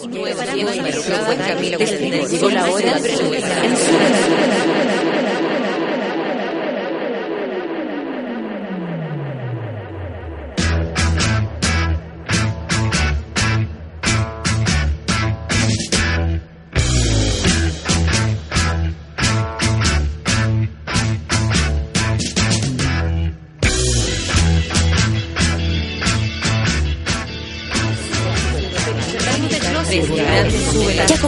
Hora 0.00 0.30
Ya 2.80 4.77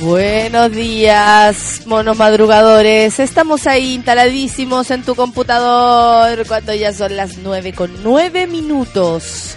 Buenos 0.00 0.72
días, 0.72 1.86
monos 1.86 2.18
madrugadores. 2.18 3.18
Estamos 3.18 3.66
ahí 3.66 3.94
instaladísimos 3.94 4.90
en 4.90 5.02
tu 5.02 5.14
computador 5.14 6.46
cuando 6.46 6.74
ya 6.74 6.92
son 6.92 7.16
las 7.16 7.38
nueve 7.38 7.72
con 7.72 8.02
nueve 8.02 8.46
minutos. 8.46 9.56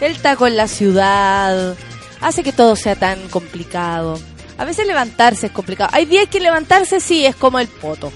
El 0.00 0.16
taco 0.18 0.46
en 0.46 0.56
la 0.56 0.68
ciudad 0.68 1.74
hace 2.20 2.44
que 2.44 2.52
todo 2.52 2.76
sea 2.76 2.94
tan 2.94 3.18
complicado. 3.30 4.20
A 4.58 4.64
veces 4.64 4.86
levantarse 4.86 5.46
es 5.46 5.52
complicado. 5.52 5.90
Hay 5.92 6.04
días 6.04 6.28
que 6.28 6.38
levantarse 6.38 7.00
sí 7.00 7.26
es 7.26 7.34
como 7.34 7.58
el 7.58 7.66
poto. 7.66 8.12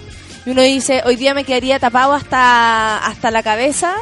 Y 0.46 0.50
uno 0.50 0.62
dice, 0.62 1.02
hoy 1.04 1.16
día 1.16 1.34
me 1.34 1.42
quedaría 1.42 1.80
tapado 1.80 2.12
hasta, 2.12 2.98
hasta 2.98 3.32
la 3.32 3.42
cabeza. 3.42 3.96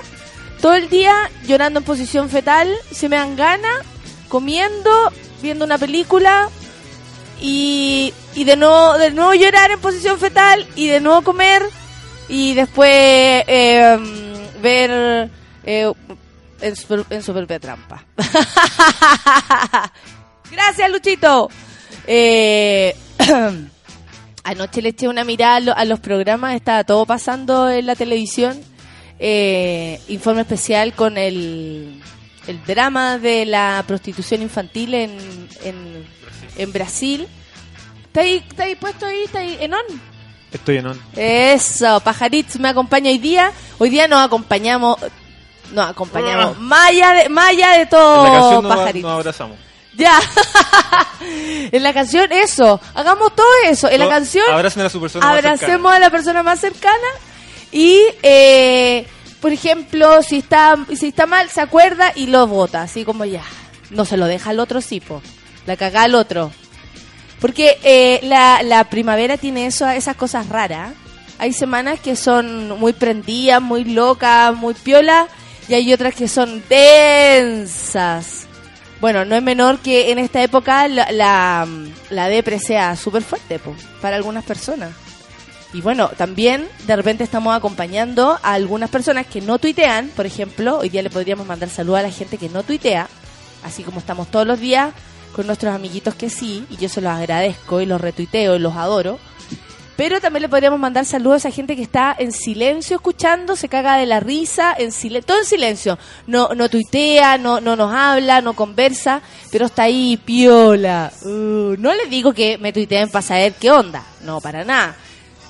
Todo 0.61 0.75
el 0.75 0.91
día 0.91 1.15
llorando 1.47 1.81
en 1.81 1.85
posición 1.85 2.29
fetal, 2.29 2.71
se 2.91 3.09
me 3.09 3.17
dan 3.17 3.35
ganas, 3.35 3.79
comiendo, 4.29 4.91
viendo 5.41 5.65
una 5.65 5.79
película, 5.79 6.51
y, 7.43 8.15
y 8.35 8.45
de 8.45 8.57
nuevo 8.57 8.97
de 8.97 9.11
nuevo 9.11 9.35
llorar 9.35 9.73
en 9.73 9.81
posición 9.81 10.19
fetal 10.19 10.67
y 10.77 10.87
de 10.87 11.01
nuevo 11.01 11.23
comer 11.23 11.63
y 12.29 12.55
después 12.55 12.89
eh, 12.89 13.99
ver 14.63 15.31
eh, 15.65 15.93
en, 16.61 16.77
su, 16.77 17.05
en 17.11 17.61
trampa. 17.61 18.05
Gracias, 20.51 20.91
Luchito. 20.91 21.51
Eh, 22.07 22.95
anoche 24.45 24.83
le 24.83 24.91
eché 24.91 25.09
una 25.09 25.25
mirada 25.25 25.73
a 25.73 25.85
los 25.85 26.01
programas, 26.01 26.55
estaba 26.55 26.85
todo 26.85 27.05
pasando 27.07 27.69
en 27.69 27.87
la 27.87 27.97
televisión. 27.97 28.61
Eh, 29.19 30.01
informe 30.09 30.41
especial 30.41 30.95
con 30.95 31.17
el, 31.17 32.03
el 32.47 32.65
drama 32.65 33.19
de 33.19 33.47
la 33.47 33.85
prostitución 33.87 34.43
infantil 34.43 34.95
en, 34.95 35.11
en, 35.63 36.07
en 36.57 36.73
Brasil. 36.73 37.29
¿Está 38.05 38.21
ahí, 38.21 38.45
¿Está 38.49 38.65
ahí 38.65 38.75
puesto 38.75 39.07
ahí? 39.07 39.23
¿Está 39.25 39.39
ahí 39.39 39.57
en 39.61 39.75
on? 39.75 39.85
Estoy 40.53 40.79
en 40.79 40.87
on. 40.87 41.03
Eso, 41.17 42.01
Pajaritz 42.01 42.59
me 42.59 42.69
acompaña 42.69 43.11
hoy 43.11 43.19
día. 43.19 43.53
Hoy 43.79 43.91
día 43.91 44.07
nos 44.07 44.21
acompañamos, 44.21 44.99
nos 45.73 45.89
acompañamos, 45.89 46.59
más 46.59 46.91
allá 46.91 47.13
de, 47.15 47.29
más 47.29 47.49
allá 47.49 47.71
de 47.71 47.77
En 47.77 47.83
la 47.83 47.89
todo, 47.89 48.25
canción 48.25 48.65
nos, 48.65 48.77
Pajaritz. 48.77 49.03
nos 49.03 49.13
abrazamos. 49.13 49.59
Ya. 49.97 50.19
en 51.73 51.83
la 51.83 51.93
canción, 51.93 52.31
eso. 52.33 52.81
Hagamos 52.95 53.35
todo 53.35 53.47
eso. 53.65 53.89
En 53.91 54.01
la 54.01 54.09
canción, 54.09 54.45
abracen 54.51 54.85
a 54.85 54.89
su 54.91 55.01
persona 55.01 55.27
más 55.27 55.37
abracemos 55.37 55.93
a 55.93 55.99
la 55.99 56.11
persona 56.11 56.43
más 56.43 56.61
cercana. 56.61 57.09
Y, 57.71 58.01
eh, 58.23 59.07
por 59.41 59.53
ejemplo, 59.53 60.23
si 60.23 60.39
está, 60.39 60.77
si 60.95 61.09
está 61.09 61.27
mal, 61.27 61.49
se 61.51 61.61
acuerda 61.61 62.13
y 62.15 62.27
lo 62.27 62.47
vota. 62.47 62.83
Así 62.83 63.05
como 63.05 63.25
ya. 63.25 63.43
No 63.91 64.05
se 64.05 64.17
lo 64.17 64.27
deja 64.27 64.51
al 64.51 64.61
otro, 64.61 64.81
sí, 64.81 65.01
po. 65.01 65.23
La 65.67 65.77
caga 65.77 66.03
al 66.03 66.15
otro. 66.15 66.53
Porque 67.41 67.79
eh, 67.83 68.21
la, 68.23 68.63
la 68.63 68.85
primavera 68.85 69.37
tiene 69.37 69.67
eso, 69.67 69.89
esas 69.89 70.17
cosas 70.17 70.49
raras. 70.49 70.93
Hay 71.39 71.53
semanas 71.53 71.99
que 71.99 72.15
son 72.15 72.79
muy 72.79 72.93
prendidas, 72.93 73.61
muy 73.61 73.85
locas, 73.85 74.55
muy 74.55 74.75
piola. 74.75 75.27
Y 75.69 75.75
hay 75.75 75.93
otras 75.93 76.15
que 76.15 76.29
son 76.29 76.63
densas. 76.69 78.47
Bueno, 79.01 79.25
no 79.25 79.35
es 79.35 79.43
menor 79.43 79.81
que 79.81 80.13
en 80.13 80.21
esta 80.21 80.41
época 80.43 80.87
la, 80.87 81.11
la, 81.11 81.67
la 82.11 82.29
depre 82.29 82.61
sea 82.61 82.95
súper 82.95 83.23
fuerte 83.23 83.59
po, 83.59 83.75
para 84.01 84.15
algunas 84.15 84.45
personas. 84.45 84.93
Y 85.73 85.81
bueno, 85.81 86.09
también 86.17 86.69
de 86.87 86.95
repente 86.95 87.25
estamos 87.25 87.57
acompañando 87.57 88.39
a 88.43 88.53
algunas 88.53 88.91
personas 88.91 89.27
que 89.27 89.41
no 89.41 89.59
tuitean, 89.59 90.09
por 90.15 90.27
ejemplo, 90.27 90.79
hoy 90.79 90.91
día 90.91 91.03
le 91.03 91.11
podríamos 91.11 91.47
mandar 91.47 91.71
saludos 91.71 92.01
a 92.01 92.03
la 92.03 92.11
gente 92.11 92.37
que 92.39 92.51
no 92.51 92.63
tuitea, 92.63 93.09
así 93.65 93.83
como 93.83 93.99
estamos 93.99 94.31
todos 94.31 94.47
los 94.47 94.61
días 94.61 94.93
con 95.33 95.47
nuestros 95.47 95.75
amiguitos 95.75 96.15
que 96.15 96.31
sí, 96.31 96.67
y 96.71 96.77
yo 96.77 96.89
se 96.89 97.01
los 97.01 97.13
agradezco 97.13 97.81
y 97.81 97.87
los 97.87 98.01
retuiteo 98.01 98.57
y 98.57 98.59
los 98.59 98.77
adoro. 98.77 99.19
Pero 99.97 100.21
también 100.21 100.43
le 100.43 100.49
podríamos 100.49 100.81
mandar 100.81 101.05
saludos 101.05 101.45
a 101.45 101.49
esa 101.49 101.55
gente 101.55 101.77
que 101.77 101.83
está 101.83 102.17
en 102.19 102.33
silencio 102.33 102.97
escuchando, 102.97 103.57
se 103.57 103.69
caga 103.69 103.99
de 103.99 104.07
la 104.07 104.21
risa, 104.21 104.75
en 104.77 104.91
silencio, 104.91 105.27
todo 105.27 105.39
en 105.39 105.45
silencio. 105.45 105.99
No, 106.27 106.49
no 106.57 106.71
tuitea, 106.71 107.37
no, 107.37 107.61
no 107.61 107.77
nos 107.77 107.95
habla, 107.95 108.41
no 108.41 108.55
conversa, 108.55 109.21
pero 109.51 109.67
está 109.67 109.85
ahí 109.85 110.17
piola. 110.17 111.13
Uh, 111.23 111.77
no 111.79 111.95
les 111.95 112.09
digo 112.09 112.33
que 112.33 112.57
me 112.59 112.73
tuiteen 112.73 113.11
para 113.11 113.23
saber 113.23 113.53
qué 113.55 113.71
onda, 113.71 114.03
no, 114.23 114.41
para 114.41 114.65
nada. 114.65 114.97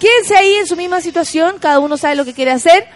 Quédense 0.01 0.35
ahí 0.35 0.55
en 0.55 0.67
su 0.67 0.77
misma 0.77 1.01
situación, 1.01 1.57
cada 1.61 1.79
uno 1.79 1.97
sabe 1.97 2.17
lo 2.17 2.25
que 2.25 2.35
quiere 2.35 2.51
hacer, 2.51 2.89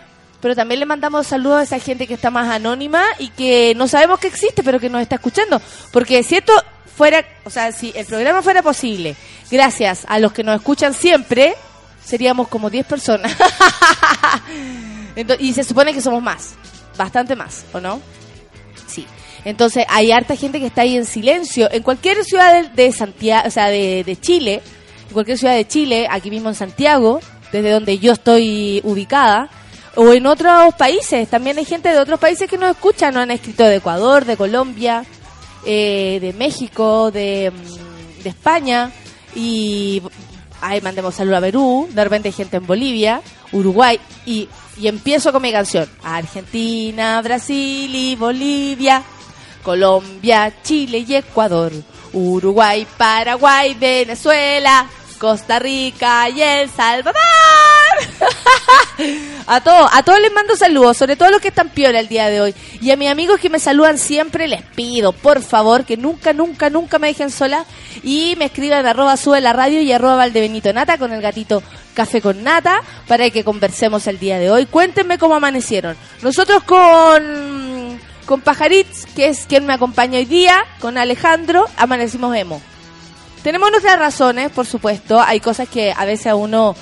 pero 0.47 0.55
también 0.55 0.79
le 0.79 0.87
mandamos 0.87 1.27
saludos 1.27 1.59
a 1.59 1.63
esa 1.65 1.81
gente 1.81 2.07
que 2.07 2.15
está 2.15 2.31
más 2.31 2.49
anónima 2.49 3.03
y 3.19 3.31
que 3.31 3.75
no 3.75 3.89
sabemos 3.89 4.21
que 4.21 4.29
existe, 4.29 4.63
pero 4.63 4.79
que 4.79 4.89
nos 4.89 5.03
está 5.03 5.17
escuchando. 5.17 5.61
Porque 5.91 6.23
si 6.23 6.37
esto 6.37 6.53
fuera, 6.97 7.27
o 7.43 7.51
sea, 7.51 7.73
si 7.73 7.93
el 7.97 8.07
programa 8.07 8.43
fuera 8.43 8.63
posible, 8.63 9.17
gracias 9.51 10.05
a 10.07 10.21
los 10.21 10.33
que 10.33 10.45
nos 10.45 10.55
escuchan 10.55 10.95
siempre, 10.95 11.57
seríamos 12.05 12.47
como 12.47 12.71
10 12.71 12.87
personas. 12.87 13.37
Y 15.41 15.53
se 15.53 15.65
supone 15.65 15.93
que 15.93 16.01
somos 16.01 16.23
más, 16.23 16.55
bastante 16.97 17.35
más, 17.35 17.65
¿o 17.73 17.81
no? 17.81 18.01
Sí. 18.87 19.05
Entonces 19.45 19.85
hay 19.89 20.13
harta 20.13 20.37
gente 20.37 20.61
que 20.61 20.67
está 20.67 20.83
ahí 20.83 20.97
en 20.97 21.07
silencio. 21.07 21.69
En 21.73 21.83
cualquier 21.83 22.23
ciudad 22.23 22.53
de, 22.53 22.69
de 22.69 22.93
Santiago, 22.93 23.49
o 23.49 23.51
sea, 23.51 23.67
de, 23.67 24.05
de 24.05 24.21
Chile, 24.21 24.63
en 25.09 25.13
cualquier 25.13 25.39
ciudad 25.39 25.57
de 25.57 25.67
Chile, 25.67 26.07
aquí 26.09 26.31
mismo 26.31 26.51
en 26.51 26.55
Santiago, 26.55 27.19
desde 27.51 27.71
donde 27.71 27.99
yo 27.99 28.13
estoy 28.13 28.81
ubicada, 28.85 29.51
o 29.97 30.13
en 30.13 30.27
otros 30.27 30.75
países, 30.75 31.29
también 31.29 31.59
hay 31.59 31.65
gente 31.65 31.89
de 31.89 31.99
otros 31.99 32.21
países 32.21 32.49
que 32.49 32.59
nos 32.59 32.71
escuchan, 32.71 33.15
nos 33.15 33.23
han 33.23 33.31
escrito 33.31 33.65
de 33.65 33.77
Ecuador, 33.77 34.25
de 34.25 34.37
Colombia, 34.37 35.05
eh, 35.65 36.19
de 36.21 36.33
México, 36.35 37.11
de, 37.11 37.51
mm, 37.51 38.23
de 38.23 38.29
España, 38.29 38.93
y 39.35 40.03
ahí 40.61 40.81
mandemos 40.83 41.15
saludos 41.15 41.39
a 41.39 41.41
Perú, 41.41 41.89
de 41.91 42.05
repente 42.05 42.29
hay 42.29 42.33
gente 42.33 42.59
en 42.59 42.67
Bolivia, 42.67 43.23
Uruguay, 43.53 43.99
y, 44.27 44.49
y 44.79 44.87
empiezo 44.87 45.33
con 45.33 45.41
mi 45.41 45.51
canción. 45.51 45.89
Argentina, 46.03 47.23
Brasil 47.23 47.95
y 47.95 48.17
Bolivia, 48.17 49.03
Colombia, 49.63 50.53
Chile 50.63 51.05
y 51.09 51.15
Ecuador, 51.15 51.73
Uruguay, 52.13 52.87
Paraguay, 52.99 53.75
Venezuela, 53.75 54.87
Costa 55.19 55.59
Rica 55.59 56.29
y 56.29 56.43
El 56.43 56.71
Salvador. 56.71 57.76
a 59.47 59.61
todos, 59.61 59.91
a 59.93 60.03
todos 60.03 60.21
les 60.21 60.33
mando 60.33 60.57
saludos, 60.57 60.97
sobre 60.97 61.17
todo 61.17 61.29
a 61.29 61.31
los 61.33 61.41
que 61.41 61.49
están 61.49 61.69
piola 61.69 62.01
el 62.01 62.09
día 62.09 62.29
de 62.29 62.41
hoy. 62.41 62.55
Y 62.81 62.91
a 62.91 62.97
mis 62.97 63.09
amigos 63.09 63.41
que 63.41 63.51
me 63.51 63.59
saludan 63.59 63.99
siempre, 63.99 64.49
les 64.49 64.63
pido, 64.63 65.13
por 65.13 65.43
favor, 65.43 65.85
que 65.85 65.97
nunca, 65.97 66.33
nunca, 66.33 66.71
nunca 66.71 66.99
me 66.99 67.09
dejen 67.09 67.31
sola 67.31 67.65
y 68.03 68.35
me 68.39 68.47
escriban 68.47 68.87
arroba 68.87 69.17
sube 69.17 69.41
la 69.41 69.53
radio 69.53 69.81
y 69.81 69.93
arroba 69.93 70.17
valdebenito 70.17 70.73
nata 70.73 70.99
con 70.99 71.13
el 71.13 71.21
gatito 71.21 71.63
café 71.95 72.21
con 72.21 72.45
nata 72.45 72.83
para 73.09 73.31
que 73.31 73.43
conversemos 73.43 74.07
el 74.07 74.19
día 74.19 74.39
de 74.39 74.51
hoy. 74.51 74.67
Cuéntenme 74.67 75.19
cómo 75.19 75.35
amanecieron. 75.35 75.97
Nosotros 76.23 76.63
con, 76.63 77.99
con 78.27 78.41
Pajaritz, 78.43 79.07
que 79.17 79.29
es 79.29 79.47
quien 79.47 79.67
me 79.67 79.73
acompaña 79.73 80.19
hoy 80.19 80.27
día, 80.27 80.65
con 80.79 80.99
Alejandro, 80.99 81.65
amanecimos 81.77 82.37
emo. 82.37 82.61
Tenemos 83.43 83.71
nuestras 83.71 83.99
razones, 83.99 84.51
por 84.51 84.67
supuesto. 84.67 85.21
Hay 85.21 85.41
cosas 85.41 85.69
que 85.69 85.93
a 85.97 86.05
veces 86.05 86.29
a 86.29 86.35
uno... 86.37 86.77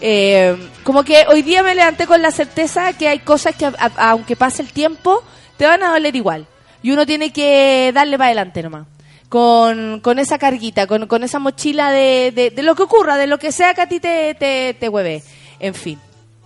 eh, 0.00 0.56
como 0.82 1.04
que 1.04 1.24
hoy 1.28 1.42
día 1.42 1.62
me 1.62 1.74
levanté 1.74 2.06
con 2.06 2.22
la 2.22 2.30
certeza 2.30 2.92
que 2.92 3.08
hay 3.08 3.20
cosas 3.20 3.54
que 3.54 3.70
aunque 3.96 4.36
pase 4.36 4.62
el 4.62 4.72
tiempo, 4.72 5.22
te 5.56 5.66
van 5.66 5.82
a 5.82 5.90
doler 5.90 6.14
igual. 6.14 6.46
Y 6.82 6.92
uno 6.92 7.06
tiene 7.06 7.32
que 7.32 7.90
darle 7.94 8.18
para 8.18 8.26
adelante 8.26 8.62
nomás. 8.62 8.86
con, 9.28 10.00
con 10.00 10.18
esa 10.18 10.38
carguita, 10.38 10.86
con, 10.86 11.06
con 11.06 11.24
esa 11.24 11.38
mochila 11.38 11.90
de, 11.90 12.32
de, 12.34 12.50
de 12.50 12.62
lo 12.62 12.74
que 12.74 12.82
ocurra, 12.82 13.16
de 13.16 13.26
lo 13.26 13.38
que 13.38 13.52
sea 13.52 13.74
que 13.74 13.80
a 13.80 13.88
ti 13.88 14.00
te, 14.00 14.34
te, 14.34 14.74
te 14.74 14.88
hueve. 14.88 15.22
En 15.58 15.74
fin, 15.74 15.98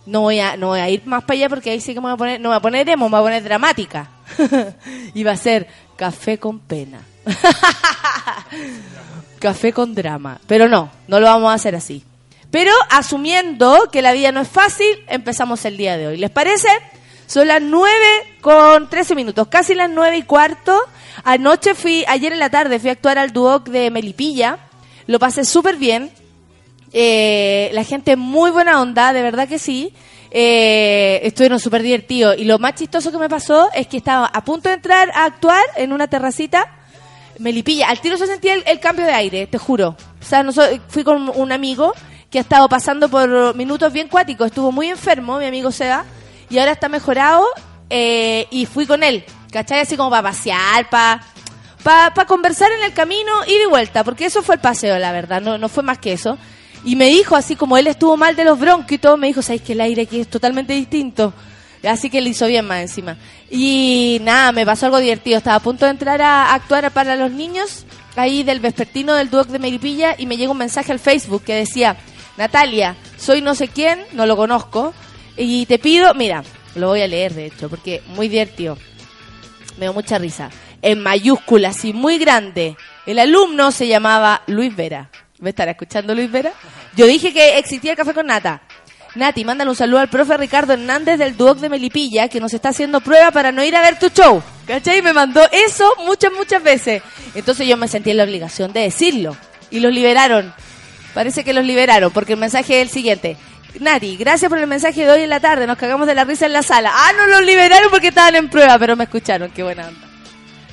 no 0.07 0.23
voy, 0.23 0.41
a, 0.41 0.57
no 0.57 0.69
voy 0.69 0.81
a 0.81 0.89
ir 0.89 1.03
más 1.05 1.25
para 1.25 1.35
allá 1.35 1.49
porque 1.49 1.71
ahí 1.71 1.81
sí 1.81 1.93
que 1.93 2.01
me 2.01 2.07
voy 2.07 2.15
a 2.15 2.17
poner, 2.17 2.41
no 2.41 2.49
me 2.49 2.55
voy 2.55 2.59
a 2.59 2.63
poner 2.63 2.89
emo, 2.89 3.09
me 3.09 3.19
voy 3.19 3.21
a 3.21 3.25
poner 3.25 3.43
dramática. 3.43 4.09
y 5.15 5.23
va 5.23 5.33
a 5.33 5.37
ser 5.37 5.67
café 5.97 6.39
con 6.39 6.59
pena. 6.59 7.03
café 9.39 9.73
con 9.73 9.95
drama. 9.95 10.41
Pero 10.47 10.69
no, 10.69 10.91
no 11.07 11.21
lo 11.21 11.27
vamos 11.27 11.51
a 11.51 11.55
hacer 11.55 11.75
así. 11.75 12.03
Pero 12.51 12.73
asumiendo 12.91 13.89
que 13.93 14.03
la 14.03 14.13
vida 14.13 14.33
no 14.33 14.41
es 14.41 14.49
fácil, 14.49 15.05
empezamos 15.09 15.65
el 15.65 15.77
día 15.77 15.97
de 15.97 16.09
hoy. 16.09 16.17
¿Les 16.17 16.31
parece? 16.31 16.69
Son 17.27 17.47
las 17.47 17.63
9 17.63 17.89
con 18.41 18.89
13 18.89 19.15
minutos, 19.15 19.47
casi 19.49 19.75
las 19.75 19.89
9 19.89 20.17
y 20.17 20.23
cuarto. 20.25 20.77
Anoche 21.23 21.75
fui, 21.75 22.05
ayer 22.09 22.33
en 22.33 22.41
la 22.41 22.51
tarde 22.51 22.81
fui 22.81 22.89
a 22.89 22.93
actuar 22.93 23.19
al 23.19 23.33
Duoc 23.33 23.69
de 23.69 23.91
Melipilla. 23.91 24.59
Lo 25.07 25.21
pasé 25.21 25.45
súper 25.45 25.77
bien. 25.77 26.11
Eh, 26.93 27.71
la 27.73 27.85
gente 27.85 28.17
muy 28.17 28.51
buena 28.51 28.83
onda, 28.83 29.13
de 29.13 29.23
verdad 29.23 29.47
que 29.47 29.61
sí. 29.61 29.95
Eh, 30.33 31.21
estuvieron 31.23 31.61
súper 31.61 31.83
divertidos. 31.83 32.37
Y 32.37 32.45
lo 32.45 32.59
más 32.59 32.75
chistoso 32.75 33.13
que 33.13 33.19
me 33.19 33.29
pasó 33.29 33.69
es 33.75 33.87
que 33.87 33.97
estaba 33.99 34.27
a 34.27 34.45
punto 34.45 34.69
de 34.69 34.75
entrar 34.75 35.13
a 35.15 35.25
actuar 35.25 35.63
en 35.77 35.93
una 35.93 36.09
terracita. 36.09 36.67
Melipilla, 37.39 37.89
al 37.89 38.01
tiro 38.01 38.17
se 38.17 38.27
sentía 38.27 38.55
el, 38.55 38.65
el 38.67 38.81
cambio 38.81 39.07
de 39.07 39.13
aire, 39.13 39.47
te 39.47 39.57
juro. 39.57 39.97
O 40.21 40.25
sea, 40.25 40.43
no 40.43 40.53
fui 40.89 41.05
con 41.05 41.29
un 41.29 41.53
amigo 41.53 41.95
que 42.31 42.39
ha 42.39 42.43
estado 42.43 42.69
pasando 42.69 43.09
por 43.09 43.55
minutos 43.57 43.93
bien 43.93 44.09
cuáticos. 44.09 44.47
Estuvo 44.47 44.73
muy 44.73 44.89
enfermo, 44.89 45.39
mi 45.39 45.47
amigo 45.47 45.73
Seba, 45.73 46.05
y 46.49 46.59
ahora 46.59 46.73
está 46.73 46.89
mejorado. 46.89 47.45
eh, 47.91 48.47
y 48.53 48.67
fui 48.67 48.87
con 48.87 49.03
él, 49.03 49.25
¿cachai? 49.51 49.81
Así 49.81 49.97
como 49.97 50.11
para 50.11 50.23
pasear, 50.23 50.89
para 50.89 51.23
para 51.83 52.27
conversar 52.27 52.71
en 52.73 52.85
el 52.85 52.93
camino, 52.93 53.33
ida 53.47 53.65
y 53.65 53.69
vuelta, 53.69 54.05
porque 54.05 54.27
eso 54.27 54.43
fue 54.43 54.57
el 54.57 54.61
paseo, 54.61 54.99
la 54.99 55.13
verdad, 55.13 55.41
no, 55.41 55.59
no 55.59 55.69
fue 55.69 55.83
más 55.83 55.99
que 55.99 56.13
eso. 56.13 56.39
Y 56.85 56.97
me 56.97 57.07
dijo, 57.07 57.37
así 57.37 57.57
como 57.57 57.77
él 57.77 57.87
estuvo 57.87 58.17
mal 58.17 58.37
de 58.37 58.45
los 58.45 58.59
bronquitos, 58.59 59.19
me 59.19 59.27
dijo, 59.29 59.43
¿sabes 59.43 59.63
que 59.63 59.73
el 59.73 59.81
aire 59.81 60.03
aquí 60.03 60.21
es 60.21 60.29
totalmente 60.29 60.73
distinto? 60.73 61.33
Así 61.83 62.11
que 62.11 62.21
le 62.21 62.31
hizo 62.31 62.47
bien 62.47 62.67
más 62.67 62.81
encima. 62.81 63.17
Y 63.51 64.19
nada, 64.23 64.53
me 64.53 64.67
pasó 64.67 64.87
algo 64.87 64.99
divertido. 64.99 65.39
Estaba 65.39 65.57
a 65.57 65.61
punto 65.61 65.87
de 65.87 65.93
entrar 65.93 66.21
a 66.21 66.53
actuar 66.53 66.91
para 66.91 67.17
los 67.17 67.31
niños, 67.31 67.87
ahí 68.17 68.43
del 68.43 68.61
vespertino 68.61 69.15
del 69.15 69.31
Duoc 69.31 69.49
de 69.49 69.59
Meripilla, 69.59 70.15
y 70.17 70.27
me 70.27 70.37
llegó 70.37 70.53
un 70.53 70.59
mensaje 70.59 70.93
al 70.93 70.99
Facebook 70.99 71.45
que 71.45 71.55
decía, 71.55 71.97
Natalia, 72.41 72.97
soy 73.19 73.43
no 73.43 73.55
sé 73.55 73.69
quién, 73.69 74.03
no 74.13 74.25
lo 74.25 74.35
conozco, 74.35 74.95
y 75.37 75.67
te 75.67 75.79
pido, 75.79 76.15
mira, 76.15 76.43
lo 76.75 76.87
voy 76.87 77.03
a 77.03 77.07
leer 77.07 77.35
de 77.35 77.45
hecho, 77.45 77.69
porque 77.69 78.03
muy 78.07 78.29
divertido 78.29 78.79
me 79.77 79.85
dio 79.85 79.93
mucha 79.93 80.17
risa. 80.17 80.49
En 80.81 81.03
mayúsculas 81.03 81.85
y 81.85 81.93
muy 81.93 82.17
grande. 82.17 82.79
El 83.05 83.19
alumno 83.19 83.71
se 83.73 83.89
llamaba 83.89 84.41
Luis 84.47 84.75
Vera. 84.75 85.11
¿Me 85.39 85.51
estará 85.51 85.73
escuchando 85.73 86.15
Luis 86.15 86.33
Vera? 86.33 86.55
Yo 86.97 87.07
dije 87.07 87.35
que 87.35 87.59
existía 87.59 87.91
el 87.91 87.99
café 87.99 88.15
con 88.15 88.25
nata. 88.25 88.63
Nati, 89.17 89.45
mándale 89.45 89.69
un 89.69 89.77
saludo 89.77 89.99
al 89.99 90.09
profe 90.09 90.39
Ricardo 90.39 90.73
Hernández 90.73 91.19
del 91.19 91.37
Duoc 91.37 91.59
de 91.59 91.69
Melipilla, 91.69 92.29
que 92.29 92.41
nos 92.41 92.55
está 92.55 92.71
haciendo 92.71 93.03
prueba 93.03 93.31
para 93.33 93.53
no 93.53 93.63
ir 93.63 93.77
a 93.77 93.83
ver 93.83 93.99
tu 93.99 94.09
show. 94.09 94.43
¿Cachai? 94.67 95.03
Me 95.03 95.13
mandó 95.13 95.43
eso 95.53 95.93
muchas, 96.07 96.33
muchas 96.33 96.63
veces. 96.63 97.03
Entonces 97.35 97.69
yo 97.69 97.77
me 97.77 97.87
sentí 97.87 98.11
en 98.11 98.17
la 98.17 98.25
obligación 98.25 98.73
de 98.73 98.81
decirlo. 98.81 99.37
Y 99.71 99.81
los 99.81 99.93
liberaron. 99.93 100.55
Parece 101.15 101.45
que 101.45 101.53
los 101.53 101.65
liberaron, 101.65 102.11
porque 102.13 102.35
el 102.35 102.39
mensaje 102.39 102.81
es 102.81 102.87
el 102.89 102.93
siguiente. 102.93 103.37
Nati, 103.79 104.17
gracias 104.17 104.49
por 104.49 104.59
el 104.59 104.67
mensaje 104.67 105.05
de 105.05 105.11
hoy 105.11 105.23
en 105.23 105.31
la 105.31 105.41
tarde. 105.41 105.67
Nos 105.67 105.79
cagamos 105.79 106.07
de 106.07 106.15
la 106.15 106.25
risa 106.25 106.47
en 106.47 106.53
la 106.53 106.63
sala. 106.63 106.91
Ah, 106.93 107.13
no 107.17 107.27
los 107.27 107.43
liberaron 107.45 107.91
porque 107.91 108.09
estaban 108.09 108.35
en 108.37 108.49
prueba, 108.49 108.79
pero 108.79 108.97
me 108.97 109.05
escucharon. 109.05 109.51
Qué 109.51 109.63
buena 109.63 109.87
onda. 109.89 110.01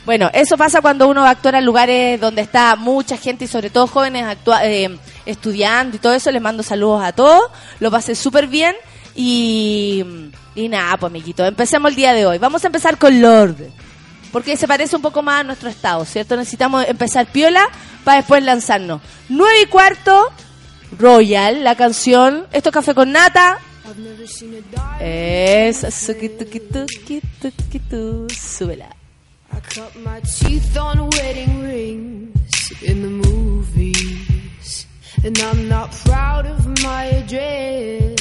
Bueno, 0.06 0.30
eso 0.34 0.58
pasa 0.58 0.82
cuando 0.82 1.08
uno 1.08 1.22
va 1.22 1.28
a 1.28 1.32
actuar 1.32 1.56
en 1.56 1.66
lugares 1.66 2.20
donde 2.20 2.42
está 2.42 2.76
mucha 2.78 3.18
gente 3.18 3.44
y 3.46 3.48
sobre 3.48 3.70
todo 3.70 3.88
jóvenes 3.88 4.24
actua- 4.26 4.62
eh, 4.64 4.98
estudiando 5.26 5.98
y 5.98 6.00
todo 6.00 6.14
eso. 6.14 6.32
Les 6.32 6.42
mando 6.42 6.64
saludos 6.64 7.04
a 7.04 7.12
todos. 7.12 7.42
Lo 7.80 7.92
pasé 7.92 8.16
súper 8.16 8.48
bien. 8.48 8.74
Y, 9.16 10.06
y 10.56 10.70
nada, 10.70 10.96
pues 10.98 11.10
amiguitos, 11.10 11.48
empecemos 11.48 11.90
el 11.92 11.96
día 11.96 12.14
de 12.14 12.26
hoy. 12.26 12.38
Vamos 12.38 12.64
a 12.64 12.68
empezar 12.68 12.98
con 12.98 13.20
Lord. 13.22 13.56
Porque 14.32 14.58
se 14.58 14.68
parece 14.68 14.96
un 14.96 15.02
poco 15.02 15.24
más 15.24 15.42
a 15.42 15.44
nuestro 15.44 15.70
estado, 15.70 16.06
¿cierto? 16.06 16.36
Necesitamos 16.36 16.86
empezar 16.88 17.28
piola 17.28 17.68
para 18.04 18.18
después 18.18 18.44
lanzarnos. 18.44 19.02
Nueve 19.30 19.62
y 19.64 19.66
cuarto, 19.68 20.32
Royal, 20.98 21.64
la 21.64 21.76
canción. 21.76 22.48
Esto 22.52 22.70
es 22.70 22.74
café 22.74 22.94
con 22.94 23.12
nata. 23.12 23.60
Tu, 27.90 28.28
súbela. 28.30 28.90
I 29.50 29.60
cut 29.62 29.96
my 29.96 30.20
teeth 30.22 30.78
on 30.78 31.10
wedding 31.10 31.62
rings 31.64 32.72
in 32.84 33.02
the 33.02 33.10
movies, 33.30 34.86
and 35.24 35.38
I'm 35.40 35.70
not 35.70 35.92
proud 36.06 36.46
of 36.46 36.68
my 36.84 37.06
address. 37.06 38.18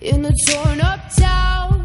In 0.00 0.24
a 0.24 0.32
torn 0.46 0.80
up 0.80 1.00
town, 1.16 1.84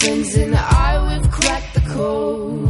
Friends 0.00 0.34
and 0.36 0.54
I, 0.56 1.18
we've 1.18 1.30
cracked 1.30 1.74
the 1.74 1.80
code. 1.80 2.69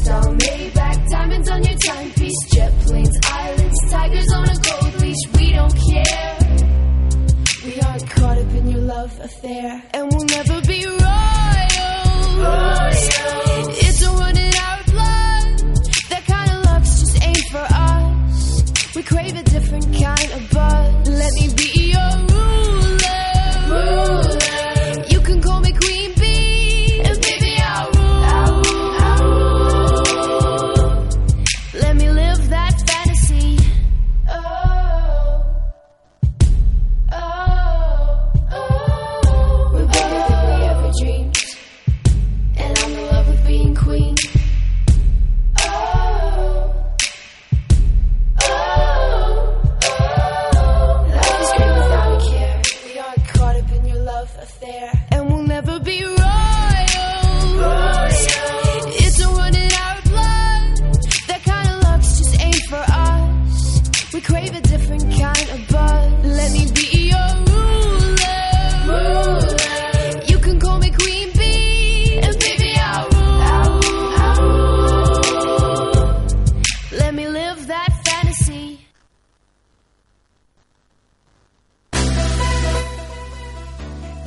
crystal, 0.00 0.34
Maybach, 0.34 1.08
diamonds 1.10 1.50
on 1.50 1.62
your 1.64 1.76
timepiece, 1.78 2.48
jet 2.52 2.72
planes, 2.80 3.18
islands, 3.24 3.90
tigers 3.90 4.32
on 4.32 4.48
a 4.48 4.54
gold 4.54 5.00
leash. 5.00 5.16
We 5.34 5.52
don't 5.52 5.74
care. 5.90 6.38
We 7.64 7.80
aren't 7.80 8.10
caught 8.10 8.38
up 8.38 8.50
in 8.54 8.68
your 8.68 8.80
love 8.80 9.20
affair, 9.20 9.82
and 9.92 10.12
we'll 10.12 10.24
never 10.24 10.60
be 10.62 10.86
royals. 10.86 11.00
It's 12.92 13.49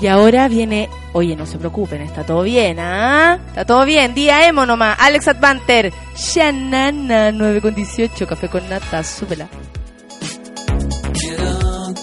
Y 0.04 0.08
ahora 0.08 0.50
viene, 0.50 0.90
oye, 1.14 1.34
no 1.34 1.46
se 1.46 1.58
preocupen, 1.58 2.02
está 2.02 2.26
todo 2.26 2.44
bien, 2.44 2.78
¿ah? 2.78 3.40
Está 3.48 3.64
todo 3.64 3.86
bien, 3.86 4.14
día 4.14 4.46
emo 4.46 4.66
nomás, 4.66 4.98
Alex 5.00 5.30
Advanter, 5.30 5.94
Shanana 6.18 7.32
9 7.32 7.62
con 7.62 7.74
18, 7.74 8.28
café 8.28 8.50
con 8.50 8.68
nata, 8.68 9.02
súbela. 9.02 9.48
Quiero 11.14 11.94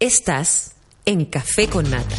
Estás 0.00 0.72
en 1.04 1.26
Café 1.26 1.68
con 1.68 1.90
Nata. 1.90 2.16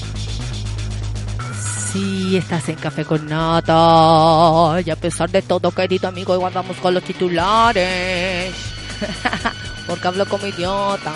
Sí, 1.92 2.38
estás 2.38 2.70
en 2.70 2.76
Café 2.76 3.06
con 3.06 3.26
Nata. 3.26 4.80
Y 4.86 4.92
a 4.92 4.96
pesar 4.96 5.32
de 5.32 5.42
todo, 5.42 5.72
querido 5.72 6.08
amigo, 6.08 6.34
hoy 6.34 6.44
andamos 6.44 6.78
con 6.78 6.94
los 6.94 7.04
titulares. 7.04 8.54
Porque 9.88 10.08
hablo 10.08 10.28
como 10.28 10.46
idiota. 10.46 11.12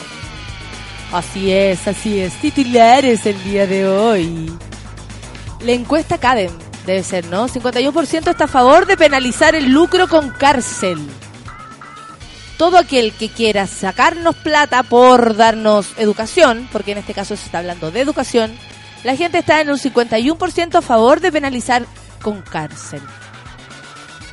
Así 1.13 1.51
es, 1.51 1.87
así 1.87 2.19
es. 2.19 2.33
Titulares 2.41 3.27
el 3.27 3.43
día 3.43 3.67
de 3.67 3.87
hoy. 3.87 4.51
La 5.59 5.71
encuesta 5.71 6.17
Cadem, 6.17 6.51
debe 6.87 7.03
ser, 7.03 7.27
¿no? 7.27 7.47
51% 7.47 8.31
está 8.31 8.45
a 8.45 8.47
favor 8.47 8.87
de 8.87 8.97
penalizar 8.97 9.53
el 9.53 9.71
lucro 9.71 10.07
con 10.07 10.31
cárcel. 10.31 10.97
Todo 12.57 12.77
aquel 12.77 13.11
que 13.13 13.29
quiera 13.29 13.67
sacarnos 13.67 14.35
plata 14.35 14.83
por 14.83 15.35
darnos 15.35 15.87
educación, 15.97 16.69
porque 16.71 16.93
en 16.93 16.99
este 16.99 17.13
caso 17.13 17.35
se 17.35 17.45
está 17.45 17.59
hablando 17.59 17.91
de 17.91 18.01
educación, 18.01 18.57
la 19.03 19.15
gente 19.15 19.39
está 19.39 19.61
en 19.61 19.69
un 19.69 19.77
51% 19.77 20.75
a 20.75 20.81
favor 20.81 21.19
de 21.19 21.31
penalizar 21.31 21.85
con 22.21 22.41
cárcel. 22.41 23.01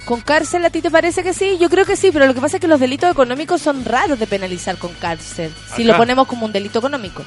¿Con 0.04 0.20
cárcel 0.20 0.64
a 0.64 0.70
ti 0.70 0.80
te 0.80 0.90
parece 0.90 1.22
que 1.22 1.32
sí? 1.32 1.58
Yo 1.60 1.68
creo 1.68 1.84
que 1.84 1.96
sí, 1.96 2.10
pero 2.12 2.26
lo 2.26 2.34
que 2.34 2.40
pasa 2.40 2.56
es 2.56 2.60
que 2.60 2.68
los 2.68 2.80
delitos 2.80 3.10
económicos 3.10 3.60
son 3.60 3.84
raros 3.84 4.18
de 4.18 4.26
penalizar 4.26 4.76
con 4.78 4.92
cárcel, 4.94 5.52
si 5.76 5.84
lo 5.84 5.96
ponemos 5.96 6.26
como 6.26 6.46
un 6.46 6.52
delito 6.52 6.78
económico. 6.78 7.24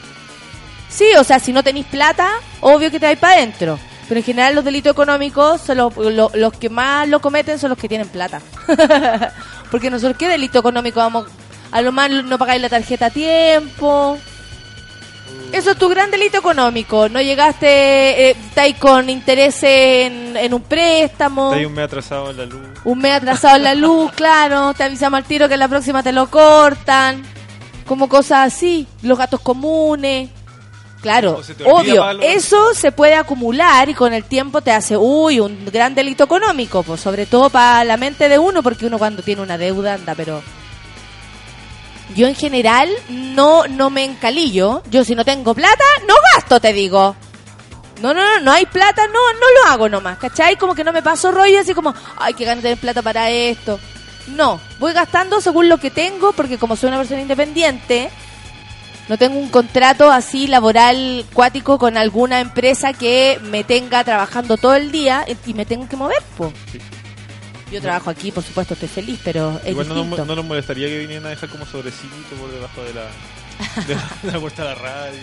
Sí, 0.90 1.06
o 1.18 1.24
sea, 1.24 1.40
si 1.40 1.52
no 1.54 1.64
tenéis 1.64 1.86
plata, 1.86 2.30
obvio 2.62 2.90
que 2.90 3.00
te 3.00 3.06
vais 3.06 3.20
para 3.20 3.36
adentro. 3.36 3.80
Pero 4.08 4.20
en 4.20 4.24
general 4.26 4.56
los 4.56 4.64
delitos 4.64 4.92
económicos, 4.92 5.62
son 5.62 5.78
los, 5.78 5.96
lo- 5.98 6.32
los 6.34 6.54
que 6.54 6.70
más 6.70 7.08
lo 7.10 7.20
cometen 7.22 7.58
son 7.60 7.70
los 7.72 7.80
que 7.80 7.90
tienen 7.90 8.08
plata. 8.08 8.40
Porque 9.72 9.90
nosotros, 9.90 10.18
¿qué 10.18 10.28
delito 10.28 10.60
económico 10.60 11.00
vamos? 11.00 11.26
A 11.72 11.82
lo 11.82 11.92
más 11.92 12.10
no 12.10 12.38
pagáis 12.38 12.62
la 12.62 12.70
tarjeta 12.70 13.08
a 13.08 13.10
tiempo. 13.10 14.18
Eso 15.52 15.72
es 15.72 15.78
tu 15.78 15.90
gran 15.90 16.12
delito 16.12 16.38
económico. 16.38 17.10
No 17.10 17.20
llegaste, 17.22 17.68
eh, 18.30 18.36
estáis 18.50 18.76
con 18.78 19.10
interés 19.10 19.62
en, 19.64 20.38
en 20.38 20.54
un 20.54 20.62
préstamo. 20.62 21.48
Está 21.48 21.60
ahí 21.60 21.66
un 21.66 21.74
mes 21.74 21.86
atrasado 21.86 22.30
en 22.32 22.38
la 22.38 22.46
luz. 22.46 22.62
Un 22.84 23.00
mes 23.00 23.14
atrasado 23.14 23.56
en 23.58 23.64
la 23.64 23.76
luz, 23.76 24.12
claro. 24.16 24.74
Te 24.74 24.84
avisamos 24.84 25.18
al 25.18 25.24
tiro 25.24 25.50
que 25.50 25.58
la 25.58 25.68
próxima 25.68 26.04
te 26.04 26.12
lo 26.12 26.30
cortan. 26.30 27.24
Como 27.88 28.08
cosas 28.10 28.54
así. 28.54 28.88
Los 29.02 29.18
gatos 29.18 29.40
comunes. 29.42 30.30
Claro, 31.06 31.40
obvio. 31.66 32.20
Eso 32.20 32.74
se 32.74 32.92
puede 32.92 33.14
acumular 33.14 33.88
y 33.90 33.94
con 33.94 34.12
el 34.12 34.24
tiempo 34.24 34.62
te 34.62 34.72
hace, 34.72 34.98
uy, 34.98 35.40
un 35.40 35.66
gran 35.66 35.94
delito 35.94 36.24
económico. 36.24 36.82
Pues 36.82 37.00
sobre 37.00 37.28
todo 37.28 37.52
para 37.52 37.84
la 37.84 37.96
mente 37.96 38.28
de 38.28 38.40
uno, 38.40 38.64
porque 38.64 38.88
uno 38.88 38.98
cuando 38.98 39.22
tiene 39.22 39.44
una 39.44 39.56
deuda 39.56 39.94
anda, 39.94 40.16
pero. 40.16 40.42
Yo 42.16 42.26
en 42.26 42.34
general 42.34 42.90
no, 43.08 43.68
no 43.68 43.92
me 43.92 44.04
encalillo. 44.04 44.82
Yo 44.90 45.04
si 45.04 45.14
no 45.14 45.24
tengo 45.24 45.54
plata, 45.54 45.84
no 46.08 46.16
gasto, 46.34 46.60
te 46.60 46.74
digo. 46.74 47.16
No, 48.02 48.12
no, 48.12 48.22
no, 48.24 48.40
no 48.40 48.52
hay 48.52 48.66
plata, 48.66 49.06
no, 49.06 49.14
no 49.14 49.62
lo 49.62 49.70
hago 49.70 49.88
nomás, 49.88 50.18
¿cachai? 50.18 50.56
Como 50.56 50.74
que 50.74 50.84
no 50.84 50.92
me 50.92 51.04
paso 51.04 51.32
rollo 51.32 51.60
así 51.60 51.76
como, 51.76 51.94
ay, 52.18 52.34
que 52.34 52.46
ganas 52.46 52.64
de 52.64 52.70
tener 52.70 52.80
plata 52.80 53.04
para 53.04 53.30
esto. 53.30 53.80
No, 54.30 54.60
voy 54.80 54.94
gastando 54.94 55.40
según 55.40 55.70
lo 55.70 55.78
que 55.78 55.92
tengo, 55.92 56.34
porque 56.34 56.58
como 56.58 56.76
soy 56.76 56.88
una 56.88 56.98
persona 56.98 57.22
independiente, 57.22 58.10
no 59.08 59.18
tengo 59.18 59.38
un 59.38 59.50
contrato 59.50 60.12
así 60.12 60.48
laboral 60.48 61.26
cuático 61.34 61.78
con 61.78 61.98
alguna 61.98 62.40
empresa 62.40 62.94
que 62.94 63.40
me 63.44 63.64
tenga 63.64 64.04
trabajando 64.04 64.58
todo 64.58 64.76
el 64.76 64.92
día 64.92 65.26
y 65.46 65.54
me 65.54 65.66
tengo 65.66 65.88
que 65.88 65.96
mover. 65.96 66.22
Sí. 66.72 66.80
Yo 67.72 67.82
trabajo 67.82 68.10
aquí, 68.10 68.32
por 68.32 68.44
supuesto, 68.44 68.74
estoy 68.76 68.90
feliz, 68.90 69.20
pero 69.24 69.60
es 69.64 69.72
Igual 69.72 69.88
no 69.88 69.96
nos, 69.96 70.04
distinto. 70.06 70.26
no 70.26 70.36
nos 70.36 70.46
molestaría 70.46 70.88
que 70.88 71.00
vinieran 71.00 71.26
a 71.26 71.30
dejar 71.30 71.50
como 71.50 71.66
sobrecito 71.66 72.36
por 72.40 72.52
debajo 72.52 72.82
de 72.84 72.94
la, 72.94 73.02
de 73.88 73.96
la, 73.96 74.10
de 74.24 74.32
la 74.32 74.40
puerta 74.40 74.64
de 74.64 74.70
la 74.70 74.76
radio. 74.76 75.22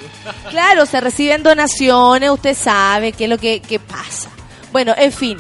Claro, 0.51 0.87
se 0.87 1.01
reciben 1.01 1.43
donaciones, 1.43 2.31
usted 2.31 2.57
sabe 2.57 3.13
qué 3.13 3.25
es 3.25 3.31
lo 3.31 3.39
que, 3.39 3.61
que 3.61 3.79
pasa. 3.79 4.29
Bueno, 4.73 4.93
en 4.97 5.13
fin. 5.13 5.39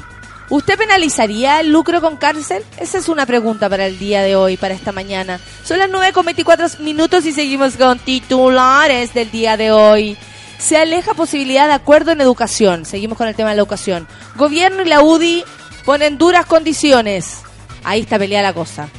¿Usted 0.52 0.76
penalizaría 0.76 1.60
el 1.60 1.72
lucro 1.72 2.02
con 2.02 2.18
cárcel? 2.18 2.62
Esa 2.76 2.98
es 2.98 3.08
una 3.08 3.24
pregunta 3.24 3.70
para 3.70 3.86
el 3.86 3.98
día 3.98 4.20
de 4.20 4.36
hoy, 4.36 4.58
para 4.58 4.74
esta 4.74 4.92
mañana. 4.92 5.40
Son 5.64 5.78
las 5.78 5.88
9 5.88 6.12
con 6.12 6.26
24 6.26 6.66
minutos 6.80 7.24
y 7.24 7.32
seguimos 7.32 7.78
con 7.78 7.98
titulares 7.98 9.14
del 9.14 9.30
día 9.30 9.56
de 9.56 9.72
hoy. 9.72 10.14
Se 10.58 10.76
aleja 10.76 11.14
posibilidad 11.14 11.68
de 11.68 11.72
acuerdo 11.72 12.12
en 12.12 12.20
educación. 12.20 12.84
Seguimos 12.84 13.16
con 13.16 13.28
el 13.28 13.34
tema 13.34 13.48
de 13.48 13.56
la 13.56 13.62
educación. 13.62 14.06
Gobierno 14.36 14.82
y 14.82 14.88
la 14.88 15.00
UDI 15.00 15.42
ponen 15.86 16.18
duras 16.18 16.44
condiciones. 16.44 17.38
Ahí 17.82 18.02
está 18.02 18.18
peleada 18.18 18.48
la 18.48 18.52
cosa. 18.52 18.90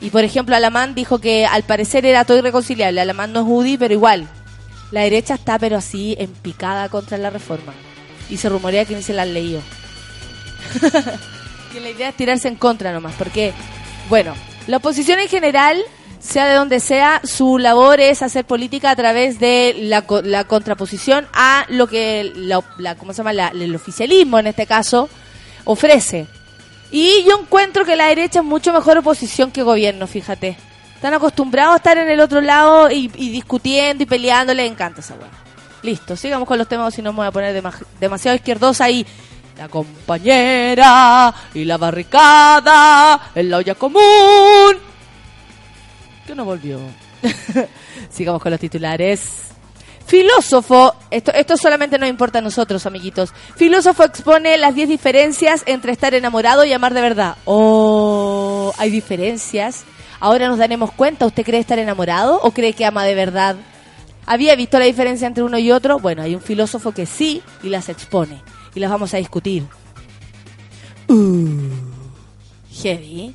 Y 0.00 0.10
por 0.10 0.22
ejemplo, 0.22 0.54
Alamán 0.54 0.94
dijo 0.94 1.18
que 1.18 1.44
al 1.44 1.64
parecer 1.64 2.06
era 2.06 2.24
todo 2.24 2.38
irreconciliable. 2.38 3.00
Alamán 3.00 3.32
no 3.32 3.40
es 3.40 3.46
UDI, 3.48 3.78
pero 3.78 3.94
igual. 3.94 4.28
La 4.92 5.00
derecha 5.00 5.34
está 5.34 5.58
pero 5.58 5.76
así 5.76 6.14
en 6.20 6.30
picada 6.30 6.88
contra 6.88 7.18
la 7.18 7.30
reforma. 7.30 7.74
Y 8.28 8.36
se 8.36 8.48
rumorea 8.48 8.84
que 8.84 8.94
ni 8.94 9.02
se 9.02 9.12
la 9.12 9.22
han 9.22 9.34
leído. 9.34 9.60
que 11.72 11.80
la 11.80 11.90
idea 11.90 12.08
es 12.10 12.16
tirarse 12.16 12.48
en 12.48 12.56
contra 12.56 12.92
nomás. 12.92 13.14
Porque, 13.16 13.52
bueno, 14.08 14.34
la 14.66 14.78
oposición 14.78 15.18
en 15.18 15.28
general, 15.28 15.80
sea 16.18 16.46
de 16.46 16.54
donde 16.54 16.80
sea, 16.80 17.20
su 17.24 17.58
labor 17.58 18.00
es 18.00 18.22
hacer 18.22 18.44
política 18.44 18.90
a 18.90 18.96
través 18.96 19.38
de 19.40 19.74
la, 19.78 20.04
la 20.24 20.44
contraposición 20.44 21.26
a 21.32 21.64
lo 21.68 21.86
que 21.86 22.30
la, 22.34 22.62
la- 22.78 22.94
¿cómo 22.96 23.12
se 23.12 23.18
llama? 23.18 23.32
La- 23.32 23.48
el 23.48 23.74
oficialismo 23.74 24.38
en 24.38 24.48
este 24.48 24.66
caso 24.66 25.08
ofrece. 25.64 26.26
Y 26.90 27.24
yo 27.24 27.38
encuentro 27.40 27.84
que 27.84 27.94
la 27.96 28.06
derecha 28.06 28.40
es 28.40 28.44
mucho 28.44 28.72
mejor 28.72 28.98
oposición 28.98 29.52
que 29.52 29.62
gobierno, 29.62 30.06
fíjate. 30.06 30.56
Están 30.96 31.14
acostumbrados 31.14 31.72
a 31.74 31.76
estar 31.76 31.96
en 31.98 32.08
el 32.10 32.20
otro 32.20 32.40
lado 32.40 32.90
y, 32.90 33.10
y 33.14 33.30
discutiendo 33.30 34.02
y 34.02 34.06
peleando, 34.06 34.52
les 34.52 34.70
encanta 34.70 35.00
esa 35.00 35.14
weá. 35.14 35.28
Listo, 35.82 36.14
sigamos 36.16 36.46
con 36.46 36.58
los 36.58 36.68
temas, 36.68 36.92
si 36.92 37.00
no 37.00 37.12
me 37.12 37.18
voy 37.18 37.26
a 37.28 37.30
poner 37.30 37.54
dema- 37.62 37.72
demasiado 38.00 38.34
izquierdosa 38.34 38.84
ahí. 38.84 39.06
La 39.56 39.68
compañera 39.68 41.34
y 41.54 41.64
la 41.64 41.76
barricada 41.76 43.30
en 43.34 43.50
la 43.50 43.58
olla 43.58 43.74
común. 43.74 44.76
Que 46.26 46.34
no 46.34 46.44
volvió. 46.44 46.80
sigamos 48.10 48.42
con 48.42 48.50
los 48.50 48.60
titulares. 48.60 49.50
Filósofo, 50.06 50.94
esto, 51.10 51.32
esto 51.32 51.56
solamente 51.56 51.96
nos 51.96 52.08
importa 52.08 52.40
a 52.40 52.42
nosotros, 52.42 52.84
amiguitos. 52.84 53.32
Filósofo 53.54 54.02
expone 54.02 54.58
las 54.58 54.74
10 54.74 54.88
diferencias 54.88 55.62
entre 55.66 55.92
estar 55.92 56.14
enamorado 56.14 56.64
y 56.64 56.72
amar 56.72 56.94
de 56.94 57.00
verdad. 57.00 57.36
Oh, 57.44 58.72
hay 58.76 58.90
diferencias. 58.90 59.84
Ahora 60.18 60.48
nos 60.48 60.58
daremos 60.58 60.90
cuenta, 60.92 61.26
¿usted 61.26 61.44
cree 61.44 61.60
estar 61.60 61.78
enamorado 61.78 62.40
o 62.42 62.50
cree 62.50 62.72
que 62.72 62.84
ama 62.84 63.04
de 63.04 63.14
verdad? 63.14 63.56
¿Había 64.26 64.54
visto 64.56 64.78
la 64.78 64.84
diferencia 64.84 65.26
entre 65.26 65.44
uno 65.44 65.58
y 65.58 65.70
otro? 65.70 65.98
Bueno, 65.98 66.22
hay 66.22 66.34
un 66.34 66.42
filósofo 66.42 66.92
que 66.92 67.06
sí 67.06 67.42
y 67.62 67.68
las 67.68 67.88
expone. 67.88 68.42
Y 68.74 68.80
las 68.80 68.90
vamos 68.90 69.12
a 69.14 69.16
discutir. 69.18 69.64
Uh, 71.08 71.70
heavy. 72.82 73.34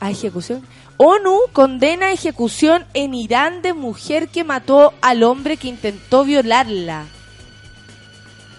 ¿A 0.00 0.10
ejecución? 0.10 0.66
ONU 0.96 1.38
condena 1.52 2.12
ejecución 2.12 2.84
en 2.94 3.14
Irán 3.14 3.62
de 3.62 3.72
mujer 3.72 4.28
que 4.28 4.44
mató 4.44 4.92
al 5.00 5.22
hombre 5.22 5.56
que 5.56 5.68
intentó 5.68 6.24
violarla. 6.24 7.06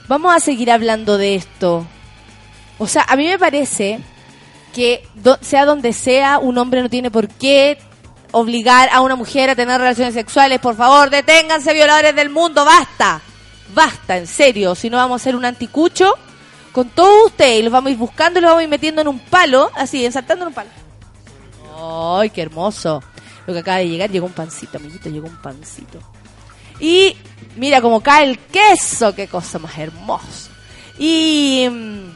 Vamos 0.07 0.35
a 0.35 0.39
seguir 0.39 0.71
hablando 0.71 1.17
de 1.17 1.35
esto. 1.35 1.85
O 2.79 2.87
sea, 2.87 3.05
a 3.07 3.15
mí 3.15 3.27
me 3.27 3.37
parece 3.37 3.99
que 4.73 5.05
do- 5.15 5.37
sea 5.41 5.65
donde 5.65 5.93
sea, 5.93 6.39
un 6.39 6.57
hombre 6.57 6.81
no 6.81 6.89
tiene 6.89 7.11
por 7.11 7.27
qué 7.27 7.77
obligar 8.31 8.89
a 8.91 9.01
una 9.01 9.15
mujer 9.15 9.49
a 9.49 9.55
tener 9.55 9.79
relaciones 9.79 10.13
sexuales. 10.15 10.59
Por 10.59 10.75
favor, 10.75 11.09
deténganse 11.11 11.73
violadores 11.73 12.15
del 12.15 12.29
mundo, 12.31 12.65
basta. 12.65 13.21
Basta, 13.73 14.17
en 14.17 14.27
serio. 14.27 14.75
Si 14.75 14.89
no 14.89 14.97
vamos 14.97 15.21
a 15.21 15.21
hacer 15.21 15.35
un 15.35 15.45
anticucho 15.45 16.13
con 16.71 16.89
todos 16.89 17.27
ustedes 17.27 17.59
y 17.59 17.63
los 17.63 17.71
vamos 17.71 17.89
a 17.89 17.91
ir 17.91 17.97
buscando 17.97 18.39
y 18.39 18.41
los 18.41 18.49
vamos 18.49 18.61
a 18.61 18.63
ir 18.63 18.69
metiendo 18.69 19.01
en 19.01 19.07
un 19.07 19.19
palo, 19.19 19.71
así, 19.75 20.05
ensartando 20.05 20.45
en 20.45 20.49
un 20.49 20.53
palo. 20.53 20.69
¡Ay, 22.19 22.29
qué 22.29 22.41
hermoso! 22.41 23.03
Lo 23.47 23.53
que 23.53 23.59
acaba 23.59 23.77
de 23.77 23.89
llegar, 23.89 24.09
llegó 24.09 24.27
un 24.27 24.33
pancito, 24.33 24.77
amiguito, 24.77 25.09
llegó 25.09 25.27
un 25.27 25.41
pancito. 25.41 25.99
Y 26.79 27.15
mira 27.55 27.81
cómo 27.81 28.01
cae 28.01 28.29
el 28.29 28.39
queso, 28.39 29.13
qué 29.15 29.27
cosa 29.27 29.59
más 29.59 29.77
hermosa. 29.77 30.49
Y, 30.97 31.67
mm, 31.69 32.11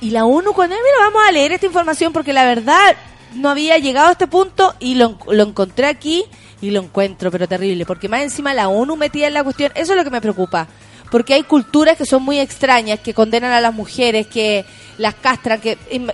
y 0.00 0.10
la 0.10 0.24
ONU 0.24 0.52
con 0.52 0.70
él, 0.70 0.78
mira, 0.82 1.10
vamos 1.10 1.22
a 1.26 1.32
leer 1.32 1.52
esta 1.52 1.66
información 1.66 2.12
porque 2.12 2.32
la 2.32 2.44
verdad 2.44 2.96
no 3.34 3.50
había 3.50 3.78
llegado 3.78 4.08
a 4.08 4.12
este 4.12 4.26
punto 4.26 4.74
y 4.78 4.94
lo, 4.94 5.18
lo 5.26 5.42
encontré 5.42 5.86
aquí 5.86 6.24
y 6.64 6.70
lo 6.70 6.80
encuentro, 6.80 7.30
pero 7.30 7.46
terrible, 7.46 7.84
porque 7.84 8.08
más 8.08 8.22
encima 8.22 8.54
la 8.54 8.68
ONU 8.68 8.96
metida 8.96 9.26
en 9.26 9.34
la 9.34 9.44
cuestión, 9.44 9.70
eso 9.74 9.92
es 9.92 9.98
lo 9.98 10.04
que 10.04 10.10
me 10.10 10.20
preocupa. 10.20 10.66
Porque 11.10 11.34
hay 11.34 11.42
culturas 11.42 11.96
que 11.96 12.06
son 12.06 12.22
muy 12.22 12.38
extrañas, 12.40 12.98
que 12.98 13.14
condenan 13.14 13.52
a 13.52 13.60
las 13.60 13.74
mujeres, 13.74 14.26
que 14.26 14.64
las 14.98 15.14
castran, 15.14 15.60
que 15.60 15.78
un 15.92 16.10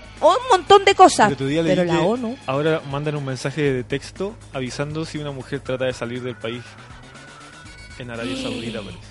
montón 0.50 0.84
de 0.84 0.94
cosas. 0.94 1.28
El 1.28 1.34
otro 1.34 1.46
día 1.46 1.62
leí 1.62 1.76
Pero 1.76 1.84
la 1.84 2.00
ONU, 2.00 2.36
Ahora 2.46 2.82
mandan 2.90 3.14
un 3.14 3.24
mensaje 3.24 3.72
de 3.72 3.84
texto 3.84 4.34
avisando 4.52 5.04
si 5.04 5.18
una 5.18 5.30
mujer 5.30 5.60
trata 5.60 5.86
de 5.86 5.92
salir 5.92 6.22
del 6.22 6.36
país. 6.36 6.62
En 7.98 8.10
Arabia 8.10 8.36
Saudita, 8.42 8.80
parece. 8.80 9.09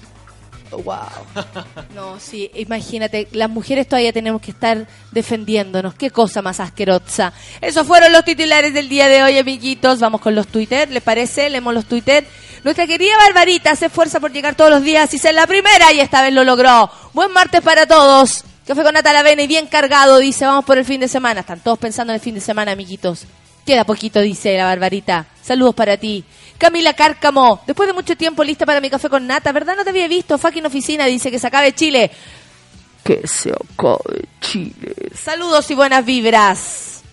Wow. 0.72 1.08
No, 1.96 2.20
sí, 2.20 2.50
imagínate, 2.54 3.28
las 3.32 3.50
mujeres 3.50 3.88
todavía 3.88 4.14
tenemos 4.14 4.42
que 4.42 4.52
estar 4.52 4.88
defendiéndonos. 5.12 5.96
Qué 5.96 6.12
cosa 6.12 6.42
más 6.42 6.60
asquerosa. 6.60 7.34
Esos 7.62 7.86
fueron 7.86 8.14
los 8.14 8.24
titulares 8.24 8.74
del 8.74 8.88
día 8.88 9.08
de 9.08 9.24
hoy, 9.24 9.38
amiguitos. 9.38 10.00
Vamos 10.00 10.22
con 10.22 10.36
los 10.36 10.48
Twitter, 10.48 10.90
¿les 10.90 11.04
parece? 11.04 11.50
Leemos 11.50 11.74
los 11.74 11.86
Twitter. 11.86 12.26
Nuestra 12.64 12.88
querida 12.88 13.18
Barbarita 13.26 13.76
se 13.76 13.88
esfuerza 13.88 14.20
por 14.20 14.32
llegar 14.32 14.56
todos 14.56 14.70
los 14.70 14.84
días 14.84 15.14
y 15.14 15.18
ser 15.18 15.34
la 15.34 15.48
primera 15.48 15.92
y 15.94 16.00
esta 16.00 16.22
vez 16.22 16.34
lo 16.34 16.44
logró. 16.44 16.90
Buen 17.14 17.32
martes 17.32 17.62
para 17.62 17.86
todos. 17.86 18.44
Café 18.68 18.84
con 18.84 18.94
Nata 18.94 19.14
la 19.14 19.22
Avena 19.22 19.42
y 19.42 19.48
bien 19.48 19.66
cargado, 19.66 20.20
dice, 20.20 20.46
vamos 20.46 20.64
por 20.64 20.78
el 20.78 20.86
fin 20.86 21.02
de 21.02 21.08
semana. 21.08 21.40
Están 21.40 21.60
todos 21.60 21.80
pensando 21.80 22.14
en 22.14 22.16
el 22.16 22.22
fin 22.22 22.36
de 22.36 22.42
semana, 22.42 22.72
amiguitos. 22.72 23.26
Queda 23.70 23.84
poquito, 23.84 24.20
dice 24.20 24.58
la 24.58 24.66
Barbarita. 24.66 25.28
Saludos 25.44 25.76
para 25.76 25.96
ti. 25.96 26.24
Camila 26.58 26.92
Cárcamo, 26.94 27.62
después 27.68 27.86
de 27.86 27.94
mucho 27.94 28.18
tiempo 28.18 28.44
lista 28.44 28.66
para 28.66 28.82
mi 28.82 28.90
café 28.90 29.10
con 29.10 29.28
nata, 29.28 29.52
¿verdad? 29.52 29.76
No 29.78 29.84
te 29.84 29.92
había 29.92 30.08
visto. 30.08 30.40
Fucking 30.40 30.66
oficina 30.66 31.06
dice 31.06 31.30
que 31.30 31.38
se 31.38 31.46
acabe 31.46 31.76
Chile. 31.76 32.10
Que 33.04 33.28
se 33.28 33.52
acabe 33.52 34.28
Chile. 34.42 34.74
Saludos 35.14 35.70
y 35.70 35.76
buenas 35.76 36.04
vibras. 36.04 37.04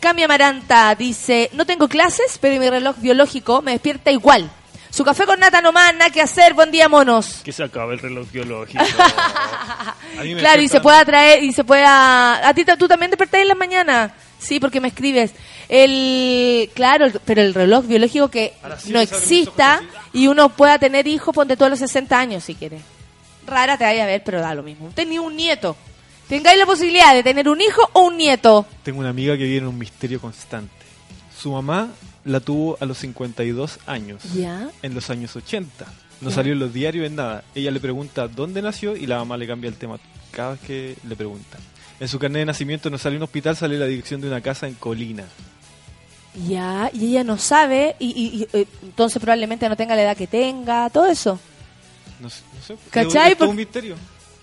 Cami 0.00 0.22
Amaranta 0.22 0.94
dice, 0.94 1.50
no 1.52 1.66
tengo 1.66 1.86
clases, 1.86 2.38
pero 2.40 2.58
mi 2.58 2.70
reloj 2.70 2.96
biológico 2.96 3.60
me 3.60 3.72
despierta 3.72 4.10
igual. 4.10 4.50
Su 4.94 5.02
café 5.02 5.26
con 5.26 5.40
nata 5.40 5.60
nomás, 5.60 5.92
nada 5.92 6.08
que 6.08 6.22
hacer. 6.22 6.54
Buen 6.54 6.70
día, 6.70 6.88
monos. 6.88 7.40
Que 7.42 7.50
se 7.50 7.64
acabe 7.64 7.94
el 7.94 7.98
reloj 7.98 8.30
biológico. 8.30 8.84
A 10.18 10.22
mí 10.22 10.36
me 10.36 10.40
Claro, 10.40 10.62
y 10.62 10.68
se 10.68 10.80
puede 10.80 10.98
atraer, 10.98 11.42
y 11.42 11.52
se 11.52 11.64
puede... 11.64 11.82
A, 11.84 12.52
ti 12.54 12.64
tú 12.78 12.86
también 12.86 13.10
despertás 13.10 13.40
en 13.40 13.48
las 13.48 13.56
mañanas. 13.56 14.12
Sí, 14.38 14.60
porque 14.60 14.80
me 14.80 14.86
escribes. 14.86 15.32
El, 15.68 16.70
claro, 16.74 17.08
pero 17.24 17.42
el 17.42 17.54
reloj 17.54 17.86
biológico 17.86 18.28
que 18.30 18.52
sí 18.78 18.92
no 18.92 19.00
exista 19.00 19.82
y 20.12 20.28
uno 20.28 20.50
pueda 20.50 20.78
tener 20.78 21.08
hijos, 21.08 21.34
ponte 21.34 21.56
todos 21.56 21.70
los 21.70 21.80
60 21.80 22.16
años 22.16 22.44
si 22.44 22.54
quieres. 22.54 22.80
Rara 23.48 23.76
te 23.76 23.82
vaya 23.82 24.04
a 24.04 24.06
ver, 24.06 24.22
pero 24.22 24.40
da 24.40 24.54
lo 24.54 24.62
mismo. 24.62 24.92
Tenía 24.94 25.20
un 25.20 25.34
nieto. 25.34 25.76
Tengáis 26.28 26.56
la 26.56 26.66
posibilidad 26.66 27.12
de 27.12 27.24
tener 27.24 27.48
un 27.48 27.60
hijo 27.60 27.82
o 27.94 28.02
un 28.02 28.16
nieto. 28.16 28.64
Tengo 28.84 29.00
una 29.00 29.08
amiga 29.08 29.36
que 29.36 29.42
vive 29.42 29.58
en 29.58 29.66
un 29.66 29.76
misterio 29.76 30.20
constante. 30.20 30.72
Su 31.36 31.50
mamá 31.50 31.88
la 32.24 32.40
tuvo 32.40 32.76
a 32.80 32.84
los 32.86 32.98
52 32.98 33.78
años. 33.86 34.22
Ya. 34.34 34.70
En 34.82 34.94
los 34.94 35.10
años 35.10 35.34
80. 35.36 35.86
No 36.20 36.30
Ya. 36.30 36.34
salió 36.36 36.52
en 36.52 36.58
los 36.58 36.72
diarios 36.72 37.06
en 37.06 37.16
nada. 37.16 37.44
Ella 37.54 37.70
le 37.70 37.80
pregunta 37.80 38.28
dónde 38.28 38.62
nació 38.62 38.96
y 38.96 39.06
la 39.06 39.18
mamá 39.18 39.36
le 39.36 39.46
cambia 39.46 39.68
el 39.68 39.74
tema 39.76 39.98
cada 40.30 40.52
vez 40.52 40.60
que 40.60 40.96
le 41.06 41.16
pregunta. 41.16 41.58
En 42.00 42.08
su 42.08 42.18
carnet 42.18 42.40
de 42.40 42.46
nacimiento 42.46 42.90
no 42.90 42.98
sale 42.98 43.16
un 43.16 43.22
hospital, 43.22 43.56
sale 43.56 43.78
la 43.78 43.86
dirección 43.86 44.20
de 44.20 44.28
una 44.28 44.40
casa 44.40 44.66
en 44.66 44.74
Colina. 44.74 45.24
Ya, 46.48 46.90
y 46.92 47.06
ella 47.10 47.22
no 47.22 47.38
sabe, 47.38 47.94
y, 48.00 48.06
y- 48.06 48.42
y, 48.42 48.58
eh, 48.58 48.66
entonces 48.82 49.20
probablemente 49.22 49.68
no 49.68 49.76
tenga 49.76 49.94
la 49.94 50.02
edad 50.02 50.16
que 50.16 50.26
tenga, 50.26 50.90
todo 50.90 51.06
eso. 51.06 51.38
No, 52.20 52.28
sé- 52.28 52.42
no 52.56 52.62
sé. 52.62 52.76
¿Cachai? 52.90 53.32
Es 53.32 53.38
todo 53.38 53.50
un 53.50 53.56
misterio. 53.56 53.94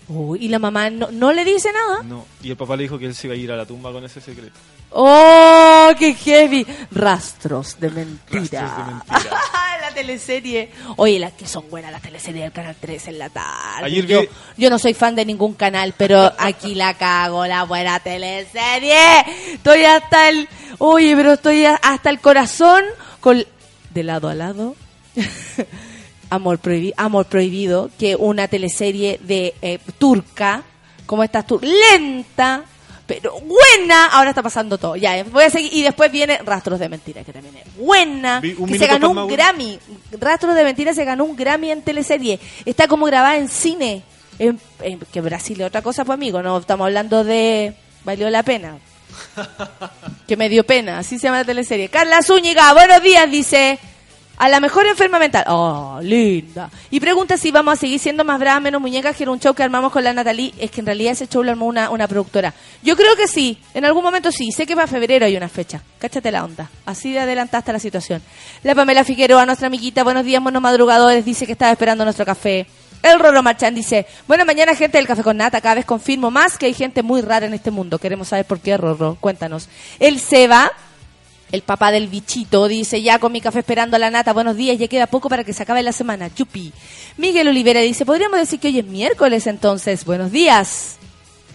Uy, 0.08 0.46
y 0.46 0.48
la 0.48 0.58
mamá 0.58 0.88
no, 0.88 1.10
no 1.10 1.32
le 1.34 1.44
dice 1.44 1.68
nada. 1.72 2.02
No. 2.02 2.24
Y 2.42 2.50
el 2.50 2.56
papá 2.56 2.76
le 2.76 2.84
dijo 2.84 2.98
que 2.98 3.04
él 3.06 3.14
se 3.14 3.26
iba 3.26 3.34
a 3.34 3.36
ir 3.36 3.52
a 3.52 3.56
la 3.56 3.66
tumba 3.66 3.92
con 3.92 4.02
ese 4.04 4.20
secreto. 4.22 4.54
¡Oh, 4.94 5.90
qué 5.98 6.14
heavy! 6.14 6.66
Rastros 6.90 7.78
de 7.80 7.90
mentira. 7.90 8.60
Rastros 8.62 8.76
de 8.76 8.84
mentira. 8.92 9.40
la 9.80 9.90
teleserie. 9.94 10.70
Oye, 10.96 11.18
las 11.18 11.32
que 11.32 11.46
son 11.46 11.68
buenas 11.70 11.90
las 11.92 12.02
teleseries 12.02 12.42
del 12.44 12.52
Canal 12.52 12.76
3 12.78 13.08
en 13.08 13.18
la 13.18 13.28
tarde. 13.30 13.84
Ayer 13.86 14.06
yo, 14.06 14.20
vi- 14.22 14.28
yo 14.58 14.70
no 14.70 14.78
soy 14.78 14.94
fan 14.94 15.14
de 15.14 15.24
ningún 15.24 15.54
canal, 15.54 15.94
pero 15.96 16.32
aquí 16.38 16.74
la 16.74 16.94
cago, 16.94 17.46
la 17.46 17.64
buena 17.64 18.00
teleserie. 18.00 18.96
Estoy 19.54 19.84
hasta 19.84 20.28
el... 20.28 20.48
Oye, 20.78 21.14
pero 21.16 21.32
estoy 21.34 21.64
hasta 21.64 22.10
el 22.10 22.20
corazón 22.20 22.82
con... 23.20 23.44
De 23.90 24.02
lado 24.02 24.28
a 24.28 24.34
lado. 24.34 24.74
Amor, 26.30 26.60
prohibi- 26.60 26.94
Amor 26.96 27.26
Prohibido, 27.26 27.90
que 27.98 28.16
una 28.16 28.48
teleserie 28.48 29.20
de 29.22 29.54
eh, 29.60 29.78
turca, 29.98 30.62
como 31.04 31.22
estas 31.24 31.46
tur 31.46 31.62
lenta, 31.62 32.64
pero 33.14 33.38
buena. 33.40 34.06
Ahora 34.06 34.30
está 34.30 34.42
pasando 34.42 34.78
todo. 34.78 34.96
Ya, 34.96 35.18
eh, 35.18 35.24
voy 35.24 35.44
a 35.44 35.50
seguir. 35.50 35.72
Y 35.74 35.82
después 35.82 36.10
viene 36.10 36.38
Rastros 36.38 36.78
de 36.80 36.88
Mentira, 36.88 37.22
que 37.24 37.32
también 37.32 37.56
es 37.56 37.76
buena. 37.76 38.40
Un 38.58 38.68
que 38.68 38.78
se 38.78 38.86
ganó 38.86 39.10
un. 39.10 39.28
Grammy. 39.28 39.78
Rastros 40.12 40.54
de 40.54 40.64
Mentira 40.64 40.94
se 40.94 41.04
ganó 41.04 41.24
un 41.24 41.36
Grammy 41.36 41.70
en 41.70 41.82
teleserie. 41.82 42.38
Está 42.64 42.88
como 42.88 43.06
grabada 43.06 43.36
en 43.36 43.48
cine. 43.48 44.02
En- 44.38 44.58
en- 44.80 44.98
que 45.00 45.20
Brasil 45.20 45.60
es 45.60 45.66
otra 45.66 45.82
cosa, 45.82 46.04
pues 46.04 46.14
amigo. 46.14 46.42
No 46.42 46.58
estamos 46.58 46.86
hablando 46.86 47.22
de. 47.24 47.74
Valió 48.04 48.30
la 48.30 48.42
pena. 48.42 48.78
que 50.26 50.36
me 50.36 50.48
dio 50.48 50.64
pena. 50.64 50.98
Así 50.98 51.18
se 51.18 51.24
llama 51.24 51.38
la 51.38 51.44
teleserie. 51.44 51.88
Carla 51.88 52.22
Zúñiga, 52.22 52.72
buenos 52.72 53.02
días, 53.02 53.30
dice. 53.30 53.78
A 54.38 54.48
la 54.48 54.60
mejor 54.60 54.86
enferma 54.86 55.18
mental. 55.18 55.44
Oh, 55.46 56.00
linda. 56.02 56.70
Y 56.90 57.00
pregunta 57.00 57.36
si 57.36 57.50
vamos 57.50 57.74
a 57.74 57.76
seguir 57.76 57.98
siendo 57.98 58.24
más 58.24 58.40
bravas, 58.40 58.62
menos 58.62 58.80
muñecas, 58.80 59.16
que 59.16 59.22
era 59.22 59.32
un 59.32 59.38
show 59.38 59.54
que 59.54 59.62
armamos 59.62 59.92
con 59.92 60.02
la 60.02 60.12
Natalie. 60.12 60.52
Es 60.58 60.70
que 60.70 60.80
en 60.80 60.86
realidad 60.86 61.12
ese 61.12 61.28
show 61.28 61.42
lo 61.42 61.50
armó 61.50 61.66
una, 61.66 61.90
una 61.90 62.08
productora. 62.08 62.52
Yo 62.82 62.96
creo 62.96 63.14
que 63.14 63.28
sí. 63.28 63.58
En 63.74 63.84
algún 63.84 64.02
momento 64.02 64.32
sí. 64.32 64.50
Sé 64.50 64.66
que 64.66 64.74
para 64.74 64.86
febrero 64.86 65.26
hay 65.26 65.36
una 65.36 65.48
fecha. 65.48 65.82
Cáchate 65.98 66.30
la 66.30 66.44
onda. 66.44 66.68
Así 66.86 67.12
de 67.12 67.20
adelantaste 67.20 67.72
la 67.72 67.78
situación. 67.78 68.22
La 68.62 68.74
Pamela 68.74 69.04
Figueroa, 69.04 69.46
nuestra 69.46 69.68
amiguita. 69.68 70.02
Buenos 70.02 70.24
días, 70.24 70.42
buenos 70.42 70.62
madrugadores. 70.62 71.24
Dice 71.24 71.46
que 71.46 71.52
estaba 71.52 71.70
esperando 71.70 72.04
nuestro 72.04 72.24
café. 72.24 72.66
El 73.02 73.18
Roro 73.18 73.42
Marchán 73.42 73.74
dice, 73.74 74.06
buena 74.28 74.44
mañana 74.44 74.76
gente 74.76 74.96
del 74.96 75.08
Café 75.08 75.24
con 75.24 75.36
Nata, 75.36 75.60
cada 75.60 75.74
vez 75.74 75.84
confirmo 75.84 76.30
más 76.30 76.56
que 76.56 76.66
hay 76.66 76.74
gente 76.74 77.02
muy 77.02 77.20
rara 77.20 77.46
en 77.46 77.52
este 77.52 77.72
mundo. 77.72 77.98
Queremos 77.98 78.28
saber 78.28 78.44
por 78.44 78.60
qué, 78.60 78.76
Roro, 78.76 79.16
cuéntanos. 79.20 79.68
El 79.98 80.20
Seba, 80.20 80.70
el 81.52 81.62
papá 81.62 81.92
del 81.92 82.08
bichito 82.08 82.66
dice, 82.66 83.02
ya 83.02 83.18
con 83.18 83.30
mi 83.30 83.40
café 83.42 83.60
esperando 83.60 83.96
a 83.96 83.98
la 83.98 84.10
nata, 84.10 84.32
buenos 84.32 84.56
días, 84.56 84.78
ya 84.78 84.88
queda 84.88 85.06
poco 85.06 85.28
para 85.28 85.44
que 85.44 85.52
se 85.52 85.62
acabe 85.62 85.82
la 85.82 85.92
semana, 85.92 86.34
chupi. 86.34 86.72
Miguel 87.18 87.48
Olivera 87.48 87.80
dice, 87.80 88.06
podríamos 88.06 88.40
decir 88.40 88.58
que 88.58 88.68
hoy 88.68 88.78
es 88.78 88.86
miércoles 88.86 89.46
entonces, 89.46 90.04
buenos 90.06 90.32
días. 90.32 90.96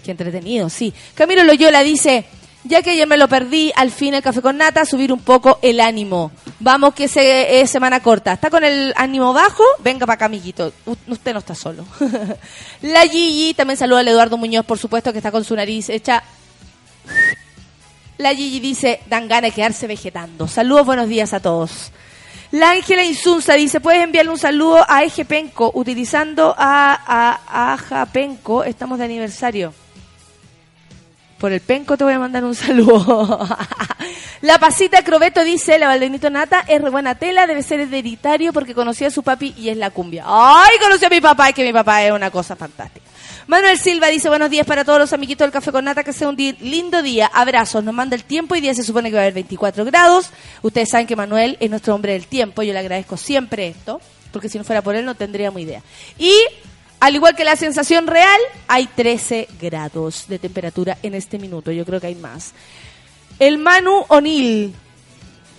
Qué 0.06 0.12
entretenido, 0.12 0.70
sí. 0.70 0.94
Camilo 1.16 1.44
Loyola 1.44 1.82
dice, 1.82 2.26
ya 2.64 2.84
que 2.84 2.92
ayer 2.92 3.08
me 3.08 3.18
lo 3.18 3.28
perdí, 3.28 3.72
al 3.76 3.90
fin 3.90 4.14
el 4.14 4.22
café 4.22 4.42
con 4.42 4.58
nata, 4.58 4.86
subir 4.86 5.12
un 5.12 5.20
poco 5.20 5.58
el 5.64 5.80
ánimo. 5.80 6.32
Vamos 6.60 6.94
que 6.94 7.08
se, 7.08 7.60
es 7.60 7.72
semana 7.72 8.00
corta. 8.02 8.34
¿Está 8.34 8.52
con 8.52 8.64
el 8.64 8.94
ánimo 8.98 9.34
bajo? 9.34 9.64
Venga 9.80 10.06
para 10.06 10.16
acá, 10.16 10.26
amiguito. 10.26 10.72
Usted 11.08 11.34
no 11.34 11.40
está 11.40 11.56
solo. 11.56 11.86
la 12.82 13.02
Gigi, 13.02 13.56
también 13.56 13.78
saluda 13.78 14.02
al 14.02 14.08
Eduardo 14.08 14.38
Muñoz, 14.38 14.66
por 14.66 14.78
supuesto, 14.78 15.12
que 15.12 15.18
está 15.18 15.32
con 15.32 15.44
su 15.44 15.56
nariz 15.56 15.90
hecha 15.90 16.24
la 18.18 18.34
Gigi 18.34 18.60
dice, 18.60 19.00
dan 19.08 19.28
ganas 19.28 19.52
de 19.52 19.56
quedarse 19.56 19.88
vegetando. 19.88 20.48
Saludos, 20.48 20.86
buenos 20.86 21.08
días 21.08 21.34
a 21.34 21.40
todos. 21.40 21.92
La 22.52 22.72
Ángela 22.72 23.04
Insunza 23.04 23.54
dice, 23.54 23.82
puedes 23.82 24.04
enviarle 24.04 24.32
un 24.32 24.38
saludo 24.38 24.86
a 24.88 25.04
Eje 25.04 25.26
Penco, 25.26 25.72
utilizando 25.74 26.56
a, 26.58 26.94
a, 26.94 27.40
a 27.46 27.74
Aja 27.74 28.06
Penco, 28.06 28.64
estamos 28.64 29.00
de 29.00 29.06
aniversario. 29.06 29.74
Por 31.38 31.52
el 31.52 31.62
penco 31.62 31.98
te 31.98 32.04
voy 32.04 32.14
a 32.14 32.20
mandar 32.20 32.44
un 32.44 32.56
saludo. 32.56 33.48
la 34.42 34.58
pasita 34.58 35.04
Crobeto 35.04 35.44
dice, 35.44 35.78
la 35.78 35.88
Valdenito 35.88 36.32
Nata 36.32 36.66
es 36.68 36.82
re 36.82 36.90
buena 36.90 37.14
tela, 37.14 37.46
debe 37.46 37.62
ser 37.62 37.80
hereditario 37.80 38.52
porque 38.52 38.74
conocí 38.74 39.06
a 39.06 39.12
su 39.12 39.22
papi 39.22 39.54
y 39.56 39.70
es 39.70 39.78
la 39.78 39.92
cumbia. 39.92 40.24
¡Ay, 40.26 40.80
conocí 40.82 41.06
a 41.06 41.10
mi 41.10 41.22
papá! 41.22 41.50
Es 41.50 41.56
que 41.56 41.64
mi 41.64 41.74
papá 41.74 42.04
es 42.04 42.12
una 42.12 42.32
cosa 42.32 42.56
fantástica. 42.56 43.06
Manuel 43.48 43.80
Silva 43.80 44.08
dice, 44.08 44.28
buenos 44.28 44.50
días 44.50 44.68
para 44.68 44.84
todos 44.84 45.00
los 45.00 45.14
amiguitos 45.14 45.46
del 45.46 45.54
Café 45.54 45.72
con 45.72 45.86
Nata, 45.86 46.04
que 46.04 46.12
sea 46.12 46.28
un 46.28 46.36
lindo 46.36 47.02
día. 47.02 47.28
Abrazos, 47.28 47.82
nos 47.82 47.94
manda 47.94 48.14
el 48.14 48.26
tiempo 48.26 48.58
y 48.58 48.62
día 48.62 48.76
se 48.76 48.84
supone 48.84 49.10
que 49.10 49.16
va 49.16 49.22
a 49.22 49.24
haber 49.24 49.36
24 49.36 49.86
grados. 49.86 50.32
Ustedes 50.62 50.90
saben 50.90 51.08
que 51.08 51.16
Manuel 51.16 51.56
es 51.62 51.70
nuestro 51.70 51.96
hombre 51.96 52.12
del 52.12 52.28
tiempo, 52.28 52.62
yo 52.62 52.74
le 52.74 52.80
agradezco 52.80 53.16
siempre 53.16 53.68
esto, 53.68 54.02
porque 54.34 54.50
si 54.50 54.58
no 54.58 54.66
fuera 54.66 54.82
por 54.82 54.98
él 54.98 55.06
no 55.06 55.16
tendríamos 55.16 55.62
idea. 55.62 55.82
Y 56.20 56.34
al 57.00 57.16
igual 57.16 57.38
que 57.38 57.46
la 57.46 57.56
sensación 57.56 58.06
real, 58.06 58.40
hay 58.68 58.88
13 58.88 59.48
grados 59.62 60.26
de 60.28 60.40
temperatura 60.40 60.98
en 61.02 61.14
este 61.14 61.40
minuto. 61.40 61.72
Yo 61.72 61.86
creo 61.86 62.02
que 62.02 62.08
hay 62.08 62.16
más. 62.16 62.52
El 63.40 63.60
Manu 63.60 64.04
O'Neill. 64.10 64.74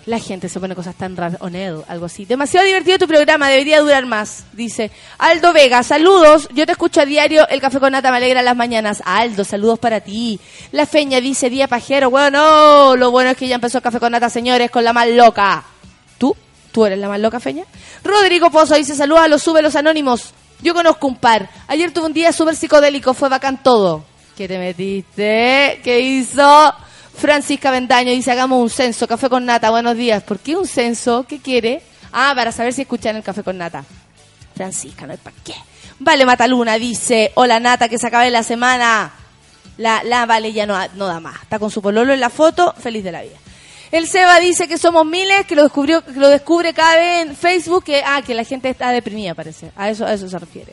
La 0.08 0.18
gente 0.18 0.48
se 0.48 0.58
pone 0.58 0.74
cosas 0.74 0.94
tan 0.94 1.18
raras. 1.18 1.38
O'Neill, 1.42 1.82
algo 1.86 2.06
así. 2.06 2.24
Demasiado 2.24 2.66
divertido 2.66 2.96
tu 2.96 3.06
programa, 3.06 3.50
debería 3.50 3.80
durar 3.80 4.06
más. 4.06 4.44
Dice 4.54 4.90
Aldo 5.18 5.52
Vega, 5.52 5.82
saludos. 5.82 6.48
Yo 6.54 6.64
te 6.64 6.72
escucho 6.72 7.02
a 7.02 7.04
diario. 7.04 7.46
El 7.46 7.60
café 7.60 7.78
con 7.78 7.92
nata 7.92 8.10
me 8.10 8.16
alegra 8.16 8.40
las 8.40 8.56
mañanas. 8.56 9.02
Aldo, 9.04 9.44
saludos 9.44 9.78
para 9.78 10.00
ti. 10.00 10.40
La 10.72 10.86
Feña 10.86 11.20
dice, 11.20 11.50
día 11.50 11.68
pajero. 11.68 12.08
Bueno, 12.08 12.96
lo 12.96 13.10
bueno 13.10 13.32
es 13.32 13.36
que 13.36 13.48
ya 13.48 13.56
empezó 13.56 13.76
el 13.78 13.84
café 13.84 14.00
con 14.00 14.12
nata, 14.12 14.30
señores, 14.30 14.70
con 14.70 14.82
la 14.82 14.94
más 14.94 15.08
loca. 15.08 15.62
¿Tú? 16.16 16.34
¿Tú 16.72 16.86
eres 16.86 16.98
la 16.98 17.10
más 17.10 17.20
loca, 17.20 17.38
Feña? 17.38 17.64
Rodrigo 18.02 18.50
Pozo 18.50 18.76
dice, 18.76 18.94
saludos 18.94 19.24
a 19.24 19.28
los 19.28 19.42
sube 19.42 19.60
los 19.60 19.76
anónimos. 19.76 20.32
Yo 20.62 20.72
conozco 20.72 21.06
un 21.06 21.16
par. 21.16 21.50
Ayer 21.66 21.92
tuve 21.92 22.06
un 22.06 22.14
día 22.14 22.32
súper 22.32 22.56
psicodélico, 22.56 23.12
fue 23.12 23.28
bacán 23.28 23.62
todo. 23.62 24.06
¿Qué 24.34 24.48
te 24.48 24.58
metiste? 24.58 25.82
¿Qué 25.84 26.00
hizo? 26.00 26.72
Francisca 27.18 27.72
Vendaño 27.72 28.12
dice, 28.12 28.30
hagamos 28.30 28.62
un 28.62 28.70
censo, 28.70 29.08
café 29.08 29.28
con 29.28 29.44
nata, 29.44 29.70
buenos 29.70 29.96
días. 29.96 30.22
¿Por 30.22 30.38
qué 30.38 30.54
un 30.54 30.68
censo? 30.68 31.26
¿Qué 31.28 31.40
quiere? 31.40 31.82
Ah, 32.12 32.32
para 32.36 32.52
saber 32.52 32.72
si 32.72 32.82
escuchan 32.82 33.16
el 33.16 33.24
café 33.24 33.42
con 33.42 33.58
nata. 33.58 33.84
Francisca, 34.54 35.04
no 35.04 35.12
hay 35.12 35.18
para 35.18 35.34
qué. 35.44 35.54
Vale 35.98 36.24
Mataluna 36.24 36.78
dice, 36.78 37.32
hola 37.34 37.58
Nata, 37.58 37.88
que 37.88 37.98
se 37.98 38.06
acabe 38.06 38.30
la 38.30 38.44
semana. 38.44 39.10
La, 39.78 40.04
la 40.04 40.26
Vale 40.26 40.52
ya 40.52 40.64
no, 40.64 40.78
no 40.94 41.08
da 41.08 41.18
más. 41.18 41.42
Está 41.42 41.58
con 41.58 41.72
su 41.72 41.82
pololo 41.82 42.12
en 42.12 42.20
la 42.20 42.30
foto, 42.30 42.72
feliz 42.78 43.02
de 43.02 43.10
la 43.10 43.22
vida. 43.22 43.36
El 43.90 44.06
Seba 44.06 44.38
dice 44.38 44.68
que 44.68 44.78
somos 44.78 45.04
miles, 45.04 45.44
que 45.44 45.56
lo 45.56 45.64
descubrió, 45.64 46.04
que 46.04 46.12
lo 46.12 46.28
descubre 46.28 46.72
cada 46.72 46.96
vez 46.96 47.26
en 47.26 47.34
Facebook, 47.34 47.82
que 47.82 48.00
ah, 48.06 48.22
que 48.22 48.34
la 48.34 48.44
gente 48.44 48.68
está 48.68 48.92
deprimida, 48.92 49.34
parece. 49.34 49.72
A 49.74 49.90
eso, 49.90 50.06
a 50.06 50.12
eso 50.12 50.28
se 50.28 50.38
refiere. 50.38 50.72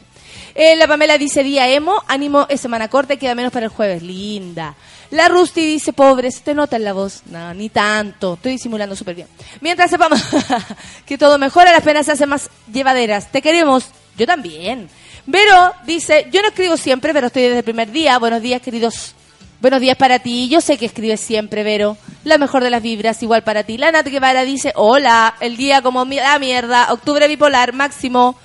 Eh, 0.54 0.76
la 0.76 0.88
Pamela 0.88 1.18
dice 1.18 1.44
día 1.44 1.68
emo, 1.70 2.04
ánimo 2.08 2.46
es 2.50 2.62
semana 2.62 2.88
corta 2.88 3.16
queda 3.16 3.34
menos 3.34 3.52
para 3.52 3.66
el 3.66 3.72
jueves. 3.72 4.04
Linda. 4.04 4.76
La 5.12 5.28
Rusty 5.28 5.66
dice, 5.66 5.94
pobre, 5.94 6.32
se 6.32 6.42
te 6.42 6.54
nota 6.54 6.76
en 6.76 6.84
la 6.84 6.94
voz. 6.94 7.24
No, 7.28 7.54
ni 7.54 7.70
tanto. 7.70 8.34
Estoy 8.36 8.54
disimulando 8.54 8.96
súper 8.96 9.16
bien. 9.16 9.28
Mientras 9.62 9.90
sepamos 9.90 10.22
que 11.06 11.18
todo 11.18 11.38
mejora, 11.38 11.72
las 11.72 11.84
penas 11.84 12.06
se 12.06 12.14
hacen 12.14 12.30
más 12.30 12.50
llevaderas. 12.72 13.32
Te 13.32 13.42
queremos. 13.42 13.88
Yo 14.18 14.26
también. 14.26 14.90
Vero 15.26 15.74
dice, 15.86 16.28
yo 16.32 16.42
no 16.42 16.50
escribo 16.50 16.78
siempre, 16.78 17.14
pero 17.14 17.28
estoy 17.28 17.44
desde 17.44 17.60
el 17.60 17.64
primer 17.64 17.92
día. 17.92 18.18
Buenos 18.20 18.42
días, 18.42 18.62
queridos 18.62 19.16
Buenos 19.62 19.82
días 19.82 19.98
para 19.98 20.20
ti. 20.20 20.48
Yo 20.50 20.62
sé 20.62 20.78
que 20.78 20.86
escribes 20.86 21.22
siempre, 21.22 21.64
Vero. 21.64 21.98
La 22.24 22.38
mejor 22.38 22.64
de 22.64 22.70
las 22.70 22.84
vibras, 22.84 23.24
igual 23.24 23.44
para 23.44 23.64
ti. 23.64 23.78
La 23.78 23.92
Nat 23.92 24.06
Guevara 24.06 24.44
dice, 24.44 24.74
hola, 24.76 25.36
el 25.40 25.58
día 25.58 25.82
como 25.82 26.06
la 26.06 26.38
mierda, 26.38 26.92
octubre 26.92 27.28
bipolar, 27.28 27.74
máximo, 27.74 28.36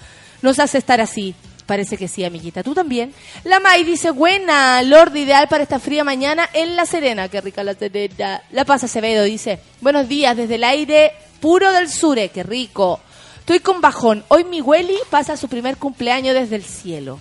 nos 0.40 0.58
hace 0.60 0.78
estar 0.78 1.00
así. 1.00 1.34
Parece 1.70 1.96
que 1.96 2.08
sí, 2.08 2.24
amiguita. 2.24 2.64
¿Tú 2.64 2.74
también? 2.74 3.14
La 3.44 3.60
May 3.60 3.84
dice, 3.84 4.10
buena, 4.10 4.82
Lord 4.82 5.14
ideal 5.14 5.46
para 5.46 5.62
esta 5.62 5.78
fría 5.78 6.02
mañana 6.02 6.50
en 6.52 6.74
La 6.74 6.84
Serena. 6.84 7.28
Qué 7.28 7.40
rica 7.40 7.62
La 7.62 7.74
Serena. 7.74 8.42
La 8.50 8.64
Paz 8.64 8.82
Acevedo 8.82 9.22
dice, 9.22 9.60
buenos 9.80 10.08
días 10.08 10.36
desde 10.36 10.56
el 10.56 10.64
aire 10.64 11.12
puro 11.38 11.70
del 11.70 11.88
sure. 11.88 12.30
Qué 12.30 12.42
rico. 12.42 12.98
Estoy 13.38 13.60
con 13.60 13.80
bajón. 13.80 14.24
Hoy 14.26 14.42
mi 14.42 14.60
Welly 14.60 14.96
pasa 15.10 15.36
su 15.36 15.46
primer 15.46 15.76
cumpleaños 15.76 16.34
desde 16.34 16.56
el 16.56 16.64
cielo. 16.64 17.20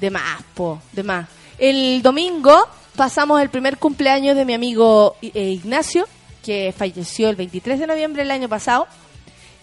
De 0.00 0.08
más, 0.08 0.42
po, 0.54 0.80
de 0.92 1.02
más. 1.02 1.28
El 1.58 2.00
domingo 2.00 2.58
pasamos 2.96 3.42
el 3.42 3.50
primer 3.50 3.76
cumpleaños 3.76 4.34
de 4.34 4.46
mi 4.46 4.54
amigo 4.54 5.16
eh, 5.20 5.50
Ignacio, 5.50 6.08
que 6.42 6.72
falleció 6.74 7.28
el 7.28 7.36
23 7.36 7.80
de 7.80 7.86
noviembre 7.86 8.22
del 8.22 8.30
año 8.30 8.48
pasado. 8.48 8.86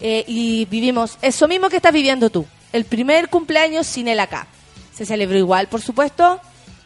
Eh, 0.00 0.22
y 0.28 0.64
vivimos 0.66 1.18
eso 1.22 1.48
mismo 1.48 1.68
que 1.68 1.78
estás 1.78 1.92
viviendo 1.92 2.30
tú. 2.30 2.46
El 2.72 2.84
primer 2.84 3.28
cumpleaños 3.28 3.86
sin 3.86 4.08
él 4.08 4.20
acá. 4.20 4.46
Se 4.94 5.06
celebró 5.06 5.38
igual, 5.38 5.68
por 5.68 5.80
supuesto, 5.80 6.40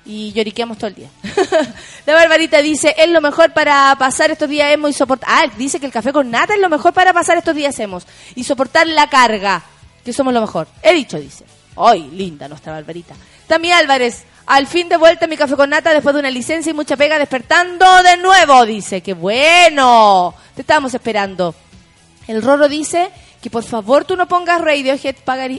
y 0.05 0.33
lloriqueamos 0.33 0.79
todo 0.79 0.89
el 0.89 0.95
día. 0.95 1.09
La 2.07 2.15
Barbarita 2.15 2.61
dice, 2.61 2.95
es 2.99 3.09
lo 3.09 3.21
mejor 3.21 3.53
para 3.53 3.95
pasar 3.99 4.31
estos 4.31 4.49
días 4.49 4.73
hemos 4.73 4.91
y 4.91 4.93
soportar... 4.93 5.29
Ah, 5.31 5.53
dice 5.57 5.81
que 5.81 5.87
el 5.87 5.93
café 5.93 6.13
con 6.13 6.31
nata 6.31 6.55
es 6.55 6.61
lo 6.61 6.69
mejor 6.69 6.93
para 6.93 7.13
pasar 7.13 7.39
estos 7.39 7.55
días 7.55 7.79
hemos. 7.81 8.07
Y 8.35 8.45
soportar 8.45 8.87
la 8.87 9.09
carga, 9.09 9.63
que 10.05 10.13
somos 10.13 10.35
lo 10.35 10.41
mejor. 10.41 10.69
He 10.83 10.93
dicho, 10.93 11.19
dice. 11.19 11.45
Ay, 11.77 12.11
linda 12.13 12.49
nuestra 12.49 12.73
Barbarita. 12.73 13.15
Tami 13.47 13.73
Álvarez, 13.73 14.25
al 14.47 14.67
fin 14.67 14.89
de 14.89 14.97
vuelta 14.97 15.27
mi 15.27 15.37
café 15.37 15.57
con 15.57 15.71
nata 15.71 15.93
después 15.93 16.15
de 16.15 16.21
una 16.21 16.31
licencia 16.31 16.71
y 16.71 16.75
mucha 16.75 16.97
pega 16.97 17.19
despertando 17.19 17.87
de 18.03 18.17
nuevo, 18.17 18.67
dice. 18.67 19.01
¡Qué 19.01 19.15
bueno! 19.15 20.35
Te 20.55 20.63
estábamos 20.63 20.93
esperando. 20.95 21.55
El 22.27 22.43
Roro 22.43 22.69
dice 22.69 23.11
que 23.43 23.51
por 23.51 23.65
favor 23.65 24.05
tú 24.05 24.17
no 24.17 24.29
pongas 24.29 24.61
Radiohead 24.61 25.17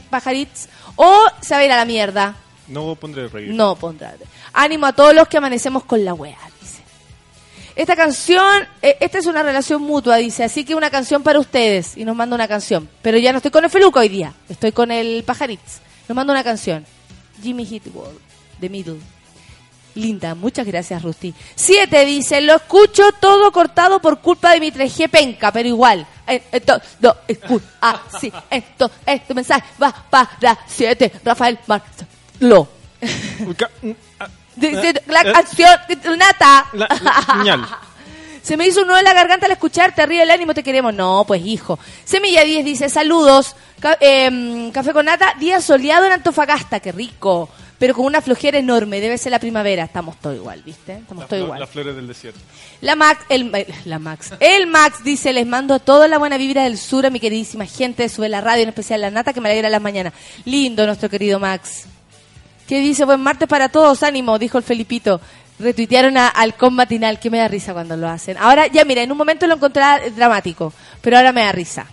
Pajarits 0.10 0.70
o 0.96 1.26
se 1.42 1.54
va 1.54 1.60
a 1.60 1.66
ir 1.66 1.72
a 1.72 1.78
la 1.78 1.86
mierda. 1.86 2.36
No 2.70 2.96
pondré 2.96 3.28
reír. 3.28 3.54
No 3.54 3.76
pondrá. 3.76 4.16
Ánimo 4.54 4.86
a 4.86 4.94
todos 4.94 5.14
los 5.14 5.28
que 5.28 5.38
amanecemos 5.38 5.84
con 5.84 6.04
la 6.06 6.14
wea, 6.14 6.38
dice. 6.62 6.82
Esta 7.76 7.96
canción, 7.96 8.66
eh, 8.82 8.98
esta 9.02 9.18
es 9.18 9.26
una 9.26 9.44
relación 9.44 9.82
mutua, 9.82 10.16
dice, 10.18 10.46
así 10.46 10.64
que 10.64 10.76
una 10.76 10.90
canción 10.90 11.24
para 11.24 11.40
ustedes. 11.40 11.98
Y 11.98 12.06
nos 12.06 12.16
manda 12.16 12.36
una 12.36 12.48
canción. 12.48 12.88
Pero 13.02 13.18
ya 13.18 13.34
no 13.34 13.38
estoy 13.40 13.52
con 13.52 13.66
el 13.66 13.70
Feluca 13.70 14.00
hoy 14.00 14.10
día, 14.10 14.34
estoy 14.48 14.72
con 14.72 14.90
el 14.90 15.24
Pajaritz. 15.24 15.82
Nos 16.08 16.16
manda 16.16 16.32
una 16.32 16.44
canción. 16.44 16.86
Jimmy 17.42 17.66
Hit 17.66 17.84
World, 17.94 18.20
The 18.62 18.70
Middle. 18.70 19.00
Linda, 19.96 20.34
muchas 20.34 20.66
gracias, 20.66 21.02
Rusty. 21.04 21.34
Siete 21.56 22.04
dice, 22.06 22.42
lo 22.42 22.56
escucho 22.56 23.12
todo 23.20 23.52
cortado 23.52 24.00
por 24.00 24.20
culpa 24.22 24.52
de 24.52 24.60
mi 24.60 24.72
3G 24.72 25.10
penca, 25.10 25.52
pero 25.52 25.68
igual. 25.70 26.06
Eh, 26.26 26.42
Esto, 26.52 26.82
no, 27.00 27.16
escucha, 27.28 27.66
así, 27.82 28.32
esto, 28.50 28.90
este 29.06 29.34
mensaje 29.34 29.64
va 29.82 29.94
para 30.10 30.58
siete, 30.68 31.12
Rafael 31.24 31.60
Marcelo. 31.68 32.68
Uca- 33.46 33.70
mm, 33.82 33.92
ah, 34.20 34.28
eh, 34.62 34.94
la 35.08 35.22
eh, 35.22 35.32
canción, 35.34 35.80
nata. 36.18 36.66
la- 36.74 36.88
la- 37.02 37.36
señal. 37.38 37.68
Se 38.44 38.58
me 38.58 38.68
hizo 38.68 38.82
un 38.82 38.88
nudo 38.88 38.98
en 38.98 39.06
la 39.06 39.14
garganta 39.14 39.46
al 39.46 39.54
escucharte, 39.54 40.02
arriba 40.02 40.24
el 40.24 40.30
ánimo, 40.32 40.54
te 40.54 40.64
queremos. 40.64 40.94
No, 40.94 41.24
pues 41.26 41.42
hijo. 41.46 41.80
Semilla 42.04 42.44
10 42.44 42.66
dice, 42.66 42.90
saludos, 42.90 43.56
ca- 43.80 43.98
em, 44.02 44.70
café 44.72 44.92
con 44.92 45.06
nata, 45.06 45.34
día 45.40 45.62
soleado 45.62 46.06
en 46.06 46.12
Antofagasta, 46.14 46.80
qué 46.82 46.92
rico. 46.92 47.48
Pero 47.84 47.96
con 47.96 48.06
una 48.06 48.22
flojera 48.22 48.58
enorme, 48.60 49.02
debe 49.02 49.18
ser 49.18 49.34
la 49.34 49.40
primavera. 49.40 49.84
Estamos 49.84 50.16
todo 50.22 50.34
igual, 50.34 50.62
¿viste? 50.64 50.94
Estamos 50.94 51.28
todo 51.28 51.38
igual. 51.38 51.60
Las 51.60 51.70
flores 51.70 51.94
del 51.98 52.08
desierto. 52.08 52.40
La 52.80 52.96
Max, 52.96 53.26
el, 53.28 53.54
eh, 53.54 53.68
la 53.84 54.00
Max, 54.00 54.32
el 54.40 54.68
Max 54.68 55.04
dice, 55.04 55.34
les 55.34 55.46
mando 55.46 55.80
toda 55.80 56.08
la 56.08 56.18
buena 56.18 56.38
vibra 56.38 56.64
del 56.64 56.78
sur 56.78 57.06
a 57.06 57.10
mi 57.10 57.20
queridísima 57.20 57.66
gente, 57.66 58.08
sube 58.08 58.30
la 58.30 58.40
radio, 58.40 58.64
en 58.64 58.70
especial 58.70 59.02
la 59.02 59.12
nata, 59.12 59.34
que 59.34 59.42
me 59.42 59.50
alegra 59.50 59.70
las 59.70 59.82
mañanas. 59.82 60.14
Lindo 60.46 60.86
nuestro 60.86 61.10
querido 61.10 61.42
Max. 61.42 61.84
¿Qué 62.70 62.80
dice? 62.80 63.04
Buen 63.04 63.20
martes 63.20 63.50
para 63.50 63.68
todos, 63.68 64.02
ánimo, 64.02 64.40
dijo 64.40 64.58
el 64.58 64.64
Felipito. 64.64 65.20
Retuitearon 65.60 66.16
a- 66.18 66.30
al 66.30 66.56
con 66.56 66.74
matinal, 66.76 67.20
que 67.20 67.30
me 67.30 67.40
da 67.40 67.50
risa 67.50 67.74
cuando 67.74 67.98
lo 67.98 68.08
hacen. 68.08 68.38
Ahora, 68.38 68.68
ya 68.68 68.86
mira, 68.86 69.02
en 69.04 69.12
un 69.12 69.18
momento 69.18 69.46
lo 69.46 69.56
encontré 69.56 69.84
dramático, 70.16 70.72
pero 71.02 71.18
ahora 71.18 71.34
me 71.34 71.42
da 71.44 71.52
risa. 71.52 71.86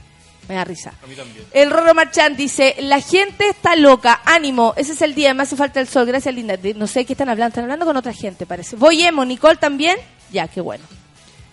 Me 0.50 0.56
da 0.56 0.64
risa. 0.64 0.92
A 1.00 1.06
mí 1.06 1.14
también. 1.14 1.46
El 1.52 1.70
Roro 1.70 1.94
Marchand 1.94 2.36
dice, 2.36 2.74
la 2.80 3.00
gente 3.00 3.48
está 3.48 3.76
loca, 3.76 4.20
ánimo, 4.24 4.74
ese 4.76 4.94
es 4.94 5.02
el 5.02 5.14
día, 5.14 5.32
me 5.32 5.44
hace 5.44 5.54
falta 5.54 5.78
el 5.78 5.86
sol, 5.86 6.06
gracias 6.06 6.34
linda. 6.34 6.58
No 6.74 6.88
sé 6.88 7.04
qué 7.04 7.12
están 7.12 7.28
hablando, 7.28 7.50
están 7.50 7.62
hablando 7.62 7.86
con 7.86 7.96
otra 7.96 8.12
gente, 8.12 8.46
parece. 8.46 8.74
Voy 8.74 9.00
Emo, 9.00 9.24
Nicole 9.24 9.58
también, 9.58 9.96
ya, 10.32 10.48
qué 10.48 10.60
bueno. 10.60 10.82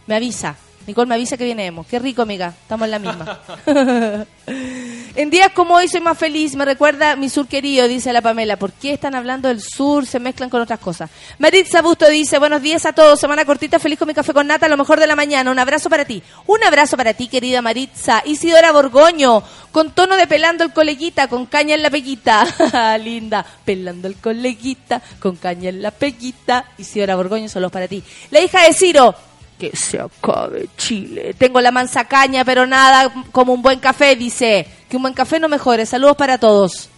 Me 0.07 0.15
avisa, 0.15 0.55
Nicole 0.87 1.05
me 1.05 1.13
avisa 1.13 1.37
que 1.37 1.43
viene 1.43 1.67
Emo. 1.67 1.85
Qué 1.87 1.99
rico, 1.99 2.23
amiga, 2.23 2.55
estamos 2.59 2.85
en 2.85 2.91
la 2.91 2.97
misma. 2.97 3.39
en 5.17 5.31
días 5.31 5.51
como 5.51 5.73
hoy 5.73 5.87
soy 5.87 5.99
más 5.99 6.15
feliz, 6.15 6.55
me 6.55 6.63
recuerda 6.63 7.15
mi 7.15 7.27
sur 7.27 7.47
querido, 7.47 7.87
dice 7.87 8.13
la 8.13 8.21
Pamela. 8.21 8.55
¿Por 8.55 8.71
qué 8.71 8.93
están 8.93 9.15
hablando 9.15 9.47
del 9.47 9.61
sur? 9.61 10.05
Se 10.05 10.19
mezclan 10.19 10.47
con 10.51 10.61
otras 10.61 10.79
cosas. 10.79 11.09
Maritza 11.39 11.81
Busto 11.81 12.07
dice, 12.07 12.37
buenos 12.37 12.61
días 12.61 12.85
a 12.85 12.93
todos, 12.93 13.19
semana 13.19 13.43
cortita, 13.43 13.79
feliz 13.79 13.97
con 13.97 14.07
mi 14.07 14.13
café 14.13 14.31
con 14.31 14.45
nata, 14.45 14.67
lo 14.67 14.77
mejor 14.77 14.99
de 14.99 15.07
la 15.07 15.15
mañana. 15.15 15.49
Un 15.49 15.57
abrazo 15.57 15.89
para 15.89 16.05
ti. 16.05 16.21
Un 16.45 16.63
abrazo 16.63 16.97
para 16.97 17.15
ti, 17.15 17.27
querida 17.29 17.63
Maritza. 17.63 18.21
Isidora 18.25 18.71
Borgoño, 18.71 19.41
con 19.71 19.89
tono 19.89 20.17
de 20.17 20.27
pelando 20.27 20.63
el 20.63 20.71
coleguita, 20.71 21.27
con 21.27 21.47
caña 21.47 21.73
en 21.73 21.81
la 21.81 21.89
peguita. 21.89 22.97
Linda, 23.03 23.43
pelando 23.65 24.07
el 24.07 24.17
coleguita, 24.17 25.01
con 25.19 25.35
caña 25.37 25.69
en 25.69 25.81
la 25.81 25.89
peguita. 25.89 26.65
Isidora 26.77 27.15
Borgoño, 27.15 27.49
solo 27.49 27.71
para 27.71 27.87
ti. 27.87 28.03
La 28.29 28.39
hija 28.39 28.61
de 28.61 28.71
Ciro, 28.71 29.15
que 29.57 29.75
se 29.75 29.99
acabe 29.99 30.69
Chile. 30.77 31.33
Tengo 31.37 31.61
la 31.61 31.71
mansa 31.71 32.05
caña, 32.05 32.45
pero 32.45 32.65
nada 32.65 33.11
como 33.31 33.53
un 33.53 33.61
buen 33.61 33.79
café, 33.79 34.15
dice. 34.15 34.67
Que 34.89 34.97
un 34.97 35.03
buen 35.03 35.13
café 35.13 35.39
no 35.39 35.49
mejore. 35.49 35.85
Saludos 35.85 36.15
para 36.15 36.37
todos. 36.37 36.89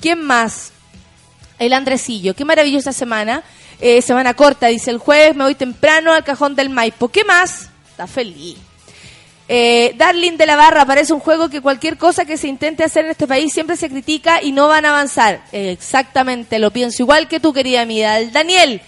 ¿Quién 0.00 0.22
más? 0.22 0.72
El 1.58 1.72
Andresillo. 1.72 2.34
Qué 2.34 2.44
maravillosa 2.44 2.92
semana. 2.92 3.42
Eh, 3.80 4.02
semana 4.02 4.34
corta, 4.34 4.68
dice. 4.68 4.90
El 4.90 4.98
jueves 4.98 5.34
me 5.34 5.44
voy 5.44 5.54
temprano 5.54 6.12
al 6.12 6.24
cajón 6.24 6.54
del 6.54 6.70
Maipo. 6.70 7.08
¿Qué 7.08 7.24
más? 7.24 7.70
Está 7.90 8.06
feliz. 8.06 8.56
Eh, 9.46 9.94
Darling 9.98 10.38
de 10.38 10.46
la 10.46 10.56
Barra 10.56 10.86
parece 10.86 11.12
un 11.12 11.20
juego 11.20 11.50
que 11.50 11.60
cualquier 11.60 11.98
cosa 11.98 12.24
que 12.24 12.38
se 12.38 12.48
intente 12.48 12.82
hacer 12.82 13.04
en 13.04 13.10
este 13.10 13.26
país 13.26 13.52
siempre 13.52 13.76
se 13.76 13.90
critica 13.90 14.42
y 14.42 14.52
no 14.52 14.68
van 14.68 14.86
a 14.86 14.90
avanzar. 14.90 15.44
Exactamente, 15.52 16.58
lo 16.58 16.70
pienso 16.70 17.02
igual 17.02 17.28
que 17.28 17.40
tú, 17.40 17.52
querida 17.52 17.82
amiga. 17.82 18.18
El 18.18 18.32
Daniel, 18.32 18.80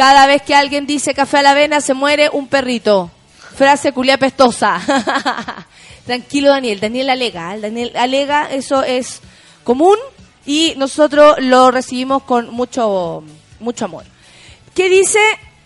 cada 0.00 0.24
vez 0.24 0.40
que 0.40 0.54
alguien 0.54 0.86
dice 0.86 1.12
café 1.12 1.36
a 1.36 1.42
la 1.42 1.50
avena 1.50 1.82
se 1.82 1.92
muere 1.92 2.30
un 2.32 2.48
perrito. 2.48 3.10
Frase 3.54 3.92
culia 3.92 4.16
pestosa. 4.16 4.80
Tranquilo, 6.06 6.48
Daniel. 6.48 6.80
Daniel 6.80 7.10
alega. 7.10 7.54
El 7.54 7.60
Daniel 7.60 7.92
alega, 7.94 8.50
eso 8.50 8.82
es 8.82 9.20
común 9.62 9.98
y 10.46 10.72
nosotros 10.78 11.34
lo 11.40 11.70
recibimos 11.70 12.22
con 12.22 12.48
mucho, 12.48 13.22
mucho 13.58 13.84
amor. 13.84 14.06
¿Qué 14.74 14.88
dice? 14.88 15.20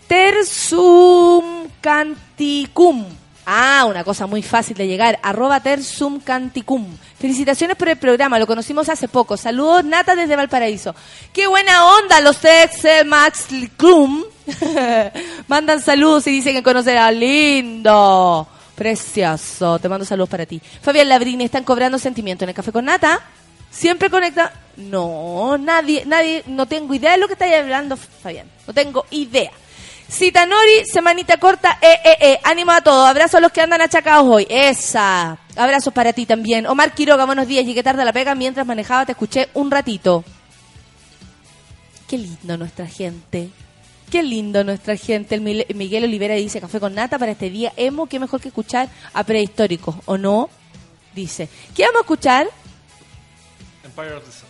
Tersum 0.05 1.69
canticum. 1.79 3.05
Ah, 3.45 3.85
una 3.87 4.03
cosa 4.03 4.25
muy 4.25 4.41
fácil 4.41 4.75
de 4.75 4.87
llegar. 4.87 5.19
Arroba 5.21 5.59
tersum 5.59 6.19
canticum. 6.19 6.85
Felicitaciones 7.19 7.77
por 7.77 7.89
el 7.89 7.97
programa, 7.97 8.39
lo 8.39 8.47
conocimos 8.47 8.89
hace 8.89 9.07
poco. 9.07 9.37
Saludos, 9.37 9.85
Nata 9.85 10.15
desde 10.15 10.35
Valparaíso. 10.35 10.95
¡Qué 11.31 11.47
buena 11.47 11.85
onda 11.85 12.21
los 12.21 12.43
ex 12.43 13.05
Max 13.05 13.47
Clum! 13.77 14.23
Mandan 15.47 15.81
saludos 15.81 16.27
y 16.27 16.31
dicen 16.31 16.55
que 16.55 16.63
conocen 16.63 17.19
lindo. 17.19 18.47
Precioso. 18.75 19.79
Te 19.79 19.87
mando 19.87 20.05
saludos 20.05 20.29
para 20.29 20.45
ti. 20.45 20.61
Fabián 20.81 21.07
Labrini, 21.07 21.45
¿están 21.45 21.63
cobrando 21.63 21.97
sentimiento 21.97 22.43
en 22.43 22.49
el 22.49 22.55
café 22.55 22.71
con 22.71 22.85
Nata? 22.85 23.21
Siempre 23.71 24.09
conecta. 24.09 24.53
No, 24.77 25.57
nadie, 25.57 26.03
nadie, 26.05 26.43
no 26.47 26.65
tengo 26.65 26.93
idea 26.93 27.11
de 27.11 27.17
lo 27.17 27.27
que 27.27 27.33
estáis 27.33 27.55
hablando, 27.55 27.95
Fabián. 27.95 28.47
No 28.67 28.73
tengo 28.73 29.05
idea. 29.11 29.51
Citanori, 30.09 30.85
semanita 30.85 31.37
corta, 31.37 31.79
eh, 31.81 31.99
eh, 32.03 32.17
eh. 32.21 32.39
Ánimo 32.43 32.71
a 32.71 32.81
todos. 32.81 33.07
Abrazos 33.07 33.35
a 33.35 33.39
los 33.39 33.51
que 33.51 33.61
andan 33.61 33.81
achacados 33.81 34.25
hoy. 34.27 34.45
Esa. 34.49 35.37
Abrazos 35.55 35.93
para 35.93 36.13
ti 36.13 36.25
también. 36.25 36.67
Omar 36.67 36.93
Quiroga, 36.93 37.25
buenos 37.25 37.47
días. 37.47 37.65
Llegué 37.65 37.81
tarde 37.81 38.03
a 38.03 38.05
la 38.05 38.13
pega 38.13 38.35
mientras 38.35 38.65
manejaba, 38.65 39.05
te 39.05 39.13
escuché 39.13 39.49
un 39.53 39.71
ratito. 39.71 40.23
Qué 42.07 42.17
lindo 42.17 42.55
nuestra 42.57 42.85
gente. 42.85 43.49
Qué 44.11 44.21
lindo 44.21 44.63
nuestra 44.63 44.95
gente. 44.95 45.35
El 45.35 45.41
Miguel 45.41 46.03
Olivera 46.03 46.35
dice 46.35 46.61
café 46.61 46.79
con 46.79 46.93
nata 46.93 47.17
para 47.17 47.31
este 47.31 47.49
día. 47.49 47.73
Emo, 47.75 48.05
qué 48.05 48.19
mejor 48.19 48.39
que 48.39 48.49
escuchar 48.49 48.89
a 49.13 49.23
prehistóricos, 49.23 49.95
¿o 50.05 50.17
no? 50.17 50.49
Dice. 51.15 51.49
¿Qué 51.75 51.83
vamos 51.83 51.97
a 51.97 52.01
escuchar? 52.01 52.47
Empire 53.83 54.13
of 54.13 54.23
the 54.23 54.31
Sun. 54.31 54.49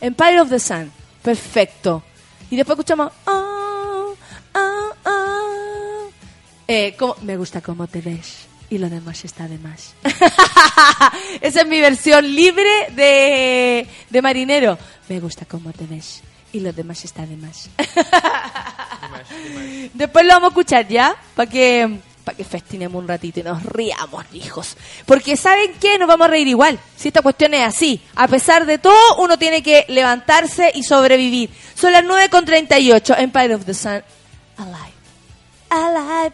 Empire 0.00 0.40
of 0.40 0.48
the 0.48 0.58
Sun. 0.58 0.92
Perfecto. 1.22 2.02
Y 2.50 2.56
después 2.56 2.78
escuchamos. 2.78 3.12
ah, 3.26 3.43
Eh, 6.68 6.94
como- 6.98 7.16
me 7.22 7.36
gusta 7.36 7.60
cómo 7.60 7.86
te 7.86 8.00
ves. 8.00 8.46
Y 8.70 8.78
lo 8.78 8.88
demás 8.88 9.24
está 9.24 9.46
de 9.46 9.58
más. 9.58 9.94
Esa 11.40 11.60
es 11.60 11.66
mi 11.66 11.80
versión 11.80 12.34
libre 12.34 12.88
de, 12.96 13.86
de 14.10 14.22
marinero. 14.22 14.78
Me 15.08 15.20
gusta 15.20 15.44
cómo 15.44 15.70
te 15.72 15.86
ves. 15.86 16.22
Y 16.52 16.60
los 16.60 16.74
demás 16.74 17.04
está 17.04 17.26
de 17.26 17.36
más. 17.36 17.68
Después 19.92 20.24
lo 20.24 20.32
vamos 20.34 20.48
a 20.48 20.50
escuchar 20.50 20.88
ya, 20.88 21.14
para 21.34 21.50
que 21.50 21.98
para 22.24 22.38
que 22.38 22.44
festinemos 22.44 23.02
un 23.02 23.06
ratito 23.06 23.40
y 23.40 23.42
nos 23.42 23.62
riamos, 23.64 24.24
hijos. 24.32 24.78
Porque 25.04 25.36
¿saben 25.36 25.72
qué? 25.78 25.98
Nos 25.98 26.08
vamos 26.08 26.24
a 26.26 26.30
reír 26.30 26.48
igual. 26.48 26.78
Si 26.96 27.08
esta 27.08 27.20
cuestión 27.20 27.52
es 27.52 27.66
así. 27.66 28.00
A 28.14 28.26
pesar 28.28 28.64
de 28.64 28.78
todo, 28.78 29.16
uno 29.18 29.36
tiene 29.38 29.62
que 29.62 29.84
levantarse 29.88 30.72
y 30.74 30.84
sobrevivir. 30.84 31.50
Son 31.74 31.92
las 31.92 32.02
9.38. 32.02 33.14
Empire 33.18 33.54
of 33.54 33.66
the 33.66 33.74
Sun. 33.74 34.02
Alive. 34.56 34.94
Alive. 35.68 36.32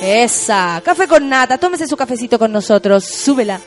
Esa. 0.00 0.80
Café 0.84 1.08
con 1.08 1.28
nata. 1.28 1.58
Tómese 1.58 1.86
su 1.86 1.96
cafecito 1.96 2.38
con 2.38 2.52
nosotros. 2.52 3.04
Súbela. 3.04 3.60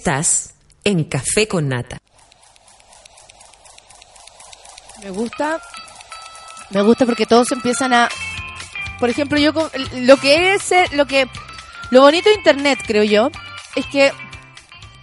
Estás 0.00 0.54
en 0.82 1.04
Café 1.04 1.46
con 1.46 1.68
Nata. 1.68 1.98
Me 5.04 5.10
gusta. 5.10 5.60
Me 6.70 6.80
gusta 6.80 7.04
porque 7.04 7.26
todos 7.26 7.52
empiezan 7.52 7.92
a. 7.92 8.08
Por 8.98 9.10
ejemplo, 9.10 9.38
yo 9.38 9.52
lo 9.96 10.16
que 10.16 10.54
es 10.54 10.72
eh, 10.72 10.86
lo 10.92 11.04
que 11.04 11.28
lo 11.90 12.00
bonito 12.00 12.30
de 12.30 12.36
internet, 12.36 12.78
creo 12.86 13.02
yo, 13.04 13.30
es 13.76 13.84
que 13.88 14.10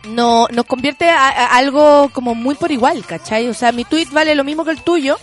no 0.08 0.48
nos 0.52 0.66
convierte 0.66 1.12
a, 1.12 1.46
algo 1.56 2.10
como 2.12 2.34
muy 2.34 2.56
por 2.56 2.72
igual, 2.72 3.06
¿cachai? 3.06 3.48
O 3.50 3.54
sea, 3.54 3.72
mi 3.72 3.86
tweet 3.86 4.08
vale 4.12 4.34
lo 4.34 4.44
mismo 4.44 4.66
que 4.66 4.72
el 4.72 4.82
tuyo. 4.82 5.20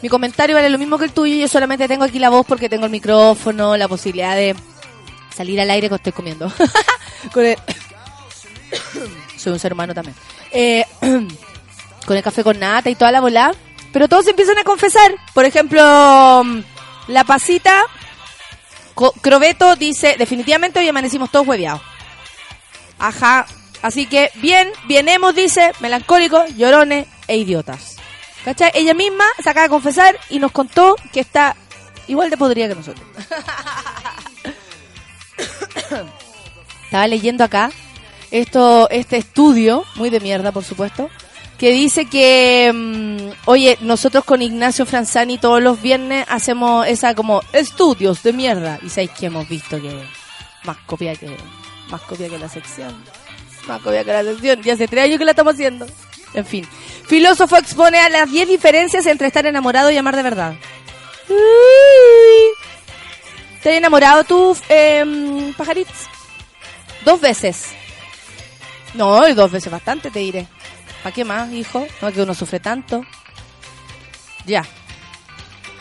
Mi 0.00 0.08
comentario 0.08 0.56
vale 0.56 0.70
lo 0.70 0.78
mismo 0.78 0.96
que 0.96 1.04
el 1.04 1.12
tuyo 1.12 1.34
yo 1.36 1.48
solamente 1.48 1.86
tengo 1.86 2.04
aquí 2.04 2.18
la 2.18 2.30
voz 2.30 2.46
porque 2.46 2.70
tengo 2.70 2.86
el 2.86 2.92
micrófono, 2.92 3.76
la 3.76 3.88
posibilidad 3.88 4.36
de 4.36 4.56
salir 5.36 5.60
al 5.60 5.68
aire 5.68 5.90
cuando 5.90 5.96
estoy 6.00 6.12
comiendo. 6.12 6.50
Con 7.34 7.44
el- 7.44 7.58
Soy 9.36 9.52
un 9.52 9.58
ser 9.58 9.72
humano 9.72 9.94
también. 9.94 10.14
Eh, 10.52 10.84
con 12.06 12.16
el 12.16 12.22
café 12.22 12.42
con 12.42 12.58
nata 12.58 12.90
y 12.90 12.94
toda 12.94 13.12
la 13.12 13.20
bola. 13.20 13.52
Pero 13.92 14.08
todos 14.08 14.26
empiezan 14.28 14.58
a 14.58 14.64
confesar. 14.64 15.14
Por 15.34 15.44
ejemplo, 15.44 16.42
mm, 16.44 16.60
la 17.08 17.24
pasita, 17.24 17.82
Crobeto 19.20 19.76
dice, 19.76 20.16
definitivamente 20.18 20.78
hoy 20.78 20.88
amanecimos 20.88 21.30
todos 21.30 21.46
hueveados. 21.46 21.82
Ajá. 22.98 23.46
Así 23.82 24.06
que 24.06 24.30
bien, 24.36 24.70
bienemos, 24.86 25.34
dice, 25.34 25.72
melancólicos, 25.80 26.54
llorones 26.56 27.06
e 27.26 27.38
idiotas. 27.38 27.96
¿Cachai? 28.44 28.70
Ella 28.74 28.94
misma 28.94 29.24
se 29.42 29.50
acaba 29.50 29.64
de 29.64 29.70
confesar 29.70 30.18
y 30.28 30.38
nos 30.38 30.52
contó 30.52 30.96
que 31.12 31.20
está 31.20 31.56
igual 32.08 32.30
de 32.30 32.36
podrida 32.36 32.68
que 32.68 32.74
nosotros. 32.74 33.06
Estaba 36.84 37.06
leyendo 37.06 37.44
acá 37.44 37.70
esto, 38.30 38.88
este 38.90 39.16
estudio, 39.16 39.84
muy 39.96 40.10
de 40.10 40.20
mierda, 40.20 40.52
por 40.52 40.64
supuesto, 40.64 41.10
que 41.58 41.72
dice 41.72 42.06
que, 42.06 42.72
mm, 42.72 43.32
oye, 43.44 43.76
nosotros 43.82 44.24
con 44.24 44.40
Ignacio 44.40 44.86
Franzani 44.86 45.36
todos 45.38 45.62
los 45.62 45.82
viernes 45.82 46.24
hacemos 46.28 46.86
esa 46.86 47.14
como 47.14 47.42
estudios 47.52 48.22
de 48.22 48.32
mierda. 48.32 48.78
Y 48.82 48.88
sabéis 48.88 49.10
que 49.10 49.26
hemos 49.26 49.48
visto 49.48 49.80
que 49.80 49.92
más 50.64 50.78
copia 50.86 51.14
que 51.14 51.36
más 51.90 52.00
copia 52.02 52.28
que 52.28 52.38
la 52.38 52.48
sección. 52.48 52.94
Más 53.66 53.82
que 53.82 54.04
la 54.04 54.22
sesión. 54.22 54.62
Ya 54.62 54.74
hace 54.74 54.88
tres 54.88 55.04
años 55.04 55.18
que 55.18 55.24
la 55.24 55.32
estamos 55.32 55.54
haciendo. 55.54 55.86
En 56.34 56.46
fin. 56.46 56.66
Filósofo 57.06 57.56
expone 57.56 57.98
a 57.98 58.08
las 58.08 58.30
10 58.30 58.48
diferencias 58.48 59.04
entre 59.06 59.26
estar 59.26 59.44
enamorado 59.46 59.90
y 59.90 59.96
amar 59.96 60.16
de 60.16 60.22
verdad. 60.22 60.54
Uy. 61.28 61.36
¿Estás 63.56 63.74
enamorado 63.74 64.24
tú, 64.24 64.56
eh, 64.68 65.52
pajaritos? 65.56 65.94
Dos 67.04 67.20
veces. 67.20 67.79
No, 68.94 69.34
dos 69.34 69.50
veces 69.50 69.70
bastante, 69.70 70.10
te 70.10 70.18
diré. 70.18 70.46
¿Para 71.02 71.14
qué 71.14 71.24
más, 71.24 71.50
hijo? 71.52 71.86
No 72.02 72.12
que 72.12 72.22
uno 72.22 72.34
sufre 72.34 72.60
tanto. 72.60 73.04
Ya. 74.46 74.64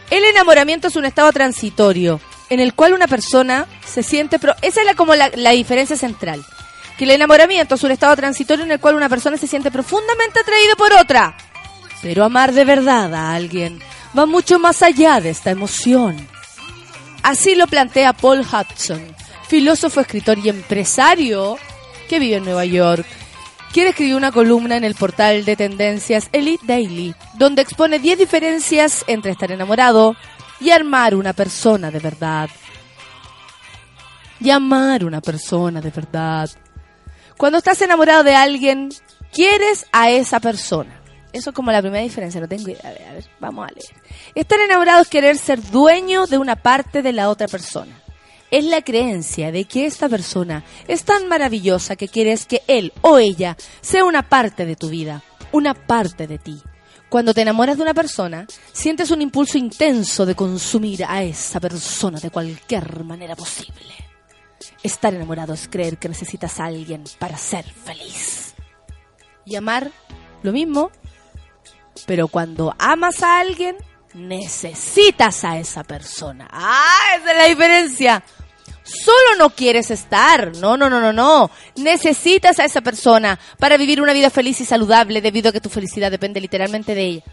El 0.10 0.24
enamoramiento 0.26 0.88
es 0.88 0.96
un 0.96 1.06
estado 1.06 1.32
transitorio 1.32 2.20
en 2.50 2.60
el 2.60 2.74
cual 2.74 2.94
una 2.94 3.08
persona 3.08 3.68
se 3.86 4.04
siente... 4.04 4.40
Pro 4.40 4.56
Esa 4.62 4.82
es 4.82 4.86
la, 4.86 4.96
como 4.96 5.16
la, 5.16 5.30
la 5.36 5.52
diferencia 5.52 5.98
central. 5.98 6.44
Que 6.98 7.04
el 7.06 7.12
enamoramiento 7.12 7.76
es 7.76 7.84
un 7.84 7.92
estado 7.92 8.16
transitorio 8.16 8.66
en 8.66 8.72
el 8.72 8.80
cual 8.80 8.96
una 8.96 9.10
persona 9.10 9.38
se 9.38 9.48
siente 9.48 9.72
profundamente 9.72 10.40
atraída 10.40 10.76
por 10.76 10.94
otra. 10.94 11.36
Pero 12.02 12.24
amar 12.24 12.54
de 12.54 12.66
verdad 12.66 13.14
a 13.14 13.34
alguien 13.34 13.80
va 14.18 14.26
mucho 14.26 14.60
más 14.60 14.82
allá 14.82 15.20
de 15.22 15.30
esta 15.30 15.52
emoción. 15.52 16.28
Así 17.24 17.56
lo 17.56 17.68
plantea 17.68 18.14
Paul 18.14 18.40
Hudson, 18.40 19.02
filósofo, 19.48 20.00
escritor 20.00 20.40
y 20.40 20.50
empresario 20.50 21.58
que 22.10 22.20
vive 22.20 22.38
en 22.38 22.44
Nueva 22.44 22.66
York. 22.66 23.06
Quien 23.72 23.88
escribió 23.88 24.18
una 24.18 24.32
columna 24.32 24.76
en 24.76 24.84
el 24.84 24.96
portal 24.96 25.46
de 25.46 25.56
tendencias 25.56 26.28
Elite 26.34 26.66
Daily, 26.66 27.14
donde 27.36 27.62
expone 27.62 28.00
10 28.00 28.18
diferencias 28.18 29.06
entre 29.08 29.32
estar 29.32 29.52
enamorado 29.52 30.16
y 30.60 30.72
armar 30.72 31.16
una 31.16 31.34
persona 31.34 31.92
de 31.92 32.00
verdad. 32.00 32.50
Y 34.42 34.50
amar 34.50 35.06
una 35.06 35.22
persona 35.22 35.80
de 35.80 35.92
verdad. 35.92 36.50
Cuando 37.38 37.60
estás 37.60 37.82
enamorado 37.82 38.24
de 38.24 38.36
alguien, 38.36 38.90
quieres 39.32 39.86
a 39.92 40.10
esa 40.10 40.40
persona. 40.40 41.00
Eso 41.32 41.52
es 41.52 41.56
como 41.56 41.72
la 41.72 41.82
primera 41.82 42.04
diferencia, 42.04 42.42
no 42.42 42.48
tengo 42.48 42.70
idea. 42.70 42.90
A 42.90 42.90
ver, 42.90 43.08
a 43.08 43.14
ver, 43.14 43.26
vamos 43.40 43.68
a 43.68 43.72
leer. 43.72 43.94
Estar 44.34 44.60
enamorado 44.60 45.02
es 45.02 45.08
querer 45.08 45.38
ser 45.38 45.62
dueño 45.62 46.26
de 46.26 46.40
una 46.40 46.56
parte 46.56 47.04
de 47.04 47.14
la 47.14 47.30
otra 47.30 47.48
persona. 47.48 48.02
Es 48.52 48.66
la 48.66 48.82
creencia 48.82 49.52
de 49.52 49.66
que 49.66 49.86
esta 49.86 50.10
persona 50.10 50.64
es 50.88 51.04
tan 51.04 51.28
maravillosa 51.28 51.96
que 51.96 52.08
quieres 52.08 52.46
que 52.46 52.64
él 52.68 52.94
o 53.02 53.20
ella 53.20 53.56
sea 53.82 54.06
una 54.06 54.28
parte 54.28 54.66
de 54.66 54.76
tu 54.76 54.90
vida, 54.90 55.24
una 55.52 55.74
parte 55.74 56.26
de 56.26 56.40
ti. 56.40 56.62
Cuando 57.10 57.34
te 57.34 57.42
enamoras 57.42 57.78
de 57.78 57.84
una 57.84 57.94
persona, 57.94 58.46
sientes 58.72 59.12
un 59.12 59.22
impulso 59.22 59.58
intenso 59.58 60.26
de 60.26 60.36
consumir 60.36 61.06
a 61.06 61.24
esa 61.24 61.60
persona 61.60 62.20
de 62.20 62.30
cualquier 62.30 63.04
manera 63.04 63.36
posible. 63.36 63.94
Estar 64.84 65.14
enamorado 65.14 65.54
es 65.54 65.68
creer 65.68 65.98
que 65.98 66.10
necesitas 66.10 66.60
a 66.60 66.66
alguien 66.66 67.04
para 67.18 67.38
ser 67.38 67.66
feliz. 67.66 68.54
Y 69.46 69.56
amar, 69.56 69.92
lo 70.44 70.52
mismo, 70.52 70.92
pero 72.06 72.28
cuando 72.28 72.76
amas 72.78 73.24
a 73.24 73.40
alguien, 73.40 73.76
necesitas 74.14 75.44
a 75.44 75.58
esa 75.58 75.84
persona. 75.84 76.48
¡Ah! 76.52 77.16
Esa 77.18 77.32
es 77.32 77.38
la 77.38 77.46
diferencia. 77.46 78.24
Solo 78.84 79.38
no 79.38 79.52
quieres 79.52 79.92
estar. 79.92 80.56
No, 80.58 80.76
no, 80.78 80.90
no, 80.90 81.00
no, 81.00 81.14
no. 81.14 81.52
Necesitas 81.76 82.60
a 82.60 82.66
esa 82.66 82.82
persona 82.82 83.40
para 83.60 83.78
vivir 83.78 84.02
una 84.02 84.14
vida 84.14 84.30
feliz 84.30 84.60
y 84.62 84.66
saludable 84.66 85.22
debido 85.22 85.50
a 85.50 85.52
que 85.52 85.62
tu 85.62 85.70
felicidad 85.70 86.12
depende 86.12 86.42
literalmente 86.42 86.96
de 86.96 87.06
ella. 87.06 87.24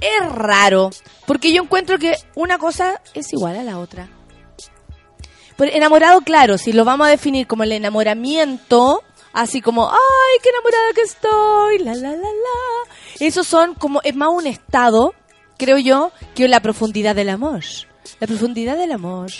Es 0.00 0.32
raro, 0.32 0.90
porque 1.26 1.52
yo 1.52 1.62
encuentro 1.62 1.98
que 1.98 2.16
una 2.34 2.58
cosa 2.58 3.00
es 3.12 3.32
igual 3.32 3.56
a 3.56 3.62
la 3.62 3.78
otra. 3.78 4.08
Pero 5.56 5.72
enamorado, 5.72 6.22
claro, 6.22 6.56
si 6.56 6.72
lo 6.72 6.86
vamos 6.86 7.06
a 7.06 7.10
definir 7.10 7.46
como 7.46 7.64
el 7.64 7.72
enamoramiento, 7.72 9.02
así 9.34 9.60
como, 9.60 9.90
ay, 9.90 10.38
qué 10.42 10.48
enamorada 10.48 10.92
que 10.94 11.02
estoy, 11.02 11.78
la, 11.80 11.94
la, 11.94 12.16
la, 12.16 12.28
la. 12.28 12.94
Esos 13.18 13.46
son 13.46 13.74
como, 13.74 14.00
es 14.02 14.16
más 14.16 14.30
un 14.32 14.46
estado, 14.46 15.14
creo 15.60 15.78
yo, 15.78 16.10
que 16.34 16.48
la 16.48 16.60
profundidad 16.60 17.14
del 17.14 17.28
amor. 17.28 17.60
La 18.18 18.26
profundidad 18.26 18.78
del 18.78 18.92
amor 18.92 19.30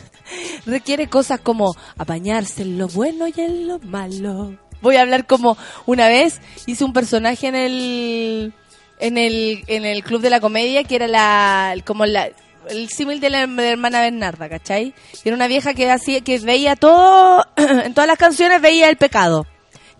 requiere 0.66 1.08
cosas 1.08 1.40
como 1.40 1.76
apañarse 1.96 2.62
en 2.62 2.76
lo 2.76 2.88
bueno 2.88 3.28
y 3.28 3.40
en 3.40 3.68
lo 3.68 3.78
malo. 3.78 4.58
Voy 4.82 4.96
a 4.96 5.02
hablar 5.02 5.26
como 5.26 5.56
una 5.86 6.08
vez 6.08 6.40
hice 6.66 6.84
un 6.84 6.92
personaje 6.92 7.46
en 7.46 7.54
el 7.54 8.52
en 8.98 9.16
el 9.16 9.64
en 9.68 9.84
el 9.84 10.02
club 10.02 10.20
de 10.20 10.30
la 10.30 10.40
comedia 10.40 10.84
que 10.84 10.96
era 10.96 11.06
la 11.06 11.74
como 11.86 12.04
la 12.04 12.30
el 12.68 12.88
símil 12.88 13.20
de 13.20 13.30
la, 13.30 13.42
hermana 13.42 14.00
Bernarda, 14.00 14.48
¿cachai? 14.48 14.94
Era 15.24 15.36
una 15.36 15.46
vieja 15.46 15.74
que 15.74 15.90
hacía 15.90 16.20
que 16.22 16.38
veía 16.40 16.76
todo 16.76 17.46
en 17.56 17.94
todas 17.94 18.08
las 18.08 18.18
canciones 18.18 18.60
veía 18.60 18.88
el 18.88 18.96
pecado 18.96 19.46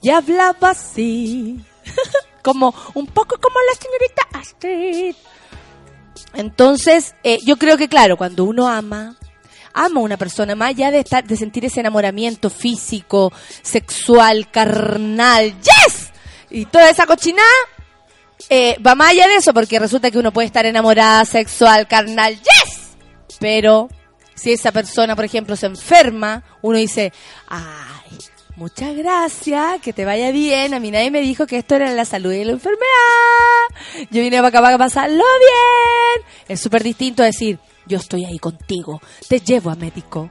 y 0.03 0.11
hablaba 0.11 0.71
así 0.71 1.61
como 2.43 2.75
un 2.95 3.07
poco 3.07 3.39
como 3.41 3.57
la 3.61 3.81
señorita 3.81 4.39
Astrid. 4.39 5.15
Entonces, 6.35 7.15
eh, 7.23 7.39
yo 7.45 7.57
creo 7.57 7.77
que 7.77 7.89
claro, 7.89 8.17
cuando 8.17 8.45
uno 8.45 8.69
ama, 8.69 9.17
ama 9.73 10.01
a 10.01 10.03
una 10.03 10.17
persona, 10.17 10.55
más 10.55 10.71
allá 10.71 10.91
de 10.91 11.01
estar, 11.01 11.25
de 11.25 11.37
sentir 11.37 11.65
ese 11.65 11.81
enamoramiento 11.81 12.51
físico, 12.51 13.33
sexual, 13.63 14.51
carnal, 14.51 15.55
¡yes! 15.61 16.13
Y 16.51 16.67
toda 16.67 16.91
esa 16.91 17.07
cochinada, 17.07 17.49
eh, 18.49 18.77
va 18.85 18.95
más 18.95 19.11
allá 19.11 19.29
de 19.29 19.37
eso, 19.37 19.53
porque 19.55 19.79
resulta 19.79 20.11
que 20.11 20.19
uno 20.19 20.33
puede 20.33 20.47
estar 20.47 20.67
enamorada, 20.67 21.25
sexual, 21.25 21.87
carnal, 21.89 22.35
¡yes! 22.37 22.97
Pero, 23.41 23.89
si 24.35 24.53
esa 24.53 24.73
persona, 24.73 25.17
por 25.17 25.25
ejemplo, 25.25 25.57
se 25.57 25.67
enferma, 25.67 26.43
uno 26.63 26.79
dice, 26.79 27.13
ay, 27.49 27.94
muchas 28.57 28.97
gracias, 28.97 29.81
que 29.81 29.93
te 29.93 30.05
vaya 30.05 30.31
bien, 30.31 30.75
a 30.75 30.81
mí 30.81 30.91
nadie 30.91 31.11
me 31.11 31.21
dijo 31.21 31.47
que 31.47 31.59
esto 31.59 31.75
era 31.77 31.91
la 31.93 32.05
salud 32.05 32.33
y 32.33 32.45
la 32.45 32.53
enfermedad. 32.53 32.85
Yo 34.11 34.23
vine 34.23 34.37
para 34.37 34.49
acá 34.49 34.61
para 34.61 34.79
pasarlo 34.79 35.25
bien. 35.39 36.27
Es 36.49 36.61
súper 36.61 36.83
distinto 36.83 37.23
decir, 37.23 37.59
yo 37.87 37.99
estoy 37.99 38.25
ahí 38.25 38.39
contigo, 38.39 39.01
te 39.29 39.41
llevo 39.41 39.71
a 39.71 39.75
médico. 39.75 40.31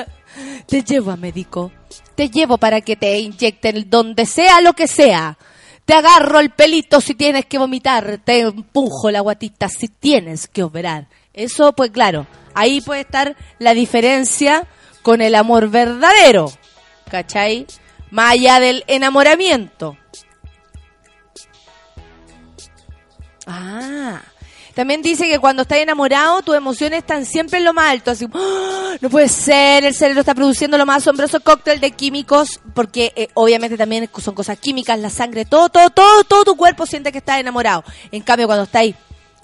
te 0.66 0.82
llevo 0.82 1.10
a 1.10 1.16
médico. 1.16 1.72
Te 2.14 2.30
llevo 2.30 2.58
para 2.58 2.80
que 2.80 2.96
te 2.96 3.18
inyecten 3.18 3.88
donde 3.90 4.26
sea 4.26 4.60
lo 4.60 4.72
que 4.72 4.86
sea. 4.86 5.38
Te 5.84 5.94
agarro 5.94 6.40
el 6.40 6.50
pelito 6.50 7.00
si 7.00 7.14
tienes 7.14 7.46
que 7.46 7.58
vomitar, 7.58 8.18
te 8.24 8.40
empujo 8.40 9.10
la 9.10 9.20
guatita 9.20 9.68
si 9.68 9.88
tienes 9.88 10.48
que 10.48 10.62
operar. 10.62 11.06
Eso, 11.32 11.72
pues 11.72 11.90
claro, 11.90 12.26
ahí 12.54 12.80
puede 12.80 13.02
estar 13.02 13.36
la 13.58 13.74
diferencia 13.74 14.66
con 15.02 15.20
el 15.20 15.34
amor 15.34 15.68
verdadero. 15.68 16.50
¿Cachai? 17.10 17.66
Más 18.10 18.32
allá 18.32 18.60
del 18.60 18.84
enamoramiento. 18.86 19.96
Ah. 23.46 24.20
También 24.76 25.00
dice 25.00 25.26
que 25.26 25.38
cuando 25.38 25.62
estás 25.62 25.78
enamorado, 25.78 26.42
tus 26.42 26.54
emociones 26.54 26.98
están 26.98 27.24
siempre 27.24 27.58
en 27.58 27.64
lo 27.64 27.72
más 27.72 27.92
alto. 27.92 28.10
Así, 28.10 28.26
¡ah! 28.34 28.96
no 29.00 29.08
puede 29.08 29.28
ser, 29.28 29.84
el 29.84 29.94
cerebro 29.94 30.20
está 30.20 30.34
produciendo 30.34 30.76
lo 30.76 30.84
más 30.84 30.98
asombroso 30.98 31.40
cóctel 31.40 31.80
de 31.80 31.92
químicos, 31.92 32.60
porque 32.74 33.10
eh, 33.16 33.28
obviamente 33.32 33.78
también 33.78 34.10
son 34.18 34.34
cosas 34.34 34.58
químicas, 34.58 34.98
la 34.98 35.08
sangre, 35.08 35.46
todo, 35.46 35.70
todo, 35.70 35.88
todo, 35.88 36.24
todo 36.24 36.44
tu 36.44 36.56
cuerpo 36.56 36.84
siente 36.84 37.10
que 37.10 37.18
estás 37.18 37.40
enamorado. 37.40 37.84
En 38.12 38.22
cambio, 38.22 38.46
cuando 38.46 38.64
estás, 38.64 38.84
eh, 38.84 38.94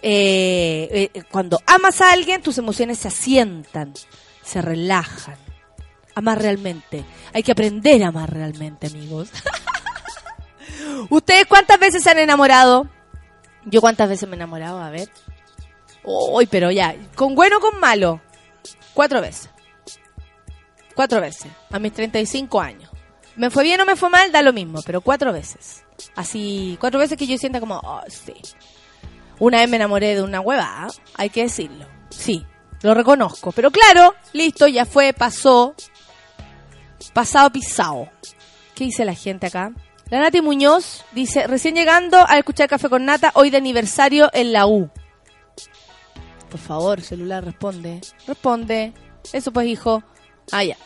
eh, 0.02 1.22
cuando 1.30 1.62
amas 1.64 2.02
a 2.02 2.12
alguien, 2.12 2.42
tus 2.42 2.58
emociones 2.58 2.98
se 2.98 3.08
asientan, 3.08 3.94
se 4.44 4.60
relajan. 4.60 5.51
Amar 6.14 6.40
realmente. 6.40 7.04
Hay 7.32 7.42
que 7.42 7.52
aprender 7.52 8.02
a 8.02 8.08
amar 8.08 8.32
realmente, 8.32 8.88
amigos. 8.88 9.30
¿Ustedes 11.10 11.46
cuántas 11.46 11.78
veces 11.78 12.02
se 12.02 12.10
han 12.10 12.18
enamorado? 12.18 12.88
Yo 13.64 13.80
cuántas 13.80 14.08
veces 14.08 14.28
me 14.28 14.34
he 14.34 14.38
enamorado, 14.38 14.80
a 14.80 14.90
ver. 14.90 15.08
Uy, 16.04 16.46
pero 16.46 16.70
ya, 16.70 16.94
con 17.14 17.34
bueno 17.34 17.58
o 17.58 17.60
con 17.60 17.78
malo. 17.80 18.20
Cuatro 18.94 19.20
veces. 19.20 19.48
Cuatro 20.94 21.20
veces. 21.20 21.50
A 21.70 21.78
mis 21.78 21.92
35 21.92 22.60
años. 22.60 22.90
Me 23.36 23.50
fue 23.50 23.64
bien 23.64 23.80
o 23.80 23.86
me 23.86 23.96
fue 23.96 24.10
mal, 24.10 24.30
da 24.30 24.42
lo 24.42 24.52
mismo, 24.52 24.80
pero 24.84 25.00
cuatro 25.00 25.32
veces. 25.32 25.84
Así, 26.14 26.76
cuatro 26.80 27.00
veces 27.00 27.16
que 27.16 27.26
yo 27.26 27.38
sienta 27.38 27.60
como, 27.60 27.78
oh, 27.82 28.02
sí. 28.08 28.34
Una 29.38 29.58
vez 29.58 29.70
me 29.70 29.76
enamoré 29.76 30.14
de 30.14 30.22
una 30.22 30.40
hueva, 30.40 30.88
hay 31.14 31.30
que 31.30 31.44
decirlo. 31.44 31.86
Sí, 32.10 32.44
lo 32.82 32.94
reconozco. 32.94 33.52
Pero 33.52 33.70
claro, 33.70 34.14
listo, 34.32 34.66
ya 34.66 34.84
fue, 34.84 35.12
pasó. 35.14 35.74
Pasado 37.12 37.50
pisado. 37.50 38.08
¿Qué 38.74 38.84
dice 38.84 39.04
la 39.04 39.14
gente 39.14 39.46
acá? 39.46 39.72
La 40.08 40.20
Nati 40.20 40.40
Muñoz 40.40 41.04
dice, 41.12 41.46
recién 41.46 41.74
llegando 41.74 42.18
a 42.28 42.38
escuchar 42.38 42.68
Café 42.68 42.88
con 42.88 43.04
Nata, 43.04 43.32
hoy 43.34 43.50
de 43.50 43.56
aniversario 43.56 44.30
en 44.32 44.52
la 44.52 44.66
U. 44.66 44.90
Por 46.50 46.60
favor, 46.60 47.00
celular, 47.00 47.44
responde. 47.44 48.00
Responde. 48.26 48.92
Eso 49.32 49.52
pues, 49.52 49.66
hijo. 49.66 50.02
Ah, 50.50 50.64
ya. 50.64 50.76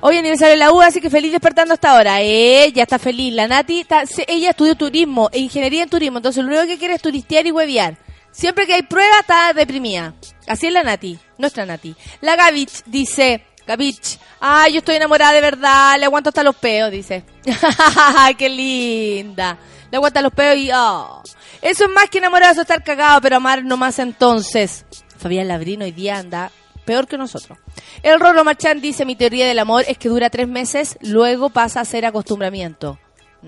Hoy 0.00 0.18
aniversario 0.18 0.52
en 0.52 0.58
la 0.58 0.72
U, 0.72 0.82
así 0.82 1.00
que 1.00 1.08
feliz 1.08 1.32
despertando 1.32 1.72
hasta 1.72 1.92
ahora. 1.92 2.20
Ella 2.20 2.82
está 2.82 2.98
feliz. 2.98 3.32
La 3.32 3.48
Nati, 3.48 3.86
ella 4.26 4.50
estudió 4.50 4.74
turismo 4.74 5.30
e 5.32 5.38
ingeniería 5.38 5.82
en 5.82 5.88
turismo, 5.88 6.18
entonces 6.18 6.44
lo 6.44 6.50
único 6.50 6.66
que 6.66 6.78
quiere 6.78 6.94
es 6.94 7.02
turistear 7.02 7.46
y 7.46 7.52
huevear. 7.52 7.96
Siempre 8.32 8.66
que 8.66 8.74
hay 8.74 8.82
prueba 8.82 9.20
está 9.20 9.52
deprimida. 9.54 10.14
Así 10.46 10.66
es 10.66 10.72
la 10.72 10.82
Nati, 10.82 11.18
nuestra 11.38 11.64
Nati. 11.64 11.94
La 12.20 12.36
Gavich 12.36 12.84
dice, 12.84 13.46
Gavich. 13.66 14.18
Ay, 14.40 14.72
yo 14.74 14.78
estoy 14.78 14.96
enamorada 14.96 15.32
de 15.32 15.40
verdad. 15.40 15.98
Le 15.98 16.04
aguanto 16.04 16.28
hasta 16.30 16.42
los 16.42 16.56
peos, 16.56 16.90
dice. 16.90 17.24
¡Qué 18.38 18.48
linda! 18.48 19.58
Le 19.90 19.96
aguanta 19.96 20.20
los 20.22 20.32
peos 20.32 20.56
y... 20.56 20.70
oh. 20.72 21.22
Eso 21.62 21.84
es 21.84 21.90
más 21.90 22.10
que 22.10 22.18
enamorado, 22.18 22.60
estar 22.60 22.82
cagado, 22.82 23.20
pero 23.20 23.36
amar 23.36 23.64
nomás 23.64 23.98
entonces. 23.98 24.84
Fabián 25.16 25.48
Labrino 25.48 25.84
hoy 25.84 25.92
día 25.92 26.18
anda 26.18 26.50
peor 26.84 27.06
que 27.06 27.18
nosotros. 27.18 27.58
El 28.02 28.20
Rolo 28.20 28.44
Marchán 28.44 28.80
dice, 28.80 29.04
mi 29.04 29.16
teoría 29.16 29.46
del 29.46 29.58
amor 29.58 29.84
es 29.88 29.98
que 29.98 30.08
dura 30.08 30.30
tres 30.30 30.48
meses, 30.48 30.98
luego 31.00 31.50
pasa 31.50 31.80
a 31.80 31.84
ser 31.84 32.04
acostumbramiento. 32.04 32.98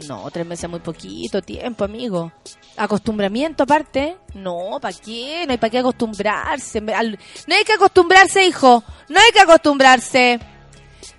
No, 0.07 0.30
tres 0.30 0.44
meses 0.47 0.64
es 0.64 0.70
muy 0.70 0.80
poquito 0.80 1.40
tiempo, 1.40 1.84
amigo. 1.84 2.30
Acostumbramiento 2.76 3.62
aparte. 3.62 4.16
No, 4.34 4.78
¿para 4.80 4.94
qué? 4.97 5.44
No 5.47 5.53
hay 5.53 5.59
para 5.59 5.70
qué 5.70 5.78
acostumbrarse. 5.78 6.78
Al- 6.94 7.18
No 7.47 7.55
hay 7.55 7.64
que 7.64 7.72
acostumbrarse, 7.72 8.44
hijo. 8.47 8.84
No 9.09 9.18
hay 9.20 9.32
que 9.32 9.40
acostumbrarse. 9.40 10.38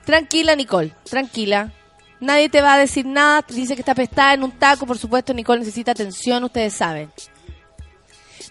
Tranquila, 0.06 0.56
Nicole. 0.56 0.94
Tranquila. 1.10 1.72
Nadie 2.20 2.50
te 2.50 2.62
va 2.62 2.76
a 2.76 2.78
decir 2.78 3.06
nada. 3.06 3.44
Dice 3.48 3.76
que 3.76 3.82
está 3.82 3.96
pestada 3.96 4.34
en 4.36 4.44
un 4.44 4.52
taco. 4.52 4.86
Por 4.86 4.98
supuesto, 4.98 5.34
Nicole 5.34 5.60
necesita 5.60 5.92
atención. 5.92 6.44
Ustedes 6.44 6.74
saben. 6.74 7.12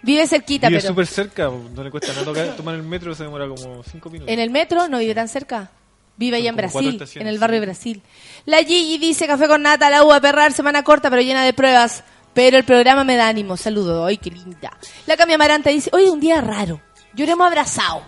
Vive 0.02 0.26
cerquita, 0.26 0.68
Vive 0.68 0.80
pero... 0.80 0.90
súper 0.92 1.06
cerca, 1.06 1.48
no 1.74 1.82
le 1.82 1.90
cuesta 1.90 2.12
nada 2.12 2.54
tomar 2.54 2.74
el 2.74 2.82
metro, 2.82 3.14
se 3.14 3.24
demora 3.24 3.48
como 3.48 3.82
5 3.82 4.10
minutos. 4.10 4.32
En 4.32 4.38
el 4.38 4.50
metro 4.50 4.86
no 4.88 4.98
vive 4.98 5.14
tan 5.14 5.26
cerca. 5.28 5.70
Vive 6.16 6.38
allá 6.38 6.48
en 6.50 6.56
Brasil, 6.56 7.02
en 7.14 7.26
el 7.26 7.38
barrio 7.38 7.60
de 7.60 7.66
Brasil. 7.66 8.02
La 8.46 8.58
Gigi 8.58 8.98
dice 8.98 9.26
café 9.26 9.46
con 9.48 9.62
nata, 9.62 9.90
la 9.90 10.02
uva 10.04 10.20
perrar, 10.20 10.52
semana 10.52 10.82
corta 10.82 11.10
pero 11.10 11.20
llena 11.22 11.44
de 11.44 11.52
pruebas. 11.52 12.04
Pero 12.32 12.56
el 12.58 12.64
programa 12.64 13.02
me 13.04 13.16
da 13.16 13.28
ánimo. 13.28 13.56
Saludos. 13.56 14.06
Ay, 14.06 14.18
qué 14.18 14.30
linda. 14.30 14.76
La 15.06 15.16
Cami 15.16 15.32
Amaranta 15.34 15.70
dice, 15.70 15.88
hoy 15.92 16.04
es 16.04 16.10
un 16.10 16.20
día 16.20 16.40
raro. 16.42 16.80
Lloremos 17.14 17.46
abrazados. 17.46 18.02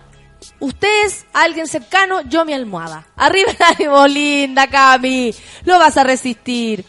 Ustedes, 0.61 1.25
alguien 1.33 1.67
cercano, 1.67 2.21
yo 2.23 2.45
mi 2.45 2.53
almohada. 2.53 3.07
Arriba 3.17 3.51
el 3.53 3.63
ánimo, 3.77 4.07
linda 4.07 4.67
Cami. 4.69 5.35
Lo 5.65 5.79
vas 5.79 5.97
a 5.97 6.05
resistir. 6.05 6.85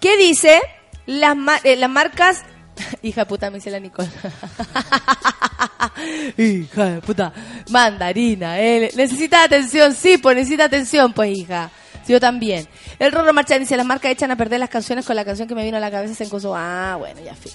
¿Qué 0.00 0.16
dice? 0.18 0.60
Las, 1.06 1.36
ma- 1.36 1.60
eh, 1.64 1.76
las 1.76 1.88
marcas... 1.90 2.42
Hija 3.02 3.24
puta, 3.26 3.50
me 3.50 3.56
dice 3.58 3.70
la 3.70 3.80
Nicole. 3.80 4.08
hija 6.38 6.84
de 6.84 7.00
puta. 7.00 7.32
Mandarina, 7.70 8.60
eh. 8.60 8.90
Necesita 8.96 9.44
atención, 9.44 9.94
sí, 9.94 10.18
pues 10.18 10.36
necesita 10.36 10.64
atención, 10.64 11.12
pues 11.12 11.36
hija. 11.36 11.70
Yo 12.06 12.20
también. 12.20 12.68
El 12.98 13.12
Rorro 13.12 13.32
Marchán 13.32 13.60
dice, 13.60 13.76
las 13.76 13.86
marcas 13.86 14.12
echan 14.12 14.30
a 14.30 14.36
perder 14.36 14.60
las 14.60 14.68
canciones 14.68 15.06
con 15.06 15.16
la 15.16 15.24
canción 15.24 15.48
que 15.48 15.54
me 15.54 15.64
vino 15.64 15.76
a 15.76 15.80
la 15.80 15.90
cabeza 15.90 16.14
se 16.14 16.24
encoso. 16.24 16.54
Ah, 16.54 16.96
bueno, 16.98 17.20
ya 17.24 17.34
fin. 17.34 17.52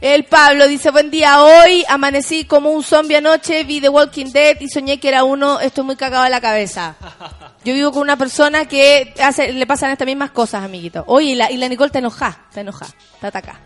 El 0.00 0.24
Pablo 0.24 0.66
dice, 0.66 0.90
buen 0.90 1.10
día, 1.10 1.42
hoy 1.42 1.84
amanecí 1.88 2.44
como 2.44 2.70
un 2.70 2.82
zombie 2.82 3.16
anoche, 3.16 3.62
vi 3.64 3.80
The 3.80 3.88
Walking 3.88 4.32
Dead 4.32 4.60
y 4.60 4.68
soñé 4.68 4.98
que 4.98 5.08
era 5.08 5.22
uno, 5.24 5.60
estoy 5.60 5.84
muy 5.84 5.96
cagado 5.96 6.24
de 6.24 6.30
la 6.30 6.40
cabeza. 6.40 6.96
Yo 7.64 7.72
vivo 7.72 7.92
con 7.92 8.02
una 8.02 8.16
persona 8.16 8.66
que 8.66 9.14
hace, 9.22 9.52
le 9.52 9.66
pasan 9.66 9.92
estas 9.92 10.06
mismas 10.06 10.32
cosas, 10.32 10.64
amiguito. 10.64 11.04
Oye, 11.06 11.28
y 11.28 11.34
la, 11.36 11.50
y 11.50 11.56
la 11.56 11.68
Nicole 11.68 11.86
está 11.86 12.00
enojada, 12.00 12.44
está 12.48 12.60
enojada, 12.60 12.92
está 13.14 13.28
atacada. 13.28 13.60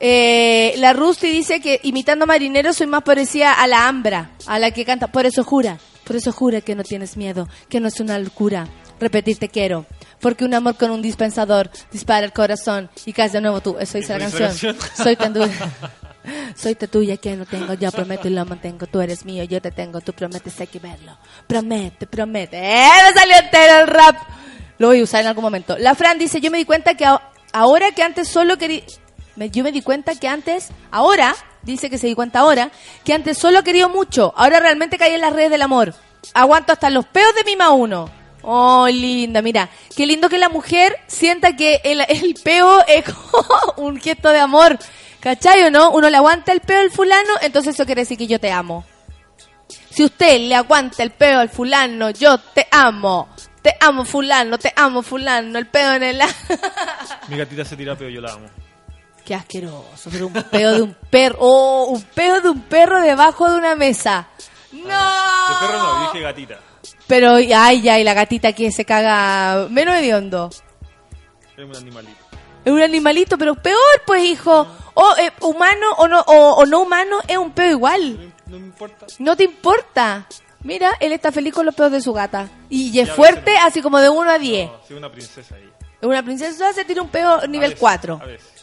Eh, 0.00 0.74
la 0.78 0.92
Rusty 0.92 1.28
dice 1.28 1.60
que 1.60 1.80
imitando 1.82 2.24
a 2.24 2.26
Marinero 2.26 2.72
soy 2.72 2.86
más 2.86 3.02
parecida 3.02 3.52
a 3.52 3.66
la 3.66 3.88
Ambra, 3.88 4.30
a 4.46 4.58
la 4.58 4.70
que 4.70 4.84
canta. 4.84 5.08
Por 5.08 5.26
eso 5.26 5.44
jura, 5.44 5.78
por 6.04 6.16
eso 6.16 6.32
jura 6.32 6.60
que 6.60 6.74
no 6.74 6.84
tienes 6.84 7.16
miedo, 7.16 7.48
que 7.68 7.80
no 7.80 7.88
es 7.88 8.00
una 8.00 8.18
locura. 8.18 8.68
Repetir 9.00 9.38
te 9.38 9.48
quiero, 9.48 9.86
porque 10.20 10.44
un 10.44 10.54
amor 10.54 10.76
con 10.76 10.90
un 10.90 11.02
dispensador 11.02 11.70
dispara 11.92 12.26
el 12.26 12.32
corazón 12.32 12.90
y 13.06 13.12
caes 13.12 13.32
de 13.32 13.40
nuevo 13.40 13.60
tú. 13.60 13.76
Eso 13.78 13.98
dice 13.98 14.12
la 14.12 14.20
canción. 14.20 14.48
canción. 14.48 14.76
Soy 14.94 15.16
tan. 15.16 15.34
Soy 16.56 16.74
tan 16.74 16.88
tuya 16.88 17.16
que 17.16 17.36
no 17.36 17.46
tengo, 17.46 17.74
yo 17.74 17.90
prometo 17.90 18.28
y 18.28 18.32
lo 18.32 18.44
mantengo. 18.44 18.86
Tú 18.86 19.00
eres 19.00 19.24
mío, 19.24 19.44
yo 19.44 19.62
te 19.62 19.70
tengo, 19.70 20.00
tú 20.00 20.12
prometes, 20.12 20.60
hay 20.60 20.66
que 20.66 20.78
verlo. 20.78 21.16
Promete, 21.46 22.06
promete. 22.06 22.58
¡Eh! 22.58 22.88
Me 23.06 23.20
salió 23.20 23.36
entero 23.36 23.80
el 23.80 23.86
rap. 23.86 24.16
Lo 24.78 24.88
voy 24.88 25.00
a 25.00 25.04
usar 25.04 25.22
en 25.22 25.28
algún 25.28 25.42
momento. 25.42 25.76
La 25.78 25.94
Fran 25.94 26.18
dice, 26.18 26.40
yo 26.40 26.50
me 26.50 26.58
di 26.58 26.64
cuenta 26.64 26.94
que 26.94 27.04
ahora 27.52 27.92
que 27.92 28.02
antes 28.02 28.28
solo 28.28 28.58
quería... 28.58 28.82
me- 29.38 29.50
Yo 29.50 29.62
me 29.64 29.72
di 29.72 29.80
cuenta 29.82 30.14
que 30.14 30.28
antes, 30.28 30.68
ahora, 30.90 31.34
dice 31.62 31.88
que 31.88 31.98
se 31.98 32.06
di 32.06 32.14
cuenta 32.14 32.40
ahora, 32.40 32.70
que 33.04 33.14
antes 33.14 33.38
solo 33.38 33.62
quería 33.64 33.88
mucho. 33.88 34.32
Ahora 34.36 34.60
realmente 34.60 34.98
caí 34.98 35.14
en 35.14 35.20
las 35.20 35.32
redes 35.32 35.50
del 35.50 35.62
amor. 35.62 35.94
Aguanto 36.34 36.72
hasta 36.72 36.90
los 36.90 37.06
peos 37.06 37.34
de 37.34 37.44
mi 37.44 37.56
ma 37.56 37.70
uno. 37.70 38.10
Oh, 38.42 38.86
linda, 38.88 39.42
mira. 39.42 39.68
Qué 39.96 40.06
lindo 40.06 40.28
que 40.28 40.38
la 40.38 40.48
mujer 40.48 40.96
sienta 41.06 41.56
que 41.56 41.80
el, 41.84 42.00
el 42.08 42.34
peo 42.42 42.84
es 42.86 43.04
un 43.76 44.00
gesto 44.00 44.30
de 44.30 44.38
amor. 44.40 44.78
¿Cachai 45.20 45.62
o 45.64 45.70
no? 45.70 45.90
Uno 45.90 46.08
le 46.10 46.16
aguanta 46.16 46.52
el 46.52 46.60
peo 46.60 46.80
al 46.80 46.90
fulano, 46.90 47.30
entonces 47.42 47.74
eso 47.74 47.84
quiere 47.84 48.02
decir 48.02 48.16
que 48.18 48.26
yo 48.28 48.38
te 48.38 48.52
amo. 48.52 48.84
Si 49.90 50.04
usted 50.04 50.38
le 50.42 50.54
aguanta 50.54 51.02
el 51.02 51.10
peo 51.10 51.40
al 51.40 51.48
fulano, 51.48 52.10
yo 52.10 52.38
te 52.38 52.68
amo. 52.70 53.28
Te 53.60 53.74
amo 53.80 54.04
fulano, 54.04 54.56
te 54.58 54.72
amo 54.76 55.02
fulano, 55.02 55.58
el 55.58 55.66
peo 55.66 55.92
en 55.94 56.02
el... 56.04 56.22
Mi 57.28 57.36
gatita 57.36 57.64
se 57.64 57.76
tira 57.76 57.96
pero 57.96 58.08
yo 58.08 58.20
la 58.20 58.32
amo. 58.32 58.46
Qué 59.28 59.34
asqueroso, 59.34 60.08
pero 60.10 60.28
un 60.28 60.32
peo 60.32 60.72
de 60.72 60.80
un 60.80 60.96
perro. 61.10 61.36
Oh, 61.40 61.84
un 61.90 62.00
peo 62.00 62.40
de 62.40 62.48
un 62.48 62.62
perro 62.62 63.02
debajo 63.02 63.50
de 63.50 63.58
una 63.58 63.76
mesa. 63.76 64.26
No. 64.72 64.78
De 64.80 65.66
perro 65.66 65.78
no, 65.82 66.00
dije 66.00 66.20
gatita. 66.24 66.58
Pero, 67.06 67.34
ay, 67.34 67.82
ya, 67.82 67.98
y 67.98 68.04
la 68.04 68.14
gatita 68.14 68.54
que 68.54 68.72
se 68.72 68.86
caga 68.86 69.68
menos 69.68 69.96
hediondo. 69.96 70.48
Es 71.58 71.62
un 71.62 71.76
animalito. 71.76 72.24
Es 72.64 72.72
un 72.72 72.80
animalito, 72.80 73.36
pero 73.36 73.54
peor, 73.54 73.76
pues, 74.06 74.24
hijo. 74.24 74.66
O 74.94 75.14
eh, 75.18 75.30
humano 75.42 75.88
o 75.98 76.08
no, 76.08 76.20
o, 76.22 76.54
o 76.54 76.64
no 76.64 76.80
humano, 76.80 77.18
es 77.28 77.36
un 77.36 77.50
peo 77.50 77.70
igual. 77.70 78.32
No, 78.46 78.52
no 78.54 78.60
me 78.60 78.66
importa. 78.68 79.06
No 79.18 79.36
te 79.36 79.44
importa. 79.44 80.26
Mira, 80.62 80.92
él 81.00 81.12
está 81.12 81.30
feliz 81.32 81.52
con 81.52 81.66
los 81.66 81.74
peos 81.74 81.92
de 81.92 82.00
su 82.00 82.14
gata. 82.14 82.48
Y 82.70 82.98
es 82.98 83.08
Ya, 83.08 83.14
fuerte, 83.14 83.58
así 83.58 83.82
como 83.82 84.00
de 84.00 84.08
1 84.08 84.30
a 84.30 84.38
10. 84.38 84.70
No, 84.70 84.78
soy 84.88 84.96
una 84.96 85.12
princesa 85.12 85.54
ahí. 85.54 85.70
Es 86.00 86.08
una 86.08 86.22
princesa, 86.22 86.72
se 86.72 86.86
tira 86.86 87.02
un 87.02 87.10
peo 87.10 87.40
A 87.42 87.46
nivel 87.46 87.72
veces, 87.72 87.80
4. 87.80 88.20
A 88.22 88.24
veces. 88.24 88.57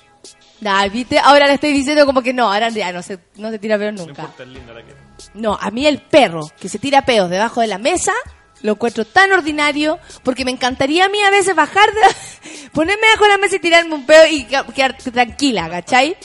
Nah, 0.62 0.88
viste, 0.88 1.20
ahora 1.20 1.48
le 1.48 1.54
estoy 1.56 1.74
diciendo 1.74 2.06
como 2.06 2.22
que 2.22 2.34
no, 2.34 2.52
ahora 2.52 2.70
ya 2.70 2.92
no 2.92 3.02
se, 3.02 3.20
no 3.36 3.52
se 3.52 3.60
tira 3.60 3.78
peos 3.78 3.94
No 3.94 4.06
nunca. 4.06 4.22
importa, 4.24 4.44
es 4.44 4.50
linda 4.50 4.74
la 4.74 4.82
que. 4.84 4.96
No, 5.34 5.58
a 5.60 5.70
mí 5.72 5.86
el 5.86 6.00
perro 6.02 6.42
que 6.60 6.70
se 6.70 6.80
tira 6.80 7.02
peos 7.04 7.30
debajo 7.30 7.62
de 7.62 7.68
la 7.68 7.78
mesa 7.78 8.14
lo 8.62 8.72
encuentro 8.72 9.06
tan 9.06 9.32
ordinario 9.32 10.00
porque 10.24 10.46
me 10.46 10.52
encantaría 10.52 11.06
a 11.06 11.10
mí 11.10 11.20
a 11.22 11.30
veces 11.30 11.56
bajar 11.56 11.88
de 11.94 12.70
ponerme 12.74 13.06
debajo 13.06 13.24
de 13.26 13.30
la 13.30 13.38
mesa 13.38 13.56
y 13.58 13.60
tirarme 13.60 13.94
un 13.96 14.06
peo 14.06 14.26
y 14.28 14.46
quedar 14.46 14.98
tranquila, 14.98 15.70
¿cachai? 15.70 16.16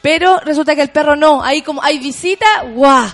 Pero 0.00 0.38
resulta 0.40 0.74
que 0.74 0.82
el 0.82 0.90
perro 0.90 1.16
no, 1.16 1.42
ahí 1.42 1.62
como 1.62 1.82
hay 1.82 1.98
visita, 1.98 2.46
¡guau! 2.74 3.08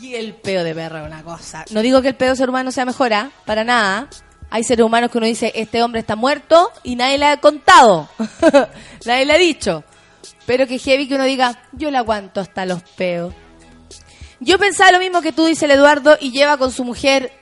Y 0.00 0.14
el 0.14 0.34
peo 0.34 0.62
de 0.62 0.74
perro 0.74 0.98
es 0.98 1.06
una 1.06 1.22
cosa. 1.24 1.64
No 1.70 1.82
digo 1.82 2.00
que 2.02 2.08
el 2.08 2.14
peo 2.14 2.36
ser 2.36 2.48
humano 2.50 2.70
sea 2.70 2.84
mejor, 2.84 3.12
¿ah? 3.14 3.30
para 3.44 3.64
nada. 3.64 4.08
Hay 4.50 4.64
seres 4.64 4.84
humanos 4.84 5.10
que 5.10 5.18
uno 5.18 5.26
dice, 5.26 5.52
este 5.54 5.82
hombre 5.82 6.00
está 6.00 6.16
muerto 6.16 6.70
y 6.82 6.96
nadie 6.96 7.18
le 7.18 7.26
ha 7.26 7.36
contado. 7.38 8.08
nadie 9.06 9.26
le 9.26 9.32
ha 9.32 9.38
dicho. 9.38 9.84
Pero 10.46 10.66
que 10.66 10.78
heavy 10.78 11.06
que 11.06 11.14
uno 11.14 11.24
diga, 11.24 11.62
yo 11.72 11.90
le 11.90 11.98
aguanto 11.98 12.40
hasta 12.40 12.64
los 12.64 12.82
peos. 12.82 13.34
Yo 14.40 14.58
pensaba 14.58 14.92
lo 14.92 14.98
mismo 14.98 15.20
que 15.20 15.32
tú, 15.32 15.44
dice 15.46 15.64
el 15.64 15.72
Eduardo, 15.72 16.16
y 16.20 16.30
lleva 16.30 16.56
con 16.56 16.70
su 16.70 16.84
mujer 16.84 17.32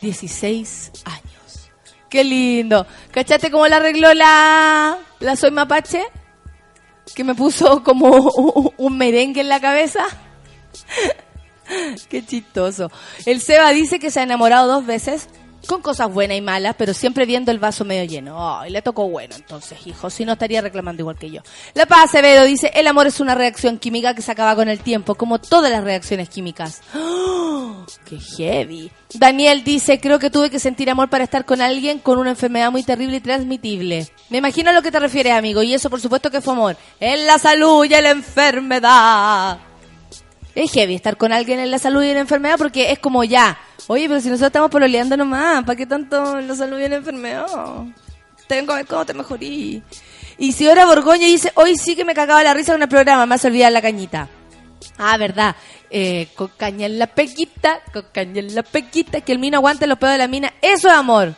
16 0.00 0.92
años. 1.04 1.70
Qué 2.10 2.24
lindo. 2.24 2.86
¿Cachaste 3.10 3.50
cómo 3.50 3.66
la 3.66 3.76
arregló 3.76 4.12
la, 4.12 4.98
la 5.18 5.36
Soy 5.36 5.50
Mapache? 5.50 6.04
Que 7.14 7.24
me 7.24 7.34
puso 7.34 7.82
como 7.82 8.10
un, 8.76 8.98
merengue 8.98 9.40
en 9.40 9.48
la 9.48 9.60
cabeza. 9.60 10.04
Qué 12.10 12.24
chistoso. 12.24 12.90
El 13.24 13.40
Seba 13.40 13.70
dice 13.70 13.98
que 13.98 14.10
se 14.10 14.20
ha 14.20 14.24
enamorado 14.24 14.70
dos 14.70 14.84
veces, 14.84 15.28
con 15.66 15.82
cosas 15.82 16.12
buenas 16.12 16.36
y 16.36 16.40
malas, 16.40 16.74
pero 16.76 16.94
siempre 16.94 17.26
viendo 17.26 17.50
el 17.50 17.58
vaso 17.58 17.84
medio 17.84 18.04
lleno. 18.04 18.58
Ay, 18.58 18.70
le 18.70 18.82
tocó 18.82 19.08
bueno, 19.08 19.34
entonces, 19.36 19.78
hijo, 19.86 20.10
si 20.10 20.24
no 20.24 20.32
estaría 20.32 20.60
reclamando 20.60 21.02
igual 21.02 21.18
que 21.18 21.30
yo. 21.30 21.42
La 21.74 21.86
Paz 21.86 22.04
Acevedo 22.04 22.44
dice, 22.44 22.70
el 22.74 22.86
amor 22.86 23.06
es 23.06 23.20
una 23.20 23.34
reacción 23.34 23.78
química 23.78 24.14
que 24.14 24.22
se 24.22 24.32
acaba 24.32 24.56
con 24.56 24.68
el 24.68 24.80
tiempo, 24.80 25.14
como 25.14 25.38
todas 25.40 25.70
las 25.70 25.84
reacciones 25.84 26.28
químicas. 26.28 26.82
¡Oh! 26.94 27.86
¡Qué 28.04 28.18
heavy! 28.18 28.90
Daniel 29.14 29.62
dice, 29.64 30.00
creo 30.00 30.18
que 30.18 30.30
tuve 30.30 30.50
que 30.50 30.58
sentir 30.58 30.90
amor 30.90 31.08
para 31.08 31.24
estar 31.24 31.44
con 31.44 31.60
alguien 31.60 31.98
con 31.98 32.18
una 32.18 32.30
enfermedad 32.30 32.70
muy 32.70 32.82
terrible 32.82 33.18
y 33.18 33.20
transmitible. 33.20 34.08
Me 34.30 34.38
imagino 34.38 34.70
a 34.70 34.72
lo 34.72 34.82
que 34.82 34.90
te 34.90 35.00
refieres, 35.00 35.32
amigo, 35.34 35.62
y 35.62 35.74
eso 35.74 35.90
por 35.90 36.00
supuesto 36.00 36.30
que 36.30 36.40
fue 36.40 36.54
amor. 36.54 36.76
En 36.98 37.26
la 37.26 37.38
salud 37.38 37.84
y 37.84 37.94
en 37.94 38.04
la 38.04 38.10
enfermedad. 38.10 39.58
Es 40.54 40.70
heavy 40.72 40.94
estar 40.94 41.16
con 41.16 41.32
alguien 41.32 41.60
en 41.60 41.70
la 41.70 41.78
salud 41.78 42.02
y 42.02 42.08
en 42.08 42.14
la 42.14 42.20
enfermedad 42.20 42.56
porque 42.58 42.92
es 42.92 42.98
como 42.98 43.24
ya. 43.24 43.58
Oye, 43.88 44.08
pero 44.08 44.20
si 44.20 44.28
nosotros 44.28 44.48
estamos 44.48 44.70
pololeando 44.70 45.16
nomás, 45.16 45.64
¿para 45.64 45.76
qué 45.76 45.86
tanto 45.86 46.40
la 46.40 46.54
salud 46.54 46.78
y 46.78 46.88
la 46.88 46.96
enfermedad? 46.96 47.46
Tengo 48.46 48.72
que 48.72 48.76
ver 48.78 48.86
cómo 48.86 49.06
te 49.06 49.14
mejorí. 49.14 49.82
Y 50.38 50.52
si 50.52 50.68
ahora 50.68 50.86
Borgoña 50.86 51.26
dice, 51.26 51.52
hoy 51.54 51.76
sí 51.76 51.96
que 51.96 52.04
me 52.04 52.14
cagaba 52.14 52.42
la 52.42 52.54
risa 52.54 52.72
con 52.72 52.82
el 52.82 52.88
programa, 52.88 53.26
me 53.26 53.34
hace 53.34 53.48
olvidar 53.48 53.72
la 53.72 53.82
cañita. 53.82 54.28
Ah, 54.98 55.16
verdad. 55.16 55.56
Eh, 55.90 56.28
con 56.34 56.48
caña 56.56 56.86
en 56.86 56.98
la 56.98 57.06
pequita, 57.06 57.80
con 57.92 58.04
caña 58.12 58.40
en 58.40 58.54
la 58.54 58.62
pequita, 58.62 59.20
que 59.20 59.32
el 59.32 59.38
mino 59.38 59.58
aguante 59.58 59.86
los 59.86 59.98
pedos 59.98 60.14
de 60.14 60.18
la 60.18 60.28
mina. 60.28 60.52
Eso 60.60 60.88
es 60.88 60.94
amor. 60.94 61.34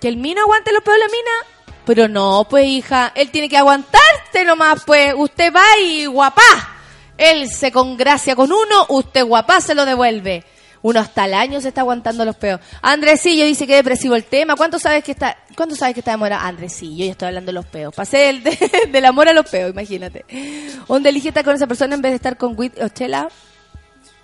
Que 0.00 0.08
el 0.08 0.16
mino 0.16 0.42
aguante 0.42 0.72
los 0.72 0.82
pedos 0.82 0.98
de 0.98 1.04
la 1.04 1.10
mina. 1.10 1.76
Pero 1.84 2.08
no, 2.08 2.46
pues 2.48 2.66
hija, 2.66 3.12
él 3.14 3.30
tiene 3.30 3.48
que 3.48 3.56
aguantarte 3.56 4.44
nomás, 4.44 4.82
pues. 4.84 5.14
Usted 5.16 5.52
va 5.52 5.64
y 5.80 6.06
guapá. 6.06 6.42
Él 7.18 7.48
se 7.48 7.70
congracia 7.70 8.34
con 8.34 8.50
uno, 8.50 8.86
usted 8.88 9.24
guapá 9.24 9.60
se 9.60 9.74
lo 9.74 9.84
devuelve. 9.84 10.44
Uno 10.82 10.98
hasta 11.00 11.26
el 11.26 11.34
año 11.34 11.60
se 11.60 11.68
está 11.68 11.82
aguantando 11.82 12.24
los 12.24 12.34
peos. 12.36 12.60
Andresillo 12.82 13.44
dice 13.44 13.66
que 13.68 13.76
depresivo 13.76 14.16
el 14.16 14.24
tema. 14.24 14.56
¿Cuánto 14.56 14.78
sabes 14.80 15.04
que 15.04 15.12
está, 15.12 15.38
cuánto 15.56 15.76
sabes 15.76 15.94
que 15.94 16.00
está 16.00 16.10
demorado? 16.10 16.44
Andresillo, 16.44 17.04
ya 17.04 17.12
estoy 17.12 17.28
hablando 17.28 17.50
de 17.50 17.52
los 17.54 17.66
peos. 17.66 17.94
Pasé 17.94 18.18
del, 18.18 18.42
de- 18.42 18.58
del 18.90 19.04
amor 19.04 19.28
a 19.28 19.32
los 19.32 19.48
peos, 19.48 19.70
imagínate. 19.70 20.24
¿Dónde 20.88 21.10
elige 21.10 21.28
estar 21.28 21.44
con 21.44 21.54
esa 21.54 21.66
persona 21.68 21.94
en 21.94 22.02
vez 22.02 22.10
de 22.12 22.16
estar 22.16 22.36
con 22.36 22.58
Wit 22.58 22.80
o 22.82 22.88
Chela? 22.88 23.28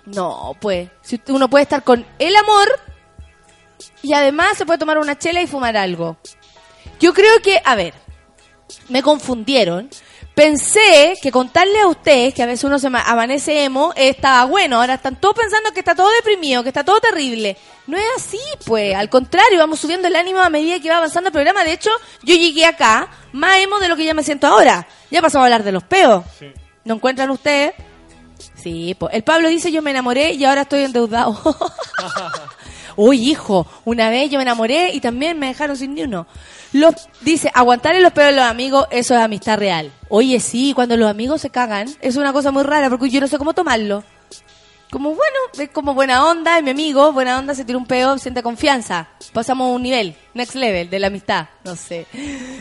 No, 0.05 0.55
pues. 0.59 0.89
Si 1.01 1.21
uno 1.29 1.49
puede 1.49 1.63
estar 1.63 1.83
con 1.83 2.05
el 2.19 2.35
amor 2.35 2.67
y 4.01 4.13
además 4.13 4.57
se 4.57 4.65
puede 4.65 4.79
tomar 4.79 4.97
una 4.97 5.17
chela 5.17 5.41
y 5.41 5.47
fumar 5.47 5.77
algo. 5.77 6.17
Yo 6.99 7.13
creo 7.13 7.41
que, 7.41 7.61
a 7.63 7.75
ver, 7.75 7.93
me 8.89 9.01
confundieron. 9.01 9.89
Pensé 10.39 11.15
que 11.21 11.31
contarle 11.31 11.79
a 11.81 11.87
ustedes 11.87 12.33
que 12.33 12.41
a 12.41 12.45
veces 12.45 12.63
uno 12.63 12.79
se 12.79 12.89
ma- 12.89 13.01
amanece 13.01 13.63
emo 13.65 13.91
estaba 13.95 14.45
bueno. 14.45 14.77
Ahora 14.79 14.93
están 14.95 15.19
todos 15.19 15.35
pensando 15.35 15.71
que 15.73 15.79
está 15.79 15.95
todo 15.95 16.09
deprimido, 16.11 16.63
que 16.63 16.69
está 16.69 16.83
todo 16.85 16.99
terrible. 17.01 17.57
No 17.87 17.97
es 17.97 18.03
así, 18.15 18.39
pues. 18.65 18.95
Al 18.95 19.09
contrario, 19.09 19.59
vamos 19.59 19.79
subiendo 19.79 20.07
el 20.07 20.15
ánimo 20.15 20.39
a 20.39 20.49
medida 20.49 20.79
que 20.79 20.89
va 20.89 20.97
avanzando 20.97 21.27
el 21.27 21.33
programa. 21.33 21.63
De 21.63 21.73
hecho, 21.73 21.89
yo 22.23 22.35
llegué 22.35 22.65
acá 22.65 23.09
más 23.33 23.57
emo 23.57 23.79
de 23.79 23.89
lo 23.89 23.97
que 23.97 24.05
ya 24.05 24.13
me 24.13 24.23
siento 24.23 24.47
ahora. 24.47 24.87
Ya 25.11 25.21
pasamos 25.21 25.43
a 25.43 25.47
hablar 25.47 25.63
de 25.63 25.73
los 25.73 25.83
peos. 25.83 26.23
¿No 26.85 26.95
encuentran 26.95 27.29
ustedes? 27.31 27.73
Sí, 28.55 28.95
pues. 28.97 29.13
El 29.13 29.23
Pablo 29.23 29.49
dice, 29.49 29.71
yo 29.73 29.81
me 29.81 29.91
enamoré 29.91 30.31
y 30.33 30.45
ahora 30.45 30.61
estoy 30.61 30.83
endeudado. 30.85 31.37
Uy, 32.95 33.29
hijo, 33.29 33.67
una 33.85 34.09
vez 34.09 34.29
yo 34.29 34.37
me 34.39 34.43
enamoré 34.43 34.91
y 34.93 34.99
también 34.99 35.37
me 35.37 35.47
dejaron 35.47 35.75
sin 35.75 35.93
ni 35.95 36.03
uno. 36.03 36.27
Los, 36.71 37.09
dice, 37.21 37.51
aguantarle 37.53 38.01
los 38.01 38.13
peos 38.13 38.27
de 38.27 38.35
los 38.35 38.45
amigos, 38.45 38.87
eso 38.91 39.15
es 39.15 39.21
amistad 39.21 39.57
real. 39.57 39.91
Oye, 40.07 40.39
sí, 40.39 40.73
cuando 40.73 40.97
los 40.97 41.09
amigos 41.09 41.41
se 41.41 41.49
cagan, 41.49 41.89
es 42.01 42.15
una 42.15 42.33
cosa 42.33 42.51
muy 42.51 42.63
rara 42.63 42.89
porque 42.89 43.09
yo 43.09 43.19
no 43.19 43.27
sé 43.27 43.37
cómo 43.37 43.53
tomarlo. 43.53 44.03
Como 44.91 45.09
bueno, 45.09 45.37
es 45.59 45.69
como 45.69 45.93
buena 45.93 46.25
onda, 46.25 46.57
es 46.57 46.63
mi 46.63 46.71
amigo, 46.71 47.11
buena 47.13 47.37
onda, 47.37 47.53
se 47.53 47.63
tira 47.63 47.77
un 47.77 47.85
peo, 47.85 48.17
siente 48.17 48.41
confianza. 48.41 49.07
Pasamos 49.33 49.67
a 49.67 49.71
un 49.71 49.83
nivel, 49.83 50.15
next 50.33 50.55
level 50.55 50.89
de 50.89 50.97
la 50.97 51.07
amistad, 51.07 51.47
no 51.63 51.75
sé. 51.75 52.07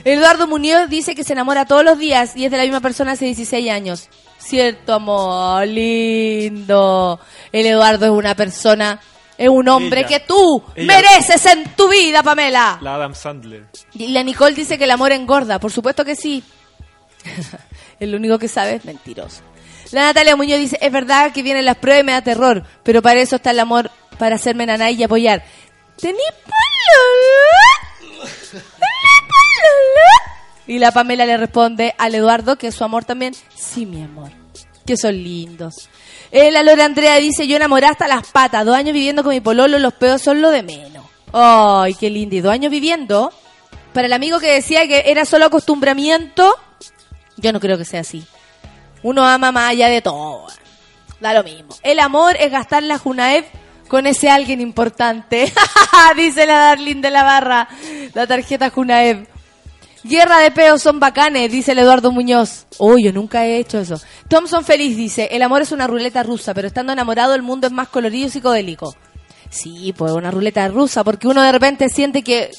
Eduardo 0.04 0.46
Muñoz 0.46 0.90
dice 0.90 1.14
que 1.14 1.24
se 1.24 1.32
enamora 1.32 1.64
todos 1.64 1.84
los 1.84 1.98
días 1.98 2.36
y 2.36 2.44
es 2.44 2.50
de 2.50 2.58
la 2.58 2.64
misma 2.64 2.80
persona 2.80 3.12
hace 3.12 3.24
16 3.24 3.70
años. 3.70 4.10
Cierto, 4.38 4.92
amor, 4.94 5.66
lindo. 5.66 7.18
El 7.50 7.64
Eduardo 7.64 8.04
es 8.04 8.12
una 8.12 8.34
persona, 8.34 9.00
es 9.38 9.48
un 9.48 9.68
hombre 9.68 10.00
Ella. 10.00 10.08
que 10.08 10.20
tú 10.20 10.62
Ella. 10.74 10.86
mereces 10.86 11.46
en 11.46 11.64
tu 11.76 11.88
vida, 11.88 12.22
Pamela. 12.22 12.78
La 12.82 12.96
Adam 12.96 13.14
Sandler. 13.14 13.66
Y 13.94 14.08
la 14.08 14.22
Nicole 14.22 14.54
dice 14.54 14.76
que 14.76 14.84
el 14.84 14.90
amor 14.90 15.12
engorda. 15.12 15.58
Por 15.60 15.72
supuesto 15.72 16.04
que 16.04 16.16
sí. 16.16 16.42
el 18.00 18.14
único 18.14 18.38
que 18.38 18.48
sabe 18.48 18.74
es 18.74 18.84
mentiroso. 18.84 19.42
La 19.92 20.02
Natalia 20.02 20.36
Muñoz 20.36 20.58
dice, 20.58 20.78
es 20.82 20.92
verdad 20.92 21.32
que 21.32 21.42
vienen 21.42 21.64
las 21.64 21.76
pruebas 21.76 22.02
y 22.02 22.04
me 22.04 22.12
da 22.12 22.20
terror, 22.20 22.62
pero 22.82 23.00
para 23.00 23.20
eso 23.20 23.36
está 23.36 23.52
el 23.52 23.60
amor, 23.60 23.90
para 24.18 24.34
hacerme 24.36 24.66
nanay 24.66 24.94
y 24.96 25.02
apoyar. 25.04 25.42
¿Tení 25.98 26.18
polola? 26.44 28.28
¿Tení 28.50 28.68
polola? 29.30 30.34
Y 30.66 30.78
la 30.78 30.92
Pamela 30.92 31.24
le 31.24 31.38
responde 31.38 31.94
al 31.96 32.14
Eduardo 32.14 32.56
que 32.58 32.70
su 32.70 32.84
amor 32.84 33.06
también, 33.06 33.34
sí, 33.54 33.86
mi 33.86 34.02
amor, 34.02 34.30
que 34.84 34.98
son 34.98 35.14
lindos. 35.14 35.88
Eh, 36.30 36.50
la 36.50 36.62
Lora 36.62 36.84
Andrea 36.84 37.16
dice, 37.16 37.46
yo 37.46 37.56
enamoré 37.56 37.86
hasta 37.86 38.06
las 38.06 38.26
patas, 38.28 38.64
dos 38.64 38.74
años 38.74 38.92
viviendo 38.92 39.22
con 39.22 39.32
mi 39.32 39.40
pololo, 39.40 39.78
los 39.78 39.94
peos 39.94 40.20
son 40.20 40.42
lo 40.42 40.50
de 40.50 40.62
menos. 40.62 41.04
Ay, 41.32 41.94
qué 41.94 42.10
lindo. 42.10 42.36
Y 42.36 42.40
dos 42.40 42.52
años 42.52 42.70
viviendo, 42.70 43.32
para 43.92 44.06
el 44.06 44.12
amigo 44.12 44.38
que 44.38 44.52
decía 44.52 44.86
que 44.86 45.04
era 45.06 45.24
solo 45.24 45.46
acostumbramiento, 45.46 46.54
yo 47.36 47.52
no 47.52 47.60
creo 47.60 47.78
que 47.78 47.84
sea 47.84 48.00
así. 48.00 48.24
Uno 49.02 49.24
ama 49.26 49.52
más 49.52 49.70
allá 49.70 49.88
de 49.88 50.02
todo. 50.02 50.46
Da 51.20 51.32
lo 51.32 51.42
mismo. 51.42 51.74
El 51.82 52.00
amor 52.00 52.36
es 52.38 52.50
gastar 52.50 52.82
la 52.82 52.98
Junaev 52.98 53.44
con 53.88 54.06
ese 54.06 54.30
alguien 54.30 54.60
importante. 54.60 55.52
Dice 56.16 56.46
la 56.46 56.58
Darlene 56.58 57.00
de 57.00 57.10
la 57.10 57.24
Barra. 57.24 57.68
La 58.14 58.26
tarjeta 58.26 58.70
Junaev. 58.70 59.26
Guerra 60.08 60.38
de 60.38 60.50
peos 60.50 60.80
son 60.80 61.00
bacanes, 61.00 61.52
dice 61.52 61.72
el 61.72 61.80
Eduardo 61.80 62.10
Muñoz. 62.10 62.64
Uy, 62.78 63.04
yo 63.04 63.12
nunca 63.12 63.44
he 63.44 63.58
hecho 63.58 63.78
eso. 63.78 64.00
Thompson 64.26 64.64
Feliz 64.64 64.96
dice, 64.96 65.28
el 65.32 65.42
amor 65.42 65.60
es 65.60 65.70
una 65.70 65.86
ruleta 65.86 66.22
rusa, 66.22 66.54
pero 66.54 66.66
estando 66.66 66.94
enamorado 66.94 67.34
el 67.34 67.42
mundo 67.42 67.66
es 67.66 67.74
más 67.74 67.88
colorido 67.88 68.26
y 68.26 68.30
psicodélico. 68.30 68.96
Sí, 69.50 69.94
pues 69.94 70.12
una 70.12 70.30
ruleta 70.30 70.66
rusa, 70.68 71.04
porque 71.04 71.28
uno 71.28 71.42
de 71.42 71.52
repente 71.52 71.90
siente 71.90 72.22
que, 72.22 72.50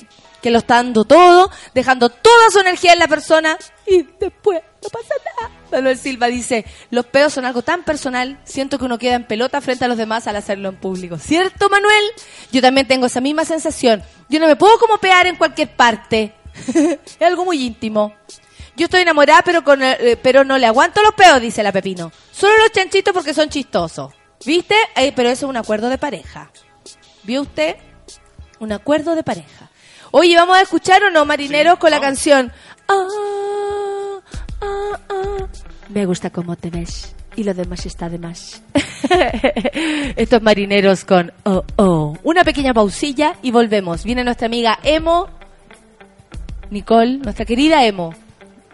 que 0.44 0.52
lo 0.52 0.60
está 0.60 0.76
dando 0.76 1.06
todo, 1.06 1.50
dejando 1.74 2.10
toda 2.10 2.52
su 2.52 2.60
energía 2.60 2.94
en 2.94 3.00
la 3.00 3.08
persona 3.08 3.58
y 3.88 4.04
después 4.20 4.62
no 4.84 4.90
pasa 4.90 5.16
nada. 5.42 5.52
Manuel 5.72 5.98
Silva 5.98 6.28
dice, 6.28 6.66
los 6.92 7.08
peos 7.08 7.34
son 7.34 7.46
algo 7.46 7.64
tan 7.64 7.84
personal, 7.84 8.40
siento 8.44 8.78
que 8.78 8.86
uno 8.86 9.00
queda 9.00 9.16
en 9.16 9.26
pelota 9.26 9.60
frente 9.60 9.86
a 9.86 9.88
los 9.88 9.98
demás 9.98 10.28
al 10.28 10.36
hacerlo 10.36 10.70
en 10.70 10.76
público. 10.76 11.18
¿Cierto, 11.18 11.68
Manuel? 11.68 12.04
Yo 12.52 12.62
también 12.62 12.88
tengo 12.88 13.08
esa 13.08 13.22
misma 13.22 13.44
sensación. 13.44 14.04
Yo 14.30 14.40
no 14.40 14.46
me 14.46 14.56
puedo 14.56 14.78
como 14.78 15.00
pear 15.00 15.26
en 15.26 15.36
cualquier 15.36 15.76
parte. 15.76 16.36
es 16.74 17.22
algo 17.22 17.46
muy 17.46 17.64
íntimo. 17.64 18.14
Yo 18.76 18.86
estoy 18.86 19.02
enamorada, 19.02 19.42
pero, 19.44 19.64
con, 19.64 19.84
eh, 19.84 20.18
pero 20.22 20.44
no 20.44 20.58
le 20.58 20.66
aguanto 20.66 21.02
los 21.02 21.14
peos, 21.14 21.42
dice 21.42 21.64
la 21.64 21.72
Pepino. 21.72 22.12
Solo 22.32 22.58
los 22.60 22.72
chanchitos 22.72 23.14
porque 23.14 23.34
son 23.34 23.50
chistosos. 23.50 24.14
¿Viste? 24.46 24.76
Eh, 24.96 25.12
pero 25.16 25.30
eso 25.30 25.46
es 25.46 25.50
un 25.50 25.58
acuerdo 25.58 25.90
de 25.90 25.98
pareja. 25.98 26.50
¿Vio 27.24 27.42
usted? 27.42 27.76
Un 28.60 28.72
acuerdo 28.72 29.16
de 29.16 29.24
pareja. 29.24 29.70
Oye, 30.12 30.36
¿vamos 30.36 30.58
a 30.58 30.62
escuchar 30.62 31.04
o 31.04 31.12
no, 31.12 31.26
marineros, 31.26 31.78
con 31.78 31.92
la 31.92 32.00
canción? 32.00 32.52
Ah, 32.88 34.20
ah, 34.62 35.00
ah. 35.10 35.48
Me 35.90 36.06
gusta 36.06 36.30
cómo 36.30 36.56
te 36.56 36.70
ves. 36.70 37.16
Y 37.36 37.44
lo 37.44 37.54
demás 37.54 37.86
está 37.86 38.10
de 38.10 38.18
más. 38.18 38.62
Estos 40.16 40.42
marineros 40.42 41.06
con 41.06 41.32
oh, 41.44 41.64
oh. 41.76 42.18
Una 42.24 42.44
pequeña 42.44 42.74
pausilla 42.74 43.36
y 43.42 43.52
volvemos. 43.52 44.04
Viene 44.04 44.24
nuestra 44.24 44.48
amiga 44.48 44.80
Emo, 44.84 45.30
Nicole, 46.70 47.18
nuestra 47.18 47.46
querida 47.46 47.86
Emo. 47.86 48.14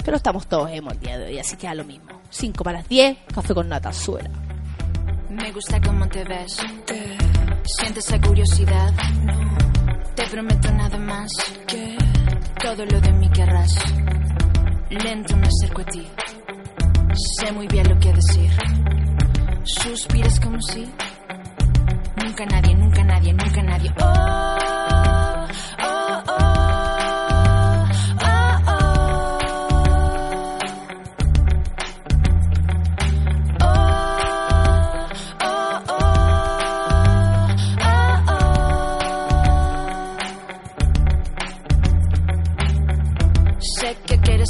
Pero 0.03 0.17
estamos 0.17 0.45
todos 0.47 0.69
emo 0.71 0.91
el 0.91 0.99
día 0.99 1.17
de 1.17 1.25
hoy, 1.25 1.39
así 1.39 1.55
que 1.57 1.67
a 1.67 1.73
lo 1.73 1.83
mismo. 1.83 2.21
5 2.29 2.63
para 2.63 2.79
las 2.79 2.87
10, 2.87 3.17
café 3.33 3.55
con 3.55 3.67
nata, 3.67 3.91
suela. 3.91 4.29
Me 5.29 5.51
gusta 5.51 5.81
cómo 5.81 6.07
te 6.07 6.23
ves. 6.23 6.57
Sientes 7.63 8.07
esa 8.07 8.21
curiosidad. 8.21 8.93
Te 10.15 10.23
prometo 10.27 10.71
nada 10.71 10.97
más. 10.99 11.31
Que 11.65 11.97
todo 12.61 12.85
lo 12.85 13.01
de 13.01 13.11
mí 13.13 13.29
querrás. 13.31 13.73
Lento 14.89 15.35
me 15.37 15.47
acerco 15.47 15.81
a 15.81 15.85
ti. 15.85 16.07
Sé 17.39 17.51
muy 17.51 17.67
bien 17.67 17.89
lo 17.89 17.99
que 17.99 18.13
decir. 18.13 18.51
Suspiras 19.63 20.39
como 20.39 20.61
si. 20.61 20.85
Nunca 22.23 22.45
nadie, 22.45 22.75
nunca 22.75 23.03
nadie, 23.03 23.33
nunca 23.33 23.63
nadie. 23.63 23.91
Oh, 23.99 25.14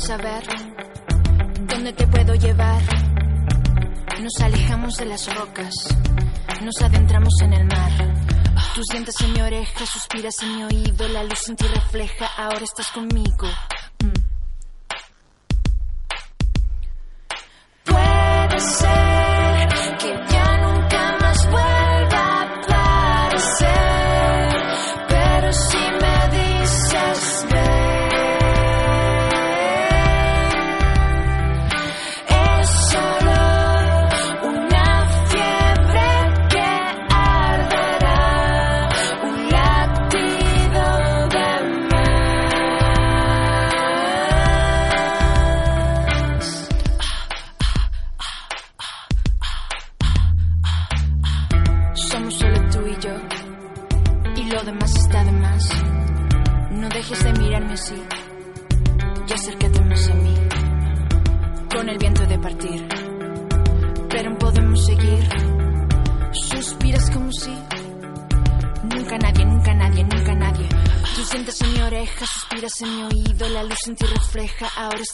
saber 0.06 0.44
dónde 1.62 1.92
te 1.94 2.06
puedo 2.06 2.36
llevar. 2.36 2.82
Nos 4.22 4.40
alejamos 4.40 4.98
de 4.98 5.06
las 5.06 5.36
rocas, 5.36 5.74
nos 6.62 6.82
adentramos 6.82 7.34
en 7.42 7.54
el 7.54 7.66
mar. 7.66 7.92
Tú 8.76 8.82
sientas 8.92 9.20
en 9.22 9.34
mi 9.34 9.42
oreja, 9.42 9.86
suspiras 9.86 10.36
en 10.44 10.58
mi 10.58 10.64
oído, 10.64 11.08
la 11.08 11.24
luz 11.24 11.50
en 11.50 11.56
ti 11.56 11.66
refleja, 11.68 12.28
ahora 12.38 12.64
estás 12.64 12.92
conmigo. 12.92 13.48
Mm. 14.04 14.14
Puede 17.86 18.60
ser 18.60 19.05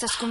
estás 0.05 0.17
conmigo. 0.17 0.30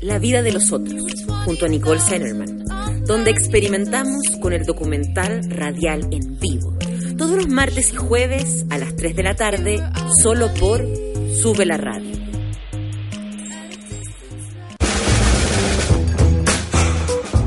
La 0.00 0.20
vida 0.20 0.42
de 0.42 0.52
los 0.52 0.70
otros, 0.70 1.12
junto 1.44 1.66
a 1.66 1.68
Nicole 1.68 1.98
Sellerman, 1.98 3.02
donde 3.04 3.32
experimentamos 3.32 4.22
con 4.40 4.52
el 4.52 4.64
documental 4.64 5.40
radial 5.50 6.06
en 6.12 6.38
vivo. 6.38 6.78
Todos 7.18 7.34
los 7.34 7.48
martes 7.48 7.92
y 7.92 7.96
jueves 7.96 8.64
a 8.70 8.78
las 8.78 8.94
3 8.94 9.16
de 9.16 9.22
la 9.24 9.34
tarde, 9.34 9.82
solo 10.22 10.54
por 10.54 10.86
Sube 11.34 11.66
la 11.66 11.78
Radio. 11.78 12.12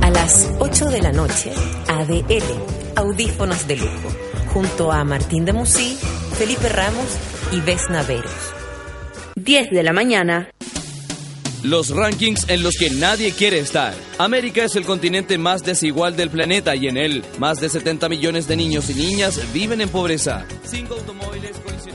A 0.01 0.09
las 0.09 0.51
8 0.59 0.89
de 0.89 1.01
la 1.01 1.13
noche, 1.13 1.53
ADL, 1.87 2.97
Audífonos 2.97 3.65
de 3.65 3.77
Lujo, 3.77 4.09
junto 4.53 4.91
a 4.91 5.05
Martín 5.05 5.45
de 5.45 5.53
Musí, 5.53 5.97
Felipe 6.37 6.67
Ramos 6.67 7.17
y 7.53 7.61
Vesna 7.61 8.03
Veros. 8.03 8.53
10 9.35 9.71
de 9.71 9.83
la 9.83 9.93
mañana, 9.93 10.52
Los 11.63 11.89
rankings 11.91 12.49
en 12.49 12.61
los 12.61 12.75
que 12.75 12.89
nadie 12.89 13.31
quiere 13.31 13.59
estar. 13.59 13.93
América 14.17 14.65
es 14.65 14.75
el 14.75 14.83
continente 14.83 15.37
más 15.37 15.63
desigual 15.63 16.17
del 16.17 16.29
planeta 16.29 16.75
y 16.75 16.87
en 16.87 16.97
él 16.97 17.23
más 17.39 17.61
de 17.61 17.69
70 17.69 18.09
millones 18.09 18.49
de 18.49 18.57
niños 18.57 18.89
y 18.89 18.95
niñas 18.95 19.39
viven 19.53 19.79
en 19.79 19.87
pobreza. 19.87 20.45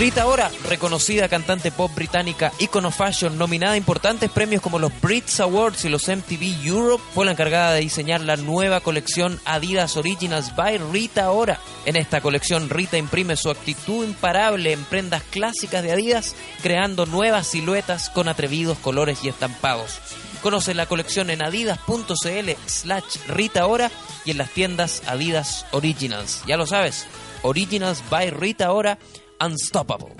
Rita 0.01 0.25
Ora, 0.25 0.49
reconocida 0.67 1.29
cantante 1.29 1.71
pop 1.71 1.93
británica, 1.93 2.51
icono 2.57 2.89
fashion, 2.89 3.37
nominada 3.37 3.73
a 3.73 3.77
importantes 3.77 4.31
premios 4.31 4.59
como 4.59 4.79
los 4.79 4.91
Brits 4.99 5.39
Awards 5.41 5.85
y 5.85 5.89
los 5.89 6.07
MTV 6.07 6.65
Europe, 6.65 7.03
fue 7.13 7.23
la 7.23 7.33
encargada 7.33 7.73
de 7.73 7.81
diseñar 7.81 8.19
la 8.21 8.35
nueva 8.35 8.79
colección 8.79 9.39
Adidas 9.45 9.97
Originals 9.97 10.55
by 10.55 10.79
Rita 10.91 11.29
Ora. 11.29 11.59
En 11.85 11.97
esta 11.97 12.19
colección, 12.19 12.71
Rita 12.71 12.97
imprime 12.97 13.35
su 13.35 13.51
actitud 13.51 14.03
imparable 14.03 14.71
en 14.71 14.83
prendas 14.85 15.21
clásicas 15.21 15.83
de 15.83 15.91
Adidas, 15.91 16.35
creando 16.63 17.05
nuevas 17.05 17.45
siluetas 17.45 18.09
con 18.09 18.27
atrevidos 18.27 18.79
colores 18.79 19.19
y 19.23 19.29
estampados. 19.29 19.99
Conoce 20.41 20.73
la 20.73 20.87
colección 20.87 21.29
en 21.29 21.43
adidas.cl 21.43 22.49
slash 22.65 23.17
Rita 23.27 23.67
Ora 23.67 23.91
y 24.25 24.31
en 24.31 24.39
las 24.39 24.49
tiendas 24.49 25.03
Adidas 25.05 25.67
Originals. 25.69 26.41
Ya 26.47 26.57
lo 26.57 26.65
sabes, 26.65 27.05
Originals 27.43 28.03
by 28.09 28.31
Rita 28.31 28.71
Ora, 28.71 28.97
Unstoppable. 29.41 30.15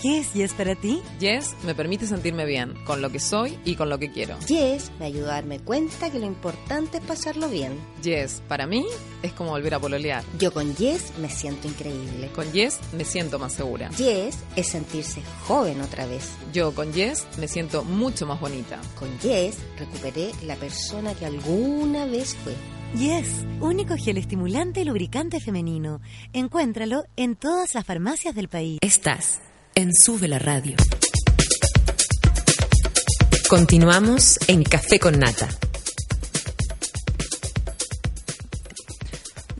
¿Qué 0.00 0.18
es 0.18 0.32
Yes 0.32 0.52
para 0.54 0.74
ti? 0.74 1.02
Yes 1.18 1.54
me 1.64 1.74
permite 1.74 2.06
sentirme 2.06 2.44
bien 2.44 2.74
con 2.84 3.02
lo 3.02 3.10
que 3.10 3.20
soy 3.20 3.58
y 3.64 3.76
con 3.76 3.88
lo 3.88 3.98
que 3.98 4.10
quiero. 4.10 4.38
Yes 4.46 4.90
me 4.98 5.06
ayuda 5.06 5.32
a 5.32 5.34
darme 5.34 5.60
cuenta 5.60 6.10
que 6.10 6.18
lo 6.18 6.26
importante 6.26 6.98
es 6.98 7.04
pasarlo 7.04 7.48
bien. 7.48 7.78
Yes, 8.02 8.42
para 8.48 8.66
mí, 8.66 8.86
es 9.22 9.32
como 9.32 9.50
volver 9.50 9.74
a 9.74 9.78
pololear. 9.78 10.24
Yo 10.38 10.52
con 10.52 10.74
Yes 10.76 11.12
me 11.18 11.28
siento 11.28 11.68
increíble. 11.68 12.30
Con 12.34 12.50
Yes 12.52 12.80
me 12.92 13.04
siento 13.04 13.38
más 13.38 13.52
segura. 13.52 13.90
Yes 13.90 14.38
es 14.56 14.66
sentirse 14.68 15.22
joven 15.46 15.80
otra 15.80 16.06
vez. 16.06 16.30
Yo 16.52 16.74
con 16.74 16.92
Yes 16.92 17.26
me 17.38 17.48
siento 17.48 17.84
mucho 17.84 18.26
más 18.26 18.40
bonita. 18.40 18.80
Con 18.98 19.18
Yes 19.18 19.58
recuperé 19.78 20.30
la 20.44 20.56
persona 20.56 21.14
que 21.14 21.26
alguna 21.26 22.06
vez 22.06 22.36
fue. 22.42 22.54
Yes, 22.98 23.44
único 23.60 23.96
gel 23.96 24.18
estimulante 24.18 24.80
y 24.80 24.84
lubricante 24.84 25.38
femenino. 25.38 26.00
Encuéntralo 26.32 27.04
en 27.16 27.36
todas 27.36 27.74
las 27.74 27.84
farmacias 27.84 28.34
del 28.34 28.48
país. 28.48 28.78
Estás 28.82 29.40
Sube 29.88 30.28
la 30.28 30.38
Radio. 30.38 30.76
Continuamos 33.48 34.38
en 34.46 34.62
Café 34.62 34.98
con 34.98 35.18
Nata. 35.18 35.48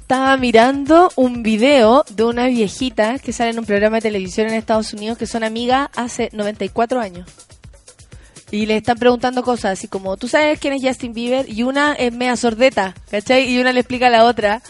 Estaba 0.01 0.37
mirando 0.37 1.11
un 1.17 1.43
video 1.43 2.05
de 2.11 2.25
una 2.25 2.49
viejita 2.49 3.19
que 3.19 3.33
sale 3.33 3.51
en 3.51 3.61
un 3.61 3.65
programa 3.65 3.97
de 3.97 4.03
televisión 4.03 4.49
en 4.49 4.55
Estados 4.55 4.93
Unidos 4.93 5.17
que 5.17 5.27
son 5.27 5.43
amigas 5.43 5.89
hace 5.97 6.29
94 6.33 7.01
años. 7.01 7.27
Y 8.51 8.67
le 8.67 8.77
están 8.77 8.99
preguntando 8.99 9.43
cosas 9.43 9.79
así 9.79 9.89
como, 9.89 10.19
¿tú 10.19 10.29
sabes 10.29 10.61
quién 10.61 10.75
es 10.75 10.83
Justin 10.83 11.15
Bieber? 11.15 11.49
Y 11.49 11.63
una 11.63 11.95
es 11.95 12.13
mea 12.13 12.37
sordeta, 12.37 12.95
¿cachai? 13.11 13.51
Y 13.51 13.59
una 13.59 13.73
le 13.73 13.81
explica 13.81 14.09
a 14.09 14.11
la 14.11 14.27
otra. 14.27 14.61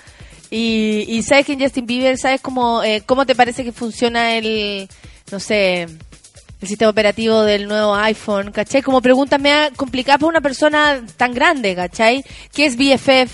Y, 0.49 1.07
y 1.09 1.25
¿sabes 1.25 1.45
quién 1.45 1.61
es 1.61 1.67
Justin 1.67 1.87
Bieber? 1.87 2.19
¿Sabes 2.19 2.41
cómo, 2.41 2.85
eh, 2.85 3.03
cómo 3.05 3.27
te 3.27 3.35
parece 3.35 3.65
que 3.65 3.73
funciona 3.73 4.37
el, 4.37 4.89
no 5.31 5.41
sé, 5.41 5.83
el 5.83 6.69
sistema 6.69 6.91
operativo 6.91 7.43
del 7.43 7.69
nuevo 7.69 7.95
iPhone? 7.95 8.53
¿Cachai? 8.53 8.83
Como 8.83 9.01
preguntas 9.01 9.41
mea 9.41 9.71
complicadas 9.75 10.21
para 10.21 10.29
una 10.31 10.41
persona 10.41 11.05
tan 11.17 11.33
grande, 11.33 11.75
¿cachai? 11.75 12.25
¿Qué 12.53 12.67
es 12.67 12.77
BFF? 12.77 13.31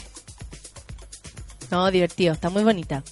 No, 1.70 1.90
divertido, 1.90 2.32
está 2.32 2.50
muy 2.50 2.64
bonita. 2.64 3.02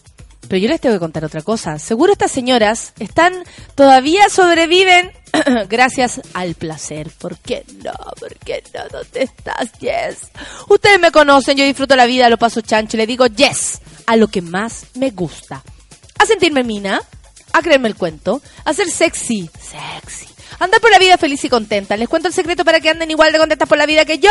Pero 0.49 0.59
yo 0.59 0.69
les 0.69 0.81
tengo 0.81 0.95
que 0.95 1.01
contar 1.01 1.25
otra 1.25 1.43
cosa. 1.43 1.79
Seguro 1.79 2.13
estas 2.13 2.31
señoras 2.31 2.93
están, 2.99 3.33
todavía 3.75 4.29
sobreviven 4.29 5.11
Gracias 5.69 6.21
al 6.33 6.55
placer. 6.55 7.11
¿Por 7.19 7.39
qué 7.39 7.65
no? 7.83 7.93
¿Por 8.19 8.35
qué 8.37 8.63
no? 8.75 8.89
¿Dónde 8.91 9.23
estás? 9.23 9.73
Yes. 9.81 10.31
Ustedes 10.69 11.01
me 11.01 11.11
conocen, 11.11 11.57
yo 11.57 11.65
disfruto 11.65 11.97
la 11.97 12.07
vida, 12.07 12.29
lo 12.29 12.39
paso 12.39 12.61
chancho 12.61 12.97
y 12.97 12.99
le 12.99 13.07
digo 13.07 13.27
yes 13.27 13.81
a 14.07 14.17
lo 14.17 14.29
que 14.29 14.43
más 14.43 14.87
me 14.95 15.11
gusta. 15.11 15.63
A 16.19 16.27
sentirme 16.27 16.63
mina, 16.63 17.01
a 17.55 17.63
creerme 17.63 17.89
el 17.89 17.95
cuento, 17.95 18.43
a 18.65 18.75
ser 18.75 18.91
sexy, 18.91 19.49
sexy. 19.61 20.27
Andar 20.59 20.81
por 20.81 20.91
la 20.91 20.99
vida 20.99 21.17
feliz 21.17 21.43
y 21.45 21.49
contenta. 21.49 21.97
Les 21.97 22.09
cuento 22.09 22.29
el 22.29 22.35
secreto 22.35 22.65
para 22.65 22.81
que 22.81 22.91
anden 22.91 23.11
igual 23.11 23.33
de 23.33 23.39
contentas 23.39 23.69
por 23.69 23.79
la 23.79 23.87
vida 23.87 24.05
que 24.05 24.19
yo. 24.19 24.31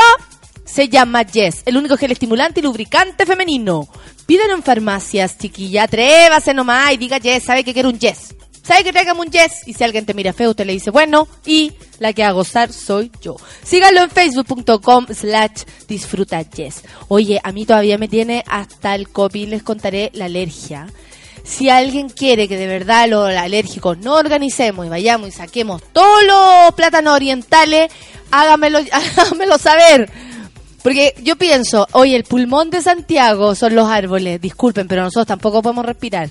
Se 0.66 0.90
llama 0.90 1.24
Yes, 1.24 1.64
el 1.66 1.78
único 1.78 1.98
gel 1.98 2.12
estimulante 2.12 2.60
y 2.60 2.64
lubricante 2.64 3.26
femenino. 3.26 3.88
Pídelo 4.26 4.54
en 4.54 4.64
farmacias, 4.64 5.38
chiquilla. 5.38 5.84
Atrévase 5.84 6.54
nomás 6.54 6.94
y 6.94 6.98
diga 6.98 7.18
Yes. 7.18 7.44
¿Sabe 7.44 7.64
que 7.64 7.74
quiero 7.74 7.90
un 7.90 8.00
Yes? 8.00 8.36
¿Sabe 8.62 8.84
que 8.84 8.92
tráigame 8.92 9.22
un 9.22 9.32
Yes? 9.32 9.68
Y 9.68 9.74
si 9.74 9.84
alguien 9.84 10.06
te 10.06 10.14
mira 10.14 10.34
feo, 10.34 10.52
usted 10.52 10.66
le 10.66 10.74
dice 10.74 10.90
bueno. 10.90 11.28
Y 11.46 11.74
la 12.00 12.12
que 12.12 12.24
a 12.24 12.32
gozar 12.32 12.72
soy 12.74 13.12
yo. 13.22 13.36
Síganlo 13.64 14.04
en 14.04 14.10
facebook.com 14.10 15.08
slash 15.14 15.64
disfruta 15.88 16.42
Yes. 16.42 16.84
Oye, 17.08 17.40
a 17.44 17.52
mí 17.54 17.66
todavía 17.66 17.98
me 17.98 18.08
tiene 18.10 18.44
hasta 18.48 18.96
el 18.96 19.10
copy. 19.10 19.46
Les 19.46 19.64
contaré 19.64 20.12
la 20.14 20.26
alergia. 20.26 20.88
Si 21.44 21.70
alguien 21.70 22.10
quiere 22.10 22.48
que 22.48 22.58
de 22.58 22.68
verdad 22.68 23.10
los 23.10 23.30
alérgicos 23.30 23.98
no 23.98 24.16
organicemos 24.16 24.86
y 24.86 24.90
vayamos 24.90 25.28
y 25.28 25.32
saquemos 25.32 25.82
todos 25.92 26.24
los 26.24 26.74
plátanos 26.74 27.14
orientales, 27.16 27.92
hágamelo, 28.32 28.80
hágamelo 28.92 29.58
saber. 29.58 30.10
Porque 30.82 31.14
yo 31.24 31.38
pienso, 31.38 31.88
oye, 31.94 32.16
el 32.16 32.26
pulmón 32.26 32.70
de 32.70 32.82
Santiago 32.82 33.56
son 33.56 33.76
los 33.76 33.88
árboles. 33.88 34.42
Disculpen, 34.42 34.88
pero 34.88 35.04
nosotros 35.04 35.28
tampoco 35.28 35.62
podemos 35.62 35.86
respirar. 35.86 36.30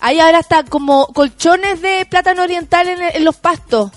Ahí 0.00 0.20
ahora 0.20 0.38
está 0.40 0.62
como 0.62 1.06
colchones 1.08 1.82
de 1.82 2.06
plátano 2.08 2.42
oriental 2.42 2.88
en, 2.88 3.02
en 3.02 3.24
los 3.24 3.36
pastos. 3.36 3.90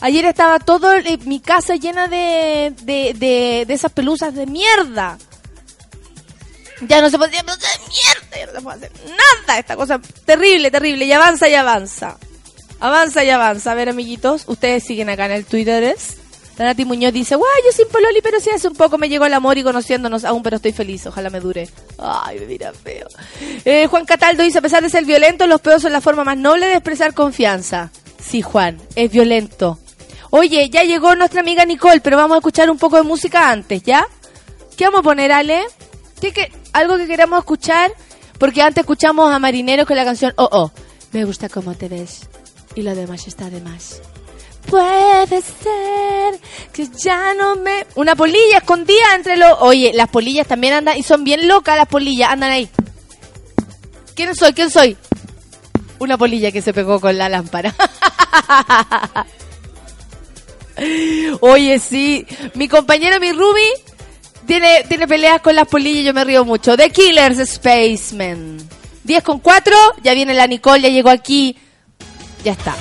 Ayer 0.00 0.26
estaba 0.26 0.58
todo 0.58 0.92
eh, 0.94 1.18
mi 1.24 1.40
casa 1.40 1.76
llena 1.76 2.06
de, 2.06 2.74
de, 2.82 3.14
de, 3.14 3.64
de 3.66 3.74
esas 3.74 3.92
pelusas 3.92 4.34
de 4.34 4.46
mierda. 4.46 5.18
Ya 6.82 7.00
no 7.00 7.10
se 7.10 7.16
puede 7.16 7.36
hacer 7.36 7.44
mierda, 7.44 8.36
ya 8.38 8.46
no 8.46 8.52
se 8.52 8.60
puede 8.60 8.76
hacer 8.76 8.92
nada. 9.04 9.58
Esta 9.58 9.76
cosa 9.76 10.00
terrible, 10.24 10.70
terrible. 10.70 11.04
Y 11.04 11.12
avanza 11.12 11.48
y 11.48 11.54
avanza. 11.54 12.18
Avanza 12.80 13.24
y 13.24 13.30
avanza. 13.30 13.72
A 13.72 13.74
ver, 13.74 13.88
amiguitos, 13.88 14.44
ustedes 14.46 14.84
siguen 14.84 15.08
acá 15.08 15.26
en 15.26 15.32
el 15.32 15.44
Twitter. 15.46 15.96
Muñoz 16.86 17.12
dice, 17.12 17.36
guay, 17.36 17.62
yo 17.64 17.72
sin 17.72 17.88
pololi, 17.88 18.20
pero 18.22 18.40
sí 18.40 18.50
hace 18.50 18.68
un 18.68 18.74
poco 18.74 18.98
me 18.98 19.08
llegó 19.08 19.26
el 19.26 19.34
amor 19.34 19.58
y 19.58 19.62
conociéndonos 19.62 20.24
aún, 20.24 20.42
pero 20.42 20.56
estoy 20.56 20.72
feliz. 20.72 21.06
Ojalá 21.06 21.30
me 21.30 21.40
dure. 21.40 21.68
Ay, 21.98 22.40
me 22.40 22.46
mira 22.46 22.72
feo. 22.72 23.08
Eh, 23.64 23.86
Juan 23.88 24.04
Cataldo 24.04 24.42
dice, 24.42 24.58
a 24.58 24.62
pesar 24.62 24.82
de 24.82 24.90
ser 24.90 25.04
violento, 25.04 25.46
los 25.46 25.60
peos 25.60 25.82
son 25.82 25.92
la 25.92 26.00
forma 26.00 26.24
más 26.24 26.36
noble 26.36 26.66
de 26.66 26.74
expresar 26.74 27.14
confianza. 27.14 27.90
Sí, 28.22 28.42
Juan, 28.42 28.80
es 28.94 29.10
violento. 29.10 29.78
Oye, 30.30 30.68
ya 30.70 30.82
llegó 30.82 31.14
nuestra 31.14 31.40
amiga 31.40 31.64
Nicole, 31.64 32.00
pero 32.00 32.16
vamos 32.16 32.36
a 32.36 32.38
escuchar 32.38 32.70
un 32.70 32.78
poco 32.78 32.96
de 32.96 33.02
música 33.02 33.50
antes, 33.50 33.82
¿ya? 33.82 34.06
¿Qué 34.76 34.84
vamos 34.84 35.00
a 35.00 35.04
poner, 35.04 35.32
Ale? 35.32 35.64
¿Qué, 36.20 36.32
qué? 36.32 36.50
Algo 36.76 36.96
que 36.96 37.06
queramos 37.06 37.38
escuchar? 37.40 37.92
Porque 38.38 38.62
antes 38.62 38.82
escuchamos 38.82 39.32
a 39.32 39.38
Marineros 39.38 39.86
con 39.86 39.96
la 39.96 40.04
canción 40.04 40.32
Oh 40.36 40.48
Oh. 40.52 40.70
Me 41.12 41.24
gusta 41.24 41.48
cómo 41.48 41.74
te 41.74 41.88
ves. 41.88 42.28
Y 42.74 42.82
lo 42.82 42.94
demás 42.94 43.26
está 43.26 43.48
de 43.48 43.60
más. 43.62 44.02
Puede 44.68 45.40
ser 45.40 46.38
que 46.72 46.88
ya 46.88 47.32
no 47.34 47.56
me... 47.56 47.86
Una 47.94 48.14
polilla 48.14 48.58
escondida 48.58 49.14
entre 49.14 49.36
los... 49.36 49.52
Oye, 49.60 49.92
las 49.94 50.08
polillas 50.08 50.46
también 50.46 50.74
andan... 50.74 50.98
Y 50.98 51.02
son 51.02 51.24
bien 51.24 51.48
locas 51.48 51.76
las 51.76 51.88
polillas. 51.88 52.30
Andan 52.30 52.50
ahí. 52.50 52.68
¿Quién 54.14 54.34
soy? 54.34 54.52
¿Quién 54.52 54.70
soy? 54.70 54.96
Una 55.98 56.18
polilla 56.18 56.52
que 56.52 56.60
se 56.60 56.74
pegó 56.74 57.00
con 57.00 57.16
la 57.16 57.28
lámpara. 57.28 57.74
Oye, 61.40 61.78
sí. 61.78 62.26
Mi 62.54 62.68
compañero, 62.68 63.18
mi 63.20 63.32
Ruby, 63.32 63.70
tiene, 64.46 64.84
tiene 64.88 65.06
peleas 65.06 65.40
con 65.40 65.54
las 65.54 65.68
polillas 65.68 66.02
y 66.02 66.04
yo 66.04 66.14
me 66.14 66.24
río 66.24 66.44
mucho. 66.44 66.76
The 66.76 66.90
Killers 66.90 67.50
Spaceman. 67.50 68.58
10 69.04 69.22
con 69.22 69.38
4. 69.40 69.74
Ya 70.02 70.14
viene 70.14 70.34
la 70.34 70.46
Nicole, 70.46 70.82
ya 70.82 70.88
llegó 70.88 71.10
aquí. 71.10 71.56
Ya 72.44 72.52
está. 72.52 72.74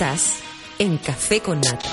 Estás 0.00 0.38
en 0.78 0.96
Café 0.98 1.40
con 1.40 1.60
Nata. 1.60 1.88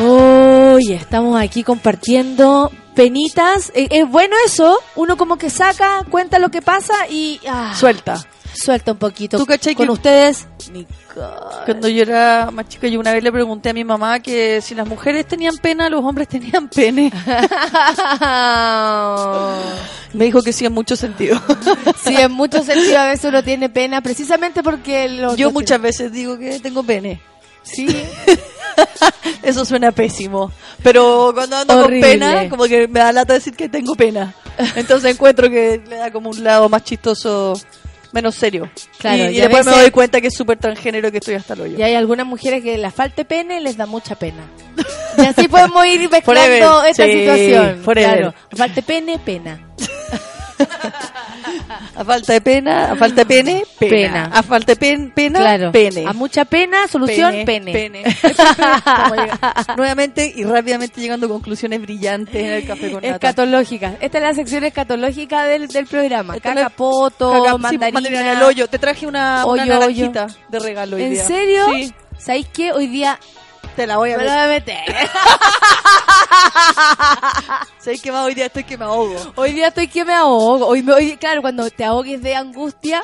Oye, 0.00 0.94
estamos 0.96 1.40
aquí 1.40 1.62
compartiendo 1.62 2.70
penitas. 2.94 3.70
Eh, 3.74 3.88
Es 3.90 4.08
bueno 4.08 4.34
eso, 4.44 4.78
uno 4.96 5.16
como 5.16 5.36
que 5.36 5.50
saca, 5.50 6.04
cuenta 6.10 6.38
lo 6.38 6.50
que 6.50 6.62
pasa 6.62 6.94
y 7.08 7.40
ah, 7.48 7.74
Suelta. 7.78 8.24
suelta 8.54 8.92
un 8.92 8.98
poquito. 8.98 9.36
¿Tú 9.38 9.46
cachai 9.46 9.74
Con 9.74 9.86
que- 9.86 9.92
ustedes, 9.92 10.46
Cuando 11.64 11.88
yo 11.88 12.02
era 12.02 12.50
más 12.52 12.68
chica, 12.68 12.88
yo 12.88 13.00
una 13.00 13.12
vez 13.12 13.22
le 13.22 13.32
pregunté 13.32 13.70
a 13.70 13.72
mi 13.72 13.84
mamá 13.84 14.20
que 14.20 14.60
si 14.60 14.74
las 14.74 14.86
mujeres 14.86 15.26
tenían 15.26 15.56
pena, 15.56 15.88
los 15.88 16.04
hombres 16.04 16.28
tenían 16.28 16.68
pene. 16.68 17.10
Me 20.12 20.26
dijo 20.26 20.42
que 20.42 20.52
sí 20.52 20.64
en 20.64 20.72
mucho 20.72 20.96
sentido. 20.96 21.40
sí, 22.04 22.14
en 22.16 22.32
muchos 22.32 22.66
sentidos 22.66 22.96
a 22.96 23.06
veces 23.06 23.24
uno 23.26 23.42
tiene 23.42 23.68
pena, 23.68 24.00
precisamente 24.00 24.62
porque 24.62 25.08
los 25.08 25.36
Yo 25.36 25.50
muchas 25.50 25.80
veces 25.80 26.12
digo 26.12 26.38
que 26.38 26.60
tengo 26.60 26.82
pene. 26.82 27.20
Sí. 27.62 27.86
Eso 29.42 29.64
suena 29.64 29.92
pésimo. 29.92 30.52
Pero 30.82 31.30
cuando 31.34 31.56
ando 31.56 31.78
Horrible. 31.78 32.00
con 32.00 32.10
pena, 32.10 32.48
como 32.48 32.64
que 32.64 32.88
me 32.88 33.00
da 33.00 33.12
lata 33.12 33.34
decir 33.34 33.54
que 33.54 33.68
tengo 33.68 33.94
pena. 33.94 34.34
Entonces 34.76 35.10
encuentro 35.10 35.50
que 35.50 35.82
le 35.88 35.96
da 35.96 36.10
como 36.12 36.30
un 36.30 36.44
lado 36.44 36.68
más 36.68 36.84
chistoso, 36.84 37.58
menos 38.14 38.34
serio. 38.36 38.70
Claro, 38.98 39.30
y, 39.30 39.36
después 39.40 39.66
me 39.66 39.72
doy 39.72 39.90
cuenta 39.90 40.20
que 40.20 40.28
es 40.28 40.34
súper 40.34 40.58
transgénero 40.58 41.10
que 41.10 41.18
estoy 41.18 41.34
hasta 41.34 41.54
el 41.54 41.60
hoyo. 41.60 41.78
Y 41.78 41.82
hay 41.82 41.94
algunas 41.94 42.26
mujeres 42.26 42.62
que 42.62 42.78
la 42.78 42.90
falta 42.90 43.24
pene 43.24 43.60
les 43.60 43.76
da 43.76 43.84
mucha 43.86 44.14
pena. 44.14 44.44
Y 45.18 45.26
así 45.26 45.48
podemos 45.48 45.84
ir 45.86 46.00
mezclando 46.10 46.22
Forever. 46.42 46.90
esta 46.90 47.04
Sí, 47.04 47.12
situación. 47.12 47.82
forever. 47.84 48.16
Claro, 48.18 48.34
falta 48.56 48.74
de 48.76 48.82
pene, 48.82 49.18
pena. 49.18 49.68
A 51.96 52.04
falta 52.04 52.32
de 52.32 52.40
pena, 52.40 52.92
a 52.92 52.96
falta 52.96 53.16
de 53.22 53.26
pene, 53.26 53.62
pena. 53.78 53.90
Pena. 53.90 54.30
A 54.32 54.42
falta 54.42 54.72
de 54.72 54.76
pen- 54.76 55.12
pena, 55.14 55.38
Claro. 55.38 55.72
pene. 55.72 56.04
A 56.06 56.12
mucha 56.12 56.44
pena, 56.44 56.88
solución, 56.88 57.34
pene. 57.44 58.02
Estamos 58.04 59.16
llegando- 59.16 59.38
Nuevamente 59.76 60.32
y 60.34 60.44
rápidamente 60.44 61.00
llegando 61.00 61.26
a 61.26 61.28
conclusiones 61.28 61.80
brillantes 61.80 62.34
en 62.34 62.46
el 62.50 62.66
café 62.66 62.90
con 62.90 63.02
nata. 63.02 63.14
Escatológica. 63.14 63.94
Esta 64.00 64.18
es 64.18 64.24
la 64.24 64.34
sección 64.34 64.64
escatológica 64.64 65.44
del, 65.44 65.68
del 65.68 65.86
programa. 65.86 66.36
Esta 66.36 66.48
es 66.50 66.54
Caca, 66.56 66.70
sí, 67.56 67.62
mandarina. 67.62 67.90
mandarina 67.92 68.20
en 68.32 68.36
el 68.38 68.42
hoyo. 68.42 68.68
Te 68.68 68.78
traje 68.78 69.06
una, 69.06 69.44
una 69.46 69.62
Hoyo, 69.62 69.74
naranjita 69.74 70.26
de 70.48 70.58
regalo 70.58 70.96
hoy 70.96 71.02
¿En 71.04 71.10
día. 71.12 71.24
serio? 71.26 71.66
Sí. 71.74 71.94
¿Sabéis 72.18 72.46
qué? 72.52 72.72
Hoy 72.72 72.86
día 72.86 73.18
Te 73.76 73.86
la 73.86 73.96
voy 73.96 74.12
a 74.12 74.18
me 74.18 74.24
la 74.24 74.34
voy 74.34 74.44
a 74.44 74.48
meter. 74.48 74.84
¿Sabes 77.78 78.00
qué 78.00 78.10
más? 78.12 78.24
Hoy 78.26 78.34
día 78.34 78.46
estoy 78.46 78.64
que 78.64 78.78
me 78.78 78.84
ahogo. 78.84 79.16
Hoy 79.34 79.52
día 79.52 79.68
estoy 79.68 79.88
que 79.88 80.04
me 80.04 80.14
ahogo. 80.14 80.66
Hoy, 80.66 80.82
me- 80.82 80.92
hoy, 80.92 81.16
claro, 81.16 81.42
cuando 81.42 81.68
te 81.70 81.84
ahogues 81.84 82.22
de 82.22 82.34
angustia, 82.34 83.02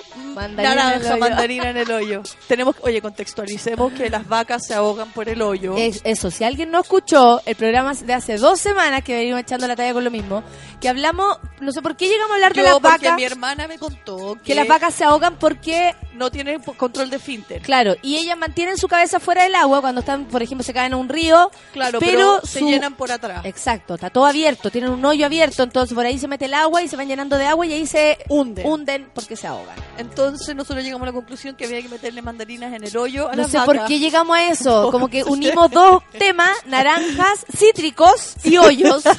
mandarina 0.49 0.95
en 0.95 1.01
el 1.01 1.07
hoyo. 1.07 1.19
mandarina 1.19 1.71
en 1.71 1.77
el 1.77 1.91
hoyo. 1.93 2.23
Tenemos, 2.49 2.77
oye, 2.83 3.01
contextualicemos 3.03 3.93
que 3.93 4.11
las 4.11 4.27
vacas 4.29 4.67
se 4.67 4.75
ahogan 4.75 5.11
por 5.13 5.29
el 5.29 5.43
hoyo. 5.43 5.77
Es- 5.77 6.01
eso, 6.05 6.31
si 6.31 6.45
alguien 6.45 6.71
no 6.71 6.81
escuchó 6.81 7.41
el 7.47 7.57
programa 7.57 7.95
de 7.95 8.15
hace 8.15 8.37
dos 8.37 8.61
semanas 8.61 9.03
que 9.05 9.15
venimos 9.15 9.41
echando 9.41 9.67
la 9.67 9.77
talla 9.77 9.93
con 9.93 10.05
lo 10.05 10.11
mismo, 10.11 10.43
que 10.81 10.89
hablamos, 10.89 11.39
no 11.61 11.73
sé 11.73 11.83
por 11.83 11.97
qué 11.97 12.07
llegamos 12.09 12.31
a 12.33 12.35
hablar 12.35 12.55
de 12.55 12.63
las 12.63 12.73
porque 12.75 12.89
vacas, 12.89 13.17
mi 13.17 13.25
hermana 13.25 13.69
me 13.69 13.79
contó 13.79 14.35
que, 14.37 14.41
que 14.43 14.55
las 14.55 14.67
vacas 14.67 14.95
se 14.95 15.05
ahogan 15.05 15.37
porque, 15.39 15.95
no 16.15 16.31
tienen 16.31 16.61
control 16.63 17.09
de 17.11 17.19
finter. 17.19 17.63
claro, 17.63 17.97
y 18.03 18.17
ellas 18.17 18.37
mantienen 18.37 18.77
su 18.77 18.89
cabeza 18.89 19.21
fuera 19.21 19.43
del 19.45 19.55
agua 19.55 19.81
cuando 19.81 20.01
están, 20.01 20.27
por 20.27 20.43
ejemplo, 20.43 20.63
se 20.65 20.73
caen 20.73 20.93
a 20.93 20.97
un 20.97 21.09
río, 21.09 21.51
Claro, 21.73 21.99
pero, 21.99 22.13
pero, 22.13 22.41
se 22.47 22.59
su- 22.61 22.69
llenan 22.69 22.95
por 22.95 23.11
atrás. 23.11 23.45
Exacto, 23.45 23.95
está 23.95 24.11
todo 24.11 24.27
abierto, 24.27 24.71
tienen 24.71 24.91
un 24.91 25.05
hoyo 25.05 25.25
abierto, 25.27 25.63
entonces 25.63 25.95
por 25.95 26.05
ahí 26.07 26.19
se 26.19 26.29
mete 26.29 26.45
el 26.47 26.55
agua 26.55 26.83
y 26.83 26.89
se 26.89 26.97
van 26.97 27.09
llenando 27.09 27.37
de 27.39 27.47
agua 27.47 27.67
y 27.67 27.73
ahí 27.73 27.87
se 27.87 28.19
Hunden. 28.29 28.67
hunden 28.67 29.11
porque 29.15 29.35
se 29.37 29.47
ahogan. 29.47 29.77
Entonces 29.99 30.30
nosotros 30.31 30.83
llegamos 30.85 31.03
a 31.03 31.07
la 31.07 31.13
conclusión 31.13 31.55
que 31.57 31.65
había 31.65 31.83
que 31.83 31.89
meterle 31.89 32.23
mandarinas 32.23 32.73
en 32.73 32.85
el 32.85 32.97
hoyo 32.97 33.29
a 33.29 33.33
No 33.33 33.43
las 33.43 33.51
sé 33.51 33.59
vacas. 33.59 33.75
por 33.77 33.87
qué 33.87 33.99
llegamos 33.99 34.37
a 34.37 34.51
eso, 34.51 34.89
como 34.93 35.09
que 35.09 35.25
unimos 35.25 35.71
dos 35.71 36.03
temas, 36.19 36.51
naranjas, 36.67 37.45
cítricos 37.57 38.35
y 38.45 38.57
hoyos. 38.57 39.05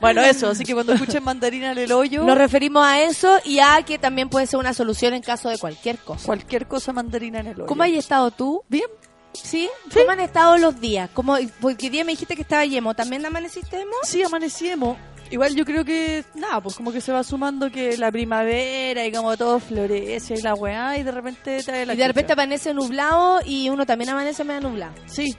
Bueno, 0.00 0.20
eso, 0.22 0.48
así 0.50 0.64
que 0.64 0.74
cuando 0.74 0.92
escuchen 0.94 1.22
mandarina 1.22 1.72
en 1.72 1.78
el 1.78 1.92
hoyo, 1.92 2.24
Nos 2.24 2.36
referimos 2.36 2.84
a 2.84 3.00
eso 3.02 3.38
y 3.44 3.60
a 3.60 3.82
que 3.82 3.98
también 3.98 4.28
puede 4.28 4.46
ser 4.46 4.58
una 4.58 4.74
solución 4.74 5.14
en 5.14 5.22
caso 5.22 5.48
de 5.48 5.58
cualquier 5.58 5.98
cosa. 5.98 6.26
cualquier 6.26 6.66
cosa 6.66 6.92
mandarina 6.92 7.40
en 7.40 7.46
el 7.48 7.54
hoyo. 7.54 7.66
¿Cómo 7.66 7.82
has 7.84 7.90
estado 7.90 8.30
tú? 8.30 8.62
Bien. 8.68 8.84
¿Sí? 9.32 9.70
¿Cómo 9.94 10.10
han 10.10 10.20
estado 10.20 10.58
los 10.58 10.78
días? 10.80 11.08
¿Cómo, 11.14 11.38
porque 11.60 11.88
día 11.88 12.04
me 12.04 12.12
dijiste 12.12 12.34
que 12.36 12.42
estaba 12.42 12.64
yemo. 12.66 12.94
¿También 12.94 13.24
amaneciste 13.24 13.80
emo? 13.80 13.92
Sí, 14.02 14.22
amanecimos. 14.22 14.98
Igual 15.32 15.54
yo 15.54 15.64
creo 15.64 15.82
que, 15.84 16.24
nada, 16.34 16.60
pues 16.60 16.76
como 16.76 16.92
que 16.92 17.00
se 17.00 17.10
va 17.10 17.24
sumando 17.24 17.70
que 17.70 17.96
la 17.96 18.12
primavera 18.12 19.06
y 19.06 19.10
como 19.10 19.34
todo 19.36 19.58
florece 19.58 20.34
y 20.34 20.42
la 20.42 20.54
weá 20.54 20.98
y 20.98 21.02
de 21.02 21.10
repente 21.10 21.62
trae 21.64 21.86
la 21.86 21.94
Y 21.94 21.96
de 21.96 22.06
repente 22.06 22.32
chucha. 22.34 22.42
amanece 22.42 22.74
nublado 22.74 23.40
y 23.44 23.70
uno 23.70 23.86
también 23.86 24.10
amanece 24.10 24.44
medio 24.44 24.60
nublado. 24.60 24.92
Sí. 25.06 25.34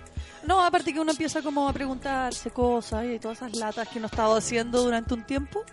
No, 0.46 0.62
aparte 0.66 0.91
que 0.94 1.00
uno 1.00 1.12
empieza 1.12 1.41
como 1.41 1.70
a 1.70 1.74
preguntarse 1.74 2.50
cosas 2.52 3.06
y 3.06 3.20
todas 3.20 3.38
esas 3.38 3.56
latas 3.56 3.88
que 3.88 4.00
uno 4.00 4.08
ha 4.08 4.10
estado 4.10 4.36
haciendo 4.36 4.84
durante 4.84 5.14
un 5.14 5.24
tiempo, 5.26 5.64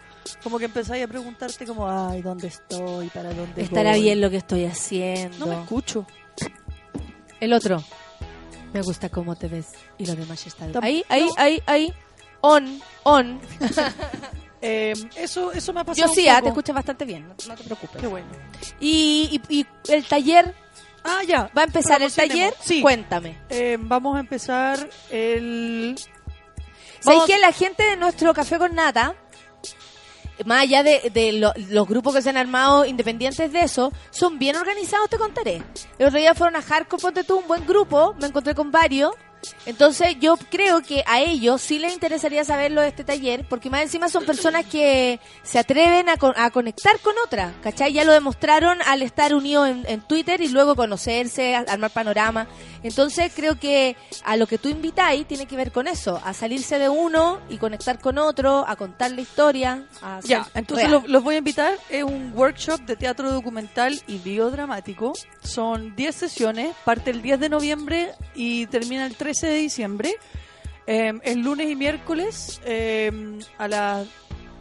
como 0.44 0.58
que 0.58 0.66
empezáis 0.66 1.02
a 1.02 1.08
preguntarte 1.08 1.64
como, 1.66 1.88
ay, 1.90 2.20
¿dónde 2.22 2.48
estoy? 2.48 3.08
¿Para 3.08 3.32
dónde 3.32 3.62
Estará 3.62 3.92
voy? 3.92 4.02
bien 4.02 4.20
lo 4.20 4.28
que 4.30 4.36
estoy 4.36 4.66
haciendo. 4.66 5.38
No 5.38 5.46
me 5.46 5.62
escucho. 5.62 6.06
El 7.40 7.52
otro. 7.54 7.82
Me 8.72 8.82
gusta 8.82 9.08
cómo 9.08 9.34
te 9.34 9.48
ves. 9.48 9.68
Y 9.98 10.06
lo 10.06 10.14
demás 10.14 10.46
está 10.46 10.66
Ahí, 10.82 11.02
ahí, 11.08 11.26
ahí, 11.36 11.60
ahí. 11.66 11.92
On, 12.42 12.80
on. 13.04 13.40
Eh, 14.62 14.92
eso, 15.16 15.52
eso 15.52 15.72
me 15.72 15.80
ha 15.80 15.84
pasado 15.84 16.06
Yo 16.06 16.14
sí, 16.14 16.28
ah, 16.28 16.34
poco. 16.34 16.42
te 16.42 16.48
escucho 16.50 16.74
bastante 16.74 17.06
bien. 17.06 17.26
No, 17.26 17.34
no 17.48 17.54
te 17.54 17.64
preocupes. 17.64 17.98
Qué 17.98 18.06
bueno. 18.06 18.26
Y, 18.78 19.40
y, 19.48 19.60
y 19.60 19.66
el 19.90 20.04
taller, 20.04 20.54
Ah, 21.02 21.20
ya. 21.26 21.50
¿va 21.56 21.62
a 21.62 21.64
empezar 21.64 22.02
el 22.02 22.12
taller? 22.12 22.52
Sí. 22.60 22.82
Cuéntame. 22.82 23.38
Eh, 23.48 23.78
vamos 23.80 24.18
a 24.18 24.20
empezar 24.20 24.86
el... 25.10 25.98
¿Sabes 27.00 27.22
que 27.26 27.38
la 27.38 27.52
gente 27.52 27.82
de 27.84 27.96
nuestro 27.96 28.34
café 28.34 28.58
con 28.58 28.74
nata, 28.74 29.14
más 30.44 30.60
allá 30.60 30.82
de, 30.82 31.08
de 31.10 31.32
lo- 31.32 31.54
los 31.70 31.88
grupos 31.88 32.14
que 32.14 32.20
se 32.20 32.28
han 32.28 32.36
armado 32.36 32.84
independientes 32.84 33.50
de 33.50 33.62
eso, 33.62 33.90
son 34.10 34.38
bien 34.38 34.56
organizados, 34.56 35.08
te 35.08 35.16
contaré. 35.16 35.62
El 35.98 36.08
otro 36.08 36.18
día 36.18 36.34
fueron 36.34 36.56
a 36.56 36.60
Hardcore, 36.62 37.00
ponte 37.00 37.24
tú, 37.24 37.38
un 37.38 37.48
buen 37.48 37.66
grupo, 37.66 38.14
me 38.20 38.26
encontré 38.26 38.54
con 38.54 38.70
varios. 38.70 39.12
Entonces 39.66 40.16
yo 40.20 40.36
creo 40.50 40.80
que 40.82 41.02
a 41.06 41.20
ellos 41.20 41.60
sí 41.60 41.78
les 41.78 41.92
interesaría 41.92 42.44
saberlo 42.44 42.80
de 42.80 42.88
este 42.88 43.04
taller, 43.04 43.44
porque 43.48 43.70
más 43.70 43.82
encima 43.82 44.08
son 44.08 44.24
personas 44.24 44.64
que 44.66 45.20
se 45.42 45.58
atreven 45.58 46.08
a, 46.08 46.16
con- 46.16 46.34
a 46.36 46.50
conectar 46.50 46.98
con 47.00 47.14
otras, 47.24 47.52
¿cachai? 47.62 47.92
Ya 47.92 48.04
lo 48.04 48.12
demostraron 48.12 48.78
al 48.86 49.02
estar 49.02 49.34
unidos 49.34 49.68
en, 49.68 49.84
en 49.86 50.00
Twitter 50.00 50.40
y 50.40 50.48
luego 50.48 50.74
conocerse, 50.76 51.54
armar 51.54 51.90
panorama. 51.90 52.46
Entonces 52.82 53.32
creo 53.34 53.58
que 53.58 53.96
a 54.24 54.36
lo 54.36 54.46
que 54.46 54.58
tú 54.58 54.68
invitáis 54.68 55.26
tiene 55.26 55.46
que 55.46 55.56
ver 55.56 55.72
con 55.72 55.86
eso, 55.88 56.20
a 56.24 56.32
salirse 56.32 56.78
de 56.78 56.88
uno 56.88 57.38
y 57.48 57.58
conectar 57.58 57.98
con 58.00 58.18
otro, 58.18 58.64
a 58.66 58.76
contar 58.76 59.10
la 59.12 59.20
historia. 59.20 59.84
A 60.02 60.20
Ya, 60.24 60.46
entonces 60.54 60.88
los 61.06 61.22
voy 61.22 61.34
a 61.34 61.38
invitar. 61.38 61.74
Es 61.90 62.02
un 62.04 62.32
workshop 62.34 62.80
de 62.82 62.96
teatro 62.96 63.30
documental 63.32 64.00
y 64.06 64.18
biodramático. 64.18 65.12
Son 65.42 65.94
10 65.96 66.14
sesiones, 66.14 66.74
parte 66.84 67.10
el 67.10 67.22
10 67.22 67.40
de 67.40 67.48
noviembre 67.48 68.12
y 68.34 68.66
termina 68.66 69.06
el 69.06 69.16
13 69.30 69.46
de 69.46 69.54
diciembre. 69.58 70.14
Eh, 70.88 71.12
es 71.22 71.36
lunes 71.36 71.70
y 71.70 71.76
miércoles 71.76 72.60
eh, 72.64 73.38
a 73.58 73.68
las... 73.68 74.08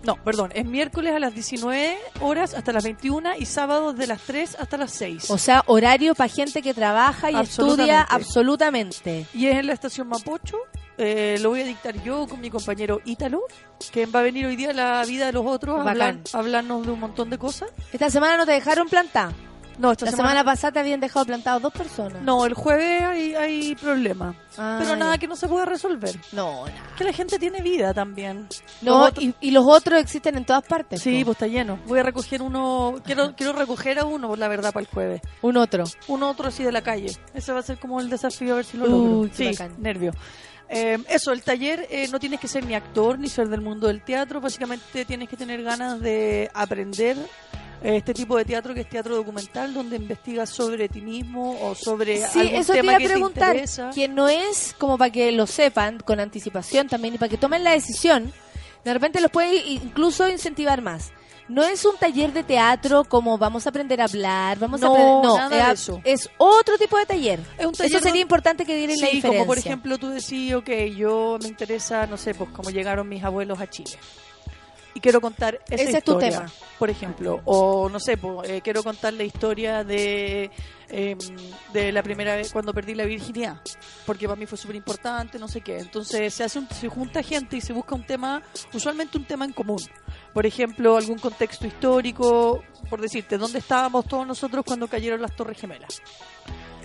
No, 0.03 0.15
perdón, 0.24 0.51
es 0.53 0.63
miércoles 0.63 1.13
a 1.13 1.20
las 1.20 1.34
19 1.34 1.97
horas 2.22 2.53
hasta 2.53 2.72
las 2.72 2.84
21 2.84 3.32
y 3.38 3.45
sábados 3.45 3.97
de 3.97 4.05
las 4.07 4.22
3 4.22 4.57
hasta 4.59 4.78
las 4.78 4.91
6. 4.91 5.30
O 5.32 5.38
sea, 5.39 5.63
horario 5.65 6.13
para 6.15 6.30
gente 6.30 6.61
que 6.61 6.74
trabaja 6.74 7.32
y 7.32 7.36
estudia 7.36 8.01
absolutamente. 8.03 9.26
Y 9.34 9.47
es 9.47 9.57
en 9.57 9.67
la 9.67 9.74
estación 9.74 10.07
Mapocho. 10.07 10.57
Eh, 10.99 11.38
lo 11.41 11.49
voy 11.49 11.61
a 11.61 11.65
dictar 11.65 12.01
yo 12.03 12.28
con 12.28 12.39
mi 12.41 12.49
compañero 12.49 13.01
Ítalo, 13.05 13.41
que 13.91 14.05
va 14.05 14.20
a 14.20 14.24
venir 14.24 14.45
hoy 14.45 14.55
día 14.55 14.70
a 14.70 14.74
la 14.74 15.03
vida 15.05 15.26
de 15.26 15.32
los 15.34 15.45
otros 15.45 15.80
a 15.80 15.89
hablar- 15.89 16.20
hablarnos 16.34 16.86
de 16.86 16.91
un 16.93 16.99
montón 16.99 17.30
de 17.30 17.38
cosas. 17.38 17.70
Esta 17.91 18.09
semana 18.09 18.38
no 18.38 18.45
te 18.45 18.51
dejaron 18.53 18.88
plantar. 18.88 19.34
No, 19.80 19.93
esta 19.93 20.05
La 20.05 20.11
semana, 20.11 20.30
semana 20.32 20.43
pasada 20.43 20.73
te 20.73 20.80
habían 20.80 20.99
dejado 20.99 21.25
plantado 21.25 21.61
dos 21.61 21.71
personas. 21.71 22.21
No, 22.21 22.45
el 22.45 22.53
jueves 22.53 23.01
hay, 23.01 23.34
hay 23.34 23.75
problema. 23.75 24.36
Ah, 24.57 24.77
pero 24.82 24.97
nada 24.97 25.15
ya. 25.15 25.19
que 25.19 25.27
no 25.27 25.38
se 25.38 25.47
pueda 25.47 25.63
resolver. 25.63 26.19
No, 26.34 26.65
nada. 26.65 26.95
Que 26.97 27.05
la 27.05 27.13
gente 27.13 27.39
tiene 27.39 27.61
vida 27.61 27.93
también. 27.93 28.45
No, 28.82 29.05
Los 29.05 29.23
y, 29.23 29.34
y 29.39 29.51
los 29.51 29.65
otros 29.65 30.01
existen 30.01 30.36
en 30.36 30.43
todas 30.43 30.63
partes. 30.63 31.01
Sí, 31.01 31.19
po. 31.19 31.27
pues 31.27 31.36
está 31.36 31.47
lleno. 31.47 31.80
Voy 31.88 31.99
a 31.99 32.03
recoger 32.03 32.41
uno. 32.41 32.95
Quiero, 33.05 33.34
quiero 33.38 33.53
recoger 33.53 33.99
a 33.99 34.05
uno, 34.05 34.36
la 34.36 34.49
verdad, 34.49 34.73
para 34.73 34.82
el 34.82 34.88
jueves. 34.88 35.21
Un 35.41 35.55
otro. 35.55 35.86
Un 36.09 36.23
otro 36.23 36.49
así 36.49 36.61
de 36.61 36.73
la 36.73 36.82
calle. 36.82 37.15
Ese 37.34 37.53
va 37.53 37.59
a 37.59 37.63
ser 37.63 37.80
como 37.80 38.01
el 38.01 38.09
desafío, 38.09 38.53
a 38.53 38.57
ver 38.57 38.65
si 38.65 38.75
lo 38.75 38.86
logro. 38.86 39.30
Sí, 39.34 39.51
nervio. 39.77 40.11
Eh, 40.67 40.97
eso, 41.07 41.32
el 41.32 41.41
taller 41.41 41.88
eh, 41.89 42.09
no 42.11 42.19
tienes 42.19 42.39
que 42.41 42.47
ser 42.47 42.65
ni 42.65 42.75
actor 42.75 43.17
ni 43.17 43.30
ser 43.30 43.47
del 43.47 43.61
mundo 43.61 43.88
del 43.88 44.03
teatro. 44.03 44.41
Básicamente 44.41 45.05
tienes 45.05 45.30
que 45.30 45.38
tener 45.38 45.63
ganas 45.63 46.01
de 46.01 46.51
aprender 46.53 47.15
este 47.82 48.13
tipo 48.13 48.36
de 48.38 48.45
teatro 48.45 48.73
que 48.73 48.82
es 48.82 48.89
teatro 48.89 49.15
documental, 49.15 49.73
donde 49.73 49.95
investigas 49.95 50.49
sobre 50.49 50.89
ti 50.89 51.01
mismo 51.01 51.57
o 51.61 51.75
sobre 51.75 52.17
Sí, 52.27 52.39
algún 52.39 52.55
eso 52.55 52.73
te 52.73 52.80
tema 52.80 52.91
iba 52.91 52.97
a 52.97 52.99
que 52.99 53.03
te 53.07 53.13
preguntar. 53.13 53.49
interesa. 53.55 53.89
Que 53.95 54.07
no 54.07 54.27
es 54.27 54.75
como 54.77 54.97
para 54.97 55.11
que 55.11 55.32
lo 55.32 55.47
sepan 55.47 55.99
con 55.99 56.19
anticipación 56.19 56.88
también 56.88 57.15
y 57.15 57.17
para 57.17 57.30
que 57.30 57.38
tomen 57.38 57.63
la 57.63 57.71
decisión. 57.71 58.34
De 58.84 58.93
repente 58.93 59.21
los 59.21 59.32
puede 59.32 59.55
incluso 59.67 60.27
incentivar 60.30 60.82
más. 60.82 61.11
no 61.49 61.63
es 61.63 61.84
un 61.84 61.97
taller 61.97 62.32
de 62.32 62.43
teatro 62.43 63.03
como 63.05 63.38
vamos 63.39 63.65
a 63.65 63.69
aprender 63.69 63.99
a 64.01 64.03
hablar, 64.03 64.59
vamos 64.59 64.84
a 64.84 64.86
aprender, 64.88 65.13
no, 65.23 65.36
nada 65.36 65.67
de 65.67 65.73
es, 65.73 65.82
eso. 65.82 65.99
es 66.03 66.30
otro 66.38 66.77
tipo 66.77 66.95
de 66.97 67.05
taller. 67.07 67.39
Es 67.57 67.65
un 67.65 67.73
taller 67.73 67.95
Eso 67.95 68.03
sería 68.05 68.21
importante 68.21 68.65
que 68.65 68.75
dieran 68.77 68.97
la 68.99 69.07
Sí, 69.07 69.15
diferencia. 69.15 69.30
como 69.39 69.47
por 69.47 69.57
ejemplo 69.57 69.97
tú 69.97 70.09
decís, 70.09 70.53
ok, 70.53 70.69
yo 70.95 71.39
me 71.41 71.47
interesa, 71.47 72.05
no 72.05 72.17
sé, 72.17 72.36
pues 72.36 72.51
cómo 72.51 72.69
llegaron 72.69 73.09
mis 73.09 73.23
abuelos 73.23 73.59
a 73.59 73.67
Chile. 73.67 73.97
Y 74.95 74.99
quiero 75.01 75.21
contar 75.21 75.59
esa 75.69 75.75
Ese 75.83 75.97
es 75.99 76.03
tu 76.03 76.11
historia, 76.13 76.29
tema. 76.39 76.51
por 76.79 76.89
ejemplo. 76.89 77.41
O 77.45 77.89
no 77.89 77.99
sé, 77.99 78.17
pues, 78.17 78.49
eh, 78.49 78.61
quiero 78.63 78.83
contar 78.83 79.13
la 79.13 79.23
historia 79.23 79.83
de, 79.83 80.49
eh, 80.89 81.15
de 81.73 81.91
la 81.91 82.01
primera 82.01 82.35
vez 82.35 82.51
cuando 82.51 82.73
perdí 82.73 82.95
la 82.95 83.05
virginidad. 83.05 83.61
Porque 84.05 84.27
para 84.27 84.35
mí 84.39 84.45
fue 84.47 84.57
súper 84.57 84.75
importante, 84.75 85.37
no 85.37 85.47
sé 85.47 85.61
qué. 85.61 85.77
Entonces 85.79 86.33
se, 86.33 86.43
hace 86.43 86.57
un- 86.59 86.69
se 86.69 86.89
junta 86.89 87.21
gente 87.21 87.55
y 87.57 87.61
se 87.61 87.71
busca 87.71 87.93
un 87.95 88.03
tema, 88.05 88.41
usualmente 88.73 89.17
un 89.17 89.25
tema 89.25 89.45
en 89.45 89.53
común. 89.53 89.79
Por 90.33 90.45
ejemplo, 90.45 90.97
algún 90.97 91.19
contexto 91.19 91.67
histórico, 91.67 92.63
por 92.89 92.99
decirte, 92.99 93.37
¿dónde 93.37 93.59
estábamos 93.59 94.05
todos 94.05 94.25
nosotros 94.25 94.65
cuando 94.65 94.87
cayeron 94.87 95.21
las 95.21 95.35
Torres 95.35 95.59
Gemelas? 95.59 96.01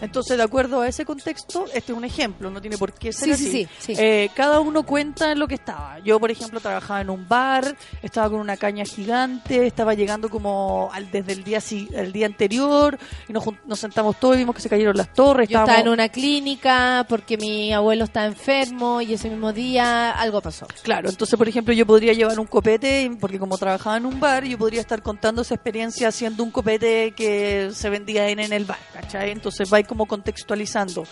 Entonces, 0.05 0.37
de 0.37 0.43
acuerdo 0.43 0.81
a 0.81 0.89
ese 0.89 1.05
contexto, 1.05 1.67
este 1.75 1.93
es 1.93 1.99
un 1.99 2.05
ejemplo, 2.05 2.51
no 2.51 2.61
tiene 2.61 2.79
por 2.79 2.93
qué 2.93 3.13
ser 3.13 3.29
Sí, 3.29 3.33
así. 3.33 3.51
sí, 3.51 3.69
sí. 3.79 3.95
Eh, 3.99 4.31
cada 4.35 4.61
uno 4.61 4.85
cuenta 4.85 5.33
en 5.33 5.39
lo 5.39 5.49
que 5.49 5.55
estaba. 5.55 5.99
Yo, 6.01 6.21
por 6.21 6.31
ejemplo, 6.31 6.61
trabajaba 6.61 7.01
en 7.01 7.11
un 7.11 7.27
bar, 7.29 7.77
estaba 8.03 8.31
con 8.31 8.41
una 8.41 8.57
caña 8.57 8.85
gigante, 8.85 9.67
estaba 9.67 9.95
llegando 9.95 10.29
como 10.29 10.91
al, 10.93 11.11
desde 11.11 11.33
el 11.33 11.45
día 11.45 11.61
el 11.93 12.13
día 12.13 12.27
anterior 12.27 12.99
y 13.29 13.33
nos, 13.33 13.45
nos 13.67 13.79
sentamos 13.79 14.19
todos 14.21 14.35
y 14.37 14.39
vimos 14.39 14.55
que 14.55 14.63
se 14.63 14.69
cayeron 14.69 14.97
las 14.97 15.13
torres. 15.13 15.49
Yo 15.49 15.59
estaba 15.61 15.81
en 15.81 15.89
una 15.89 16.09
clínica 16.09 17.07
porque 17.09 17.37
mi 17.37 17.73
abuelo 17.73 18.05
estaba 18.05 18.27
enfermo 18.27 19.01
y 19.01 19.15
ese 19.15 19.31
mismo 19.31 19.53
día 19.53 20.11
algo 20.11 20.41
pasó. 20.41 20.67
Claro, 20.83 21.09
entonces, 21.09 21.37
por 21.39 21.49
ejemplo, 21.49 21.73
yo 21.75 21.87
podría 21.87 22.13
llevar 22.13 22.39
un 22.39 22.47
copete, 22.47 23.11
porque 23.21 23.39
como 23.39 23.57
trabajaba 23.57 23.97
en 23.97 24.07
un 24.07 24.21
bar, 24.21 24.45
yo 24.45 24.59
podría 24.59 24.81
estar 24.81 25.03
contando 25.03 25.43
esa 25.43 25.55
experiencia 25.55 26.09
haciendo 26.09 26.43
un 26.43 26.51
copete 26.51 27.13
que 27.13 27.71
se 27.73 27.89
vendía 27.91 28.29
en, 28.29 28.41
en 28.41 28.53
el 28.53 28.65
bar, 28.65 28.79
¿cachai? 28.93 29.31
Entonces 29.31 29.73
va 29.73 29.79
como 29.95 30.07
contextualizando. 30.07 31.05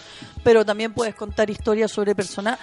Pero 0.43 0.65
también 0.65 0.93
puedes 0.93 1.15
contar 1.15 1.49
historias 1.49 1.91
sobre 1.93 2.15
personas. 2.15 2.59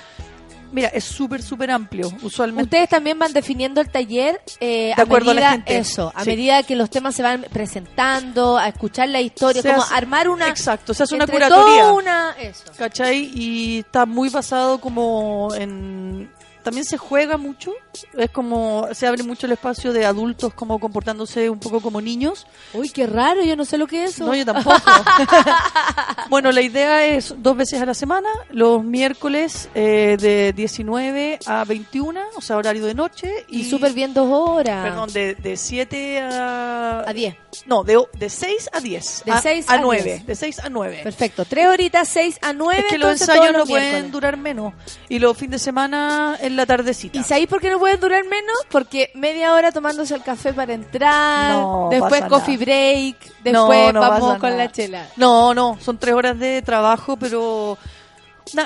Mira, 0.72 0.90
es 0.90 1.04
súper, 1.04 1.42
súper 1.42 1.72
amplio. 1.72 2.12
Usualmente. 2.22 2.64
Ustedes 2.66 2.90
también 2.90 3.18
van 3.18 3.34
definiendo 3.34 3.82
el 3.82 3.90
taller 3.90 4.40
eh, 4.60 4.94
De 4.96 5.02
acuerdo 5.02 5.32
a 5.32 5.34
la 5.34 5.40
medida, 5.42 5.52
gente. 5.54 5.78
eso, 5.80 6.12
a 6.14 6.24
Sí. 6.24 6.30
medida 6.30 6.62
que 6.62 6.76
los 6.76 6.92
temas 6.92 7.16
se 7.16 7.24
van 7.24 7.44
presentando, 7.52 8.56
a 8.58 8.68
escuchar 8.68 9.10
la 9.10 9.20
historia, 9.20 9.64
Se 9.64 9.70
como 9.70 9.82
hace- 9.82 9.96
armar 9.96 10.30
una... 10.30 10.48
Exacto, 10.48 10.94
se 10.94 11.02
hace 11.04 11.16
una 11.16 11.26
curatoría. 11.26 11.92
una... 11.92 12.36
Eso. 12.40 12.66
¿Cachai? 12.78 13.32
Y 13.34 13.80
está 13.80 14.06
muy 14.06 14.30
basado 14.30 14.80
como 14.80 15.50
en... 15.56 16.30
También 16.70 16.86
se 16.86 17.00
juega 17.00 17.38
mucho, 17.38 17.74
es 18.16 18.30
como 18.30 18.88
se 18.94 19.08
abre 19.08 19.24
mucho 19.24 19.48
el 19.48 19.54
espacio 19.54 19.92
de 19.92 20.06
adultos 20.06 20.54
como 20.54 20.80
comportándose 20.80 21.50
un 21.50 21.60
poco 21.60 21.82
como 21.82 22.00
niños. 22.00 22.46
Uy, 22.74 22.90
qué 22.90 23.08
raro, 23.08 23.44
yo 23.44 23.56
no 23.56 23.66
sé 23.66 23.80
lo 23.80 23.88
que 23.88 24.04
es 24.04 24.12
eso. 24.12 24.28
No, 24.28 24.36
yo 24.36 24.46
tampoco. 24.54 24.80
bueno, 26.30 26.52
la 26.52 26.62
idea 26.62 27.08
es 27.08 27.34
dos 27.40 27.58
veces 27.58 27.82
a 27.82 27.88
la 27.88 27.96
semana, 27.96 28.30
los 28.52 28.84
miércoles 28.84 29.68
eh, 29.74 30.16
de 30.20 30.54
19 30.54 31.40
a 31.48 31.66
21, 31.66 32.22
o 32.36 32.42
sea, 32.42 32.58
horario 32.58 32.86
de 32.86 32.94
noche. 32.94 33.46
Y 33.50 33.68
súper 33.68 33.94
bien 33.94 34.14
dos 34.14 34.30
horas. 34.30 34.84
Perdón, 34.84 35.12
de, 35.12 35.34
de 35.34 35.58
7 35.58 36.22
a... 36.22 37.04
A 37.08 37.14
10. 37.14 37.36
No, 37.66 37.84
de, 37.84 38.00
de 38.14 38.30
6 38.30 38.70
a 38.74 38.80
10. 38.80 39.24
De 39.26 39.32
a, 39.32 39.42
6 39.42 39.70
a, 39.70 39.74
a 39.74 39.78
9. 39.80 40.04
10. 40.04 40.26
De 40.28 40.36
6 40.36 40.60
a 40.60 40.70
9. 40.70 41.00
Perfecto, 41.04 41.46
tres 41.46 41.68
horitas, 41.68 42.08
seis 42.08 42.38
a 42.42 42.54
nueve. 42.54 42.82
Es 42.82 42.86
que 42.92 42.98
los 42.98 43.12
entonces, 43.12 43.30
ensayos 43.30 43.52
no 43.52 43.60
los 43.60 43.70
pueden 43.70 43.90
miércoles. 43.90 44.12
durar 44.12 44.38
menos. 44.38 44.74
Y 45.08 45.20
los 45.20 45.36
fines 45.36 45.52
de 45.52 45.60
semana 45.60 46.38
en 46.40 46.56
la 46.56 46.59
tardecita. 46.66 47.18
¿Y 47.20 47.24
sabéis 47.24 47.48
por 47.48 47.60
qué 47.62 47.70
no 47.70 47.80
pueden 47.80 48.00
durar 48.00 48.24
menos? 48.26 48.56
Porque 48.70 49.12
media 49.16 49.54
hora 49.54 49.72
tomándose 49.72 50.16
el 50.16 50.24
café 50.24 50.54
para 50.54 50.74
entrar, 50.74 51.52
No 51.54 51.88
después 51.92 52.22
coffee 52.26 52.56
nada. 52.56 52.66
break, 52.66 53.16
después 53.44 53.54
No, 53.54 53.94
no 53.94 54.00
vamos 54.02 54.38
con 54.40 54.50
nada. 54.52 54.66
la 54.66 54.72
chela. 54.72 55.08
No, 55.18 55.54
no, 55.54 55.78
son 55.82 55.98
tres 55.98 56.14
horas 56.16 56.38
de 56.40 56.62
trabajo, 56.62 57.18
pero 57.18 57.78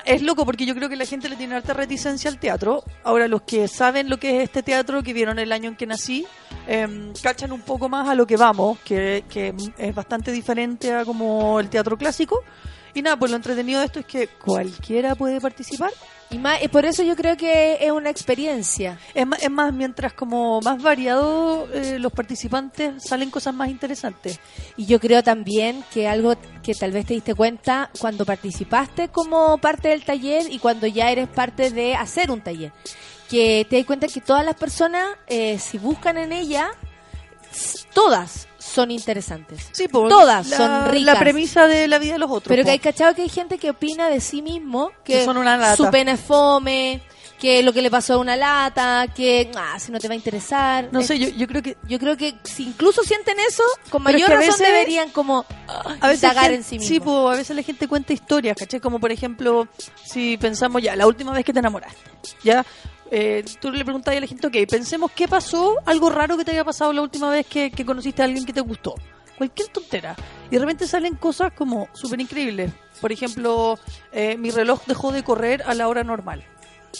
es 0.05 0.21
loco 0.21 0.45
porque 0.45 0.65
yo 0.65 0.73
creo 0.75 0.87
que 0.87 0.95
la 0.95 1.05
gente 1.05 1.27
le 1.27 1.35
tiene 1.35 1.55
harta 1.55 1.73
reticencia 1.73 2.29
al 2.29 2.37
teatro. 2.39 2.83
Ahora, 3.03 3.27
los 3.27 3.41
que 3.41 3.67
saben 3.67 4.09
lo 4.09 4.17
que 4.17 4.37
es 4.37 4.43
este 4.45 4.63
teatro, 4.63 5.03
que 5.03 5.11
vieron 5.13 5.39
el 5.39 5.51
año 5.51 5.69
en 5.69 5.75
que 5.75 5.85
nací, 5.85 6.25
em, 6.67 7.11
cachan 7.21 7.51
un 7.51 7.61
poco 7.61 7.89
más 7.89 8.07
a 8.07 8.15
lo 8.15 8.25
que 8.25 8.37
vamos, 8.37 8.79
que, 8.85 9.25
que 9.29 9.53
es 9.77 9.93
bastante 9.93 10.31
diferente 10.31 10.93
a 10.93 11.03
como 11.03 11.59
el 11.59 11.69
teatro 11.69 11.97
clásico. 11.97 12.43
Y 12.93 13.01
nada, 13.01 13.17
pues 13.17 13.31
lo 13.31 13.37
entretenido 13.37 13.79
de 13.79 13.87
esto 13.87 13.99
es 13.99 14.05
que 14.05 14.27
cualquiera 14.27 15.15
puede 15.15 15.41
participar. 15.41 15.91
Y, 16.33 16.39
más, 16.39 16.63
y 16.63 16.67
por 16.67 16.83
eso 16.83 17.03
yo 17.03 17.15
creo 17.15 17.37
que 17.37 17.77
es 17.79 17.91
una 17.91 18.09
experiencia. 18.09 18.97
Es 19.13 19.27
más, 19.27 19.43
es 19.43 19.51
más 19.51 19.71
mientras 19.71 20.13
como 20.13 20.61
más 20.61 20.81
variado 20.81 21.67
eh, 21.71 21.99
los 21.99 22.11
participantes 22.11 23.03
salen 23.03 23.29
cosas 23.29 23.53
más 23.53 23.69
interesantes. 23.69 24.39
Y 24.75 24.87
yo 24.87 24.99
creo 24.99 25.21
también 25.21 25.83
que 25.93 26.07
algo 26.07 26.33
que 26.63 26.73
tal 26.73 26.91
vez 26.91 27.05
te 27.05 27.13
diste 27.13 27.35
cuenta 27.35 27.91
cuando 27.99 28.25
participaste 28.25 29.09
como 29.09 29.59
parte 29.59 29.89
del 29.89 30.03
taller 30.03 30.51
y 30.51 30.57
cuando 30.57 30.87
ya 30.87 31.11
eres 31.11 31.27
parte 31.27 31.69
de 31.69 31.93
hacer 31.93 32.31
un 32.31 32.41
taller. 32.41 32.71
Que 33.29 33.67
te 33.69 33.77
das 33.77 33.85
cuenta 33.85 34.07
que 34.07 34.19
todas 34.19 34.43
las 34.43 34.55
personas, 34.55 35.05
eh, 35.27 35.59
si 35.59 35.77
buscan 35.77 36.17
en 36.17 36.31
ella, 36.31 36.71
todas 37.93 38.47
son 38.73 38.91
interesantes. 38.91 39.67
Sí, 39.71 39.87
po, 39.87 40.07
todas 40.07 40.47
la- 40.47 40.57
son 40.57 40.91
ricas. 40.91 41.13
La 41.13 41.19
premisa 41.19 41.67
de 41.67 41.87
la 41.87 41.99
vida 41.99 42.13
de 42.13 42.19
los 42.19 42.31
otros. 42.31 42.47
Pero 42.49 42.63
que 42.63 42.71
hay 42.71 42.79
cachado 42.79 43.13
que 43.13 43.21
hay 43.21 43.29
gente 43.29 43.57
que 43.57 43.69
opina 43.69 44.09
de 44.09 44.19
sí 44.19 44.41
mismo 44.41 44.91
que, 45.03 45.19
Que 45.19 45.25
son 45.25 45.37
una 45.37 45.57
lata. 45.57 45.75
su 45.75 45.89
pena 45.91 46.13
es 46.13 46.19
fome, 46.19 47.01
que 47.39 47.61
lo 47.61 47.73
que 47.73 47.81
le 47.81 47.91
pasó 47.91 48.13
a 48.13 48.17
una 48.17 48.35
lata, 48.37 49.07
que 49.13 49.51
ah, 49.55 49.77
si 49.77 49.91
no 49.91 49.99
te 49.99 50.07
va 50.07 50.13
a 50.13 50.15
interesar. 50.15 50.87
No 50.91 51.01
sé, 51.03 51.19
yo, 51.19 51.27
yo 51.29 51.45
creo 51.47 51.61
que 51.61 51.75
yo 51.87 51.99
creo 51.99 52.15
que 52.15 52.35
si 52.43 52.63
incluso 52.63 53.03
sienten 53.03 53.37
eso, 53.47 53.63
con 53.89 54.01
es 54.01 54.05
mayor 54.13 54.29
que 54.29 54.33
razón 54.35 54.49
veces- 54.51 54.67
deberían 54.67 55.09
como 55.09 55.45
a 55.99 56.07
veces 56.07 56.23
indagar 56.23 56.51
en 56.53 56.63
sí 56.63 56.79
mismos. 56.79 56.87
Sí, 56.87 56.99
po, 57.01 57.29
a 57.29 57.35
veces 57.35 57.55
la 57.55 57.61
gente 57.63 57.87
cuenta 57.87 58.13
historias, 58.13 58.55
¿cachai? 58.57 58.79
Como 58.79 58.99
por 58.99 59.11
ejemplo, 59.11 59.67
si 60.05 60.37
pensamos 60.37 60.81
ya, 60.81 60.95
la 60.95 61.05
última 61.05 61.33
vez 61.33 61.43
que 61.43 61.51
te 61.53 61.59
enamoraste, 61.59 61.99
ya, 62.43 62.65
eh, 63.11 63.43
tú 63.59 63.71
le 63.71 63.83
preguntas 63.83 64.15
a 64.15 64.19
la 64.19 64.27
gente, 64.27 64.47
ok, 64.47 64.55
pensemos 64.69 65.11
qué 65.15 65.27
pasó, 65.27 65.75
algo 65.85 66.09
raro 66.09 66.37
que 66.37 66.45
te 66.45 66.51
haya 66.51 66.63
pasado 66.63 66.91
la 66.93 67.01
última 67.01 67.29
vez 67.29 67.45
que, 67.47 67.71
que 67.71 67.85
conociste 67.85 68.21
a 68.21 68.25
alguien 68.25 68.45
que 68.45 68.53
te 68.53 68.61
gustó. 68.61 68.95
Cualquier 69.37 69.67
tontera. 69.69 70.15
Y 70.49 70.55
de 70.55 70.59
repente 70.59 70.87
salen 70.87 71.15
cosas 71.15 71.51
como 71.53 71.87
súper 71.93 72.21
increíbles. 72.21 72.71
Por 73.01 73.11
ejemplo, 73.11 73.77
eh, 74.11 74.37
mi 74.37 74.51
reloj 74.51 74.81
dejó 74.85 75.11
de 75.11 75.23
correr 75.23 75.63
a 75.63 75.73
la 75.73 75.87
hora 75.87 76.03
normal. 76.03 76.43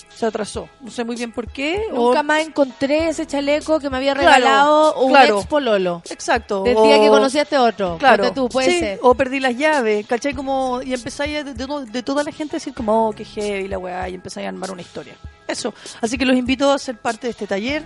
Se 0.09 0.25
atrasó. 0.25 0.67
No 0.81 0.89
sé 0.89 1.03
muy 1.05 1.15
bien 1.15 1.31
por 1.31 1.47
qué. 1.47 1.80
o- 1.91 2.07
Nunca 2.07 2.23
más 2.23 2.41
encontré 2.41 3.09
ese 3.09 3.27
chaleco 3.27 3.80
que 3.80 3.91
me 3.91 3.97
había 3.97 4.13
Claro, 4.15 4.27
regalado 4.35 4.95
un 5.03 5.11
claro. 5.11 5.38
ex 5.38 5.47
pololo. 5.47 6.01
Exacto. 6.09 6.63
Del 6.63 6.75
o- 6.77 6.84
día 6.84 6.99
que 6.99 7.07
conocí 7.09 7.38
a 7.38 7.43
este 7.43 7.59
otro. 7.59 7.97
Claro. 7.99 8.34
Tú, 8.34 8.49
puede 8.49 8.71
Sí, 8.71 8.80
ser. 8.80 8.99
O 9.03 9.13
perdí 9.13 9.39
las 9.39 9.55
llaves, 9.55 10.07
¿cachai? 10.07 10.34
Como, 10.34 10.81
y 10.81 10.95
empezáis 10.95 11.45
de, 11.45 11.53
de 11.53 12.03
toda 12.03 12.23
la 12.23 12.31
gente 12.31 12.55
a 12.55 12.57
decir 12.57 12.73
como, 12.73 13.09
oh, 13.09 13.13
qué 13.13 13.23
heavy 13.23 13.67
la 13.67 13.77
weá, 13.77 14.09
y 14.09 14.15
empezáis 14.15 14.45
a 14.47 14.49
armar 14.49 14.71
una 14.71 14.81
historia. 14.81 15.13
Eso. 15.53 15.73
Así 16.01 16.17
que 16.17 16.25
los 16.25 16.35
invito 16.35 16.69
a 16.71 16.77
ser 16.77 16.97
parte 16.97 17.27
de 17.27 17.31
este 17.31 17.47
taller. 17.47 17.84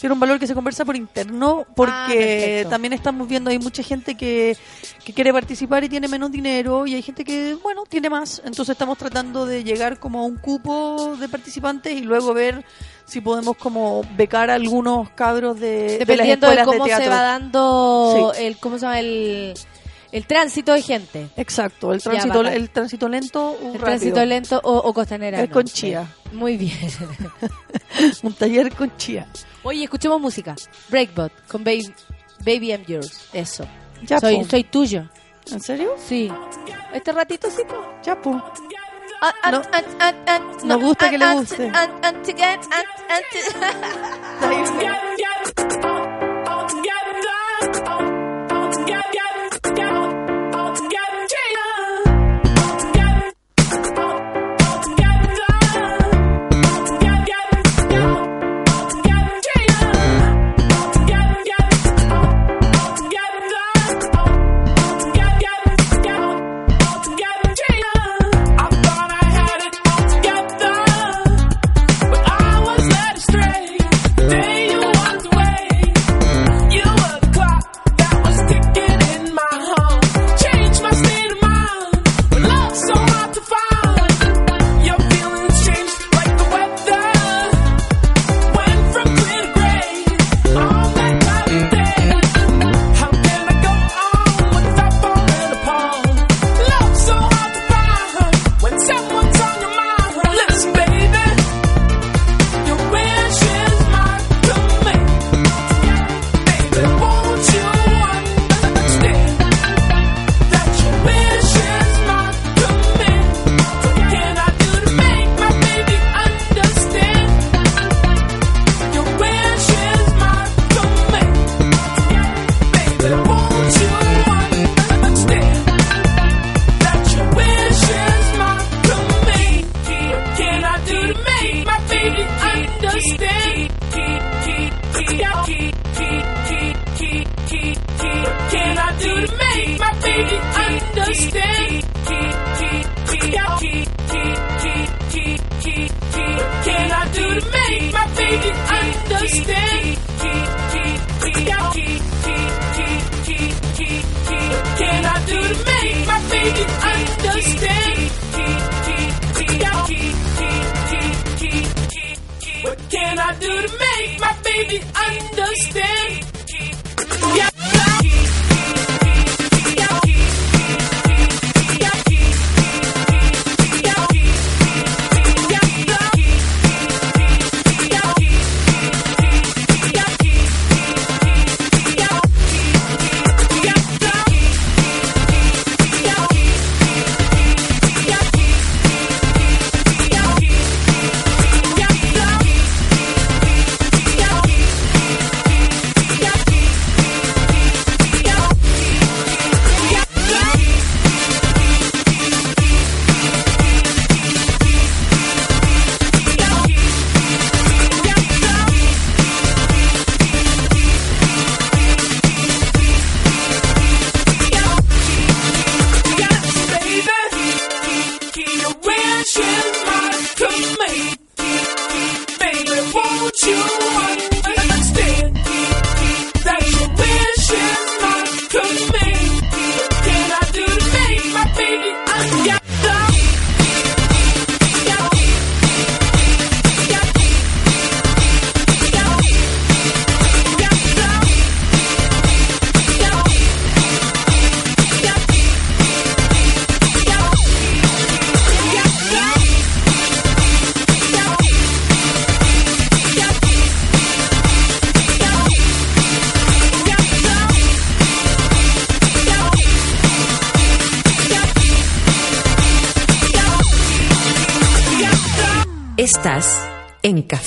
Tiene 0.00 0.12
un 0.14 0.20
valor 0.20 0.38
que 0.38 0.46
se 0.46 0.54
conversa 0.54 0.84
por 0.84 0.96
interno 0.96 1.66
porque 1.74 2.64
Ah, 2.66 2.68
también 2.68 2.92
estamos 2.92 3.26
viendo 3.28 3.50
hay 3.50 3.58
mucha 3.58 3.82
gente 3.82 4.14
que, 4.14 4.56
que 5.04 5.12
quiere 5.12 5.32
participar 5.32 5.84
y 5.84 5.88
tiene 5.88 6.08
menos 6.08 6.30
dinero 6.30 6.86
y 6.86 6.94
hay 6.94 7.02
gente 7.02 7.24
que, 7.24 7.54
bueno, 7.62 7.84
tiene 7.88 8.10
más. 8.10 8.40
Entonces 8.44 8.70
estamos 8.70 8.98
tratando 8.98 9.46
de 9.46 9.64
llegar 9.64 9.98
como 9.98 10.20
a 10.20 10.24
un 10.24 10.36
cupo 10.36 11.16
de 11.18 11.28
participantes 11.28 11.92
y 11.92 12.02
luego 12.02 12.34
ver 12.34 12.64
si 13.04 13.20
podemos 13.20 13.56
como 13.56 14.02
becar 14.16 14.50
a 14.50 14.54
algunos 14.54 15.10
cabros 15.10 15.60
de, 15.60 15.68
de 15.68 15.98
las 15.98 15.98
Dependiendo 15.98 16.50
de, 16.50 16.64
cómo 16.64 16.84
de 16.84 16.96
se 16.96 17.08
va 17.08 17.22
dando 17.22 18.32
Sí. 18.34 18.44
el, 18.44 18.58
¿cómo 18.58 18.78
se 18.78 18.82
llama? 18.82 19.00
El, 19.00 19.54
el 20.16 20.26
tránsito 20.26 20.72
de 20.72 20.80
gente. 20.80 21.28
Exacto, 21.36 21.92
el 21.92 22.02
tránsito, 22.02 22.40
el 22.40 22.70
tránsito 22.70 23.08
lento, 23.08 23.50
un 23.50 23.66
El 23.66 23.72
rápido. 23.74 23.84
tránsito 23.84 24.24
lento 24.24 24.60
o, 24.64 24.76
o 24.78 24.94
costanera. 24.94 25.42
Es 25.42 25.50
con 25.50 25.64
chía. 25.64 26.06
Muy 26.32 26.56
bien. 26.56 26.78
un 28.22 28.32
taller 28.32 28.74
con 28.74 28.96
chía. 28.96 29.26
Oye, 29.62 29.84
escuchemos 29.84 30.18
música. 30.20 30.56
Breakbot 30.88 31.32
con 31.48 31.62
Baby, 31.64 31.92
Baby 32.40 32.70
I'm 32.72 32.84
Yours. 32.86 33.28
Eso. 33.32 33.66
Ya, 34.02 34.18
soy, 34.18 34.42
soy 34.44 34.64
tuyo. 34.64 35.08
¿En 35.50 35.60
serio? 35.60 35.94
Sí. 35.98 36.32
Este 36.94 37.12
ratito 37.12 37.50
sí, 37.50 37.62
po. 37.68 37.74
Ya, 38.02 38.18
pues. 38.20 38.36
Ah, 39.20 39.34
ah, 39.42 39.50
No. 39.50 39.62
ah, 40.00 40.40
Nos 40.64 40.80
gusta 40.82 41.10
que 41.10 41.18
le 41.18 41.34
guste. 41.34 41.70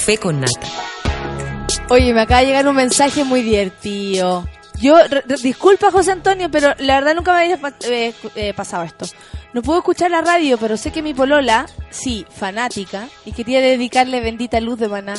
Café 0.09 0.17
con 0.17 0.39
Nata. 0.41 0.67
Oye, 1.89 2.15
me 2.15 2.21
acaba 2.21 2.39
de 2.39 2.47
llegar 2.47 2.67
un 2.67 2.75
mensaje 2.75 3.23
muy 3.23 3.43
divertido. 3.43 4.47
Yo, 4.81 4.97
re- 5.07 5.21
re- 5.27 5.37
disculpa 5.37 5.91
José 5.91 6.13
Antonio, 6.13 6.49
pero 6.49 6.73
la 6.79 6.95
verdad 6.95 7.13
nunca 7.13 7.31
me 7.33 7.41
había 7.41 7.59
eh, 7.81 8.11
eh, 8.35 8.53
pasado 8.55 8.85
esto. 8.85 9.05
No 9.53 9.61
puedo 9.61 9.77
escuchar 9.77 10.09
la 10.09 10.21
radio, 10.21 10.57
pero 10.57 10.77
sé 10.77 10.91
que 10.91 11.03
mi 11.03 11.13
polola, 11.13 11.67
sí, 11.91 12.25
fanática, 12.35 13.07
y 13.23 13.33
quería 13.33 13.61
dedicarle 13.61 14.19
Bendita 14.19 14.59
Luz 14.59 14.79
de 14.79 14.87
Maná. 14.87 15.13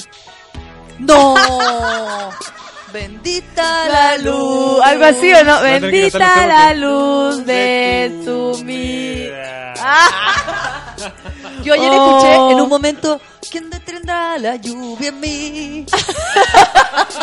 ¡No! 0.99 1.37
Bendita 2.93 3.89
la 3.89 4.19
luz. 4.19 4.81
Algo 4.83 5.05
así, 5.05 5.33
¿o 5.33 5.45
no? 5.45 5.61
Bendita 5.63 6.47
la 6.49 6.75
luz 6.75 7.47
de 7.47 8.23
tu 8.25 8.57
vida. 8.65 9.73
Yo 11.65 11.75
ayer 11.75 11.91
Oh. 11.93 12.19
escuché 12.19 12.53
en 12.53 12.61
un 12.61 12.69
momento 12.69 13.21
¿Quién 13.51 13.71
detendrá 13.71 14.37
la 14.39 14.57
lluvia 14.57 15.09
en 15.09 15.21
mí? 15.21 15.87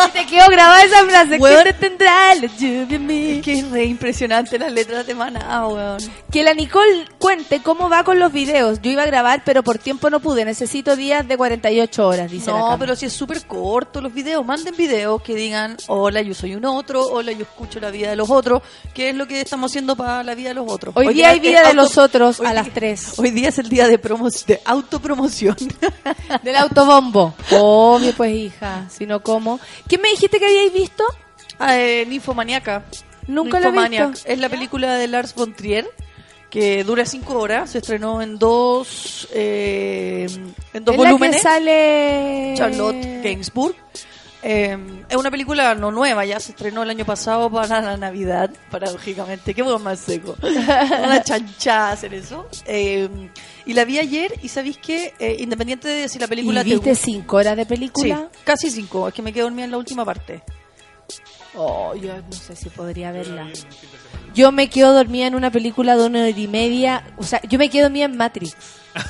Y 0.07 0.11
te 0.11 0.25
quedó 0.25 0.47
grabada 0.49 0.83
esa 0.83 1.05
frase. 1.05 1.37
Weón. 1.37 1.63
¿Quién 1.63 1.75
detendrá 1.79 2.35
la 2.35 2.47
lluvia 2.47 2.95
en 2.95 3.05
mí? 3.05 3.41
Que 3.43 3.59
es 3.59 3.69
re 3.71 3.85
impresionante 3.85 4.57
las 4.59 4.71
letras 4.71 5.05
de 5.07 5.13
Maná, 5.15 5.67
weón. 5.67 5.97
Que 6.31 6.43
la 6.43 6.53
Nicole 6.53 7.05
cuente 7.19 7.61
cómo 7.61 7.89
va 7.89 8.03
con 8.03 8.19
los 8.19 8.31
videos. 8.31 8.79
Yo 8.81 8.91
iba 8.91 9.03
a 9.03 9.05
grabar, 9.05 9.41
pero 9.45 9.63
por 9.63 9.77
tiempo 9.77 10.09
no 10.09 10.19
pude. 10.19 10.45
Necesito 10.45 10.95
días 10.95 11.27
de 11.27 11.37
48 11.37 12.07
horas, 12.07 12.31
dice 12.31 12.51
No, 12.51 12.75
pero 12.79 12.95
si 12.95 13.05
es 13.05 13.13
súper 13.13 13.45
corto 13.45 14.01
los 14.01 14.13
videos, 14.13 14.45
manden 14.45 14.75
videos 14.75 15.21
que 15.21 15.35
digan, 15.35 15.77
hola, 15.87 16.21
yo 16.21 16.33
soy 16.33 16.55
un 16.55 16.65
otro, 16.65 17.05
hola, 17.05 17.31
yo 17.31 17.43
escucho 17.43 17.79
la 17.79 17.89
vida 17.91 18.09
de 18.09 18.15
los 18.15 18.29
otros, 18.29 18.61
¿qué 18.93 19.09
es 19.09 19.15
lo 19.15 19.27
que 19.27 19.41
estamos 19.41 19.71
haciendo 19.71 19.95
para 19.95 20.23
la 20.23 20.35
vida 20.35 20.49
de 20.49 20.55
los 20.55 20.65
otros? 20.71 20.95
Hoy, 20.95 21.13
día 21.13 21.29
hay 21.29 21.37
es 21.37 21.41
vida 21.41 21.63
de 21.67 21.73
los 21.73 21.97
otros 21.97 22.39
a 22.41 22.53
las 22.53 22.65
día- 22.65 22.73
3. 22.73 23.19
Hoy 23.19 23.31
día 23.31 23.49
es 23.49 23.57
el 23.59 23.69
día 23.69 23.87
de, 23.87 23.97
promo 23.99 24.16
de 24.45 24.61
autopromoción. 24.65 25.55
Del 26.43 26.55
autobombo. 26.55 27.33
Obvio, 27.51 28.13
pues, 28.13 28.35
hija. 28.35 28.85
Si 28.89 29.05
no, 29.05 29.21
¿cómo? 29.21 29.59
¿Qué 29.87 29.97
me 29.97 30.09
dijiste 30.09 30.39
que 30.39 30.45
habíais 30.45 30.73
visto? 30.73 31.03
Ah, 31.59 31.77
eh, 31.79 32.05
Ninfomaniaca. 32.07 32.85
Nunca 33.27 33.59
lo 33.59 33.69
he 33.69 33.89
visto. 33.89 34.11
Es 34.25 34.39
la 34.39 34.49
película 34.49 34.95
de 34.95 35.07
Lars 35.07 35.35
von 35.35 35.53
Trier 35.53 35.87
que 36.49 36.83
dura 36.83 37.05
cinco 37.05 37.39
horas. 37.39 37.71
Se 37.71 37.79
estrenó 37.79 38.21
en 38.21 38.37
dos, 38.37 39.27
eh, 39.33 40.27
en 40.73 40.85
dos 40.85 40.95
la 40.95 41.03
que 41.03 41.09
volúmenes. 41.09 41.41
sale... 41.41 42.53
Charlotte 42.57 43.21
Gainsbourg. 43.23 43.75
Eh, 44.49 44.77
es 45.09 45.17
una 45.17 45.29
película 45.29 45.75
no 45.75 45.91
nueva, 45.91 46.23
ya 46.23 46.39
se 46.39 46.51
estrenó 46.51 46.83
el 46.83 46.89
año 46.89 47.03
pasado 47.03 47.49
para 47.51 47.81
la 47.81 47.97
Navidad, 47.97 48.49
paradójicamente. 48.71 49.53
Qué 49.53 49.61
buen 49.61 49.83
más 49.83 49.99
seco. 49.99 50.37
una 50.41 51.21
chanchada 51.25 51.91
hacer 51.91 52.13
eso. 52.13 52.47
Eh, 52.65 53.09
y 53.65 53.73
la 53.73 53.83
vi 53.83 53.99
ayer 53.99 54.33
y 54.41 54.47
sabéis 54.47 54.77
que, 54.77 55.13
eh, 55.19 55.35
independiente 55.39 55.89
de 55.89 56.07
si 56.07 56.17
la 56.17 56.27
película 56.27 56.61
¿Y 56.61 56.63
te 56.63 56.69
viste 56.75 56.95
cinco 56.95 57.35
horas 57.35 57.57
de 57.57 57.63
Sí, 57.63 57.67
película? 57.69 58.29
casi 58.45 58.71
cinco. 58.71 59.09
Es 59.09 59.13
que 59.13 59.21
me 59.21 59.33
quedé 59.33 59.43
dormida 59.43 59.65
en 59.65 59.71
la 59.71 59.77
última 59.77 60.05
parte. 60.05 60.41
Oh, 61.59 61.95
yo 61.95 62.13
no 62.15 62.31
sé 62.31 62.55
si 62.55 62.69
podría 62.69 63.11
verla. 63.11 63.47
Yo 64.35 64.51
me 64.51 64.69
quedo 64.69 64.93
dormida 64.93 65.25
en 65.25 65.33
una 65.33 65.49
película 65.49 65.97
de 65.97 66.05
una 66.05 66.19
hora 66.19 66.29
y 66.29 66.47
media. 66.47 67.03
O 67.17 67.23
sea, 67.23 67.41
yo 67.41 67.57
me 67.57 67.69
quedo 67.69 67.83
dormida 67.83 68.05
en 68.05 68.15
Matrix. 68.15 68.55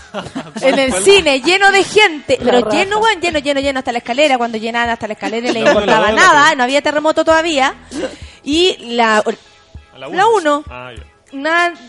en 0.62 0.80
el 0.80 0.94
cine, 1.04 1.42
lleno 1.42 1.72
de 1.72 1.84
gente. 1.84 2.38
Pero 2.42 2.62
raja. 2.62 2.78
lleno, 2.78 3.00
weón, 3.00 3.20
lleno, 3.20 3.40
lleno, 3.40 3.60
lleno 3.60 3.80
hasta 3.80 3.92
la 3.92 3.98
escalera. 3.98 4.38
Cuando 4.38 4.58
llenaban 4.58 4.90
hasta 4.90 5.08
la 5.08 5.14
escalera 5.14 5.50
y 5.50 5.52
le 5.52 5.60
importaba 5.60 6.12
nada. 6.14 6.56
No 6.56 6.64
había 6.64 6.82
terremoto 6.82 7.26
todavía. 7.26 7.76
Y 8.44 8.78
la... 8.96 9.22
La 9.98 10.28
uno. 10.28 10.64
Ah, 10.70 10.92
ya. 10.96 11.17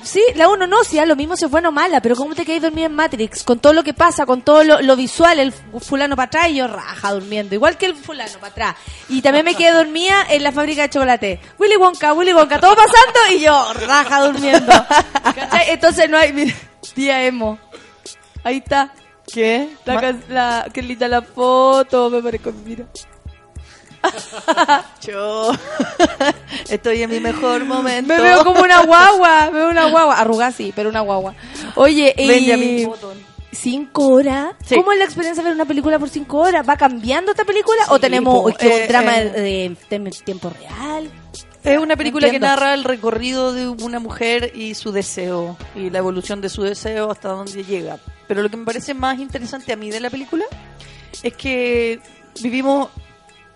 Sí, 0.03 0.23
la 0.35 0.49
uno 0.49 0.67
no, 0.67 0.83
sí, 0.85 0.99
a 0.99 1.07
lo 1.07 1.17
mismo 1.17 1.37
se 1.37 1.49
fue 1.49 1.63
no 1.63 1.73
mala, 1.73 2.01
pero 2.01 2.17
¿cómo 2.17 2.35
te 2.35 2.45
quedas 2.45 2.63
dormida 2.63 2.87
en 2.87 2.95
Matrix? 2.95 3.45
Con 3.45 3.59
todo 3.59 3.73
lo 3.73 3.83
que 3.83 3.95
pasa, 3.95 4.27
con 4.27 4.43
todo 4.43 4.65
lo, 4.65 4.81
lo 4.81 4.97
visual, 4.97 5.39
el 5.39 5.53
fulano 5.53 6.17
para 6.17 6.27
atrás 6.27 6.49
y 6.49 6.57
yo 6.57 6.67
raja 6.67 7.13
durmiendo, 7.13 7.55
igual 7.55 7.77
que 7.77 7.87
el 7.87 7.95
fulano 7.95 8.35
para 8.41 8.49
atrás. 8.49 8.77
Y 9.09 9.23
también 9.23 9.45
me 9.45 9.55
quedé 9.55 9.73
dormida 9.73 10.27
en 10.29 10.43
la 10.43 10.53
fábrica 10.53 10.83
de 10.83 10.91
chocolate. 10.91 11.41
Willy 11.59 11.77
Wonka, 11.77 12.13
Willy 12.13 12.33
Wonka, 12.33 12.59
todo 12.61 12.75
pasando 12.75 13.19
y 13.37 13.41
yo 13.41 13.73
raja 13.75 14.27
durmiendo. 14.27 14.73
¿Cachai? 15.23 15.71
Entonces 15.71 16.09
no 16.11 16.19
hay, 16.19 16.33
mira, 16.33 16.55
tía 16.95 17.25
emo. 17.25 17.59
Ahí 18.45 18.59
está. 18.59 18.93
¿Qué? 19.33 19.69
La, 19.85 20.17
la, 20.29 20.67
qué 20.73 20.83
linda 20.83 21.07
la 21.07 21.23
foto, 21.23 22.09
me 22.11 22.23
parezco, 22.23 22.53
mira. 22.65 22.87
Yo 25.03 25.53
estoy 26.75 27.03
en 27.03 27.11
mi 27.11 27.21
mejor 27.21 27.65
momento. 27.65 28.15
Me 28.15 28.21
veo 28.21 28.45
como 28.45 28.63
una 28.63 28.83
guagua, 28.85 29.51
me 29.51 29.59
veo 29.59 29.71
una 29.71 29.91
guagua, 29.91 30.19
arrugada 30.19 30.53
sí, 30.53 30.73
pero 30.75 30.89
una 30.91 31.01
guagua. 31.01 31.35
Oye, 31.75 32.15
y... 32.17 32.89
¿Cinco 33.51 34.09
horas? 34.09 34.55
Sí. 34.65 34.77
¿Cómo 34.77 34.93
es 34.93 34.99
la 34.99 35.05
experiencia 35.05 35.43
de 35.43 35.49
ver 35.49 35.55
una 35.55 35.65
película 35.65 35.99
por 35.99 36.11
cinco 36.11 36.39
horas? 36.39 36.69
¿Va 36.69 36.77
cambiando 36.77 37.33
esta 37.33 37.45
película? 37.45 37.83
¿o 37.89 37.99
tenemos 37.99 38.43
po, 38.43 38.57
que 38.57 38.69
eh, 38.69 38.83
un 38.83 38.89
drama 38.89 39.19
eh. 39.19 39.77
de, 39.91 39.99
de 39.99 40.11
tiempo 40.25 40.51
real? 40.51 41.11
Es 41.65 41.79
una 41.79 41.97
película 41.97 42.27
Entiendo. 42.27 42.47
que 42.47 42.51
narra 42.51 42.75
el 42.75 42.85
recorrido 42.85 43.53
de 43.53 43.69
una 43.69 43.99
mujer 43.99 44.53
y 44.55 44.75
su 44.75 44.93
deseo 44.93 45.57
y 45.75 45.91
la 45.91 45.99
evolución 45.99 46.41
de 46.41 46.49
su 46.49 46.63
deseo 46.63 47.11
hasta 47.11 47.31
donde 47.31 47.65
llega. 47.65 47.99
Pero 48.27 48.43
lo 48.43 48.49
que 48.49 48.57
me 48.57 48.65
parece 48.65 48.95
más 48.95 49.19
interesante 49.19 49.73
a 49.73 49.77
mí 49.77 49.91
de 49.91 50.01
la 50.01 50.11
película 50.11 50.45
es 51.23 51.35
que 51.35 52.01
vivimos, 52.41 52.91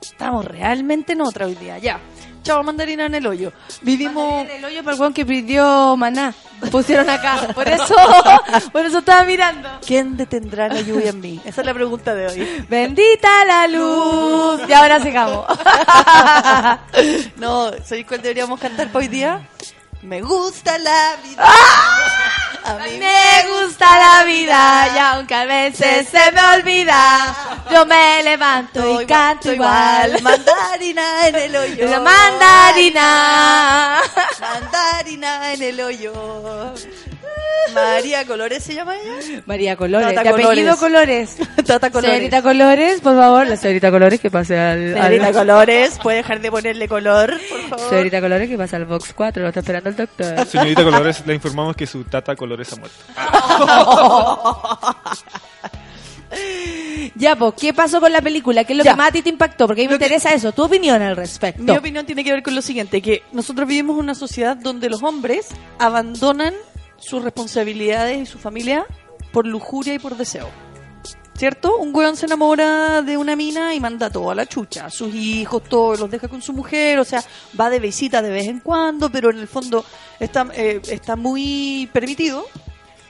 estamos 0.00 0.44
realmente 0.44 1.12
en 1.12 1.22
otra 1.22 1.46
hoy 1.46 1.54
día, 1.54 1.78
ya. 1.78 2.00
Chao, 2.42 2.62
mandarina 2.64 3.06
en 3.06 3.14
el 3.14 3.26
hoyo. 3.26 3.52
Vivimos... 3.82 4.46
el 4.48 4.64
hoyo 4.64 4.82
para 4.82 4.94
el 4.94 5.00
weón 5.00 5.14
que 5.14 5.24
pidió 5.24 5.96
maná. 5.96 6.34
Pusieron 6.70 7.08
acá. 7.08 7.48
Por 7.54 7.68
eso, 7.68 7.94
por 8.72 8.84
eso 8.84 8.98
estaba 8.98 9.24
mirando. 9.24 9.68
¿Quién 9.86 10.16
detendrá 10.16 10.68
la 10.68 10.80
lluvia 10.80 11.10
en 11.10 11.20
mí? 11.20 11.40
Esa 11.44 11.60
es 11.60 11.66
la 11.66 11.74
pregunta 11.74 12.14
de 12.14 12.26
hoy. 12.26 12.64
Bendita 12.68 13.44
la 13.44 13.66
luz. 13.68 14.60
Y 14.68 14.72
ahora 14.72 15.00
sigamos. 15.00 15.46
No, 17.36 17.70
¿sabéis 17.84 18.06
cuál 18.06 18.22
deberíamos 18.22 18.60
cantar 18.60 18.88
para 18.88 19.00
hoy 19.00 19.08
día? 19.08 19.48
Me 20.02 20.20
gusta 20.20 20.78
la 20.78 21.16
vida. 21.22 21.44
A 22.64 22.74
mí 22.84 22.98
Me 22.98 23.48
gusta 23.48 23.86
la 23.98 24.24
vida 24.24 24.88
y 24.94 24.98
aunque 24.98 25.34
a 25.34 25.44
veces 25.44 26.08
se 26.08 26.32
me 26.32 26.40
olvida, 26.56 27.34
yo 27.70 27.86
me 27.86 28.22
levanto 28.22 29.00
y 29.00 29.06
canto 29.06 29.52
igual. 29.52 30.20
Mandarina 30.22 31.28
en 31.28 31.34
el 31.36 31.56
hoyo. 31.56 31.88
La 31.88 32.00
mandarina. 32.00 34.00
Mandarina 34.40 35.52
en 35.52 35.62
el 35.62 35.80
hoyo. 35.80 36.74
María 37.74 38.24
Colores 38.26 38.62
se 38.62 38.74
llama 38.74 38.94
ella. 38.96 39.42
María 39.46 39.76
Colores. 39.76 40.08
Tata 40.14 40.22
de 40.22 40.28
apellido 40.44 40.76
Colores. 40.76 41.36
Tata 41.66 41.90
Colores. 41.90 42.10
Señorita 42.16 42.42
Colores, 42.42 43.00
por 43.00 43.16
favor. 43.16 43.46
La 43.46 43.56
señorita 43.56 43.90
Colores 43.90 44.20
que 44.20 44.30
pase 44.30 44.58
al... 44.58 44.94
Señorita 44.94 45.26
al- 45.28 45.32
Colores, 45.34 45.98
puede 46.02 46.18
dejar 46.18 46.40
de 46.40 46.50
ponerle 46.50 46.88
color, 46.88 47.34
por 47.48 47.60
favor. 47.68 47.88
Señorita 47.90 48.20
Colores 48.20 48.48
que 48.48 48.58
pasa 48.58 48.76
al 48.76 48.84
Box 48.84 49.12
4. 49.14 49.42
Lo 49.42 49.48
está 49.48 49.60
esperando 49.60 49.88
el 49.90 49.96
doctor. 49.96 50.46
Señorita 50.46 50.84
Colores, 50.84 51.22
le 51.26 51.34
informamos 51.34 51.76
que 51.76 51.86
su 51.86 52.04
tata 52.04 52.34
Colores 52.36 52.72
ha 52.72 52.76
muerto. 52.76 52.98
Ya, 57.14 57.36
pues, 57.36 57.52
¿qué 57.60 57.74
pasó 57.74 58.00
con 58.00 58.10
la 58.10 58.22
película? 58.22 58.64
¿Qué 58.64 58.72
es 58.72 58.78
lo 58.78 58.84
Ya. 58.84 58.92
que 58.92 58.96
más 58.96 59.08
a 59.08 59.12
ti 59.12 59.20
te 59.22 59.28
impactó? 59.28 59.66
Porque 59.66 59.82
a 59.82 59.84
mí 59.84 59.88
me 59.88 59.94
interesa 59.94 60.32
eso. 60.32 60.52
Tu 60.52 60.62
opinión 60.62 61.02
al 61.02 61.14
respecto. 61.14 61.62
Mi 61.62 61.76
opinión 61.76 62.06
tiene 62.06 62.24
que 62.24 62.32
ver 62.32 62.42
con 62.42 62.54
lo 62.54 62.62
siguiente, 62.62 63.02
que 63.02 63.22
nosotros 63.32 63.68
vivimos 63.68 63.96
en 63.96 64.04
una 64.04 64.14
sociedad 64.14 64.56
donde 64.56 64.88
los 64.88 65.02
hombres 65.02 65.48
abandonan 65.78 66.54
sus 67.02 67.22
responsabilidades 67.22 68.18
y 68.20 68.26
su 68.26 68.38
familia 68.38 68.86
por 69.32 69.46
lujuria 69.46 69.94
y 69.94 69.98
por 69.98 70.16
deseo. 70.16 70.48
¿Cierto? 71.36 71.78
Un 71.78 71.94
weón 71.94 72.16
se 72.16 72.26
enamora 72.26 73.02
de 73.02 73.16
una 73.16 73.34
mina 73.34 73.74
y 73.74 73.80
manda 73.80 74.10
todo 74.10 74.30
a 74.30 74.34
la 74.34 74.46
chucha. 74.46 74.90
Sus 74.90 75.12
hijos, 75.14 75.64
todos 75.64 75.98
los 75.98 76.10
deja 76.10 76.28
con 76.28 76.40
su 76.40 76.52
mujer, 76.52 76.98
o 76.98 77.04
sea, 77.04 77.24
va 77.58 77.70
de 77.70 77.80
visita 77.80 78.22
de 78.22 78.30
vez 78.30 78.46
en 78.46 78.60
cuando, 78.60 79.10
pero 79.10 79.30
en 79.30 79.38
el 79.38 79.48
fondo 79.48 79.84
está, 80.20 80.46
eh, 80.54 80.80
está 80.88 81.16
muy 81.16 81.88
permitido 81.92 82.46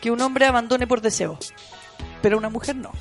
que 0.00 0.10
un 0.10 0.20
hombre 0.20 0.46
abandone 0.46 0.86
por 0.86 1.00
deseo, 1.00 1.38
pero 2.22 2.38
una 2.38 2.48
mujer 2.48 2.76
no. 2.76 2.92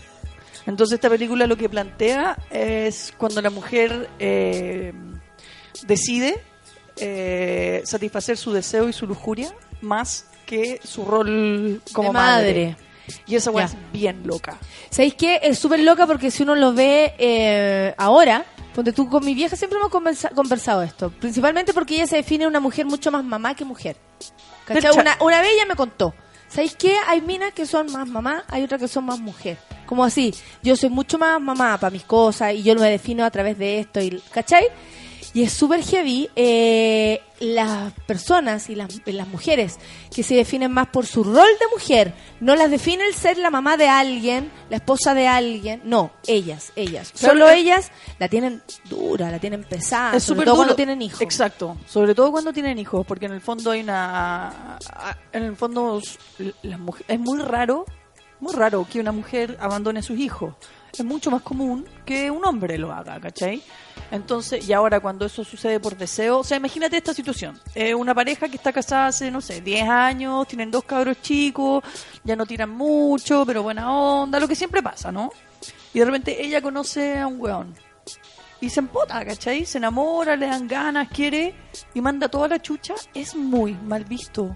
Entonces 0.65 0.95
esta 0.95 1.09
película 1.09 1.47
lo 1.47 1.55
que 1.55 1.69
plantea 1.69 2.37
es 2.49 3.13
cuando 3.17 3.41
la 3.41 3.49
mujer 3.49 4.09
eh, 4.19 4.91
decide 5.87 6.41
eh, 6.97 7.81
satisfacer 7.85 8.37
su 8.37 8.51
deseo 8.51 8.89
y 8.89 8.93
su 8.93 9.07
lujuria 9.07 9.53
más 9.81 10.30
que 10.51 10.79
su 10.83 11.05
rol 11.05 11.81
como 11.93 12.09
De 12.09 12.13
madre. 12.13 12.65
madre. 12.69 12.77
Y 13.25 13.35
esa 13.35 13.51
weá 13.51 13.65
es 13.65 13.75
bien 13.91 14.21
loca. 14.25 14.57
¿Sabéis 14.89 15.15
qué? 15.15 15.39
Es 15.43 15.59
súper 15.59 15.79
loca 15.79 16.05
porque 16.07 16.29
si 16.31 16.43
uno 16.43 16.55
lo 16.55 16.73
ve 16.73 17.13
eh, 17.17 17.93
ahora, 17.97 18.45
ponte 18.75 18.93
tú 18.93 19.09
con 19.09 19.25
mi 19.25 19.33
vieja, 19.33 19.55
siempre 19.55 19.79
hemos 19.79 19.91
conversa- 19.91 20.29
conversado 20.33 20.81
esto. 20.83 21.09
Principalmente 21.09 21.73
porque 21.73 21.95
ella 21.95 22.07
se 22.07 22.17
define 22.17 22.47
una 22.47 22.59
mujer 22.59 22.85
mucho 22.85 23.11
más 23.11 23.23
mamá 23.23 23.55
que 23.55 23.65
mujer. 23.65 23.95
Una, 24.97 25.17
una 25.21 25.41
vez 25.41 25.51
ella 25.55 25.65
me 25.65 25.75
contó. 25.75 26.13
¿Sabéis 26.47 26.75
qué? 26.75 26.95
Hay 27.07 27.21
minas 27.21 27.53
que 27.53 27.65
son 27.65 27.91
más 27.91 28.07
mamá, 28.07 28.43
hay 28.49 28.63
otras 28.63 28.79
que 28.81 28.87
son 28.87 29.05
más 29.05 29.19
mujer. 29.19 29.57
Como 29.85 30.03
así, 30.05 30.33
yo 30.63 30.75
soy 30.75 30.89
mucho 30.89 31.17
más 31.17 31.39
mamá 31.41 31.77
para 31.77 31.91
mis 31.91 32.03
cosas 32.03 32.53
y 32.53 32.63
yo 32.63 32.75
me 32.75 32.89
defino 32.89 33.25
a 33.25 33.31
través 33.31 33.57
de 33.57 33.79
esto, 33.79 33.99
y, 34.01 34.21
¿cachai? 34.31 34.65
Y 35.33 35.43
es 35.43 35.53
súper 35.53 35.81
heavy 35.81 36.29
eh, 36.35 37.21
las 37.39 37.93
personas 38.05 38.69
y 38.69 38.75
las, 38.75 38.99
las 39.05 39.27
mujeres 39.29 39.77
que 40.13 40.23
se 40.23 40.35
definen 40.35 40.71
más 40.73 40.87
por 40.87 41.05
su 41.05 41.23
rol 41.23 41.33
de 41.35 41.67
mujer. 41.73 42.13
No 42.41 42.53
las 42.57 42.69
define 42.69 43.07
el 43.07 43.13
ser 43.13 43.37
la 43.37 43.49
mamá 43.49 43.77
de 43.77 43.87
alguien, 43.87 44.51
la 44.69 44.75
esposa 44.75 45.13
de 45.13 45.27
alguien. 45.27 45.81
No, 45.85 46.11
ellas, 46.27 46.73
ellas. 46.75 47.13
Claro, 47.17 47.33
Solo 47.35 47.49
ellas 47.49 47.91
la 48.19 48.27
tienen 48.27 48.61
dura, 48.89 49.31
la 49.31 49.39
tienen 49.39 49.63
pesada. 49.63 50.17
es 50.17 50.23
sobre 50.23 50.41
todo 50.43 50.55
duro. 50.55 50.65
cuando 50.65 50.75
tienen 50.75 51.01
hijos. 51.01 51.21
Exacto. 51.21 51.77
Sobre 51.87 52.13
todo 52.13 52.29
cuando 52.31 52.51
tienen 52.51 52.77
hijos, 52.77 53.05
porque 53.05 53.27
en 53.27 53.31
el 53.31 53.41
fondo 53.41 53.71
hay 53.71 53.79
una... 53.81 54.77
En 55.31 55.43
el 55.43 55.55
fondo 55.55 56.01
las 56.63 56.79
mujer- 56.79 57.05
es 57.07 57.19
muy 57.21 57.39
raro, 57.39 57.85
muy 58.41 58.53
raro 58.53 58.85
que 58.91 58.99
una 58.99 59.13
mujer 59.13 59.57
abandone 59.61 59.99
a 60.01 60.03
sus 60.03 60.19
hijos. 60.19 60.55
Es 60.97 61.05
mucho 61.05 61.31
más 61.31 61.41
común 61.41 61.85
que 62.05 62.29
un 62.29 62.45
hombre 62.45 62.77
lo 62.77 62.91
haga, 62.91 63.19
¿cachai? 63.19 63.61
Entonces, 64.11 64.67
y 64.67 64.73
ahora 64.73 64.99
cuando 64.99 65.25
eso 65.25 65.43
sucede 65.43 65.79
por 65.79 65.97
deseo, 65.97 66.39
o 66.39 66.43
sea, 66.43 66.57
imagínate 66.57 66.97
esta 66.97 67.13
situación. 67.13 67.57
Eh, 67.75 67.95
una 67.95 68.13
pareja 68.13 68.49
que 68.49 68.57
está 68.57 68.73
casada 68.73 69.07
hace, 69.07 69.31
no 69.31 69.39
sé, 69.39 69.61
10 69.61 69.87
años, 69.87 70.47
tienen 70.47 70.69
dos 70.69 70.83
cabros 70.83 71.21
chicos, 71.21 71.83
ya 72.23 72.35
no 72.35 72.45
tiran 72.45 72.69
mucho, 72.69 73.45
pero 73.45 73.63
buena 73.63 73.93
onda, 73.93 74.39
lo 74.39 74.47
que 74.47 74.55
siempre 74.55 74.83
pasa, 74.83 75.11
¿no? 75.11 75.31
Y 75.93 75.99
de 75.99 76.05
repente 76.05 76.43
ella 76.43 76.61
conoce 76.61 77.19
a 77.19 77.27
un 77.27 77.39
weón. 77.39 77.73
Y 78.59 78.69
se 78.69 78.79
empota, 78.79 79.25
¿cachai? 79.25 79.65
Se 79.65 79.79
enamora, 79.79 80.35
le 80.35 80.45
dan 80.45 80.67
ganas, 80.67 81.07
quiere 81.09 81.55
y 81.93 82.01
manda 82.01 82.29
toda 82.29 82.47
la 82.47 82.61
chucha. 82.61 82.93
Es 83.13 83.35
muy 83.35 83.73
mal 83.73 84.05
visto. 84.05 84.55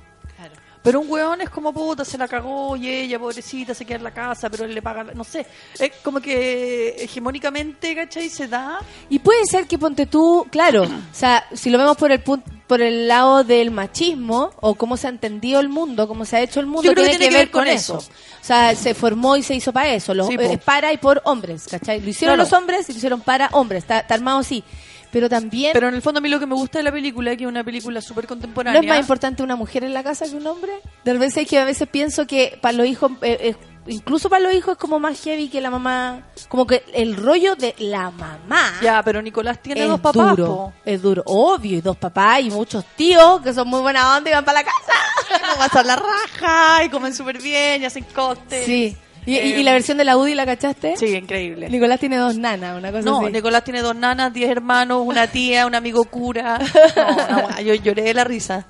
Pero 0.85 0.99
un 0.99 1.09
weón 1.09 1.41
es 1.41 1.49
como 1.49 1.73
puta, 1.73 2.05
se 2.05 2.15
la 2.15 2.27
cagó 2.27 2.75
y 2.75 2.87
ella, 2.87 3.17
pobrecita, 3.17 3.73
se 3.73 3.83
queda 3.83 3.97
en 3.97 4.03
la 4.03 4.13
casa, 4.13 4.51
pero 4.51 4.65
él 4.65 4.75
le 4.75 4.83
paga, 4.83 5.03
no 5.15 5.23
sé. 5.23 5.43
Es 5.79 5.93
como 6.03 6.21
que 6.21 6.89
hegemónicamente, 6.99 7.95
¿cachai? 7.95 8.29
Se 8.29 8.47
da. 8.47 8.77
Y 9.09 9.17
puede 9.17 9.47
ser 9.47 9.65
que 9.65 9.79
ponte 9.79 10.05
tú, 10.05 10.45
claro, 10.51 10.83
o 10.83 10.87
sea, 11.11 11.43
si 11.53 11.71
lo 11.71 11.79
vemos 11.79 11.97
por 11.97 12.11
el 12.11 12.21
punto 12.21 12.51
por 12.67 12.81
el 12.81 13.07
lado 13.07 13.43
del 13.43 13.69
machismo 13.71 14.51
o 14.59 14.75
cómo 14.75 14.97
se 14.97 15.07
ha 15.07 15.09
entendido 15.11 15.59
el 15.59 15.69
mundo, 15.69 16.07
cómo 16.07 16.25
se 16.25 16.37
ha 16.37 16.41
hecho 16.41 16.59
el 16.59 16.65
mundo, 16.65 16.83
Yo 16.83 16.93
creo 16.93 17.05
tiene, 17.05 17.11
que 17.13 17.19
tiene 17.19 17.31
que 17.33 17.37
ver 17.45 17.51
con 17.51 17.67
eso. 17.67 17.97
O 17.97 18.43
sea, 18.45 18.75
se 18.75 18.93
formó 18.93 19.35
y 19.37 19.43
se 19.43 19.55
hizo 19.55 19.71
para 19.71 19.93
eso, 19.93 20.13
los, 20.13 20.27
Sí, 20.27 20.35
eh, 20.39 20.57
para 20.63 20.91
y 20.93 20.97
por 20.97 21.21
hombres, 21.25 21.67
¿cachai? 21.69 22.01
Lo 22.01 22.09
hicieron 22.09 22.35
Claro. 22.35 22.49
los 22.49 22.53
hombres 22.53 22.89
y 22.89 22.93
lo 22.93 22.97
hicieron 22.97 23.21
para 23.21 23.49
hombres, 23.51 23.83
está, 23.83 23.99
está 23.99 24.15
armado 24.15 24.39
así. 24.39 24.63
Pero 25.11 25.29
también 25.29 25.71
Pero 25.73 25.87
en 25.87 25.95
el 25.95 26.01
fondo 26.01 26.17
a 26.17 26.21
mí 26.21 26.27
lo 26.27 26.39
que 26.41 26.45
me 26.45 26.55
gusta 26.55 26.79
de 26.79 26.83
la 26.83 26.91
película 26.91 27.31
es 27.31 27.37
que 27.37 27.45
es 27.45 27.49
una 27.49 27.63
película 27.63 28.01
súper 28.01 28.25
¿No 28.25 28.29
contemporánea. 28.29 28.81
es 28.81 28.87
más 28.87 28.99
importante 28.99 29.43
una 29.43 29.55
mujer 29.55 29.83
en 29.85 29.93
la 29.93 30.03
casa 30.03 30.25
que 30.25 30.35
un 30.35 30.45
hombre? 30.45 30.73
De 31.05 31.13
repente 31.13 31.41
es 31.41 31.47
que 31.47 31.57
a 31.57 31.63
veces 31.63 31.87
pienso 31.87 32.27
que 32.27 32.57
para 32.61 32.73
los 32.75 32.85
hijos, 32.87 33.11
eh, 33.21 33.37
eh, 33.39 33.55
incluso 33.87 34.29
para 34.29 34.43
los 34.43 34.53
hijos 34.53 34.73
es 34.73 34.77
como 34.77 34.99
más 34.99 35.21
heavy 35.21 35.47
que 35.49 35.61
la 35.61 35.69
mamá. 35.69 36.21
Como 36.49 36.65
que 36.67 36.83
el 36.93 37.15
rollo 37.15 37.55
de 37.55 37.75
la 37.79 38.11
mamá 38.11 38.73
Ya, 38.81 39.01
pero 39.03 39.21
Nicolás 39.21 39.61
tiene 39.61 39.83
dos 39.85 39.99
papás, 39.99 40.35
duro. 40.35 40.45
po. 40.47 40.73
Es 40.85 41.01
duro, 41.01 41.23
obvio, 41.25 41.77
y 41.77 41.81
dos 41.81 41.97
papás 41.97 42.41
y 42.41 42.49
muchos 42.51 42.83
tíos 42.95 43.41
que 43.41 43.53
son 43.53 43.67
muy 43.67 43.81
buena 43.81 44.15
onda 44.17 44.29
y 44.29 44.33
van 44.33 44.45
para 44.45 44.59
la 44.59 44.65
casa. 44.65 45.41
Como 45.41 45.57
pasar 45.57 45.85
la 45.85 45.95
raja 45.95 46.83
y 46.83 46.89
comen 46.89 47.13
súper 47.13 47.41
bien 47.41 47.81
y 47.81 47.85
hacen 47.85 48.05
cócteles. 48.13 48.65
Sí. 48.65 48.97
¿Y, 49.27 49.33
y- 49.33 49.37
Eh, 49.39 49.59
y 49.59 49.63
la 49.63 49.71
versión 49.73 49.97
de 49.97 50.03
la 50.05 50.17
UDI 50.17 50.35
la 50.35 50.45
cachaste? 50.45 50.95
Sí, 50.97 51.07
increíble. 51.15 51.67
Nicolás 51.67 51.99
tiene 51.99 52.17
dos 52.17 52.37
nanas, 52.37 52.77
una 52.77 52.91
cosa 52.91 53.03
No, 53.03 53.21
así. 53.21 53.31
Nicolás 53.31 53.63
tiene 53.63 53.81
dos 53.81 53.95
nanas, 53.95 54.31
diez 54.31 54.51
hermanos, 54.51 55.01
una 55.03 55.25
tía, 55.25 55.65
un 55.65 55.73
amigo 55.73 56.03
cura. 56.05 56.59
No, 56.95 57.49
no, 57.49 57.59
yo 57.61 57.73
lloré 57.73 58.03
de 58.03 58.13
la 58.13 58.23
risa. 58.23 58.67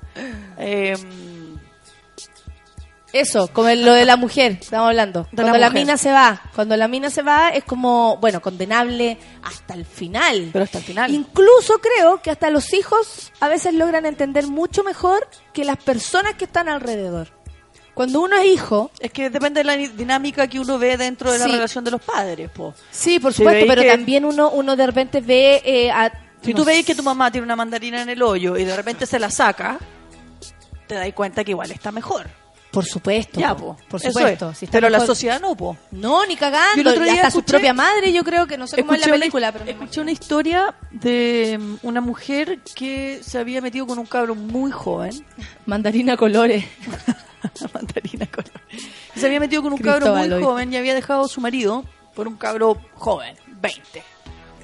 Eh, 0.58 0.96
Eso, 3.12 3.48
como 3.52 3.68
lo 3.70 3.92
de 3.94 4.04
la 4.04 4.16
mujer, 4.16 4.58
estamos 4.60 4.88
hablando. 4.88 5.26
De 5.32 5.42
cuando 5.42 5.58
la, 5.58 5.70
mina 5.70 5.96
se 5.96 6.10
va, 6.12 6.42
cuando 6.54 6.76
la 6.76 6.88
mina 6.88 7.08
se 7.08 7.22
va 7.22 7.48
es 7.50 7.64
como, 7.64 8.16
bueno, 8.18 8.42
condenable 8.42 9.16
hasta 9.42 9.74
el 9.74 9.86
final. 9.86 10.50
pero 10.52 10.64
hasta 10.64 10.78
el 10.78 10.84
final. 10.84 11.14
Incluso 11.14 11.78
creo 11.78 12.20
que 12.20 12.30
hasta 12.30 12.50
los 12.50 12.72
hijos 12.74 13.32
a 13.40 13.48
veces 13.48 13.74
logran 13.74 14.04
entender 14.06 14.46
mucho 14.48 14.82
mejor 14.84 15.26
que 15.52 15.64
las 15.64 15.76
personas 15.78 16.34
que 16.34 16.44
están 16.44 16.68
alrededor. 16.68 17.28
Cuando 17.94 18.20
uno 18.20 18.36
es 18.36 18.44
hijo, 18.46 18.90
Es 19.00 19.10
que 19.10 19.30
depende 19.30 19.60
de 19.60 19.64
la 19.64 19.76
dinámica 19.76 20.46
que 20.48 20.60
uno 20.60 20.78
ve 20.78 20.98
dentro 20.98 21.32
de 21.32 21.38
la 21.38 21.46
Sí. 21.46 21.52
relación 21.52 21.82
de 21.84 21.92
los 21.92 22.02
padres, 22.02 22.50
po. 22.50 22.74
sí, 22.90 23.18
por 23.18 23.32
Si 23.32 23.38
supuesto, 23.38 23.64
pero 23.66 23.80
que- 23.82 23.88
también 23.88 24.26
uno, 24.26 24.50
uno 24.50 24.76
de 24.76 24.84
repente 24.86 25.20
ve 25.22 25.62
eh, 25.64 25.90
a... 25.90 26.12
Si 26.42 26.52
no 26.52 26.58
tú 26.58 26.64
veis 26.66 26.84
que 26.84 26.94
tu 26.94 27.02
mamá 27.02 27.30
tiene 27.30 27.46
una 27.46 27.56
mandarina 27.56 28.02
en 28.02 28.10
el 28.10 28.20
hoyo 28.22 28.58
y 28.58 28.64
de 28.64 28.76
repente 28.76 29.06
se 29.06 29.18
la 29.18 29.30
saca, 29.30 29.78
te 30.86 30.94
das 30.96 31.10
cuenta 31.14 31.42
que 31.42 31.52
igual 31.52 31.70
está 31.70 31.90
mejor. 31.90 32.26
Por 32.76 32.84
supuesto, 32.86 33.40
Ya, 33.40 33.56
po, 33.56 33.74
po. 33.74 33.76
por 33.88 34.00
supuesto. 34.00 34.50
es. 34.50 34.58
si 34.58 34.66
pero 34.66 34.88
la 34.88 35.00
sociedad 35.00 35.40
no, 35.40 35.56
po. 35.56 35.76
No, 35.90 36.24
ni 36.26 36.36
cagando. 36.36 36.76
Yo 36.76 36.80
el 36.82 36.88
otro 36.88 37.04
día 37.04 37.14
hasta 37.14 37.30
su 37.30 37.38
escuché- 37.40 37.50
propia 37.52 37.72
madre, 37.74 38.12
yo 38.12 38.22
creo 38.22 38.46
que 38.46 38.56
no 38.58 38.66
sé 38.66 38.76
cómo 38.82 38.92
es 38.94 39.00
la 39.06 39.12
película, 39.12 39.48
una, 39.50 39.58
pero 39.58 39.70
escuché 39.70 40.00
una 40.00 40.10
historia 40.12 40.74
de 40.90 41.58
mm, 41.60 41.76
una 41.82 42.00
mujer 42.00 42.60
que 42.74 43.20
se 43.22 43.38
había 43.38 43.60
metido 43.60 43.86
con 43.86 43.98
un 43.98 44.06
cabro 44.06 44.34
muy 44.34 44.70
joven. 44.70 45.24
Mandarina 45.66 46.16
colores. 46.16 46.64
mandarina 47.74 48.26
color. 48.26 48.50
Se 49.14 49.26
había 49.26 49.40
metido 49.40 49.62
con 49.62 49.72
un 49.72 49.78
cabro 49.78 50.14
muy 50.14 50.30
hoy. 50.30 50.42
joven 50.42 50.72
y 50.72 50.76
había 50.76 50.94
dejado 50.94 51.24
a 51.24 51.28
su 51.28 51.40
marido 51.40 51.84
por 52.14 52.28
un 52.28 52.36
cabro 52.36 52.76
joven, 52.94 53.36
20. 53.60 54.02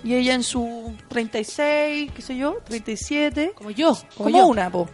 y 0.04 0.14
ella 0.14 0.34
en 0.34 0.42
su 0.42 0.94
36, 1.08 2.10
qué 2.14 2.22
sé 2.22 2.36
yo, 2.36 2.58
37. 2.64 3.52
Como 3.54 3.70
yo. 3.70 3.96
Como, 4.16 4.30
yo. 4.30 4.46
una, 4.46 4.70
po. 4.70 4.88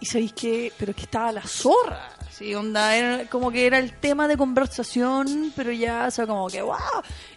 Y 0.00 0.06
sabéis 0.06 0.32
que, 0.32 0.72
pero 0.78 0.94
que 0.94 1.02
estaba 1.02 1.30
la 1.30 1.42
zorra. 1.42 2.08
Sí, 2.30 2.54
onda, 2.54 2.96
era 2.96 3.26
como 3.26 3.50
que 3.50 3.66
era 3.66 3.78
el 3.78 3.92
tema 3.92 4.26
de 4.26 4.38
conversación, 4.38 5.52
pero 5.54 5.72
ya, 5.72 6.06
o 6.08 6.10
sea, 6.10 6.26
como 6.26 6.48
que, 6.48 6.62
wow. 6.62 6.76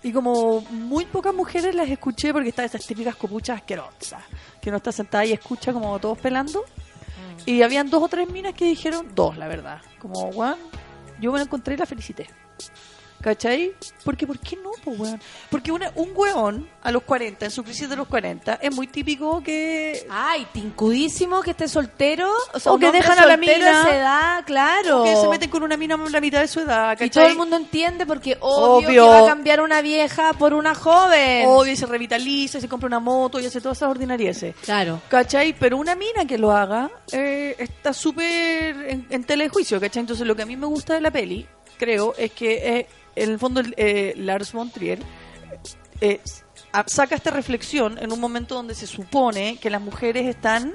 Y 0.01 0.13
como 0.13 0.61
muy 0.61 1.05
pocas 1.05 1.33
mujeres 1.33 1.75
las 1.75 1.89
escuché 1.89 2.31
porque 2.31 2.49
está 2.49 2.63
esas 2.63 2.87
típicas 2.87 3.17
copuchas 3.17 3.57
asquerosas, 3.57 4.23
que 4.61 4.69
uno 4.69 4.77
está 4.77 4.93
sentada 4.93 5.25
y 5.25 5.33
escucha 5.33 5.73
como 5.73 5.99
todos 5.99 6.17
pelando. 6.19 6.61
Mm. 6.61 7.49
Y 7.49 7.61
habían 7.63 7.89
dos 7.89 8.01
o 8.01 8.07
tres 8.07 8.29
minas 8.29 8.53
que 8.53 8.63
dijeron, 8.63 9.09
dos, 9.13 9.37
la 9.37 9.49
verdad. 9.49 9.81
Como, 9.99 10.29
weón, 10.29 10.57
yo 11.19 11.33
me 11.33 11.37
la 11.37 11.43
encontré 11.43 11.73
y 11.73 11.77
la 11.77 11.85
felicité. 11.85 12.29
¿Cachai? 13.23 13.71
Porque, 14.03 14.27
¿por 14.27 14.37
qué 14.37 14.57
no, 14.57 14.71
pues, 14.83 14.99
weón? 14.99 15.21
Porque 15.49 15.71
una- 15.71 15.91
un 15.95 16.11
weón 16.13 16.69
a 16.81 16.91
los 16.91 17.03
40, 17.03 17.45
en 17.45 17.51
su 17.51 17.63
crisis 17.63 17.87
de 17.89 17.95
los 17.95 18.05
40, 18.07 18.55
es 18.61 18.75
muy 18.75 18.85
típico 18.87 19.41
que... 19.41 20.05
Ay, 20.09 20.45
tincudísimo 20.51 21.41
que 21.41 21.51
esté 21.51 21.69
soltero. 21.69 22.29
O, 22.53 22.59
sea, 22.59 22.73
O 22.73 22.77
que 22.77 22.91
dejan 22.91 23.17
a 23.19 23.25
la 23.25 23.37
mina. 23.37 23.55
edad, 23.89 24.43
claro. 24.45 25.03
que 25.05 25.15
se 25.15 25.29
meten 25.29 25.49
con 25.49 25.63
una 25.63 25.77
mina 25.77 25.95
a 25.95 26.09
la 26.09 26.19
mitad 26.19 26.41
de 26.41 26.49
su 26.49 26.59
edad, 26.59 26.89
¿cachai? 26.97 27.07
Y 27.07 27.09
todo 27.11 27.27
el 27.27 27.37
mundo 27.37 27.55
entiende 27.55 28.05
porque 28.05 28.37
obvio, 28.41 28.89
Obvio. 28.89 29.03
que 29.05 29.09
va 29.09 29.19
a 29.19 29.27
cambiar 29.27 29.61
una 29.61 29.81
vieja 29.81 30.33
por 30.33 30.53
una 30.53 30.75
joven. 30.75 31.45
Obvio, 31.47 31.71
y 31.71 31.75
se 31.77 31.85
revitaliza, 31.85 32.57
y 32.57 32.61
se 32.61 32.67
compra 32.67 32.87
una 32.87 32.99
moto 32.99 33.39
y 33.39 33.45
hace 33.45 33.61
todas 33.61 33.77
esas 33.77 33.89
ordinarieces. 33.89 34.53
Claro. 34.63 34.99
¿Cachai? 35.07 35.53
Pero 35.57 35.77
una 35.77 35.95
mina 35.95 36.25
que 36.27 36.37
lo 36.37 36.51
haga 36.51 36.91
eh, 37.13 37.55
está 37.57 37.93
súper 37.93 38.25
en, 38.89 39.07
en 39.09 39.23
tela 39.23 39.43
de 39.45 39.49
juicio, 39.49 39.79
¿cachai? 39.79 40.01
Entonces 40.01 40.27
lo 40.27 40.35
que 40.35 40.41
a 40.41 40.45
mí 40.45 40.57
me 40.57 40.65
gusta 40.65 40.93
de 40.95 40.99
la 41.01 41.09
peli, 41.11 41.47
creo, 41.77 42.13
es 42.17 42.31
que 42.33 42.77
eh, 42.79 42.87
en 43.15 43.29
el 43.31 43.39
fondo 43.39 43.61
eh, 43.77 44.13
Lars 44.17 44.51
von 44.51 44.69
Trier 44.71 44.99
eh, 46.01 46.19
a- 46.71 46.85
saca 46.87 47.15
esta 47.15 47.31
reflexión 47.31 47.97
en 47.99 48.11
un 48.11 48.19
momento 48.19 48.55
donde 48.55 48.75
se 48.75 48.87
supone 48.87 49.57
que 49.57 49.69
las 49.69 49.81
mujeres 49.81 50.25
están 50.27 50.73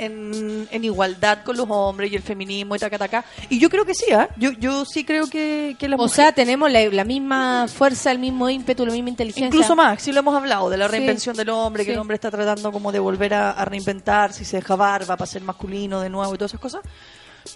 en, 0.00 0.68
en 0.70 0.84
igualdad 0.84 1.42
con 1.44 1.56
los 1.56 1.66
hombres 1.68 2.12
y 2.12 2.14
el 2.16 2.22
feminismo 2.22 2.76
y 2.76 2.78
taca, 2.78 2.98
taca. 2.98 3.24
Y 3.50 3.58
yo 3.58 3.68
creo 3.68 3.84
que 3.84 3.94
sí, 3.94 4.12
¿ah? 4.12 4.28
Yo, 4.36 4.52
yo 4.52 4.84
sí 4.84 5.02
creo 5.04 5.26
que, 5.28 5.74
que 5.76 5.88
las 5.88 5.98
O 5.98 6.04
mujeres... 6.04 6.14
sea, 6.16 6.32
tenemos 6.32 6.70
la, 6.70 6.84
la 6.86 7.04
misma 7.04 7.66
fuerza, 7.66 8.12
el 8.12 8.20
mismo 8.20 8.48
ímpetu, 8.48 8.86
la 8.86 8.92
misma 8.92 9.08
inteligencia. 9.08 9.46
Incluso 9.46 9.74
más, 9.74 10.00
sí 10.00 10.12
lo 10.12 10.20
hemos 10.20 10.36
hablado, 10.36 10.70
de 10.70 10.76
la 10.76 10.86
Sí. 10.86 10.92
reinvención 10.92 11.34
del 11.36 11.48
hombre, 11.50 11.82
que 11.84 11.90
Sí. 11.90 11.94
el 11.94 11.98
hombre 11.98 12.14
está 12.14 12.30
tratando 12.30 12.70
como 12.70 12.92
de 12.92 13.00
volver 13.00 13.34
a, 13.34 13.50
a 13.50 13.64
reinventar, 13.64 14.32
si 14.32 14.44
se 14.44 14.58
deja 14.58 14.76
barba 14.76 15.16
para 15.16 15.26
ser 15.26 15.42
masculino 15.42 16.00
de 16.00 16.10
nuevo 16.10 16.32
y 16.32 16.38
todas 16.38 16.52
esas 16.52 16.60
cosas. 16.60 16.82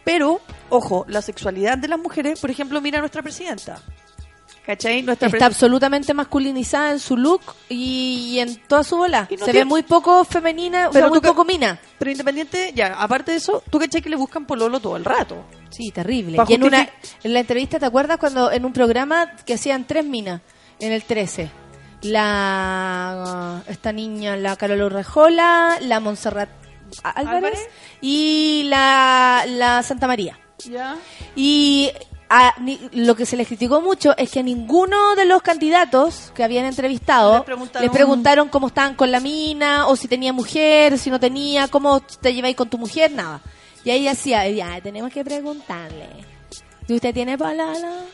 Pero, 0.05 0.40
ojo, 0.70 1.05
la 1.09 1.23
sexualidad 1.23 1.77
de 1.78 1.89
las 1.89 1.98
mujeres, 1.98 2.40
por 2.40 2.51
ejemplo, 2.51 2.81
mira 2.81 2.98
a 2.98 3.01
nuestra 3.01 3.23
presidenta. 3.23 3.78
¿Cachai? 4.64 5.02
Nuestra 5.02 5.27
Está 5.27 5.39
pre- 5.39 5.44
absolutamente 5.47 6.14
masculinizada 6.14 6.93
en 6.93 7.01
su 7.01 7.16
look 7.16 7.40
y, 7.69 8.35
y 8.35 8.39
en 8.39 8.56
toda 8.69 8.85
su 8.85 8.97
bola. 8.97 9.23
No 9.23 9.28
Se 9.39 9.44
tiene- 9.47 9.59
ve 9.60 9.64
muy 9.64 9.82
poco 9.82 10.24
femenina, 10.24 10.89
o 10.89 10.93
Pero 10.93 11.06
sea, 11.06 11.10
muy 11.10 11.20
poco 11.20 11.44
mina. 11.44 11.81
Pero 11.98 12.12
independiente, 12.12 12.70
ya, 12.73 12.94
aparte 12.94 13.32
de 13.32 13.39
eso, 13.39 13.60
tú 13.70 13.81
cachai 13.81 14.01
que 14.02 14.09
le 14.09 14.14
buscan 14.14 14.47
pololo 14.47 14.78
todo 14.78 14.97
el 14.97 15.05
rato. 15.05 15.44
Sí, 15.70 15.90
terrible. 15.90 16.36
Pa' 16.36 16.44
Y 16.48 16.55
en, 16.55 16.62
una, 16.62 16.89
en 17.24 17.32
la 17.32 17.40
entrevista, 17.40 17.81
¿te 17.81 17.86
acuerdas 17.86 18.19
cuando 18.19 18.52
en 18.52 18.64
un 18.64 18.73
programa 18.73 19.32
que 19.44 19.55
hacían 19.55 19.85
tres 19.85 20.05
minas 20.05 20.40
en 20.78 20.93
el 20.93 21.02
13? 21.02 21.51
La 22.02 23.62
esta 23.66 23.93
niña, 23.93 24.36
la 24.36 24.56
Carol 24.56 24.82
Urrejola, 24.82 25.78
la 25.81 25.98
Montserrat 26.01 26.48
Álvarez, 27.02 27.28
Álvarez. 27.36 27.69
y 28.01 28.64
la, 28.66 29.44
la 29.48 29.82
Santa 29.82 30.06
María. 30.06 30.39
¿Ya? 30.64 30.97
Y 31.35 31.90
a 32.28 32.55
ni- 32.60 32.81
lo 32.93 33.14
que 33.14 33.27
se 33.27 33.36
les 33.36 33.47
criticó 33.47 33.81
mucho 33.81 34.16
es 34.16 34.31
que 34.31 34.40
a 34.40 34.43
ninguno 34.43 35.14
de 35.16 35.24
los 35.27 35.43
candidatos 35.43 36.32
que 36.35 36.43
habían 36.44 36.64
entrevistado 36.64 37.35
Les 37.39 37.43
preguntaron- 37.44 37.82
les 37.82 37.90
preguntaron 37.90 38.48
cómo 38.48 38.69
estaban 38.69 38.94
con 38.94 39.10
la 39.10 39.20
mina, 39.20 39.86
o 39.89 39.97
si 39.97 40.09
tenía 40.09 40.32
mujer, 40.32 40.98
si 40.98 41.10
no 41.10 41.19
tenía, 41.20 41.69
cómo 41.69 42.01
te 42.01 42.32
lleváis 42.32 42.56
con 42.56 42.69
tu 42.70 42.78
mujer, 42.78 43.10
nada. 43.12 43.40
Y 43.85 43.90
ahí 43.90 44.05
decía, 44.05 44.48
ya, 44.48 44.81
tenemos 44.81 45.12
que 45.12 45.24
preguntarle. 45.24 46.09
¿Y 46.89 46.94
usted 46.94 47.12
tiene 47.12 47.36
palala? 47.36 48.05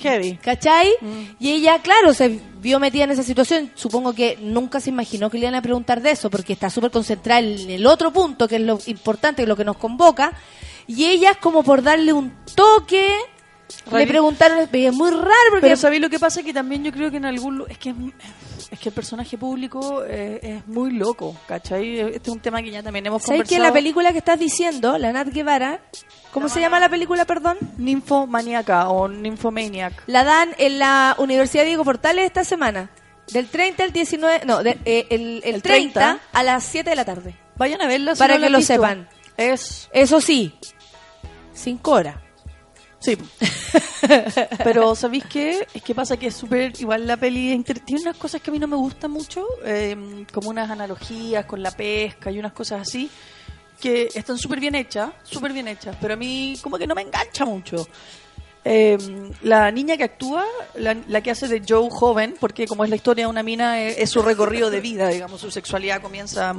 Heavy. 0.00 0.36
¿Cachai? 0.36 0.90
Y 1.38 1.50
ella, 1.50 1.80
claro, 1.80 2.14
se 2.14 2.40
vio 2.60 2.78
metida 2.78 3.04
en 3.04 3.10
esa 3.10 3.22
situación. 3.22 3.70
Supongo 3.74 4.12
que 4.12 4.38
nunca 4.40 4.80
se 4.80 4.90
imaginó 4.90 5.30
que 5.30 5.38
le 5.38 5.46
iban 5.46 5.54
a 5.54 5.62
preguntar 5.62 6.00
de 6.00 6.12
eso, 6.12 6.30
porque 6.30 6.52
está 6.52 6.70
súper 6.70 6.90
concentrada 6.90 7.40
en 7.40 7.70
el 7.70 7.86
otro 7.86 8.12
punto, 8.12 8.48
que 8.48 8.56
es 8.56 8.62
lo 8.62 8.78
importante, 8.86 9.42
es 9.42 9.48
lo 9.48 9.56
que 9.56 9.64
nos 9.64 9.76
convoca. 9.76 10.32
Y 10.86 11.06
ella, 11.06 11.34
como 11.34 11.62
por 11.62 11.82
darle 11.82 12.12
un 12.12 12.32
toque, 12.54 13.12
le 13.92 14.06
preguntaron, 14.06 14.58
es 14.72 14.94
muy 14.94 15.10
raro, 15.10 15.26
porque 15.50 15.60
Pero 15.62 15.76
¿sabéis 15.76 16.00
lo 16.02 16.08
que 16.10 16.18
pasa? 16.18 16.42
Que 16.42 16.52
también 16.52 16.84
yo 16.84 16.92
creo 16.92 17.10
que 17.10 17.16
en 17.18 17.24
algún... 17.24 17.64
Es 17.68 17.78
que, 17.78 17.94
es 18.70 18.78
que 18.78 18.88
el 18.90 18.94
personaje 18.94 19.36
público 19.38 20.02
eh, 20.06 20.40
es 20.42 20.66
muy 20.68 20.92
loco, 20.92 21.36
¿cachai? 21.46 22.00
Este 22.00 22.28
es 22.30 22.34
un 22.34 22.40
tema 22.40 22.62
que 22.62 22.70
ya 22.70 22.82
también 22.82 23.06
hemos 23.06 23.22
¿sabes 23.22 23.40
conversado. 23.40 23.62
que 23.62 23.66
la 23.68 23.72
película 23.72 24.12
que 24.12 24.18
estás 24.18 24.38
diciendo, 24.38 24.96
la 24.98 25.12
Nat 25.12 25.28
Guevara, 25.28 25.80
¿cómo 26.32 26.48
se 26.48 26.60
llama 26.60 26.78
la 26.80 26.88
película, 26.88 27.24
perdón? 27.24 27.56
Ninfomaníaca 27.78 28.88
o 28.88 29.08
Ninfomaniac. 29.08 30.02
La 30.06 30.24
dan 30.24 30.50
en 30.58 30.78
la 30.78 31.14
Universidad 31.18 31.64
Diego 31.64 31.84
Portales 31.84 32.24
esta 32.26 32.44
semana. 32.44 32.90
Del 33.32 33.48
30 33.48 33.84
al 33.84 33.92
19, 33.92 34.40
no, 34.46 34.62
de- 34.62 34.78
eh, 34.86 35.06
el, 35.10 35.42
el 35.44 35.56
El 35.56 35.62
30, 35.62 36.00
30 36.00 36.20
a 36.32 36.42
las 36.42 36.64
7 36.64 36.88
de 36.90 36.96
la 36.96 37.04
tarde. 37.04 37.34
Vayan 37.56 37.80
a 37.82 37.86
verla 37.86 38.14
si 38.14 38.18
Para 38.18 38.34
no 38.34 38.40
la 38.40 38.46
que 38.46 38.50
lo 38.52 38.58
visto. 38.58 38.72
sepan. 38.74 39.08
Es... 39.36 39.88
Eso 39.92 40.20
sí, 40.20 40.54
5 41.54 41.90
horas. 41.90 42.16
Sí. 43.00 43.16
Pero 44.64 44.94
¿sabéis 44.94 45.24
qué? 45.26 45.66
Es 45.72 45.82
que 45.82 45.94
pasa 45.94 46.16
que 46.16 46.28
es 46.28 46.34
súper... 46.34 46.72
Igual 46.80 47.06
la 47.06 47.16
peli 47.16 47.52
inter- 47.52 47.80
tiene 47.80 48.02
unas 48.02 48.16
cosas 48.16 48.40
que 48.40 48.50
a 48.50 48.52
mí 48.52 48.58
no 48.58 48.66
me 48.66 48.76
gustan 48.76 49.10
mucho, 49.10 49.46
eh, 49.64 50.24
como 50.32 50.50
unas 50.50 50.68
analogías 50.70 51.44
con 51.46 51.62
la 51.62 51.70
pesca 51.70 52.30
y 52.30 52.38
unas 52.38 52.52
cosas 52.52 52.82
así, 52.82 53.08
que 53.80 54.08
están 54.14 54.36
súper 54.38 54.58
bien 54.60 54.74
hechas, 54.74 55.10
súper 55.22 55.52
bien 55.52 55.68
hechas, 55.68 55.96
pero 56.00 56.14
a 56.14 56.16
mí 56.16 56.58
como 56.62 56.76
que 56.78 56.86
no 56.86 56.94
me 56.94 57.02
engancha 57.02 57.44
mucho. 57.44 57.86
Eh, 58.64 58.98
la 59.42 59.70
niña 59.70 59.96
que 59.96 60.04
actúa, 60.04 60.44
la, 60.74 60.96
la 61.06 61.20
que 61.22 61.30
hace 61.30 61.46
de 61.46 61.62
Joe 61.66 61.88
joven, 61.90 62.34
porque 62.40 62.66
como 62.66 62.82
es 62.84 62.90
la 62.90 62.96
historia 62.96 63.24
de 63.26 63.30
una 63.30 63.42
mina, 63.44 63.80
es 63.80 64.10
su 64.10 64.20
recorrido 64.22 64.70
de 64.70 64.80
vida, 64.80 65.08
digamos, 65.08 65.40
su 65.40 65.50
sexualidad 65.50 66.02
comienza 66.02 66.54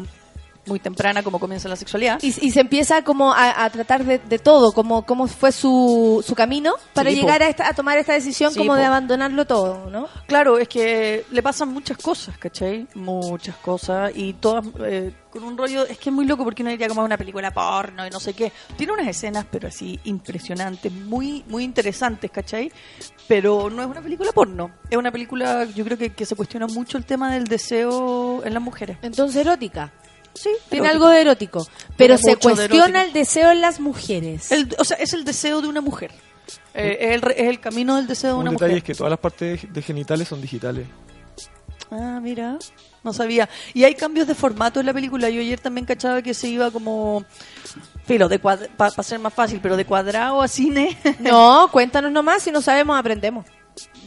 muy 0.69 0.79
temprana 0.79 1.21
como 1.23 1.39
comienza 1.39 1.67
la 1.67 1.75
sexualidad. 1.75 2.19
Y, 2.21 2.27
y 2.27 2.51
se 2.51 2.61
empieza 2.61 3.03
como 3.03 3.33
a, 3.33 3.65
a 3.65 3.69
tratar 3.69 4.05
de, 4.05 4.19
de 4.19 4.39
todo, 4.39 4.71
como 4.71 5.05
cómo 5.05 5.27
fue 5.27 5.51
su, 5.51 6.23
su 6.25 6.35
camino 6.35 6.73
para 6.93 7.09
Sí, 7.09 7.17
llegar 7.17 7.43
a, 7.43 7.49
esta- 7.49 7.67
a 7.67 7.73
tomar 7.73 7.97
esta 7.97 8.13
decisión 8.13 8.53
Sí, 8.53 8.59
como 8.59 8.75
de 8.75 8.85
abandonarlo 8.85 9.45
todo, 9.45 9.89
¿no? 9.89 10.07
Claro, 10.27 10.57
es 10.59 10.69
que 10.69 11.25
le 11.31 11.43
pasan 11.43 11.69
muchas 11.69 11.97
cosas, 11.97 12.37
¿cachai? 12.37 12.87
Muchas 12.95 13.55
cosas 13.57 14.11
y 14.15 14.33
todas 14.33 14.65
eh, 14.85 15.11
con 15.29 15.43
un 15.43 15.57
rollo, 15.57 15.85
es 15.85 15.97
que 15.97 16.09
es 16.09 16.15
muy 16.15 16.25
loco 16.25 16.43
porque 16.43 16.61
uno 16.63 16.71
diría 16.71 16.87
como 16.87 17.01
es 17.01 17.05
una 17.05 17.17
película 17.17 17.51
porno 17.51 18.05
y 18.07 18.09
no 18.09 18.19
sé 18.19 18.33
qué. 18.33 18.51
Tiene 18.77 18.93
unas 18.93 19.07
escenas, 19.07 19.45
pero 19.51 19.67
así 19.67 19.99
impresionantes, 20.05 20.91
muy 20.91 21.43
muy 21.47 21.63
interesantes, 21.63 22.31
¿cachai? 22.31 22.71
Pero 23.27 23.69
no 23.69 23.81
es 23.83 23.87
una 23.87 24.01
película 24.01 24.31
porno, 24.31 24.71
es 24.89 24.97
una 24.97 25.11
película, 25.11 25.65
yo 25.65 25.83
creo 25.85 25.97
que, 25.97 26.11
que 26.11 26.25
se 26.25 26.35
cuestiona 26.35 26.65
mucho 26.67 26.97
el 26.97 27.05
tema 27.05 27.31
del 27.31 27.45
deseo 27.45 28.43
en 28.43 28.53
las 28.53 28.63
mujeres. 28.63 28.97
Entonces 29.01 29.45
erótica. 29.45 29.91
Sí, 30.39 30.49
Tiene 30.69 30.87
erótico. 30.87 31.05
algo 31.05 31.09
de 31.15 31.21
erótico, 31.21 31.67
pero 31.97 32.15
Tiene 32.15 32.17
se 32.17 32.29
de 32.29 32.35
cuestiona 32.37 33.03
el 33.03 33.11
deseo 33.13 33.51
en 33.51 33.59
las 33.61 33.79
mujeres. 33.81 34.51
El- 34.53 34.73
o 34.77 34.85
sea, 34.85 34.95
es 34.97 35.11
el 35.13 35.25
deseo 35.25 35.61
de 35.61 35.67
una 35.67 35.81
mujer. 35.81 36.11
Eh, 36.73 36.97
es, 37.01 37.11
el, 37.15 37.21
re- 37.21 37.41
es 37.41 37.47
el 37.49 37.59
camino 37.59 37.97
del 37.97 38.07
deseo 38.07 38.29
de 38.29 38.35
Un 38.35 38.41
una 38.41 38.51
detalle 38.51 38.71
mujer. 38.71 38.77
es 38.77 38.83
que 38.85 38.95
todas 38.95 39.09
las 39.09 39.19
partes 39.19 39.73
de- 39.73 39.81
genitales 39.81 40.27
son 40.29 40.39
digitales. 40.41 40.87
Ah, 41.91 42.19
mira, 42.21 42.57
no 43.03 43.11
sabía. 43.13 43.49
Y 43.73 43.83
hay 43.83 43.95
cambios 43.95 44.27
de 44.27 44.35
formato 44.35 44.79
en 44.79 44.85
la 44.85 44.93
película. 44.93 45.29
Yo 45.29 45.41
ayer 45.41 45.59
también 45.59 45.85
cachaba 45.85 46.21
que 46.21 46.33
se 46.35 46.47
iba 46.47 46.69
como, 46.71 47.25
filo, 48.05 48.29
de 48.29 48.37
para 48.39 48.91
ser 49.03 49.19
más 49.19 49.33
fácil, 49.33 49.59
pero 49.61 49.75
de 49.75 49.85
cuadrado 49.85 50.41
a 50.41 50.47
cine, 50.47 50.97
No, 51.19 51.67
cuéntanos 51.71 52.11
nomás, 52.11 52.43
si 52.43 52.51
no 52.51 52.61
sabemos 52.61 52.97
aprendemos. 52.97 53.45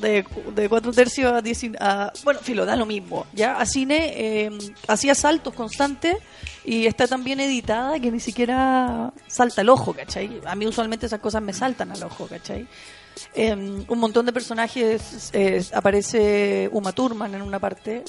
De, 0.02 0.26
de 0.54 0.68
cuatro 0.68 0.92
tercios 0.92 1.32
a 1.32 1.40
diez, 1.40 1.62
a, 1.80 2.12
bueno, 2.24 2.40
filo, 2.40 2.66
da 2.66 2.76
lo 2.76 2.84
mismo. 2.84 3.26
Ya, 3.32 3.56
a 3.56 3.64
cine 3.64 4.12
eh, 4.14 4.50
hacía 4.86 5.14
saltos 5.14 5.54
constantes 5.54 6.18
y 6.64 6.86
está 6.86 7.06
tan 7.06 7.24
bien 7.24 7.40
editada 7.40 7.98
que 7.98 8.10
ni 8.10 8.20
siquiera 8.20 9.12
salta 9.26 9.62
el 9.62 9.70
ojo, 9.70 9.94
¿cachai? 9.94 10.40
A 10.44 10.54
mí 10.54 10.66
usualmente 10.66 11.06
esas 11.06 11.20
cosas 11.20 11.40
me 11.40 11.54
saltan 11.54 11.90
al 11.92 12.02
ojo, 12.02 12.26
¿cachai? 12.26 12.66
Eh, 13.34 13.54
un 13.54 13.98
montón 13.98 14.26
de 14.26 14.32
personajes, 14.32 15.30
eh, 15.32 15.64
aparece 15.72 16.68
Uma 16.72 16.92
Thurman 16.92 17.34
en 17.34 17.42
una 17.42 17.58
parte 17.58 18.04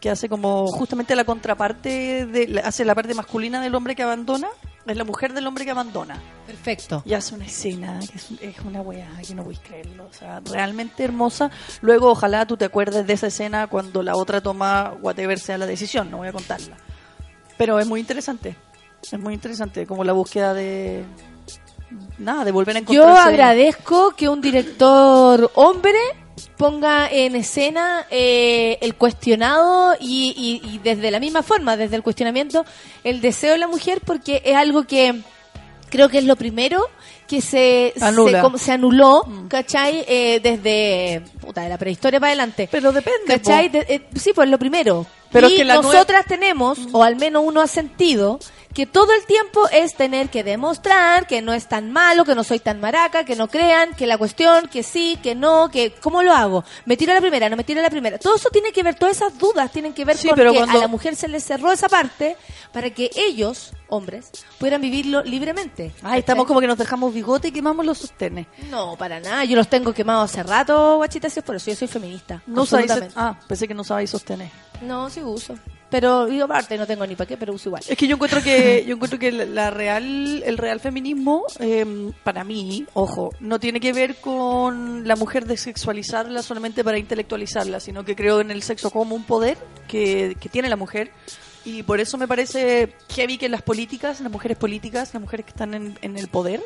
que 0.00 0.10
hace 0.10 0.28
como 0.28 0.66
justamente 0.68 1.14
la 1.14 1.24
contraparte, 1.24 2.26
de, 2.26 2.62
hace 2.64 2.84
la 2.84 2.94
parte 2.94 3.14
masculina 3.14 3.60
del 3.60 3.74
hombre 3.74 3.94
que 3.94 4.02
abandona, 4.02 4.48
es 4.90 4.96
la 4.96 5.04
mujer 5.04 5.32
del 5.32 5.46
hombre 5.46 5.64
que 5.64 5.70
abandona. 5.70 6.20
Perfecto. 6.46 7.02
Y 7.04 7.14
hace 7.14 7.34
una 7.34 7.46
escena 7.46 7.98
que 8.00 8.16
es, 8.16 8.30
es 8.40 8.60
una 8.64 8.80
weá 8.80 9.08
que 9.26 9.34
no 9.34 9.42
podéis 9.42 9.60
creerlo, 9.60 10.06
o 10.06 10.12
sea, 10.12 10.40
realmente 10.40 11.04
hermosa. 11.04 11.50
Luego, 11.80 12.10
ojalá 12.10 12.46
tú 12.46 12.56
te 12.56 12.64
acuerdes 12.64 13.06
de 13.06 13.12
esa 13.12 13.28
escena 13.28 13.66
cuando 13.66 14.02
la 14.02 14.16
otra 14.16 14.40
toma 14.40 14.94
whatever 15.00 15.38
sea 15.38 15.58
la 15.58 15.66
decisión, 15.66 16.10
no 16.10 16.18
voy 16.18 16.28
a 16.28 16.32
contarla. 16.32 16.76
Pero 17.56 17.78
es 17.78 17.86
muy 17.86 18.00
interesante, 18.00 18.56
es 19.10 19.18
muy 19.18 19.34
interesante, 19.34 19.86
como 19.86 20.04
la 20.04 20.12
búsqueda 20.12 20.54
de... 20.54 21.04
Nada, 22.18 22.44
de 22.44 22.52
volver 22.52 22.76
a 22.76 22.80
Yo 22.80 23.02
encontrarse. 23.02 23.28
agradezco 23.30 24.12
que 24.12 24.28
un 24.28 24.40
director 24.40 25.50
hombre 25.56 25.98
ponga 26.56 27.08
en 27.10 27.36
escena 27.36 28.06
eh, 28.10 28.78
el 28.80 28.94
cuestionado 28.94 29.94
y, 30.00 30.60
y- 30.64 30.68
y 30.74 30.78
desde 30.78 31.10
la 31.10 31.20
misma 31.20 31.42
forma, 31.42 31.76
desde 31.76 31.96
el 31.96 32.02
cuestionamiento, 32.02 32.64
el 33.04 33.20
deseo 33.20 33.52
de 33.52 33.58
la 33.58 33.68
mujer, 33.68 34.00
porque 34.04 34.42
es 34.44 34.56
algo 34.56 34.84
que 34.84 35.20
creo 35.90 36.08
que 36.08 36.18
es 36.18 36.24
lo 36.24 36.36
primero 36.36 36.88
que 37.28 37.40
se, 37.40 37.92
se, 37.96 38.00
como 38.42 38.58
se 38.58 38.72
anuló, 38.72 39.24
¿cachai? 39.48 40.04
Eh, 40.08 40.40
desde 40.42 41.22
puta, 41.40 41.62
de 41.62 41.68
la 41.68 41.78
prehistoria 41.78 42.18
para 42.18 42.30
adelante. 42.30 42.68
Pero 42.70 42.90
depende. 42.92 43.26
¿Cachai? 43.26 43.68
po. 43.68 43.78
De- 43.78 43.86
eh, 43.94 44.02
sí, 44.16 44.32
pues 44.34 44.48
lo 44.48 44.58
primero. 44.58 45.06
Pero 45.30 45.48
y 45.48 45.52
es 45.52 45.58
que 45.60 45.64
nosotras 45.92 46.26
tenemos, 46.26 46.78
o 46.92 47.04
al 47.04 47.14
menos 47.14 47.44
uno 47.46 47.60
ha 47.60 47.68
sentido, 47.68 48.40
que 48.74 48.86
todo 48.86 49.12
el 49.12 49.24
tiempo 49.26 49.68
es 49.72 49.94
tener 49.94 50.28
que 50.30 50.44
demostrar 50.44 51.26
que 51.26 51.42
no 51.42 51.52
es 51.52 51.66
tan 51.68 51.90
malo, 51.92 52.24
que 52.24 52.34
no 52.36 52.44
soy 52.44 52.60
tan 52.60 52.80
maraca, 52.80 53.24
que 53.24 53.34
no 53.34 53.48
crean, 53.48 53.94
que 53.94 54.06
la 54.06 54.16
cuestión, 54.16 54.68
que 54.68 54.82
sí, 54.84 55.18
que 55.22 55.34
no, 55.34 55.68
que 55.70 55.92
¿cómo 56.00 56.22
lo 56.22 56.32
hago? 56.32 56.64
¿Me 56.84 56.96
tiro 56.96 57.10
a 57.12 57.16
la 57.16 57.20
primera? 57.20 57.48
¿No 57.48 57.56
me 57.56 57.64
tiro 57.64 57.80
a 57.80 57.82
la 57.82 57.90
primera? 57.90 58.18
Todo 58.18 58.36
eso 58.36 58.48
tiene 58.50 58.70
que 58.72 58.82
ver, 58.84 58.94
todas 58.94 59.16
esas 59.16 59.36
dudas 59.38 59.72
tienen 59.72 59.92
que 59.92 60.04
ver 60.04 60.16
Sí, 60.16 60.28
con 60.28 60.36
pero 60.36 60.52
que 60.52 60.58
cuando- 60.58 60.78
a 60.78 60.82
la 60.82 60.88
mujer 60.88 61.16
se 61.16 61.26
le 61.26 61.40
cerró 61.40 61.72
esa 61.72 61.88
parte 61.88 62.36
para 62.72 62.90
que 62.90 63.10
ellos, 63.16 63.72
hombres, 63.88 64.30
pudieran 64.58 64.80
vivirlo 64.80 65.22
libremente. 65.24 65.92
Ay, 66.02 66.20
estamos 66.20 66.46
como 66.46 66.60
que 66.60 66.66
nos 66.68 66.78
dejamos 66.78 67.12
bigote 67.12 67.48
y 67.48 67.52
quemamos 67.52 67.84
los 67.84 67.98
sostenes. 67.98 68.46
No, 68.70 68.96
para 68.96 69.18
nada. 69.18 69.44
Yo 69.44 69.56
los 69.56 69.68
tengo 69.68 69.92
quemados 69.92 70.30
hace 70.30 70.42
rato, 70.44 70.96
guachita, 70.98 71.28
si 71.28 71.40
es 71.40 71.44
por 71.44 71.56
eso. 71.56 71.70
Yo 71.70 71.76
soy 71.76 71.88
feminista. 71.88 72.40
No 72.46 72.64
sabéis, 72.66 72.92
ah, 73.16 73.36
pensé 73.48 73.66
que 73.66 73.74
no 73.74 73.82
sabéis 73.82 74.10
sostener. 74.10 74.48
No, 74.82 75.10
sí 75.10 75.20
uso. 75.22 75.56
Pero 75.90 76.26
digo 76.26 76.44
aparte, 76.44 76.78
no 76.78 76.86
tengo 76.86 77.06
ni 77.06 77.16
para 77.16 77.26
qué, 77.28 77.36
pero 77.36 77.52
uso 77.52 77.68
igual. 77.68 77.82
Es 77.88 77.96
que 77.98 78.06
yo 78.06 78.14
encuentro 78.14 78.42
que 78.42 78.84
yo 78.86 78.94
encuentro 78.94 79.18
que 79.18 79.32
la- 79.32 79.70
real 79.70 80.42
el 80.46 80.56
real 80.56 80.78
feminismo 80.80 81.44
eh, 81.58 82.10
para 82.22 82.44
mí, 82.44 82.86
ojo, 82.94 83.30
no 83.40 83.58
tiene 83.58 83.80
que 83.80 83.92
ver 83.92 84.16
con 84.16 85.06
la 85.06 85.16
mujer 85.16 85.46
desexualizarla 85.46 86.42
solamente 86.42 86.84
para 86.84 86.98
intelectualizarla, 86.98 87.80
sino 87.80 88.04
que 88.04 88.14
creo 88.16 88.40
en 88.40 88.50
el 88.50 88.62
sexo 88.62 88.90
como 88.90 89.14
un 89.14 89.24
poder 89.24 89.58
que, 89.88 90.36
que 90.40 90.48
tiene 90.48 90.68
la 90.68 90.76
mujer 90.76 91.10
y 91.64 91.82
por 91.82 92.00
eso 92.00 92.16
me 92.16 92.26
parece 92.26 92.94
heavy 93.10 93.36
que 93.36 93.48
las 93.50 93.60
políticas, 93.62 94.20
las 94.20 94.32
mujeres 94.32 94.56
políticas, 94.56 95.12
las 95.12 95.20
mujeres 95.20 95.44
que 95.44 95.50
están 95.50 95.74
en, 95.74 95.98
en 96.00 96.16
el 96.16 96.28
poder, 96.28 96.62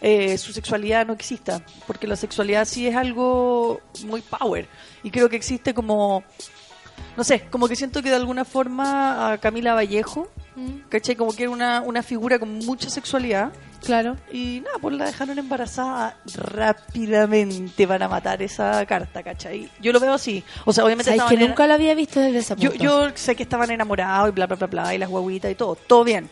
eh, 0.00 0.38
su 0.38 0.52
sexualidad 0.52 1.06
no 1.06 1.12
exista, 1.12 1.62
porque 1.86 2.06
la 2.06 2.16
sexualidad 2.16 2.64
sí 2.64 2.86
es 2.86 2.96
algo 2.96 3.80
muy 4.06 4.22
power 4.22 4.66
y 5.02 5.10
creo 5.10 5.28
que 5.28 5.36
existe 5.36 5.74
como 5.74 6.22
no 7.18 7.24
sé, 7.24 7.40
como 7.50 7.66
que 7.66 7.74
siento 7.74 8.00
que 8.00 8.10
de 8.10 8.14
alguna 8.14 8.44
forma 8.44 9.32
a 9.32 9.38
Camila 9.38 9.74
Vallejo, 9.74 10.28
¿cachai? 10.88 11.16
Como 11.16 11.32
que 11.32 11.42
era 11.42 11.50
una, 11.50 11.80
una 11.80 12.04
figura 12.04 12.38
con 12.38 12.58
mucha 12.58 12.88
sexualidad. 12.88 13.50
Claro. 13.84 14.16
Y 14.30 14.60
nada, 14.64 14.78
pues 14.80 14.96
la 14.96 15.06
dejaron 15.06 15.36
embarazada 15.36 16.16
rápidamente 16.36 17.88
para 17.88 18.08
matar 18.08 18.40
esa 18.40 18.86
carta, 18.86 19.24
¿cachai? 19.24 19.68
Yo 19.80 19.92
lo 19.92 19.98
veo 19.98 20.12
así. 20.12 20.44
O 20.64 20.72
sea, 20.72 20.84
obviamente 20.84 21.10
¿Sabes 21.10 21.22
estaban 21.22 21.36
que 21.36 21.48
nunca 21.48 21.66
lo 21.66 21.74
había 21.74 21.96
visto 21.96 22.20
desde 22.20 22.54
yo, 22.54 22.70
punto? 22.70 22.84
yo 22.84 23.08
sé 23.16 23.34
que 23.34 23.42
estaban 23.42 23.72
enamorados 23.72 24.28
y 24.28 24.32
bla, 24.32 24.46
bla, 24.46 24.54
bla, 24.54 24.66
bla, 24.68 24.94
y 24.94 24.98
las 24.98 25.08
guaguitas 25.08 25.50
y 25.50 25.56
todo, 25.56 25.74
todo 25.74 26.04
bien. 26.04 26.30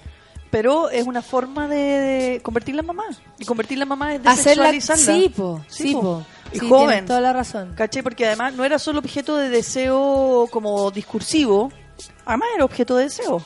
Pero 0.56 0.88
es 0.88 1.06
una 1.06 1.20
forma 1.20 1.68
de, 1.68 1.76
de 1.76 2.40
convertirla 2.42 2.80
en 2.80 2.86
mamá. 2.86 3.04
Y 3.38 3.44
convertirla 3.44 3.82
en 3.82 3.88
mamá 3.90 4.14
es 4.14 4.20
Hacerla, 4.24 4.72
desexualizarla. 4.72 5.04
sí, 5.22 5.28
po, 5.28 5.62
sí, 5.68 5.92
po. 5.92 6.24
Y 6.50 6.60
Sí, 6.60 6.66
joven. 6.66 7.04
toda 7.04 7.20
la 7.20 7.34
razón. 7.34 7.74
¿Cachai? 7.76 8.02
Porque 8.02 8.24
además 8.24 8.54
no 8.54 8.64
era 8.64 8.78
solo 8.78 9.00
objeto 9.00 9.36
de 9.36 9.50
deseo 9.50 10.48
como 10.50 10.90
discursivo, 10.90 11.70
además 12.24 12.48
era 12.54 12.64
objeto 12.64 12.96
de 12.96 13.04
deseo. 13.04 13.44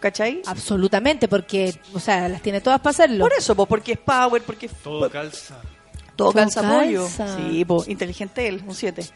¿Cachai? 0.00 0.40
Absolutamente, 0.46 1.28
porque, 1.28 1.78
o 1.92 2.00
sea, 2.00 2.26
las 2.26 2.40
tiene 2.40 2.62
todas 2.62 2.80
para 2.80 2.92
hacerlo. 2.92 3.22
Por 3.24 3.34
eso, 3.34 3.54
po, 3.54 3.66
porque 3.66 3.92
es 3.92 3.98
power, 3.98 4.40
porque 4.42 4.64
es- 4.64 4.72
Todo 4.82 5.10
calza. 5.10 5.56
todo 6.16 6.30
Todo 6.30 6.32
calza 6.32 6.62
pollo. 6.62 7.06
Sí, 7.06 7.66
po, 7.66 7.84
inteligente 7.86 8.48
él, 8.48 8.62
un 8.66 8.74
7. 8.74 9.06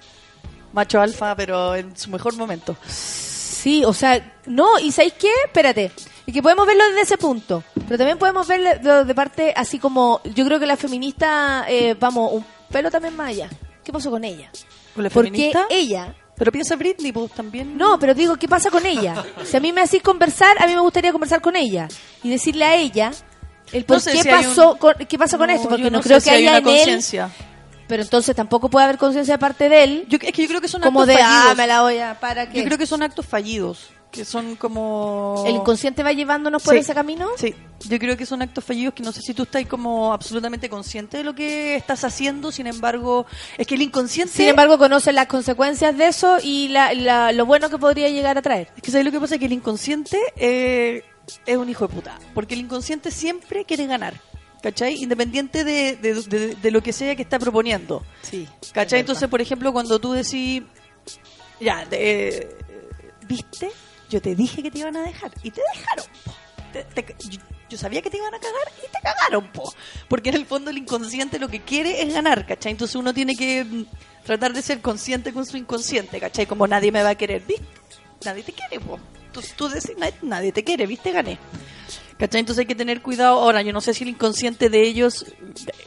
Macho 0.75 1.01
alfa, 1.01 1.35
pero 1.37 1.75
en 1.75 1.97
su 1.97 2.11
mejor 2.11 2.37
momento. 2.37 2.77
Sí, 2.87 3.83
o 3.85 3.95
sea, 3.95 4.35
no, 4.45 4.79
y 4.79 4.93
¿sabéis 4.93 5.15
qué? 5.19 5.31
Espérate. 5.47 5.91
Y 6.31 6.33
que 6.33 6.43
podemos 6.43 6.65
verlo 6.65 6.85
desde 6.91 7.01
ese 7.01 7.19
punto. 7.19 7.65
Pero 7.89 7.99
también 7.99 8.17
podemos 8.17 8.47
verlo 8.47 9.05
de 9.05 9.15
parte 9.17 9.53
así 9.57 9.81
como. 9.81 10.21
Yo 10.33 10.45
creo 10.45 10.61
que 10.61 10.67
la 10.67 10.77
feminista, 10.77 11.65
eh, 11.69 11.97
vamos, 11.99 12.33
un 12.33 12.45
pelo 12.71 12.89
también 12.89 13.17
más 13.17 13.31
allá. 13.31 13.51
¿Qué 13.83 13.93
pasó 13.93 14.13
con 14.13 14.23
ella? 14.23 14.49
¿Con 14.95 15.03
la 15.03 15.11
Porque 15.11 15.29
feminista? 15.31 15.67
ella. 15.69 16.15
Pero 16.37 16.53
piensa 16.53 16.77
Britney, 16.77 17.11
pues 17.11 17.33
también. 17.33 17.77
No, 17.77 17.99
pero 17.99 18.15
digo, 18.15 18.37
¿qué 18.37 18.47
pasa 18.47 18.71
con 18.71 18.87
ella? 18.87 19.25
Si 19.45 19.57
a 19.57 19.61
mí 19.61 19.73
me 19.73 19.81
hacís 19.81 20.03
conversar, 20.05 20.57
a 20.63 20.69
mí 20.69 20.75
me 20.75 20.81
gustaría 20.81 21.11
conversar 21.11 21.41
con 21.41 21.57
ella. 21.57 21.89
Y 22.23 22.31
decirle 22.31 22.65
a 22.65 22.77
ella 22.77 23.11
el 23.73 23.85
por 23.85 23.97
No 23.97 24.01
sé 24.01 24.13
qué 24.13 24.23
si 24.23 24.29
hay 24.29 24.45
pasó, 24.45 24.73
un- 24.75 24.79
con, 24.79 24.95
qué 25.09 25.19
pasó 25.19 25.37
con 25.37 25.49
No, 25.49 25.53
esto. 25.55 25.69
Porque 25.69 25.83
yo 25.83 25.91
no, 25.91 25.99
no 25.99 26.03
creo 26.05 26.21
si 26.21 26.31
que 26.31 26.37
hay 26.37 26.47
haya 26.47 26.51
una 26.51 26.59
en 26.61 26.69
él. 26.69 26.75
conciencia. 26.77 27.31
Pero 27.89 28.05
entonces 28.05 28.37
tampoco 28.37 28.71
puede 28.71 28.85
haber 28.85 28.99
conciencia 28.99 29.35
de 29.35 29.39
parte 29.39 29.69
de 29.69 29.83
él. 29.83 30.05
Yo, 30.09 30.17
es 30.23 30.33
que 30.33 30.43
yo 30.43 30.49
creo 30.49 30.61
que 30.61 30.69
son 30.69 30.81
como 30.81 31.01
actos 31.01 31.17
de, 31.17 31.21
fallidos. 31.25 31.47
ah, 31.51 31.55
me 31.57 31.67
la 31.67 31.83
voy 31.83 31.99
a. 31.99 32.21
¿Para 32.21 32.49
qué? 32.49 32.59
Yo 32.61 32.65
creo 32.65 32.79
que 32.79 32.87
son 32.87 33.03
actos 33.03 33.27
fallidos, 33.27 33.89
que 34.11 34.25
son 34.25 34.57
como... 34.57 35.45
¿El 35.47 35.55
inconsciente 35.57 36.03
va 36.03 36.13
llevándonos 36.13 36.63
por 36.63 36.75
Sí. 36.75 36.81
ese 36.81 36.95
camino? 36.95 37.29
Sí, 37.37 37.55
yo 37.89 37.99
creo 37.99 38.17
que 38.17 38.27
son 38.27 38.43
actos 38.43 38.65
fallidos 38.65 38.95
que 38.95 39.03
no 39.03 39.13
sé 39.13 39.21
si 39.23 39.35
tú 39.35 39.45
estás 39.45 39.65
como 39.67 40.13
absolutamente 40.13 40.69
consciente 40.69 41.19
de 41.19 41.25
lo 41.25 41.35
que 41.35 41.77
estás 41.77 42.03
haciendo, 42.05 42.51
sin 42.51 42.67
embargo, 42.67 43.27
es 43.57 43.67
que 43.67 43.77
el 43.77 43.83
inconsciente... 43.83 44.33
Sin 44.33 44.49
embargo, 44.49 44.79
conoce 44.79 45.13
las 45.13 45.27
consecuencias 45.27 45.97
de 45.97 46.09
eso 46.09 46.39
y 46.43 46.69
la, 46.69 46.93
la- 46.95 47.33
lo 47.33 47.47
bueno 47.47 47.71
que 47.71 47.79
podría 47.79 48.09
llegar 48.09 48.37
a 48.37 48.43
traer. 48.43 48.69
Es 48.77 48.83
que 48.83 48.91
¿sabes 48.91 49.07
lo 49.07 49.13
que 49.13 49.21
pasa? 49.21 49.39
Que 49.39 49.47
el 49.47 49.53
inconsciente 49.53 50.19
eh, 50.37 51.05
es 51.47 51.57
un 51.57 51.69
hijo 51.69 51.87
de 51.87 51.95
puta. 51.95 52.19
Porque 52.35 52.55
el 52.55 52.61
inconsciente 52.61 53.11
siempre 53.11 53.65
quiere 53.65 53.87
ganar. 53.87 54.15
¿Cachai? 54.63 54.95
Independiente 55.03 55.65
de, 55.65 55.97
de- 55.97 56.15
de- 56.23 56.55
de 56.57 56.71
lo 56.71 56.83
que 56.83 56.93
sea 56.93 57.17
que 57.17 57.23
está 57.23 57.39
proponiendo. 57.39 58.05
Sí. 58.23 58.47
¿Cachai? 58.75 59.01
Entonces, 59.01 59.27
por 59.29 59.41
ejemplo, 59.41 59.73
cuando 59.73 59.99
tú 59.99 60.13
decís, 60.13 60.63
ya, 61.61 61.87
de- 61.87 62.57
¿viste? 63.27 63.71
Yo 64.11 64.21
te 64.21 64.35
dije 64.35 64.63
que 64.63 64.71
te 64.71 64.81
iban 64.81 64.97
a 64.97 65.03
dejar. 65.03 65.31
Y 65.43 65.51
te 65.51 65.63
dejaron. 65.75 66.05
Te- 66.73 66.85
te- 66.85 67.17
yo, 67.69 67.79
sabía 67.79 68.03
que 68.03 68.11
te 68.11 68.17
iban 68.19 68.35
a 68.35 68.39
cagar 68.39 68.73
y 68.79 68.83
te 68.93 68.99
cagaron, 69.03 69.51
po. 69.53 69.73
Porque 70.09 70.29
en 70.29 70.35
el 70.37 70.45
fondo 70.47 70.71
el 70.71 70.79
inconsciente 70.79 71.39
lo 71.39 71.49
que 71.49 71.61
quiere 71.63 72.03
es 72.03 72.13
ganar, 72.13 72.45
¿cachai? 72.47 72.73
Entonces 72.73 72.97
uno 72.97 73.15
tiene 73.15 73.35
que 73.37 73.65
mm, 73.65 73.85
tratar 74.25 74.53
de 74.53 74.61
ser 74.63 74.81
consciente 74.81 75.33
con 75.33 75.47
su 75.47 75.57
inconsciente, 75.57 76.21
¿cachai? 76.21 76.47
Como 76.47 76.67
nadie 76.67 76.93
me 76.93 77.03
va 77.03 77.11
a 77.11 77.15
querer, 77.15 77.43
¿viste? 77.47 77.65
Nadie 78.25 78.43
te 78.43 78.53
quiere, 78.53 78.79
po. 78.81 78.99
Tú, 79.33 79.41
tú 79.57 79.69
decís, 79.69 79.93
"Nadie- 79.97 80.15
nadie 80.23 80.53
te 80.53 80.63
quiere, 80.65 80.87
¿viste? 80.87 81.13
Gané. 81.13 81.39
¿Cachai? 82.21 82.41
Entonces 82.41 82.61
hay 82.61 82.67
que 82.67 82.75
tener 82.75 83.01
cuidado. 83.01 83.41
Ahora, 83.41 83.63
yo 83.63 83.73
no 83.73 83.81
sé 83.81 83.95
si 83.95 84.05
el 84.05 84.11
inconsciente 84.11 84.69
de 84.69 84.83
ellos, 84.83 85.25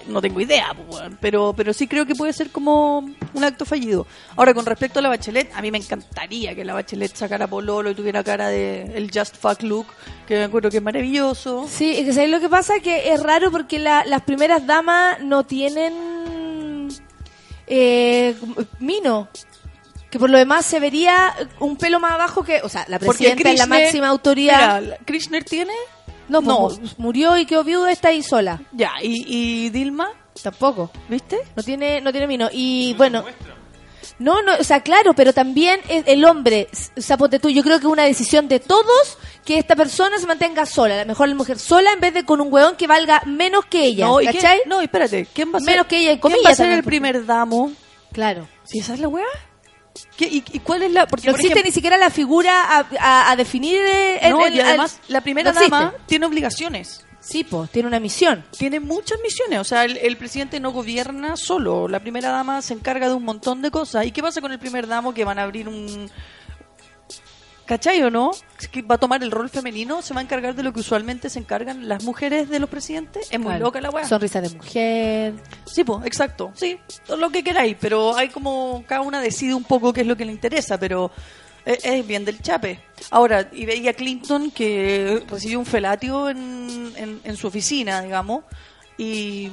no 0.07 0.19
tengo 0.19 0.41
idea, 0.41 0.75
pero, 1.21 1.53
pero 1.55 1.73
sí 1.73 1.87
creo 1.87 2.07
que 2.07 2.15
puede 2.15 2.33
ser 2.33 2.49
como 2.49 2.97
un 3.33 3.43
acto 3.43 3.65
fallido. 3.65 4.07
Ahora, 4.35 4.55
con 4.55 4.65
respecto 4.65 4.97
a 4.97 5.03
la 5.03 5.09
Bachelet, 5.09 5.51
a 5.55 5.61
mí 5.61 5.69
me 5.69 5.77
encantaría 5.77 6.55
que 6.55 6.65
la 6.65 6.73
Bachelet 6.73 7.15
sacara 7.15 7.45
pololo 7.45 7.91
y 7.91 7.95
tuviera 7.95 8.23
cara 8.23 8.47
de 8.47 8.81
el 8.97 9.11
just 9.13 9.37
fuck 9.37 9.61
look, 9.61 9.85
que 10.27 10.33
me 10.35 10.43
acuerdo 10.45 10.71
que 10.71 10.77
es 10.77 10.83
maravilloso. 10.83 11.67
Sí, 11.69 11.91
es 11.97 12.05
que 12.05 12.13
¿sabes 12.13 12.31
lo 12.31 12.39
que 12.39 12.49
pasa? 12.49 12.79
Que 12.79 13.13
es 13.13 13.21
raro 13.21 13.51
porque 13.51 13.77
la- 13.77 14.03
las 14.05 14.23
primeras 14.23 14.65
damas 14.65 15.19
no 15.21 15.43
tienen 15.43 16.89
eh, 17.67 18.35
mino. 18.79 19.27
Que 20.09 20.19
por 20.19 20.29
lo 20.29 20.37
demás 20.37 20.65
se 20.65 20.79
vería 20.79 21.33
un 21.59 21.75
pelo 21.77 21.99
más 21.99 22.13
abajo 22.13 22.43
que... 22.43 22.61
O 22.63 22.69
sea, 22.69 22.85
la 22.87 22.99
presidenta 22.99 23.49
es 23.51 23.57
la 23.59 23.65
máxima 23.67 24.07
autoridad. 24.09 24.81
Mira, 24.81 24.97
¿Krishner 25.05 25.43
tiene? 25.43 25.73
No, 26.29 26.41
no. 26.41 26.69
murió 26.97 27.37
y 27.37 27.45
quedó 27.45 27.63
viuda, 27.63 27.91
está 27.91 28.09
ahí 28.09 28.23
sola. 28.23 28.61
Ya, 28.71 28.93
¿y, 29.01 29.25
y 29.27 29.69
Dilma? 29.69 30.09
Tampoco. 30.41 30.89
¿Viste? 31.09 31.39
No 31.55 31.63
tiene, 31.63 32.01
no 32.01 32.11
tiene 32.11 32.27
mino. 32.27 32.49
Y 32.51 32.93
bueno... 32.95 33.23
No, 34.19 34.41
no, 34.43 34.53
o 34.59 34.63
sea, 34.63 34.81
claro, 34.81 35.13
pero 35.15 35.33
también 35.33 35.81
es 35.89 36.03
el 36.07 36.23
hombre, 36.23 36.67
ponte 37.17 37.39
tú, 37.39 37.49
yo 37.49 37.63
creo 37.63 37.79
que 37.79 37.87
es 37.87 37.91
una 37.91 38.03
decisión 38.03 38.47
de 38.47 38.59
todos 38.59 39.17
que 39.43 39.57
esta 39.57 39.75
persona 39.75 40.19
se 40.19 40.27
mantenga 40.27 40.65
sola, 40.65 40.95
a 40.95 40.99
lo 40.99 41.07
mejor 41.07 41.29
la 41.29 41.35
mujer 41.35 41.57
sola 41.57 41.91
en 41.91 41.99
vez 41.99 42.13
de 42.13 42.23
con 42.23 42.39
un 42.39 42.53
hueón 42.53 42.75
que 42.75 42.85
valga 42.85 43.23
menos 43.25 43.65
que 43.65 43.83
ella, 43.83 44.05
No, 44.05 44.21
¿y 44.21 44.29
no, 44.67 44.81
espérate, 44.81 45.27
¿quién 45.33 45.51
va 45.51 45.57
a 45.57 45.61
ser? 45.61 45.71
Menos 45.71 45.87
que 45.87 45.99
ella, 45.99 46.11
en 46.11 46.19
¿Quién 46.19 46.37
va 46.45 46.51
a 46.51 46.55
ser 46.55 46.69
el 46.69 46.83
primer 46.83 47.25
damo? 47.25 47.71
Claro. 48.11 48.47
Si 48.63 48.79
esa 48.79 48.93
es 48.93 48.99
la 48.99 49.07
weá. 49.07 49.25
¿Qué- 50.17 50.25
y, 50.27 50.43
y 50.53 50.59
cuál 50.59 50.83
es 50.83 50.91
la...? 50.91 51.05
Porque, 51.07 51.27
No 51.27 51.33
por 51.33 51.39
existe 51.39 51.53
ejemplo- 51.59 51.69
ni 51.69 51.73
siquiera 51.73 51.97
la 51.97 52.09
figura 52.09 52.61
a, 52.63 52.85
a- 52.99 53.31
a 53.31 53.35
definir 53.35 53.79
el- 54.21 54.31
No, 54.31 54.45
el- 54.45 54.55
y 54.55 54.59
además 54.59 54.99
la 55.07 55.21
primera 55.21 55.51
no 55.51 55.59
dama 55.59 55.93
tiene 56.07 56.25
obligaciones. 56.25 57.05
Sí, 57.19 57.43
pues, 57.45 57.69
tiene 57.69 57.87
una 57.87 58.01
misión. 58.01 58.43
Tiene 58.57 58.81
muchas 58.81 59.17
misiones. 59.23 59.59
O 59.59 59.63
sea, 59.63 59.85
el, 59.85 59.95
el 59.97 60.17
presidente 60.17 60.59
no 60.59 60.71
gobierna 60.73 61.37
solo. 61.37 61.87
La 61.87 62.01
primera 62.01 62.29
dama 62.29 62.61
se 62.61 62.73
encarga 62.73 63.07
de 63.07 63.13
un 63.13 63.23
montón 63.23 63.61
de 63.61 63.71
cosas. 63.71 64.05
¿Y 64.05 64.11
qué 64.11 64.21
pasa 64.21 64.41
con 64.41 64.51
el 64.51 64.59
primer 64.59 64.87
damo 64.87 65.13
que 65.13 65.23
van 65.23 65.39
a 65.39 65.43
abrir 65.43 65.69
un... 65.69 66.09
¿Cachai 67.73 68.03
o 68.03 68.11
no? 68.11 68.29
Que 68.71 68.83
va 68.83 68.95
a 68.95 68.97
tomar 68.99 69.23
el 69.23 69.31
rol 69.31 69.49
femenino, 69.49 70.03
se 70.03 70.13
va 70.13 70.19
a 70.19 70.23
encargar 70.23 70.53
de 70.53 70.61
lo 70.61 70.71
que 70.73 70.81
usualmente 70.81 71.27
se 71.27 71.39
encargan 71.39 71.87
las 71.87 72.03
mujeres 72.03 72.47
de 72.47 72.59
los 72.59 72.69
presidentes. 72.69 73.27
Es 73.31 73.39
muy 73.39 73.47
Claro. 73.49 73.65
loca 73.65 73.81
la 73.81 73.89
weá. 73.89 74.07
Sonrisa 74.07 74.41
de 74.41 74.51
mujer. 74.51 75.33
Sí, 75.65 75.83
pues, 75.83 76.05
exacto. 76.05 76.51
Sí, 76.53 76.77
todo 77.07 77.17
lo 77.17 77.31
que 77.31 77.43
queráis, 77.43 77.75
pero 77.81 78.15
hay 78.15 78.29
como 78.29 78.83
cada 78.87 79.01
una 79.01 79.19
decide 79.21 79.55
un 79.55 79.63
poco 79.63 79.91
qué 79.91 80.01
es 80.01 80.07
lo 80.07 80.15
que 80.15 80.23
le 80.23 80.31
interesa, 80.31 80.79
pero 80.79 81.09
es, 81.65 82.05
bien 82.05 82.25
del 82.25 82.39
chape. 82.43 82.79
Ahora, 83.09 83.49
y 83.51 83.65
veía 83.65 83.89
a 83.89 83.93
Clinton 83.95 84.51
que 84.51 85.23
recibió 85.27 85.57
un 85.57 85.65
felatio 85.65 86.29
en, 86.29 86.93
en, 86.95 87.21
en 87.23 87.35
su 87.35 87.47
oficina, 87.47 88.03
digamos, 88.03 88.43
y, 88.99 89.49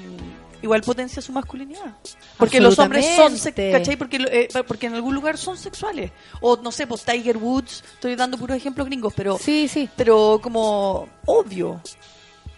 igual 0.62 0.82
potencia 0.82 1.20
su 1.22 1.32
masculinidad. 1.32 1.94
Porque 2.36 2.60
los 2.60 2.78
hombres 2.78 3.06
son. 3.16 3.34
¿cachai? 3.72 3.96
Porque, 3.96 4.18
eh, 4.30 4.48
porque 4.66 4.86
en 4.86 4.94
algún 4.94 5.14
lugar 5.14 5.38
son 5.38 5.56
sexuales. 5.56 6.10
O 6.40 6.56
no 6.56 6.72
sé, 6.72 6.86
pues 6.86 7.04
Tiger 7.04 7.36
Woods, 7.36 7.82
estoy 7.94 8.16
dando 8.16 8.38
puros 8.38 8.56
ejemplos 8.56 8.86
gringos, 8.86 9.12
pero 9.16 9.38
Sí, 9.38 9.68
sí. 9.68 9.88
pero 9.96 10.40
como 10.42 11.08
obvio. 11.26 11.80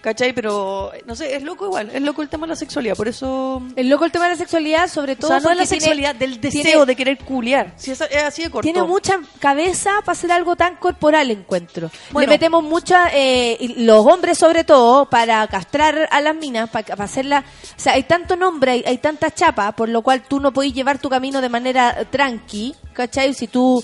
¿Cachai? 0.02 0.32
Pero, 0.32 0.90
no 1.06 1.14
sé, 1.14 1.36
es 1.36 1.44
loco 1.44 1.64
igual, 1.66 1.88
es 1.94 2.02
loco 2.02 2.22
el 2.22 2.28
tema 2.28 2.44
de 2.46 2.50
la 2.50 2.56
sexualidad, 2.56 2.96
por 2.96 3.06
eso... 3.06 3.62
El 3.76 3.88
loco 3.88 4.04
el 4.04 4.10
tema 4.10 4.24
de 4.24 4.32
la 4.32 4.36
sexualidad, 4.36 4.88
sobre 4.88 5.12
O 5.12 5.16
todo 5.16 5.28
sea, 5.30 5.38
no 5.38 5.50
es 5.50 5.56
la 5.56 5.62
tiene- 5.62 5.80
sexualidad, 5.80 6.14
del 6.16 6.40
deseo 6.40 6.62
tiene- 6.64 6.86
de 6.86 6.96
querer 6.96 7.18
culiar. 7.18 7.72
Si 7.76 7.92
es, 7.92 8.00
es 8.00 8.22
así 8.24 8.42
de 8.42 8.50
corto. 8.50 8.64
Tiene 8.64 8.82
mucha 8.82 9.20
cabeza 9.38 9.92
para 10.00 10.10
hacer 10.12 10.32
algo 10.32 10.56
tan 10.56 10.74
corporal, 10.74 11.30
encuentro. 11.30 11.88
Bueno. 12.10 12.26
Le 12.26 12.34
metemos 12.34 12.64
mucha, 12.64 13.10
eh, 13.14 13.74
los 13.76 14.04
hombres 14.04 14.38
sobre 14.38 14.64
todo, 14.64 15.08
para 15.08 15.46
castrar 15.46 16.08
a 16.10 16.20
las 16.20 16.34
minas, 16.34 16.68
para, 16.68 16.84
para 16.96 17.04
hacerla... 17.04 17.44
O 17.76 17.80
sea, 17.80 17.92
hay 17.92 18.02
tanto 18.02 18.34
nombre, 18.34 18.72
hay, 18.72 18.84
hay 18.84 18.98
tanta 18.98 19.30
chapa, 19.30 19.70
por 19.70 19.88
lo 19.88 20.02
cual 20.02 20.22
tú 20.24 20.40
no 20.40 20.52
podés 20.52 20.72
llevar 20.74 20.98
tu 20.98 21.08
camino 21.08 21.40
de 21.40 21.48
manera 21.48 22.04
tranqui, 22.10 22.74
¿cachai? 22.92 23.34
Si 23.34 23.46
tú, 23.46 23.82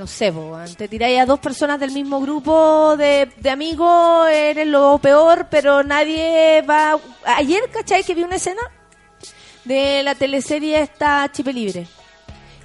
no 0.00 0.06
sé, 0.06 0.32
po, 0.32 0.56
te 0.78 0.88
tiráis 0.88 1.20
a 1.20 1.26
dos 1.26 1.40
personas 1.40 1.78
del 1.78 1.90
mismo 1.90 2.22
grupo 2.22 2.96
de, 2.96 3.30
de 3.36 3.50
amigos, 3.50 4.30
eres 4.30 4.66
lo 4.66 4.96
peor, 4.96 5.48
pero 5.50 5.82
nadie 5.82 6.62
va... 6.62 6.98
Ayer, 7.36 7.68
¿cachai? 7.70 8.02
Que 8.02 8.14
vi 8.14 8.22
una 8.22 8.36
escena 8.36 8.62
de 9.66 10.02
la 10.02 10.14
teleserie 10.14 10.80
esta 10.80 11.30
Chipe 11.30 11.52
Libre. 11.52 11.86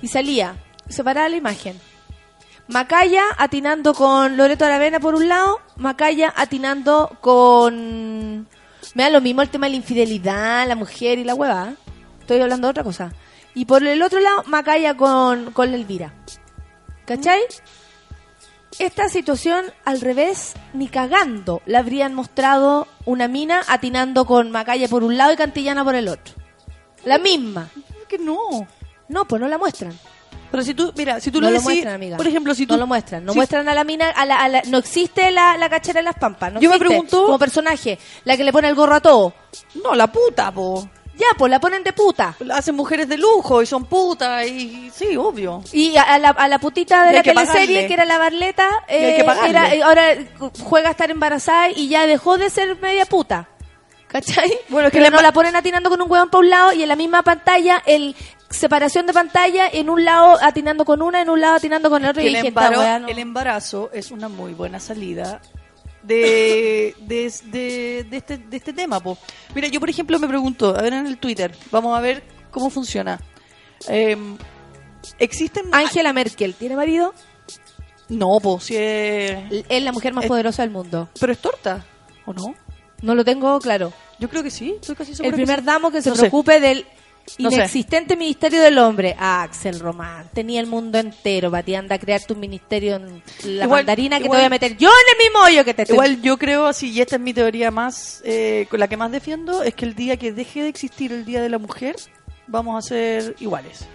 Y 0.02 0.08
salía, 0.08 0.56
separada 0.88 1.28
la 1.28 1.36
imagen. 1.36 1.78
Macaya 2.70 3.24
atinando 3.38 3.94
con 3.94 4.38
Loreto 4.38 4.64
Aravena 4.64 5.02
por 5.02 5.14
un 5.14 5.28
lado, 5.28 5.60
Macaya 5.76 6.34
atinando 6.38 7.18
con... 7.20 8.48
Me 8.94 9.04
da 9.04 9.10
lo 9.10 9.20
mismo 9.20 9.42
el 9.42 9.50
tema 9.50 9.66
de 9.66 9.72
la 9.72 9.76
infidelidad, 9.76 10.66
la 10.70 10.76
mujer 10.76 11.20
y 11.20 11.26
la 11.26 11.36
hueva. 11.36 11.74
Estoy 12.22 12.40
hablando 12.40 12.68
de 12.68 12.72
otra 12.72 12.86
cosa. 12.86 13.12
Y 13.54 13.66
por 13.66 13.86
el 13.86 14.02
otro 14.02 14.22
lado, 14.22 14.44
Macaya 14.48 14.96
con, 14.96 15.52
con 15.52 15.70
la 15.70 15.76
Elvira. 15.76 16.14
¿Cachai? 17.06 17.42
Esta 18.78 19.08
situación 19.08 19.66
al 19.86 20.02
revés, 20.02 20.54
ni 20.74 20.90
cagando, 20.90 21.62
la 21.66 21.80
habrían 21.80 22.14
mostrado 22.14 22.88
una 23.06 23.28
mina 23.30 23.62
atinando 23.68 24.26
con 24.26 24.52
Macaya 24.52 24.90
por 24.90 25.04
un 25.04 25.16
lado 25.18 25.32
y 25.32 25.38
Cantillana 25.38 25.84
por 25.86 25.96
el 25.96 26.10
otro. 26.10 26.34
La 27.06 27.18
misma. 27.18 27.70
que 28.10 28.18
no. 28.18 28.68
No, 29.08 29.26
pues 29.26 29.40
no 29.42 29.48
la 29.48 29.58
muestran. 29.58 29.98
Pero 30.52 30.64
si 30.64 30.74
tú, 30.74 30.92
mira, 30.98 31.20
si 31.20 31.32
tú 31.32 31.40
no 31.40 31.48
lo 31.48 31.52
lo 31.54 31.60
decís, 31.60 31.66
muestran, 31.66 31.96
amiga. 31.96 32.18
por 32.18 32.28
ejemplo, 32.28 32.54
si 32.54 32.66
tú... 32.66 32.74
No 32.74 32.80
lo 32.82 32.88
muestran. 32.88 33.24
No 33.24 33.32
si- 33.32 33.38
muestran 33.38 33.68
a 33.70 33.74
la 33.74 33.84
mina, 33.84 34.10
a 34.10 34.26
la, 34.26 34.38
a 34.38 34.48
la- 34.50 34.62
no 34.68 34.78
existe 34.78 35.32
la, 35.32 35.56
la 35.58 35.70
cachera 35.70 36.00
en 36.00 36.06
las 36.06 36.16
pampas. 36.16 36.54
No 36.54 36.60
Yo 36.60 36.70
me 36.70 36.78
pregunto- 36.80 37.26
Como 37.26 37.40
personaje, 37.40 37.98
la 38.26 38.36
que 38.36 38.44
le 38.44 38.52
pone 38.52 38.68
el 38.68 38.76
gorro 38.76 38.96
a 38.96 39.00
todo. 39.02 39.34
No, 39.84 39.96
la 39.96 40.08
puta, 40.12 40.52
po. 40.52 40.88
Ya, 41.18 41.28
pues 41.38 41.50
la 41.50 41.60
ponen 41.60 41.84
de 41.84 41.94
puta. 41.94 42.36
Hacen 42.54 42.76
mujeres 42.76 43.08
de 43.08 43.18
lujo 43.18 43.62
y 43.62 43.66
son 43.66 43.86
putas 43.86 44.46
y... 44.48 44.92
Sí, 44.94 45.16
obvio. 45.16 45.64
Y 45.72 45.96
a, 45.96 46.04
a 46.04 46.20
la, 46.20 46.30
a 46.30 46.48
la 46.48 46.60
putita 46.60 47.06
de 47.06 47.14
la 47.14 47.24
que 47.24 47.32
teleserie, 47.34 47.66
pagarle. 47.68 47.88
que 47.88 47.94
era 47.94 48.06
la 48.06 48.18
Barleta, 48.18 48.70
eh, 48.88 49.26
era- 49.48 49.74
eh, 49.74 49.82
ahora 49.82 50.04
juega 50.64 50.90
a 50.90 50.92
estar 50.92 51.10
embarazada 51.12 51.70
y 51.70 51.88
ya 51.88 52.06
dejó 52.06 52.38
de 52.38 52.50
ser 52.50 52.78
media 52.82 53.06
puta. 53.06 53.48
¿Cachai? 54.08 54.52
Bueno, 54.70 54.88
es 54.88 54.94
que 54.94 55.00
Pero 55.00 55.10
le 55.12 55.16
no 55.18 55.22
la 55.22 55.32
ponen 55.34 55.56
atinando 55.56 55.90
con 55.90 56.02
un 56.02 56.10
huevón 56.12 56.30
para 56.30 56.40
un 56.40 56.50
lado 56.50 56.74
y 56.74 56.84
en 56.84 56.90
la 56.90 56.96
misma 56.96 57.22
pantalla, 57.24 57.82
el 57.86 58.16
separación 58.50 59.06
de 59.08 59.14
pantalla, 59.14 59.68
en 59.72 59.90
un 59.90 60.06
lado 60.06 60.38
atinando 60.42 60.86
con 60.86 61.02
una, 61.02 61.22
en 61.22 61.30
un 61.30 61.42
lado 61.42 61.56
atinando 61.56 61.90
con 61.90 62.04
el 62.04 62.10
otro. 62.12 62.22
y 62.22 62.28
el, 62.36 62.46
no- 63.02 63.08
el 63.10 63.20
embarazo 63.20 63.90
es 63.94 64.12
una 64.12 64.30
muy 64.30 64.54
buena 64.54 64.80
salida 64.80 65.42
de, 66.06 66.96
de, 67.02 67.34
de, 67.46 68.04
de 68.10 68.18
este, 68.18 68.38
de 68.38 68.58
este 68.58 68.74
tema. 68.74 69.00
Po. 69.00 69.18
Mira, 69.54 69.68
yo 69.68 69.80
por 69.80 69.90
ejemplo 69.90 70.20
me 70.20 70.28
pregunto, 70.28 70.76
a 70.78 70.82
ver 70.82 70.94
en 70.94 71.06
el 71.08 71.18
Twitter, 71.18 71.56
vamos 71.72 71.98
a 71.98 72.02
ver 72.02 72.24
cómo 72.52 72.70
funciona. 72.70 73.20
Eh, 73.88 74.18
¿Existen... 75.20 75.66
Angela 75.74 76.14
Merkel, 76.14 76.56
¿tiene 76.56 76.76
marido? 76.76 77.14
No, 78.10 78.40
pues 78.42 78.66
si 78.66 78.76
es... 78.76 79.66
Es 79.70 79.84
la 79.84 79.92
mujer 79.92 80.14
más 80.14 80.26
Es- 80.26 80.30
poderosa 80.30 80.62
del 80.64 80.72
mundo. 80.72 81.10
Pero 81.20 81.32
es 81.34 81.40
torta, 81.40 81.86
¿o 82.26 82.34
no? 82.34 82.56
No 83.02 83.14
lo 83.16 83.24
tengo 83.26 83.60
claro. 83.60 83.92
Yo 84.20 84.30
creo 84.30 84.42
que 84.44 84.50
sí, 84.52 84.76
estoy 84.80 84.96
casi 84.96 85.12
segura 85.14 85.28
El 85.30 85.34
que 85.34 85.44
primer 85.44 85.60
sí. 85.60 85.66
damo 85.66 85.92
que 85.92 86.02
se 86.02 86.10
No 86.10 86.16
sé. 86.16 86.22
preocupe 86.22 86.60
del 86.60 86.86
No 87.40 87.50
sé. 87.50 87.56
inexistente 87.58 88.16
Ministerio 88.16 88.62
del 88.62 88.78
Hombre. 88.78 89.16
Ah, 89.18 89.42
Axel 89.44 89.80
Román. 89.80 90.30
Tenía 90.34 90.62
el 90.62 90.68
mundo 90.68 90.98
entero. 91.00 91.50
para 91.52 91.64
ti 91.64 91.74
anda 91.76 91.96
a 91.96 92.00
crear 92.00 92.22
tu 92.24 92.36
ministerio 92.36 92.96
en 92.98 93.24
la 93.44 93.66
Igual- 93.66 93.70
mandarina 93.70 94.20
que 94.20 94.26
igual- 94.26 94.38
te 94.38 94.42
voy 94.44 94.46
a 94.46 94.50
meter 94.50 94.78
yo 94.78 94.90
en 94.90 95.18
el 95.20 95.26
mismo 95.26 95.40
hoyo 95.44 95.66
que 95.66 95.74
te 95.74 95.82
estoy- 95.84 95.96
Igual 95.96 96.22
yo 96.22 96.38
creo 96.38 96.68
así, 96.68 96.92
y 96.92 97.02
esta 97.02 97.16
es 97.16 97.22
mi 97.22 97.34
teoría 97.34 97.72
más, 97.72 98.22
eh, 98.26 98.68
con 98.70 98.80
la 98.80 98.88
que 98.88 98.96
más 98.98 99.12
defiendo, 99.12 99.64
es 99.64 99.74
que 99.74 99.86
el 99.86 99.96
día 99.96 100.18
que 100.18 100.32
deje 100.34 100.62
de 100.64 100.70
existir 100.70 101.12
el 101.12 101.26
Día 101.26 101.42
de 101.42 101.50
la 101.50 101.58
Mujer, 101.58 101.96
vamos 102.48 102.78
a 102.86 102.88
ser 102.88 103.36
iguales. 103.40 103.86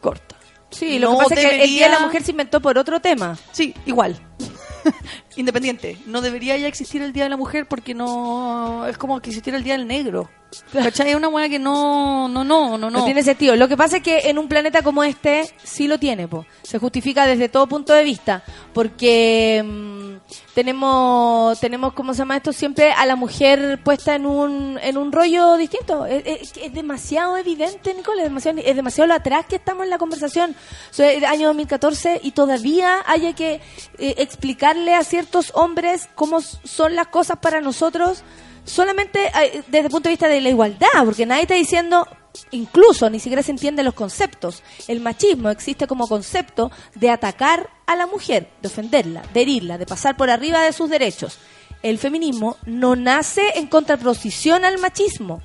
Corta. 0.00 0.36
Sí, 0.70 0.98
lo 0.98 1.10
No 1.12 1.18
que 1.18 1.24
pasa 1.24 1.34
es 1.34 1.40
que 1.50 1.62
el 1.64 1.68
Día 1.70 1.86
de 1.86 1.92
la 1.92 2.00
Mujer 2.00 2.22
se 2.22 2.30
inventó 2.30 2.60
por 2.60 2.78
otro 2.78 2.98
tema. 3.00 3.38
Sí, 3.52 3.74
igual. 3.86 4.18
Independiente. 5.36 5.98
No 6.06 6.20
debería 6.20 6.56
ya 6.56 6.66
existir 6.68 7.02
el 7.02 7.12
Día 7.12 7.24
de 7.24 7.30
la 7.30 7.36
Mujer 7.36 7.66
porque 7.66 7.94
no... 7.94 8.86
Es 8.86 8.98
como 8.98 9.20
que 9.20 9.30
existiera 9.30 9.56
el 9.58 9.64
Día 9.64 9.76
del 9.76 9.86
Negro. 9.86 10.28
¿Cachai? 10.70 11.08
Es 11.10 11.16
una 11.16 11.28
buena 11.28 11.48
que 11.48 11.58
no... 11.58 12.28
No, 12.28 12.44
no, 12.44 12.76
no, 12.76 12.90
No. 12.90 13.04
tiene 13.06 13.22
sentido. 13.22 13.56
Lo 13.56 13.68
que 13.68 13.76
pasa 13.76 13.96
es 13.98 14.02
que 14.02 14.18
en 14.28 14.36
un 14.38 14.48
planeta 14.48 14.82
como 14.82 15.02
este 15.02 15.48
sí 15.62 15.88
lo 15.88 15.98
tiene, 15.98 16.28
po. 16.28 16.44
Se 16.62 16.78
justifica 16.78 17.26
desde 17.26 17.48
todo 17.48 17.66
punto 17.66 17.94
de 17.94 18.04
vista. 18.04 18.42
Porque 18.74 19.62
mm, 19.64 20.16
tenemos, 20.54 21.58
tenemos, 21.58 21.94
¿cómo 21.94 22.12
se 22.12 22.18
llama 22.18 22.36
esto? 22.36 22.52
Siempre 22.52 22.92
a 22.92 23.06
la 23.06 23.16
mujer 23.16 23.80
puesta 23.82 24.14
en 24.14 24.26
un, 24.26 24.78
en 24.82 24.98
un 24.98 25.10
rollo 25.10 25.56
distinto. 25.56 26.04
Es, 26.04 26.22
es- 26.26 26.52
es 26.62 26.74
demasiado 26.74 27.38
evidente, 27.38 27.94
Nicole. 27.94 28.18
Es 28.22 28.28
demasiado, 28.28 28.58
es 28.58 28.76
demasiado 28.76 29.08
lo 29.08 29.14
atrás 29.14 29.46
que 29.48 29.56
estamos 29.56 29.84
en 29.84 29.90
la 29.90 29.96
conversación. 29.96 30.54
O 30.90 30.94
sea, 30.94 31.10
el 31.12 31.24
año 31.24 31.46
2014 31.48 32.20
y 32.22 32.32
todavía 32.32 32.98
haya 33.06 33.32
que 33.34 33.54
eh, 33.98 34.14
explicarle 34.18 34.94
a 34.94 35.02
ciertos 35.22 35.52
hombres 35.54 36.08
cómo 36.16 36.40
son 36.40 36.96
las 36.96 37.06
cosas 37.06 37.38
para 37.38 37.60
nosotros 37.60 38.24
solamente 38.64 39.30
desde 39.68 39.86
el 39.86 39.90
punto 39.90 40.08
de 40.08 40.14
vista 40.14 40.28
de 40.28 40.40
la 40.40 40.48
igualdad, 40.48 40.88
porque 41.04 41.26
nadie 41.26 41.42
está 41.42 41.54
diciendo, 41.54 42.08
incluso 42.50 43.08
ni 43.08 43.20
siquiera 43.20 43.42
se 43.42 43.52
entienden 43.52 43.84
los 43.84 43.94
conceptos. 43.94 44.62
El 44.88 45.00
machismo 45.00 45.50
existe 45.50 45.86
como 45.86 46.08
concepto 46.08 46.70
de 46.94 47.10
atacar 47.10 47.70
a 47.86 47.94
la 47.94 48.06
mujer, 48.06 48.50
de 48.60 48.68
ofenderla, 48.68 49.22
de 49.32 49.42
herirla, 49.42 49.78
de 49.78 49.86
pasar 49.86 50.16
por 50.16 50.28
arriba 50.28 50.62
de 50.62 50.72
sus 50.72 50.90
derechos. 50.90 51.38
El 51.82 51.98
feminismo 51.98 52.56
no 52.64 52.94
nace 52.96 53.58
en 53.58 53.66
contraposición 53.66 54.64
al 54.64 54.78
machismo. 54.78 55.42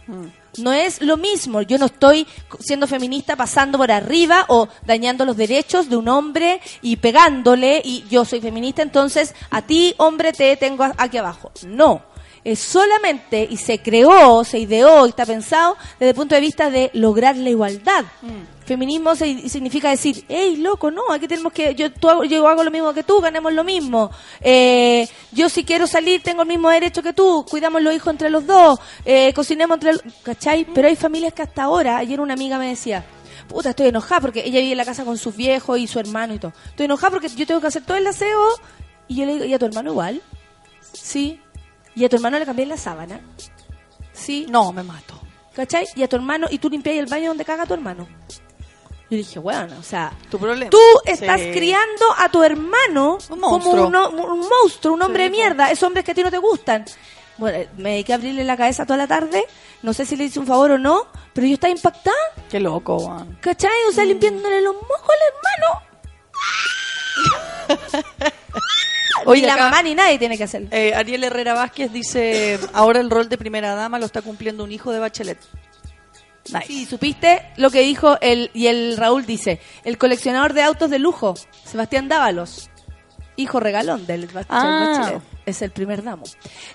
No 0.58 0.74
es 0.74 1.02
lo 1.02 1.18
mismo. 1.18 1.62
Yo 1.62 1.78
no 1.78 1.88
estoy 1.88 2.28
siendo 2.60 2.88
feminista 2.88 3.36
pasando 3.36 3.78
por 3.78 3.92
arriba 3.92 4.46
o 4.48 4.68
dañando 4.86 5.26
los 5.26 5.38
derechos 5.38 5.90
de 5.90 5.98
un 5.98 6.08
hombre 6.08 6.62
y 6.82 6.98
pegándole 6.98 7.82
y 7.84 8.06
yo 8.10 8.26
soy 8.26 8.42
feminista, 8.42 8.82
entonces 8.82 9.36
a 9.50 9.62
ti, 9.62 9.94
hombre, 9.98 10.34
te 10.34 10.56
tengo 10.58 10.86
aquí 10.98 11.18
abajo. 11.18 11.52
No. 11.66 12.04
Es 12.50 12.60
solamente, 12.60 13.46
y 13.50 13.58
se 13.58 13.80
creó, 13.80 14.44
se 14.46 14.60
ideó 14.60 15.06
y 15.06 15.10
está 15.10 15.26
pensado 15.26 15.76
desde 16.00 16.10
el 16.12 16.16
punto 16.16 16.34
de 16.36 16.40
vista 16.42 16.70
de 16.70 16.90
lograr 16.94 17.36
la 17.36 17.50
igualdad. 17.50 18.06
Feminismo 18.66 19.16
se- 19.16 19.50
significa 19.50 19.90
decir, 19.90 20.24
hey, 20.30 20.56
loco, 20.58 20.90
no, 20.92 21.02
aquí 21.12 21.28
tenemos 21.28 21.52
que, 21.52 21.76
yo, 21.76 21.92
tú 21.92 22.10
hago, 22.10 22.24
yo 22.24 22.48
hago 22.48 22.64
lo 22.64 22.72
mismo 22.72 22.94
que 22.94 23.04
tú, 23.04 23.20
ganemos 23.20 23.52
lo 23.52 23.64
mismo. 23.66 24.12
Eh, 24.42 25.08
yo 25.32 25.50
si 25.50 25.64
quiero 25.66 25.88
salir 25.88 26.22
tengo 26.24 26.42
el 26.44 26.48
mismo 26.48 26.70
derecho 26.70 27.02
que 27.04 27.12
tú, 27.14 27.46
cuidamos 27.50 27.82
los 27.82 27.94
hijos 27.94 28.12
entre 28.12 28.30
los 28.30 28.46
dos, 28.46 28.80
eh, 29.04 29.34
cocinemos 29.34 29.76
entre 29.76 29.94
los... 29.94 30.02
¿Cachai? 30.24 30.66
Pero 30.74 30.88
hay 30.88 30.96
familias 30.96 31.34
que 31.34 31.42
hasta 31.42 31.64
ahora, 31.64 31.98
ayer 31.98 32.20
una 32.22 32.34
amiga 32.34 32.58
me 32.58 32.70
decía, 32.70 33.04
puta, 33.50 33.72
estoy 33.72 33.88
enojada 33.88 34.22
porque 34.22 34.40
ella 34.46 34.60
vive 34.60 34.72
en 34.72 34.78
la 34.78 34.86
casa 34.86 35.04
con 35.04 35.18
sus 35.18 35.36
viejos 35.36 35.80
y 35.80 35.88
su 35.88 36.00
hermano 36.00 36.34
y 36.34 36.40
todo. 36.40 36.54
Estoy 36.70 36.86
enojada 36.86 37.12
porque 37.12 37.28
yo 37.30 37.46
tengo 37.46 37.60
que 37.60 37.68
hacer 37.68 37.84
todo 37.84 37.98
el 37.98 38.08
aseo 38.08 38.40
y 39.10 39.16
yo 39.18 39.26
le 39.26 39.34
digo, 39.34 39.46
¿y 39.46 39.54
a 39.54 39.60
tu 39.60 39.66
hermano 39.66 39.92
igual? 39.92 40.22
Sí. 40.94 41.40
¿Y 41.98 42.06
a 42.06 42.10
tu 42.10 42.16
hermano 42.18 42.38
le 42.40 42.46
cambié 42.46 42.66
la 42.66 42.78
sábana? 42.78 43.20
Sí. 44.14 44.46
No, 44.50 44.72
me 44.72 44.84
mato. 44.84 45.20
¿Cachai? 45.56 45.88
Y 45.96 46.04
a 46.04 46.08
tu 46.08 46.16
hermano, 46.16 46.48
y 46.50 46.60
tú 46.60 46.70
limpias 46.70 46.96
el 46.98 47.08
baño 47.08 47.30
donde 47.30 47.44
caga 47.44 47.66
tu 47.66 47.74
hermano. 47.74 48.08
Yo 49.10 49.18
dije, 49.18 49.40
bueno, 49.40 49.74
o 49.80 49.84
sea, 49.84 50.12
Tu 50.30 50.38
problema. 50.38 50.70
tú 50.70 50.80
estás 51.06 51.40
Sí. 51.42 51.52
criando 51.54 52.06
a 52.18 52.30
tu 52.30 52.44
hermano 52.44 53.18
Un 53.30 53.40
como 53.40 53.48
un, 53.72 53.96
un 53.96 54.40
monstruo, 54.48 54.94
un 54.94 55.02
hombre 55.02 55.24
Sí, 55.24 55.30
de 55.32 55.36
mierda, 55.38 55.72
esos 55.72 55.84
hombres 55.88 56.04
que 56.06 56.12
a 56.12 56.14
ti 56.14 56.22
no 56.24 56.30
te 56.30 56.38
gustan. 56.38 56.86
Bueno, 57.38 57.68
me 57.78 57.92
dediqué 57.92 58.12
a 58.14 58.16
abrirle 58.18 58.44
la 58.44 58.58
cabeza 58.58 58.86
toda 58.86 58.98
la 58.98 59.08
tarde, 59.08 59.46
no 59.82 59.94
sé 59.94 60.06
si 60.06 60.16
le 60.18 60.26
hice 60.26 60.40
un 60.40 60.46
favor 60.48 60.72
o 60.72 60.78
no, 60.78 61.08
pero 61.34 61.48
yo 61.48 61.54
estaba 61.54 61.72
impactada, 61.72 62.16
Qué 62.50 62.60
loco, 62.60 63.00
Juan. 63.00 63.38
¿cachai? 63.42 63.72
O 63.90 63.92
sea, 63.92 64.04
limpiándole 64.06 64.62
los 64.62 64.74
mojos 64.76 65.10
al 65.10 65.20
hermano. 65.68 65.82
Oye, 69.32 69.42
ni 69.42 69.48
la 69.48 69.54
acá- 69.54 69.64
mamá 69.66 69.84
ni 69.84 69.96
nadie 69.96 70.18
tiene 70.20 70.38
que 70.38 70.44
hacerlo. 70.46 70.68
Eh, 70.72 70.94
Ariel 70.96 71.24
Herrera 71.24 71.54
Vázquez 71.54 71.92
dice, 71.92 72.60
ahora 72.74 73.00
el 73.00 73.10
rol 73.10 73.30
de 73.30 73.38
primera 73.38 73.76
dama 73.76 74.00
lo 74.00 74.06
está 74.06 74.22
cumpliendo 74.22 74.64
un 74.64 74.72
hijo 74.72 74.92
de 74.92 75.00
Bachelet. 75.00 75.38
Nice. 76.54 76.66
Sí, 76.68 76.86
supiste 76.86 77.42
lo 77.58 77.70
que 77.70 77.82
dijo 77.82 78.18
el 78.22 78.50
y 78.54 78.68
el 78.68 78.96
Raúl 78.96 79.26
dice, 79.26 79.60
el 79.84 79.98
coleccionador 79.98 80.54
de 80.54 80.64
autos 80.64 80.90
de 80.90 80.98
lujo, 80.98 81.34
Sebastián 81.66 82.08
Dávalos, 82.08 82.70
hijo 83.36 83.60
regalón 83.60 84.06
del 84.08 84.30
Ah, 84.50 84.98
Bachelet. 85.02 85.22
Es 85.48 85.62
el 85.64 85.72
primer 85.72 86.04
damo. 86.04 86.26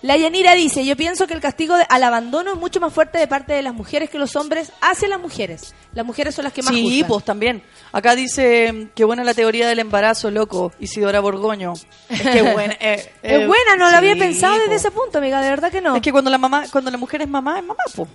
La 0.03 0.17
Yanira 0.17 0.55
dice, 0.55 0.85
yo 0.85 0.97
pienso 0.97 1.27
que 1.29 1.35
el 1.35 1.41
castigo 1.41 1.77
de- 1.77 1.87
al 1.89 2.03
abandono 2.03 2.55
es 2.55 2.59
mucho 2.59 2.81
más 2.81 2.93
fuerte 2.93 3.19
de 3.19 3.29
parte 3.29 3.53
de 3.53 3.63
las 3.63 3.75
mujeres 3.75 4.11
que 4.11 4.19
los 4.19 4.35
hombres 4.35 4.73
hacia 4.81 5.07
las 5.09 5.21
mujeres. 5.21 5.75
Las 5.95 6.05
mujeres 6.05 6.35
son 6.35 6.45
las 6.45 6.53
que 6.53 6.63
más 6.63 6.75
Sí, 6.75 6.83
juzgan. 6.83 7.09
pues 7.09 7.25
también. 7.25 7.63
Acá 7.93 8.15
dice 8.17 8.89
que 8.95 9.05
buena 9.05 9.23
la 9.25 9.35
teoría 9.35 9.69
del 9.69 9.79
embarazo, 9.79 10.31
loco. 10.31 10.73
Isidora 10.81 11.21
Borgoño. 11.21 11.75
Es 12.09 12.23
que 12.23 12.43
buena. 12.53 12.75
eh, 12.81 12.95
Es 13.23 13.41
eh, 13.43 13.47
buena, 13.47 13.77
no 13.79 13.91
lo 13.91 13.97
había 13.97 14.15
sí, 14.15 14.19
pensado 14.19 14.59
desde 14.59 14.75
ese 14.77 14.91
punto, 14.91 15.19
amiga, 15.19 15.41
de 15.41 15.51
verdad 15.51 15.71
que 15.71 15.81
no. 15.81 15.95
Es 15.97 16.03
que 16.03 16.11
cuando 16.11 16.31
la 16.31 16.39
mamá, 16.39 16.65
cuando 16.73 16.91
la 16.91 16.97
mujer 16.99 17.23
es 17.23 17.29
mamá, 17.29 17.59
es 17.59 17.65
mamá, 17.65 17.83
pues. 17.95 18.09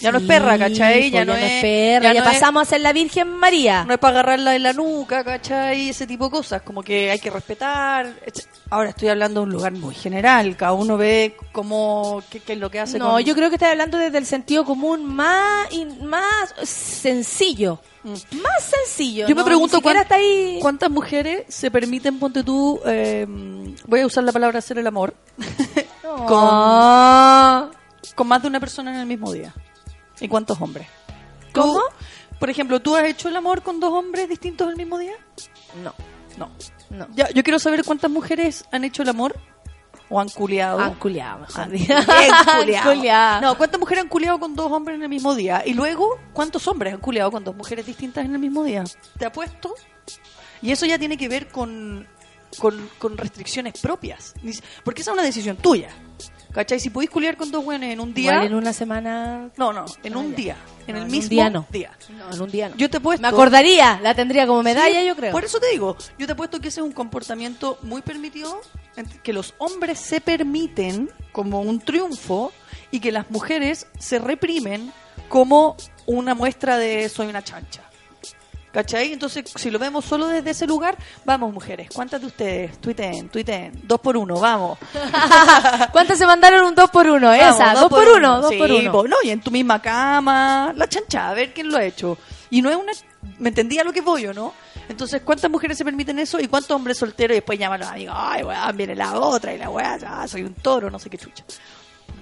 Ya 0.00 0.10
no 0.12 0.18
es 0.18 0.24
perra, 0.24 0.58
¿cachai? 0.58 1.00
pues, 1.00 1.12
Ya, 1.12 1.24
no, 1.24 1.34
es 1.34 1.62
perra, 1.62 2.12
ya, 2.12 2.20
no 2.24 2.26
es- 2.30 2.34
pasamos 2.34 2.62
a 2.62 2.64
ser 2.64 2.80
la 2.80 2.92
Virgen 2.92 3.28
María. 3.28 3.84
No 3.84 3.92
es 3.94 3.98
para 4.00 4.20
agarrarla 4.20 4.56
en 4.56 4.62
la 4.64 4.72
nuca, 4.72 5.22
¿cachai? 5.24 5.90
Ese 5.90 6.06
tipo 6.06 6.24
de 6.26 6.30
cosas, 6.30 6.62
como 6.62 6.82
que 6.82 7.10
hay 7.10 7.18
que 7.18 7.30
respetar. 7.30 8.12
Ahora 8.70 8.90
estoy 8.90 9.08
hablando 9.08 9.40
de 9.40 9.46
un 9.46 9.52
lugar 9.52 9.72
muy 9.72 9.94
general, 9.94 10.56
cada 10.56 10.72
uno 10.72 10.96
ve 10.96 11.36
cómo, 11.52 12.22
qué, 12.30 12.40
qué 12.40 12.54
es 12.54 12.58
lo 12.58 12.70
que 12.70 12.80
hace. 12.80 12.98
No, 12.98 13.12
con- 13.12 13.22
yo 13.22 13.34
creo 13.34 13.48
que 13.50 13.56
estás 13.56 13.70
hablando 13.72 13.98
desde 13.98 14.18
el 14.18 14.26
sentido 14.26 14.64
común 14.64 15.04
más 15.04 15.68
más 16.02 16.54
sencillo. 16.62 17.80
Más 18.04 18.64
sencillo. 18.64 19.26
Mm. 19.26 19.28
Yo 19.28 19.34
me 19.36 19.42
¿no? 19.42 19.46
pregunto 19.46 19.80
cuán- 19.80 20.04
ahí... 20.10 20.58
cuántas 20.60 20.90
mujeres 20.90 21.44
se 21.48 21.70
permiten, 21.70 22.18
ponte 22.18 22.42
tú, 22.42 22.80
eh, 22.84 23.24
voy 23.86 24.00
a 24.00 24.06
usar 24.06 24.24
la 24.24 24.32
palabra 24.32 24.58
hacer 24.58 24.78
el 24.78 24.86
amor, 24.88 25.14
con, 26.26 27.70
con 28.14 28.26
más 28.28 28.42
de 28.42 28.48
una 28.48 28.58
persona 28.60 28.92
en 28.92 29.00
el 29.00 29.06
mismo 29.06 29.32
día. 29.32 29.54
¿Y 30.22 30.28
cuántos 30.28 30.60
hombres? 30.60 30.86
¿Cómo? 31.52 31.80
Por 32.38 32.48
ejemplo, 32.50 32.80
¿tú 32.80 32.96
has 32.96 33.04
hecho 33.04 33.28
el 33.28 33.36
amor 33.36 33.62
con 33.62 33.78
dos 33.80 33.92
hombres 33.92 34.28
distintos 34.28 34.68
el 34.68 34.76
mismo 34.76 34.98
día? 34.98 35.14
No. 35.82 35.92
No. 36.38 36.50
No. 36.90 37.06
Ya, 37.14 37.28
yo 37.30 37.42
quiero 37.42 37.58
saber 37.58 37.84
cuántas 37.84 38.10
mujeres 38.10 38.64
han 38.70 38.84
hecho 38.84 39.02
el 39.02 39.08
amor 39.08 39.34
o 40.08 40.20
han 40.20 40.28
culiado. 40.28 40.78
Han 40.78 40.94
culiado, 40.94 41.40
mejor 41.40 41.60
Han 41.64 41.70
culiado. 42.58 42.92
culiado. 42.94 43.40
No, 43.40 43.56
¿cuántas 43.56 43.80
mujeres 43.80 44.02
han 44.04 44.08
culiado 44.08 44.38
con 44.38 44.54
dos 44.54 44.70
hombres 44.70 44.96
en 44.96 45.02
el 45.02 45.08
mismo 45.08 45.34
día? 45.34 45.62
Y 45.64 45.74
luego, 45.74 46.18
¿cuántos 46.32 46.66
hombres 46.68 46.94
han 46.94 47.00
culiado 47.00 47.30
con 47.30 47.44
dos 47.44 47.54
mujeres 47.56 47.86
distintas 47.86 48.24
en 48.24 48.32
el 48.32 48.38
mismo 48.38 48.62
día? 48.64 48.84
Te 49.18 49.24
apuesto. 49.26 49.74
Y 50.60 50.70
eso 50.70 50.86
ya 50.86 50.98
tiene 50.98 51.16
que 51.16 51.28
ver 51.28 51.48
con, 51.48 52.06
con, 52.58 52.88
con 52.98 53.16
restricciones 53.16 53.80
propias. 53.80 54.34
Porque 54.84 55.02
esa 55.02 55.10
es 55.10 55.14
una 55.14 55.22
decisión 55.24 55.56
tuya. 55.56 55.90
¿Cachai? 56.52 56.78
Si 56.80 56.90
podéis 56.90 57.10
culiar 57.10 57.36
con 57.36 57.50
dos 57.50 57.64
buenos 57.64 57.88
en 57.88 57.98
un 58.00 58.12
día. 58.12 58.32
Igual 58.32 58.46
en 58.48 58.54
una 58.54 58.72
semana... 58.72 59.48
No, 59.56 59.72
no, 59.72 59.86
en 60.02 60.14
Ah, 60.14 60.18
un 60.18 60.30
ya. 60.32 60.36
día. 60.36 60.56
En 60.86 60.94
No, 60.94 60.98
el 61.00 61.06
en 61.06 61.10
mismo 61.12 61.30
día 61.30 61.48
no. 61.50 61.66
día. 61.70 61.90
No, 62.10 62.30
en 62.34 62.40
un 62.42 62.50
día 62.50 62.68
no. 62.68 62.76
Yo 62.76 62.90
te 62.90 62.98
he 62.98 63.00
puesto. 63.00 63.22
Me 63.22 63.28
acordaría, 63.28 64.00
la 64.02 64.14
tendría 64.14 64.46
como 64.46 64.62
medalla, 64.62 65.00
Sí, 65.00 65.06
yo 65.06 65.16
creo. 65.16 65.32
Por 65.32 65.44
eso 65.44 65.58
te 65.60 65.68
digo, 65.70 65.96
yo 66.18 66.26
te 66.26 66.32
he 66.32 66.36
puesto 66.36 66.60
que 66.60 66.68
ese 66.68 66.80
es 66.80 66.84
un 66.86 66.92
comportamiento 66.92 67.78
muy 67.82 68.02
permitido, 68.02 68.60
que 69.22 69.32
los 69.32 69.54
hombres 69.58 69.98
se 69.98 70.20
permiten 70.20 71.10
como 71.32 71.60
un 71.62 71.80
triunfo 71.80 72.52
y 72.90 73.00
que 73.00 73.12
las 73.12 73.30
mujeres 73.30 73.86
se 73.98 74.18
reprimen 74.18 74.92
como 75.28 75.76
una 76.04 76.34
muestra 76.34 76.76
de 76.76 77.08
soy 77.08 77.28
una 77.28 77.42
chancha. 77.42 77.82
¿Cachai? 78.72 79.12
Entonces, 79.12 79.44
si 79.54 79.70
lo 79.70 79.78
vemos 79.78 80.04
solo 80.04 80.26
desde 80.26 80.50
ese 80.50 80.66
lugar, 80.66 80.96
vamos 81.26 81.52
mujeres, 81.52 81.88
¿cuántas 81.94 82.22
de 82.22 82.26
ustedes? 82.26 82.78
Tuiteen, 82.80 83.28
tuiteen, 83.28 83.72
dos 83.84 84.00
por 84.00 84.16
uno, 84.16 84.40
vamos. 84.40 84.78
¿Cuántas 85.92 86.16
se 86.16 86.26
mandaron 86.26 86.64
un 86.64 86.74
2 86.74 86.90
por 86.90 87.06
1 87.06 87.20
Vamos, 87.20 87.36
Esa, 87.36 87.74
2 87.74 87.88
por 87.90 88.08
1 88.08 88.40
2 88.40 88.50
Sí, 88.50 88.56
por 88.56 88.70
1 88.70 88.92
po, 88.92 89.06
no, 89.06 89.16
y 89.22 89.30
en 89.30 89.40
tu 89.40 89.50
misma 89.50 89.80
cama, 89.82 90.72
la 90.74 90.88
chancha, 90.88 91.28
a 91.28 91.34
ver 91.34 91.52
quién 91.52 91.70
lo 91.70 91.76
ha 91.76 91.84
hecho. 91.84 92.16
Y 92.50 92.62
no 92.62 92.70
es 92.70 92.76
una... 92.76 92.92
¿Me 93.38 93.50
entendía 93.50 93.84
lo 93.84 93.92
que 93.92 94.00
voy 94.00 94.26
o 94.26 94.34
no? 94.34 94.54
Entonces, 94.88 95.20
¿cuántas 95.22 95.50
mujeres 95.50 95.76
se 95.78 95.84
permiten 95.84 96.18
eso 96.18 96.40
y 96.40 96.48
cuántos 96.48 96.70
hombres 96.74 96.96
solteros 96.98 97.34
y 97.34 97.40
después 97.40 97.58
llaman 97.58 97.82
a 97.82 97.84
los 97.84 97.92
amigos, 97.92 98.14
ay, 98.18 98.42
weón, 98.42 98.76
viene 98.76 98.94
la 98.96 99.18
otra 99.18 99.54
y 99.54 99.58
la 99.58 99.70
weá, 99.70 99.96
ya, 99.98 100.26
soy 100.26 100.42
un 100.42 100.54
toro, 100.54 100.90
no 100.90 100.98
sé 100.98 101.08
qué 101.10 101.18
chucha. 101.18 101.44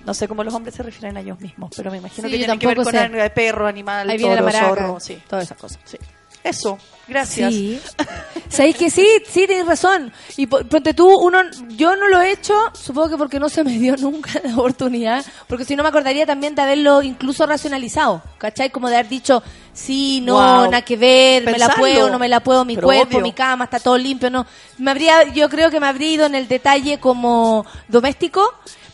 No 0.04 0.14
sé 0.14 0.26
cómo 0.28 0.42
los 0.44 0.52
hombres 0.54 0.74
se 0.74 0.82
refieren 0.82 1.16
a 1.16 1.20
ellos 1.20 1.38
mismos, 1.40 1.70
pero 1.76 1.90
me 1.90 1.98
imagino 1.98 2.26
Sí, 2.26 2.32
que 2.32 2.38
yo 2.38 2.44
tiene 2.46 2.58
que 2.58 2.66
ver 2.66 2.76
con 2.82 2.94
el 2.94 3.32
perro, 3.32 3.66
animal, 3.66 4.08
Ahí 4.10 4.18
toro, 4.18 4.50
zorro, 4.50 5.00
sí. 5.00 5.22
todas 5.28 5.44
esas 5.44 5.58
cosas. 5.58 5.78
sí. 5.84 5.96
Eso, 6.42 6.78
gracias. 7.06 7.52
Sí. 7.52 7.80
¿Sabéis 8.48 8.76
que 8.76 8.90
sí? 8.90 9.06
Sí, 9.28 9.44
tienes 9.46 9.66
razón. 9.66 10.12
Y 10.36 10.46
po- 10.46 10.64
ponte 10.64 10.94
tú, 10.94 11.08
uno, 11.20 11.38
yo 11.68 11.94
no 11.96 12.08
lo 12.08 12.20
he 12.20 12.32
hecho, 12.32 12.54
supongo 12.72 13.10
que 13.10 13.16
porque 13.16 13.38
no 13.38 13.48
se 13.48 13.62
me 13.62 13.78
dio 13.78 13.96
nunca 13.96 14.40
la 14.42 14.54
oportunidad, 14.54 15.24
porque 15.46 15.64
si 15.64 15.76
no 15.76 15.82
me 15.82 15.90
acordaría 15.90 16.24
también 16.26 16.54
de 16.54 16.62
haberlo 16.62 17.02
incluso 17.02 17.46
racionalizado, 17.46 18.22
¿cachai? 18.38 18.70
Como 18.70 18.88
de 18.88 18.96
haber 18.96 19.08
dicho, 19.08 19.42
sí, 19.72 20.20
no, 20.22 20.34
Wow. 20.34 20.64
nada 20.70 20.82
que 20.82 20.96
ver, 20.96 21.44
me 21.44 21.58
la 21.58 21.68
puedo, 21.68 22.08
no 22.10 22.18
me 22.18 22.28
la 22.28 22.40
puedo, 22.40 22.64
mi 22.64 22.74
Pero 22.74 22.86
cuerpo, 22.86 23.08
obvio. 23.18 23.20
mi 23.20 23.32
cama, 23.32 23.64
está 23.64 23.78
todo 23.78 23.98
limpio, 23.98 24.30
no. 24.30 24.46
Me 24.78 24.90
habría, 24.90 25.24
yo 25.32 25.48
creo 25.50 25.70
que 25.70 25.78
me 25.78 25.86
habría 25.86 26.08
ido 26.10 26.26
en 26.26 26.34
el 26.34 26.48
detalle 26.48 26.98
como 26.98 27.66
doméstico, 27.88 28.42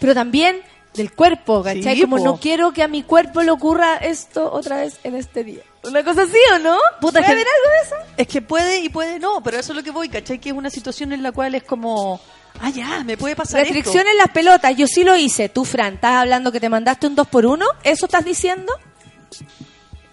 pero 0.00 0.14
también 0.14 0.60
del 0.94 1.12
cuerpo, 1.12 1.62
¿cachai? 1.62 1.94
Sí, 1.96 2.02
como 2.02 2.16
po. 2.16 2.24
no 2.24 2.36
quiero 2.38 2.72
que 2.72 2.82
a 2.82 2.88
mi 2.88 3.02
cuerpo 3.04 3.42
le 3.42 3.50
ocurra 3.52 3.96
esto 3.96 4.50
otra 4.52 4.78
vez 4.78 4.98
en 5.04 5.14
este 5.14 5.44
día. 5.44 5.60
Una 5.86 6.04
cosa 6.04 6.22
así, 6.22 6.38
¿o 6.54 6.58
no? 6.58 6.78
Puta, 7.00 7.20
¿Puede 7.20 7.32
haber 7.32 7.46
algo 7.46 7.70
de 7.70 7.86
eso? 7.86 8.12
Es 8.16 8.26
que 8.26 8.42
puede 8.42 8.80
y 8.80 8.88
puede 8.88 9.18
no, 9.18 9.42
pero 9.42 9.58
eso 9.58 9.72
es 9.72 9.76
lo 9.76 9.82
que 9.82 9.90
voy, 9.90 10.08
¿cachai? 10.08 10.38
Que 10.38 10.50
es 10.50 10.54
una 10.54 10.70
situación 10.70 11.12
en 11.12 11.22
la 11.22 11.32
cual 11.32 11.54
es 11.54 11.62
como, 11.62 12.20
ah, 12.60 12.70
ya, 12.70 13.04
me 13.04 13.16
puede 13.16 13.36
pasar 13.36 13.60
Restricción 13.62 14.06
en 14.06 14.16
las 14.16 14.28
pelotas, 14.30 14.76
yo 14.76 14.86
sí 14.86 15.04
lo 15.04 15.16
hice. 15.16 15.48
Tú, 15.48 15.64
Fran, 15.64 15.94
¿estás 15.94 16.16
hablando 16.16 16.50
que 16.50 16.60
te 16.60 16.68
mandaste 16.68 17.06
un 17.06 17.14
2 17.14 17.28
por 17.28 17.46
1 17.46 17.64
¿Eso 17.84 18.06
estás 18.06 18.24
diciendo? 18.24 18.72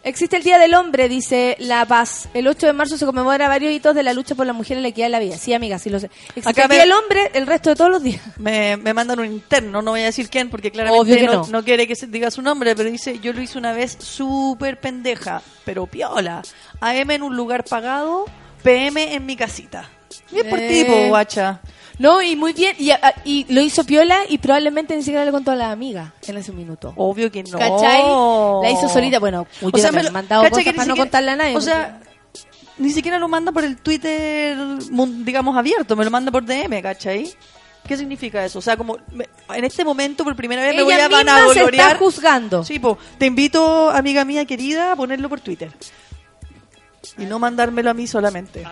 Existe 0.06 0.36
el 0.36 0.44
Día 0.44 0.58
del 0.60 0.74
Hombre, 0.74 1.08
dice 1.08 1.56
La 1.60 1.86
Paz. 1.86 2.28
El 2.34 2.48
8 2.50 2.68
de 2.68 2.74
marzo 2.74 2.98
se 2.98 3.06
conmemora 3.06 3.48
varios 3.48 3.72
hitos 3.72 3.96
de 3.96 4.04
la 4.04 4.12
lucha 4.14 4.36
por 4.36 4.46
la 4.46 4.52
mujer 4.52 4.78
y 4.78 4.82
la 4.82 4.90
equidad 4.90 5.06
de 5.06 5.12
la 5.12 5.20
vida. 5.20 5.38
Sí, 5.38 5.54
amiga, 5.54 5.80
sí 5.80 5.90
lo 5.90 5.98
sé. 6.02 6.08
Existe 6.36 6.50
Acá 6.50 6.64
el 6.64 6.68
me- 6.70 6.76
Día 6.76 6.84
del 6.84 6.92
Hombre 6.92 7.32
el 7.34 7.48
resto 7.48 7.70
de 7.70 7.76
todos 7.78 7.90
los 7.90 8.04
días. 8.04 8.22
Me, 8.38 8.76
me 8.76 8.94
mandan 8.94 9.20
un 9.20 9.28
interno, 9.28 9.82
no 9.82 9.92
voy 9.92 10.02
a 10.02 10.06
decir 10.06 10.30
quién, 10.30 10.50
porque 10.50 10.72
claramente 10.72 11.24
no, 11.26 11.34
no. 11.34 11.48
no 11.48 11.64
quiere 11.64 11.88
que 11.88 11.96
se 11.96 12.08
diga 12.08 12.30
su 12.32 12.42
nombre, 12.42 12.76
pero 12.76 12.90
dice, 12.92 13.20
yo 13.20 13.32
lo 13.32 13.42
hice 13.42 13.58
una 13.58 13.72
vez 13.72 13.96
súper 13.98 14.78
pendeja, 14.82 15.42
pero 15.64 15.88
piola. 15.88 16.42
AM 16.82 17.12
en 17.12 17.24
un 17.24 17.38
lugar 17.38 17.64
pagado, 17.64 18.26
PM 18.62 19.14
en 19.14 19.26
mi 19.26 19.38
casita. 19.38 19.90
Bien 20.32 20.50
por 20.50 20.60
Eh. 20.60 20.68
ti, 20.68 20.84
po, 20.84 21.08
guacha. 21.08 21.62
No, 22.00 22.22
y 22.22 22.36
muy 22.36 22.54
bien. 22.54 22.76
Y, 22.80 22.90
a- 22.92 23.16
y 23.24 23.46
lo 23.54 23.62
hizo 23.62 23.84
Piola 23.84 24.22
y 24.28 24.38
probablemente 24.40 24.96
ni 24.96 25.04
siquiera 25.04 25.24
le 25.26 25.32
contó 25.32 25.52
a 25.52 25.56
la 25.56 25.72
amiga 25.72 26.14
en 26.28 26.38
ese 26.38 26.52
minuto. 26.52 26.94
Obvio 26.96 27.32
que 27.32 27.44
no. 27.44 27.58
¿Cachai? 27.58 28.02
La 28.64 28.72
hizo 28.72 28.90
solita. 28.90 29.20
Bueno, 29.20 29.46
O 29.62 29.78
sea, 29.78 29.92
me 29.92 30.04
lo- 30.04 30.12
mandado 30.12 30.44
cosas 30.50 30.74
para 30.74 30.86
no 30.86 30.96
contarle 30.96 31.32
a 31.32 31.36
nadie. 31.36 31.56
O 31.56 31.62
sea, 31.62 32.00
ni 32.80 32.90
siquiera 32.90 33.20
lo 33.20 33.28
manda 33.28 33.52
por 33.52 33.64
el 33.64 33.78
Twitter, 33.78 34.58
digamos, 35.20 35.56
abierto, 35.56 35.96
me 35.96 36.04
lo 36.04 36.10
manda 36.12 36.32
por 36.32 36.44
DM, 36.44 36.82
¿cachai? 36.82 37.32
¿Qué 37.88 37.98
significa 37.98 38.44
eso? 38.44 38.60
O 38.60 38.62
sea, 38.62 38.78
como 38.78 38.98
me- 39.12 39.28
en 39.54 39.64
este 39.66 39.84
momento 39.86 40.24
por 40.24 40.36
primera 40.36 40.62
vez 40.64 40.74
me 40.76 40.84
voy 40.84 40.94
ella 40.94 41.06
a 41.06 41.10
misma 41.10 41.24
se 41.24 41.30
está 41.30 41.42
vanagloriar. 41.44 41.98
juzgando. 41.98 42.64
Sí, 42.64 42.80
po, 42.80 42.98
te 43.18 43.26
invito, 43.28 43.90
amiga 43.92 44.24
mía 44.26 44.46
querida, 44.46 44.94
a 44.94 44.96
ponerlo 44.96 45.28
por 45.30 45.42
Twitter. 45.42 45.70
Y 47.18 47.26
no 47.26 47.38
mandármelo 47.40 47.90
a 47.90 47.94
mí 47.94 48.08
solamente. 48.08 48.64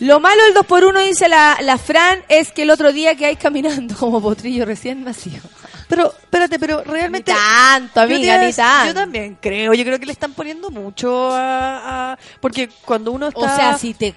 Lo 0.00 0.20
malo 0.20 0.42
del 0.44 0.54
2 0.54 0.66
por 0.66 0.84
1 0.84 1.00
dice 1.00 1.28
la, 1.28 1.58
la 1.62 1.78
Fran, 1.78 2.22
es 2.28 2.52
que 2.52 2.62
el 2.62 2.70
otro 2.70 2.92
día 2.92 3.14
que 3.16 3.26
hay 3.26 3.36
caminando 3.36 3.94
como 3.96 4.20
potrillo 4.22 4.64
recién 4.64 5.04
nacido. 5.04 5.42
Pero, 5.88 6.12
espérate, 6.12 6.58
pero 6.58 6.82
realmente... 6.84 7.32
Ni 7.32 7.38
tanto, 7.38 7.94
Yo 7.96 8.14
amiga, 8.16 8.40
te- 8.40 8.46
ni 8.46 8.52
tanto. 8.52 8.86
Yo 8.88 8.94
también 8.94 9.38
creo, 9.40 9.74
yo 9.74 9.84
creo 9.84 9.98
que 10.00 10.06
le 10.06 10.12
están 10.12 10.32
poniendo 10.32 10.70
mucho 10.70 11.30
a... 11.32 12.12
a- 12.12 12.18
porque 12.40 12.70
cuando 12.84 13.12
uno 13.12 13.28
está... 13.28 13.40
O 13.40 13.56
sea, 13.56 13.78
si 13.78 13.92
te... 13.94 14.14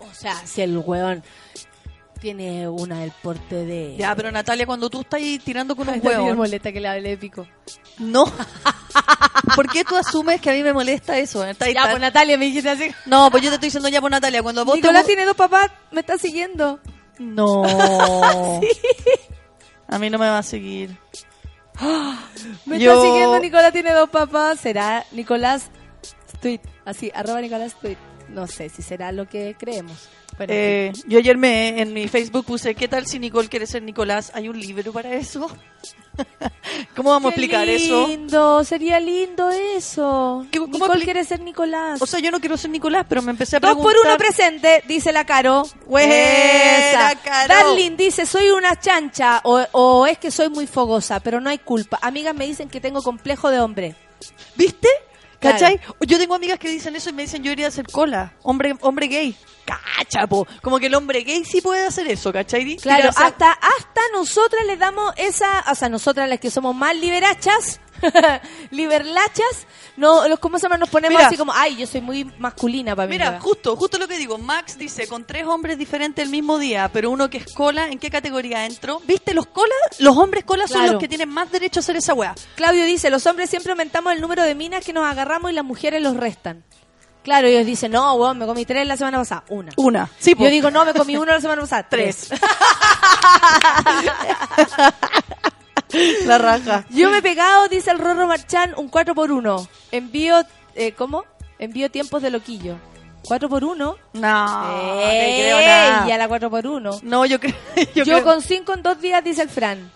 O 0.00 0.14
sea, 0.14 0.34
si 0.46 0.62
el 0.62 0.78
weón 0.78 1.22
tiene 2.20 2.68
una 2.68 3.00
del 3.00 3.12
porte 3.22 3.64
de... 3.64 3.96
Ya, 3.96 4.14
pero 4.14 4.30
Natalia, 4.30 4.66
cuando 4.66 4.88
tú 4.90 5.00
estás 5.00 5.20
ahí 5.20 5.38
tirando 5.38 5.74
con 5.76 5.88
un 5.88 5.94
mí 5.94 6.00
me 6.02 6.08
huevo... 6.10 6.34
molesta 6.34 6.72
que 6.72 6.80
le 6.80 6.88
hable 6.88 7.12
épico. 7.12 7.46
No. 7.98 8.24
¿Por 9.54 9.68
qué 9.70 9.84
tú 9.84 9.96
asumes 9.96 10.40
que 10.40 10.50
a 10.50 10.52
mí 10.52 10.62
me 10.62 10.72
molesta 10.72 11.16
eso? 11.18 11.44
Está 11.44 11.64
ahí 11.66 11.74
Ya, 11.74 11.82
tan- 11.82 11.90
pues 11.92 12.00
Natalia 12.00 12.36
me 12.38 12.46
dijiste 12.46 12.68
así. 12.70 12.90
No, 13.06 13.30
pues 13.30 13.42
yo 13.42 13.48
te 13.50 13.54
estoy 13.54 13.66
diciendo 13.68 13.88
ya 13.88 14.00
por 14.00 14.10
Natalia, 14.10 14.42
cuando 14.42 14.64
vos 14.64 14.76
Nicolás 14.76 15.06
tiene 15.06 15.24
dos 15.24 15.36
papás, 15.36 15.70
me 15.90 16.00
está 16.00 16.18
siguiendo. 16.18 16.80
No. 17.18 17.62
A 19.88 19.98
mí 19.98 20.10
no 20.10 20.18
me 20.18 20.28
va 20.28 20.38
a 20.38 20.42
seguir. 20.42 20.96
Me 22.66 22.78
Yo- 22.78 22.92
está 22.92 23.04
siguiendo 23.04 23.38
Nicolás 23.40 23.72
tiene 23.72 23.92
dos 23.92 24.08
papás. 24.10 24.60
¿Será 24.60 25.04
Nicolás 25.12 25.70
Tweet? 26.40 26.60
Así, 26.84 27.10
arroba 27.14 27.40
Nicolás 27.40 27.74
Tweet. 27.80 27.96
No 28.28 28.46
sé 28.46 28.68
si 28.68 28.82
será 28.82 29.10
lo 29.12 29.26
que 29.28 29.56
creemos. 29.58 30.08
Bueno, 30.38 30.52
Eh, 30.54 30.92
yo 31.06 31.18
ayer 31.18 31.36
me 31.36 31.80
en 31.82 31.92
mi 31.92 32.08
Facebook 32.08 32.44
puse, 32.46 32.74
¿qué 32.74 32.88
tal 32.88 33.06
si 33.06 33.18
Nicole 33.18 33.48
quiere 33.48 33.66
ser 33.66 33.82
Nicolás? 33.82 34.30
¿Hay 34.34 34.48
un 34.48 34.58
libro 34.58 34.92
para 34.92 35.12
eso? 35.14 35.48
¿Cómo 36.96 37.10
vamos 37.10 37.30
a 37.30 37.34
explicar 37.34 37.68
eso? 37.68 38.06
lindo, 38.06 38.64
sería 38.64 38.98
lindo 39.00 39.50
eso. 39.50 40.46
¿Qué- 40.50 40.58
cómo 40.58 40.72
Nicole 40.72 41.04
quiere 41.04 41.24
ser 41.24 41.40
Nicolás. 41.40 42.00
O 42.02 42.06
sea, 42.06 42.20
yo 42.20 42.30
no 42.30 42.40
quiero 42.40 42.56
ser 42.56 42.70
Nicolás, 42.70 43.04
pero 43.08 43.22
me 43.22 43.30
empecé 43.30 43.56
a 43.56 43.60
Dos 43.60 43.70
preguntar... 43.70 43.96
por 43.96 44.06
uno 44.06 44.18
presente, 44.18 44.82
dice 44.86 45.12
la 45.12 45.24
Caro. 45.24 45.64
Buena, 45.86 46.14
Esa. 46.14 47.14
Caro. 47.22 47.54
Darling 47.54 47.96
dice, 47.96 48.26
soy 48.26 48.50
una 48.50 48.78
chancha 48.78 49.40
o, 49.44 49.60
o 49.72 50.06
es 50.06 50.18
que 50.18 50.30
soy 50.30 50.48
muy 50.48 50.66
fogosa, 50.66 51.20
pero 51.20 51.40
no 51.40 51.50
hay 51.50 51.58
culpa. 51.58 51.98
Amigas 52.02 52.34
me 52.34 52.46
dicen 52.46 52.68
que 52.68 52.80
tengo 52.80 53.02
complejo 53.02 53.50
de 53.50 53.60
hombre. 53.60 53.94
¿Viste? 54.56 54.88
¿Cachai? 55.40 55.80
Yo 56.00 56.18
tengo 56.18 56.34
amigas 56.34 56.58
que 56.58 56.68
dicen 56.68 56.96
eso 56.96 57.10
y 57.10 57.12
me 57.12 57.22
dicen 57.22 57.42
yo 57.42 57.52
iría 57.52 57.66
a 57.66 57.68
hacer 57.68 57.86
cola. 57.86 58.34
Hombre, 58.42 58.74
hombre 58.80 59.06
gay. 59.06 59.36
Cacha, 59.64 60.26
po. 60.26 60.46
Como 60.62 60.78
que 60.78 60.86
el 60.86 60.94
hombre 60.94 61.20
gay 61.22 61.44
sí 61.44 61.60
puede 61.60 61.86
hacer 61.86 62.08
eso, 62.08 62.32
¿cachai? 62.32 62.76
Claro, 62.76 63.10
hasta, 63.10 63.52
hasta 63.52 64.00
nosotras 64.12 64.64
les 64.66 64.78
damos 64.78 65.12
esa, 65.16 65.64
o 65.70 65.74
sea, 65.74 65.88
nosotras 65.88 66.28
las 66.28 66.40
que 66.40 66.50
somos 66.50 66.74
más 66.74 66.96
liberachas, 66.96 67.80
liberlachas, 68.70 69.66
no, 69.96 70.28
los, 70.28 70.38
¿cómo 70.38 70.58
se 70.58 70.64
llama? 70.64 70.76
Nos 70.76 70.88
ponemos 70.88 71.16
Mira. 71.16 71.28
así 71.28 71.36
como, 71.36 71.52
ay, 71.54 71.76
yo 71.76 71.86
soy 71.86 72.00
muy 72.00 72.24
masculina 72.24 72.94
para 72.94 73.08
mí. 73.08 73.14
Mira, 73.14 73.40
justo, 73.40 73.76
justo 73.76 73.98
lo 73.98 74.06
que 74.06 74.18
digo. 74.18 74.38
Max 74.38 74.78
dice, 74.78 75.06
con 75.06 75.24
tres 75.24 75.46
hombres 75.46 75.78
diferentes 75.78 76.24
el 76.24 76.30
mismo 76.30 76.58
día, 76.58 76.90
pero 76.92 77.10
uno 77.10 77.28
que 77.30 77.38
es 77.38 77.52
cola, 77.52 77.88
¿en 77.88 77.98
qué 77.98 78.10
categoría 78.10 78.66
entro? 78.66 79.00
¿Viste? 79.06 79.34
Los 79.34 79.46
colas, 79.46 79.76
los 79.98 80.16
hombres 80.16 80.44
colas 80.44 80.70
son 80.70 80.86
los 80.86 80.98
que 80.98 81.08
tienen 81.08 81.28
más 81.28 81.50
derecho 81.50 81.80
a 81.80 81.82
hacer 81.82 81.96
esa 81.96 82.14
weá. 82.14 82.34
Claudio 82.54 82.84
dice, 82.84 83.10
los 83.10 83.26
hombres 83.26 83.50
siempre 83.50 83.72
aumentamos 83.72 84.12
el 84.12 84.20
número 84.20 84.42
de 84.42 84.54
minas 84.54 84.84
que 84.84 84.92
nos 84.92 85.04
agarramos 85.04 85.50
y 85.50 85.54
las 85.54 85.64
mujeres 85.64 86.02
los 86.02 86.16
restan. 86.16 86.64
Claro, 87.22 87.46
ellos 87.46 87.66
dicen, 87.66 87.92
no, 87.92 88.14
weón, 88.14 88.38
me 88.38 88.46
comí 88.46 88.64
tres 88.64 88.86
la 88.86 88.96
semana 88.96 89.18
pasada. 89.18 89.44
Una. 89.48 89.72
Una. 89.76 90.08
Sí, 90.18 90.34
po. 90.34 90.44
Yo 90.44 90.50
digo, 90.50 90.70
no, 90.70 90.84
me 90.86 90.94
comí 90.94 91.16
uno 91.16 91.32
la 91.32 91.40
semana 91.40 91.60
pasada. 91.60 91.82
Tres. 91.90 92.30
La 96.26 96.38
raja. 96.38 96.84
Yo 96.90 97.10
me 97.10 97.18
he 97.18 97.22
pegado, 97.22 97.68
dice 97.68 97.90
el 97.90 97.98
Rorro 97.98 98.26
Marchán, 98.26 98.74
un 98.76 98.88
4 98.88 99.14
por 99.14 99.32
1 99.32 99.68
Envío, 99.92 100.44
eh, 100.74 100.92
¿cómo? 100.92 101.24
Envío 101.58 101.90
tiempos 101.90 102.22
de 102.22 102.30
loquillo. 102.30 102.76
¿4 103.24 103.48
por 103.48 103.64
1 103.64 103.74
No, 103.76 103.96
no 104.14 105.00
te 105.10 105.34
creo 105.40 105.60
nada. 105.60 106.06
Ya 106.06 106.16
la 106.18 106.28
4 106.28 106.50
por 106.50 106.66
1 106.66 107.00
No, 107.02 107.26
yo 107.26 107.40
creo. 107.40 107.54
Yo, 107.94 108.04
Yo, 108.04 108.04
creo- 108.04 108.24
con 108.24 108.42
5 108.42 108.72
en 108.74 108.82
2 108.82 109.00
días, 109.00 109.24
dice 109.24 109.42
el 109.42 109.48
Fran. 109.48 109.90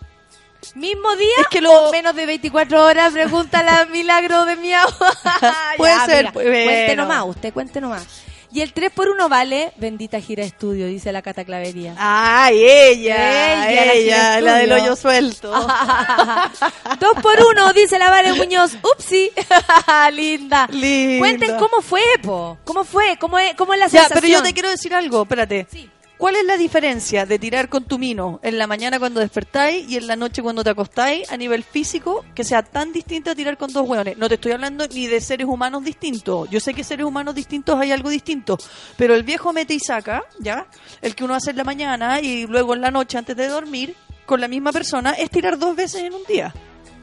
Mismo 0.77 1.15
día, 1.17 1.29
Es 1.41 1.47
que 1.49 1.61
lo- 1.61 1.89
o 1.89 1.93
menos 1.93 2.15
de 2.15 2.25
24 2.27 2.85
horas, 2.85 3.13
pregunta 3.13 3.63
la 3.63 3.85
milagro 3.91 4.45
de 4.45 4.57
mi 4.57 4.73
agua. 4.73 5.13
Puede 5.77 5.99
ser, 6.07 6.33
pues, 6.33 6.47
Cuente 6.47 6.97
nomás, 6.97 7.25
usted 7.27 7.53
cuente 7.53 7.81
nomás. 7.81 8.07
Y 8.55 8.61
el 8.61 8.75
3 8.75 8.91
por 8.93 9.09
1 9.09 9.29
vale, 9.31 9.73
bendita 9.77 10.21
gira 10.21 10.45
estudio, 10.45 10.87
dice 10.87 11.11
la 11.11 11.23
cataclavería. 11.23 11.95
Ay, 11.97 12.63
ella, 12.63 13.71
Ella, 13.71 13.85
la 13.87 13.93
ella, 13.95 14.37
que 14.37 14.43
la, 14.43 14.55
del 14.57 14.73
hoyo 14.73 14.95
suelto. 14.95 15.51
Dos 17.01 17.13
por 17.23 17.39
uno, 17.51 17.73
dice 17.73 17.99
la 17.99 18.11
Vale 18.11 18.35
Muñoz. 18.35 18.73
Upsi. 18.83 19.31
Linda. 20.13 20.67
Linda. 20.71 21.19
Cuenten 21.19 21.57
cómo 21.59 21.81
fue, 21.81 22.03
po. 22.23 22.59
¿Cómo 22.65 22.85
fue? 22.85 23.17
¿Cómo 23.19 23.39
es, 23.39 23.55
cómo 23.55 23.73
es 23.73 23.81
la 23.81 23.87
Ya, 23.87 24.03
sensación? 24.03 24.21
pero 24.21 24.33
yo 24.33 24.43
te 24.43 24.53
quiero 24.53 24.69
decir 24.71 24.95
algo, 24.95 25.23
espérate. 25.23 25.67
Sí. 25.71 25.89
¿Cuál 26.23 26.37
es 26.37 26.45
la 26.45 26.57
diferencia 26.57 27.27
de 27.27 27.37
tirar 27.37 27.69
con 27.69 27.83
tu 27.83 27.99
mino 27.99 28.39
en 28.45 28.57
la 28.57 28.69
mañana 28.69 29.01
cuando 29.01 29.19
despertáis 29.19 29.91
y 29.91 29.97
en 29.97 30.07
la 30.07 30.15
noche 30.15 30.41
cuando 30.41 30.63
te 30.63 30.71
acostáis 30.71 31.29
a 31.33 31.37
nivel 31.37 31.65
físico 31.65 32.25
que 32.33 32.45
sea 32.45 32.63
tan 32.63 32.93
distinto 32.93 33.33
a 33.33 33.35
tirar 33.35 33.59
con 33.59 33.73
dos 33.73 33.89
hueones? 33.89 34.17
No 34.19 34.29
te 34.29 34.37
estoy 34.37 34.53
hablando 34.53 34.87
ni 34.87 35.09
de 35.09 35.21
seres 35.21 35.49
humanos 35.49 35.83
distintos. 35.83 36.49
Yo 36.49 36.61
sé 36.61 36.75
que 36.75 36.85
seres 36.85 37.07
humanos 37.07 37.35
distintos 37.35 37.77
hay 37.77 37.91
algo 37.91 38.09
distinto, 38.09 38.57
pero 38.97 39.17
el 39.17 39.25
viejo 39.25 39.53
mete 39.53 39.75
y 39.75 39.81
saca, 39.81 40.23
¿ya? 40.39 40.69
El 41.01 41.17
que 41.17 41.25
uno 41.25 41.35
hace 41.35 41.51
en 41.51 41.57
la 41.57 41.65
mañana 41.65 42.21
y 42.21 42.47
luego 42.47 42.75
en 42.75 42.83
la 42.83 42.93
noche 42.93 43.19
antes 43.19 43.37
de 43.37 43.49
dormir 43.49 43.97
con 44.25 44.41
la 44.41 44.47
misma 44.47 44.71
persona 44.71 45.15
es 45.15 45.29
tirar 45.29 45.59
dos 45.59 45.75
veces 45.75 46.03
en 46.05 46.15
un 46.15 46.23
día. 46.29 46.55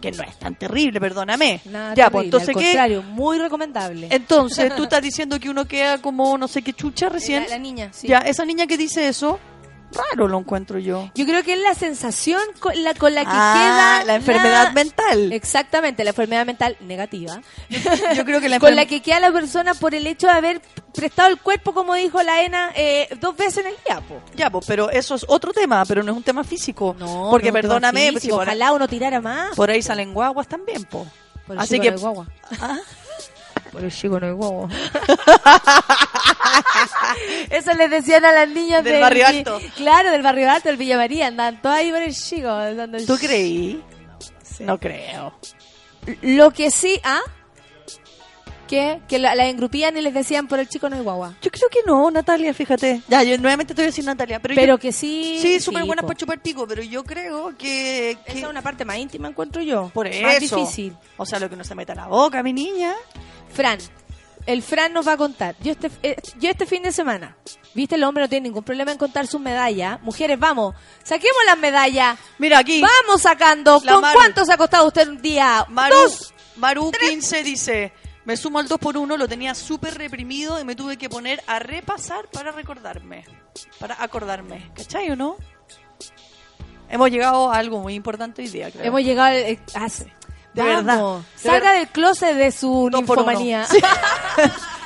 Que 0.01 0.11
no 0.11 0.23
es 0.23 0.38
tan 0.38 0.55
terrible, 0.55 0.99
perdóname. 0.99 1.61
Nada 1.65 1.93
ya, 1.93 2.09
terrible, 2.09 2.11
pues 2.11 2.26
entonces 2.26 2.49
al 2.49 2.55
qué? 2.55 2.65
contrario, 2.67 3.03
muy 3.03 3.38
recomendable. 3.38 4.07
Entonces, 4.09 4.76
tú 4.76 4.84
estás 4.89 5.01
diciendo 5.01 5.39
que 5.39 5.49
uno 5.49 5.65
queda 5.65 5.97
como 5.99 6.38
no 6.38 6.47
sé 6.47 6.61
qué 6.61 6.73
chucha 6.73 7.09
recién. 7.09 7.43
La, 7.43 7.49
la 7.49 7.59
niña, 7.59 7.89
sí. 7.91 8.07
Ya, 8.07 8.19
esa 8.19 8.45
niña 8.45 8.67
que 8.67 8.77
dice 8.77 9.07
eso, 9.07 9.39
raro 9.91 10.27
lo 10.27 10.37
encuentro 10.39 10.79
yo. 10.79 11.09
Yo 11.15 11.25
creo 11.25 11.43
que 11.43 11.53
es 11.53 11.59
la 11.59 11.73
sensación 11.73 12.41
con 12.59 12.83
la, 12.83 12.93
con 12.93 13.13
la 13.15 13.21
que 13.21 13.31
Ah, 13.31 13.53
queda 14.01 14.05
la 14.05 14.15
enfermedad 14.15 14.71
mental. 14.73 15.33
Exactamente, 15.33 16.03
la 16.03 16.11
enfermedad 16.11 16.45
mental 16.45 16.77
negativa. 16.81 17.41
Yo 18.15 18.25
creo 18.25 18.39
que 18.41 18.49
la 18.49 18.59
con 18.59 18.75
la 18.75 18.85
que 18.85 19.01
queda 19.01 19.19
la 19.19 19.31
persona 19.31 19.73
por 19.73 19.95
el 19.95 20.05
hecho 20.07 20.27
de 20.27 20.33
haber 20.33 20.61
prestado 20.93 21.29
el 21.29 21.39
cuerpo, 21.39 21.73
como 21.73 21.93
dijo 21.95 22.21
la 22.23 22.43
ENA, 22.43 22.71
eh, 22.75 23.07
dos 23.19 23.35
veces 23.35 23.59
en 23.59 23.67
el 23.67 23.75
día, 23.85 24.01
po. 24.01 24.21
Ya, 24.35 24.49
pues, 24.49 24.65
pero 24.67 24.89
eso 24.89 25.15
es 25.15 25.25
otro 25.27 25.53
tema, 25.53 25.83
pero 25.85 26.03
no 26.03 26.11
es 26.11 26.17
un 26.17 26.23
tema 26.23 26.43
físico. 26.43 26.95
No, 26.99 27.27
Porque 27.31 27.47
no, 27.47 27.53
perdóname, 27.53 28.01
físico, 28.07 28.19
si 28.19 28.29
por, 28.29 28.41
ojalá 28.43 28.71
uno 28.73 28.87
tirara 28.87 29.21
más. 29.21 29.55
por 29.55 29.69
ahí 29.69 29.81
salen 29.81 30.13
guaguas 30.13 30.47
también, 30.47 30.83
po. 30.85 31.07
Por 31.47 31.55
el 31.55 31.61
Así 31.61 31.79
que 31.79 31.89
guagua. 31.91 32.27
Ah. 32.61 32.77
Por 33.71 33.83
el 33.83 33.91
chico 33.91 34.19
no 34.19 34.27
hay 34.27 34.33
guagua. 34.33 34.69
Eso 37.49 37.73
les 37.73 37.89
decían 37.89 38.23
a 38.25 38.31
las 38.31 38.49
niñas 38.49 38.83
Del 38.83 39.01
barrio 39.01 39.27
alto. 39.27 39.59
Claro, 39.75 40.11
del 40.11 40.21
barrio 40.21 40.51
alto, 40.51 40.69
del 40.69 40.77
Villa 40.77 40.97
María. 40.97 41.27
Andaban 41.27 41.61
todas 41.61 41.79
ahí 41.79 41.91
por 41.91 42.01
el 42.01 42.15
chico. 42.15 42.47
dando 42.47 42.97
el 42.97 43.05
¿Tú 43.05 43.17
creí? 43.17 43.83
No 44.59 44.79
creo. 44.79 45.33
Lo 46.21 46.51
que 46.51 46.71
sí, 46.71 46.99
¿ah? 47.03 47.21
¿Qué? 48.69 49.01
Que 49.07 49.17
la, 49.17 49.33
la 49.33 49.47
engrupían 49.47 49.97
y 49.97 50.01
les 50.01 50.13
decían 50.13 50.47
por 50.47 50.59
el 50.59 50.69
chico 50.69 50.87
no 50.89 50.95
hay 50.95 51.01
guagua. 51.01 51.33
Yo 51.41 51.49
creo 51.49 51.67
que 51.69 51.79
no, 51.87 52.11
Natalia, 52.11 52.53
fíjate. 52.53 53.01
Ya, 53.07 53.23
yo 53.23 53.35
nuevamente 53.39 53.73
te 53.73 53.81
voy 53.81 53.85
a 53.85 53.87
decir 53.87 54.05
Natalia, 54.05 54.39
pero, 54.39 54.53
Pero 54.53 54.75
yo- 54.75 54.79
que 54.79 54.91
sí. 54.91 55.39
Sí, 55.41 55.59
súper 55.59 55.85
buenas 55.85 56.03
po. 56.03 56.09
para 56.09 56.17
chupar 56.19 56.39
pico, 56.39 56.67
pero 56.67 56.83
yo 56.83 57.03
creo 57.03 57.49
que... 57.57 58.15
que- 58.25 58.31
Esa 58.31 58.39
es 58.45 58.47
una 58.47 58.61
parte 58.61 58.85
más 58.85 58.97
íntima, 58.97 59.27
encuentro 59.27 59.63
yo. 59.63 59.89
Por 59.91 60.07
Más 60.21 60.35
eso. 60.35 60.55
difícil. 60.57 60.95
O 61.17 61.25
sea, 61.25 61.39
lo 61.39 61.49
que 61.49 61.55
no 61.55 61.63
se 61.63 61.73
meta 61.73 61.93
a 61.93 61.95
la 61.95 62.05
boca, 62.07 62.43
mi 62.43 62.53
niña. 62.53 62.93
Fran, 63.51 63.79
el 64.45 64.61
Fran 64.61 64.93
nos 64.93 65.07
va 65.07 65.13
a 65.13 65.17
contar. 65.17 65.55
Yo 65.61 65.71
este, 65.71 65.89
eh, 66.03 66.15
yo 66.39 66.51
este 66.51 66.67
fin 66.67 66.83
de 66.83 66.91
semana, 66.91 67.35
viste, 67.73 67.95
el 67.95 68.03
hombre 68.03 68.23
no 68.25 68.29
tiene 68.29 68.43
ningún 68.49 68.63
problema 68.63 68.91
en 68.91 68.99
contar 68.99 69.25
sus 69.25 69.41
medallas. 69.41 69.99
Mujeres, 70.03 70.37
vamos, 70.37 70.75
saquemos 71.03 71.39
las 71.47 71.57
medallas. 71.57 72.19
Mira 72.37 72.59
aquí. 72.59 72.81
Vamos 72.81 73.23
sacando. 73.23 73.81
La 73.83 73.93
¿Con 73.93 74.01
Maru. 74.01 74.15
cuánto 74.19 74.45
se 74.45 74.53
ha 74.53 74.57
costado 74.57 74.85
usted 74.85 75.07
un 75.07 75.19
día? 75.23 75.65
Maru, 75.69 75.95
Dos. 75.95 76.33
Maru 76.57 76.91
15 76.91 77.41
dice, 77.43 77.93
me 78.25 78.37
sumo 78.37 78.59
al 78.59 78.67
2 78.67 78.79
por 78.79 78.97
1 78.97 79.17
lo 79.17 79.27
tenía 79.27 79.55
súper 79.55 79.97
reprimido 79.97 80.59
y 80.59 80.65
me 80.65 80.75
tuve 80.75 80.97
que 80.97 81.09
poner 81.09 81.41
a 81.47 81.59
repasar 81.59 82.27
para 82.31 82.51
recordarme, 82.51 83.25
para 83.79 84.01
acordarme. 84.01 84.71
¿Cachai 84.75 85.09
o 85.11 85.15
no? 85.15 85.37
Hemos 86.89 87.11
llegado 87.11 87.51
a 87.51 87.57
algo 87.57 87.79
muy 87.79 87.93
importante 87.93 88.41
hoy 88.41 88.49
día, 88.49 88.71
creo. 88.71 88.85
Hemos 88.85 89.01
llegado 89.01 89.33
eh, 89.33 89.59
a... 89.75 89.87
De 90.51 90.63
Vamos, 90.63 90.83
verdad, 90.83 91.17
de 91.17 91.39
Salga 91.39 91.73
del 91.73 91.87
closet 91.89 92.35
de 92.35 92.51
su 92.51 92.89
ninfomanía. 92.91 93.65
Sí. 93.65 93.77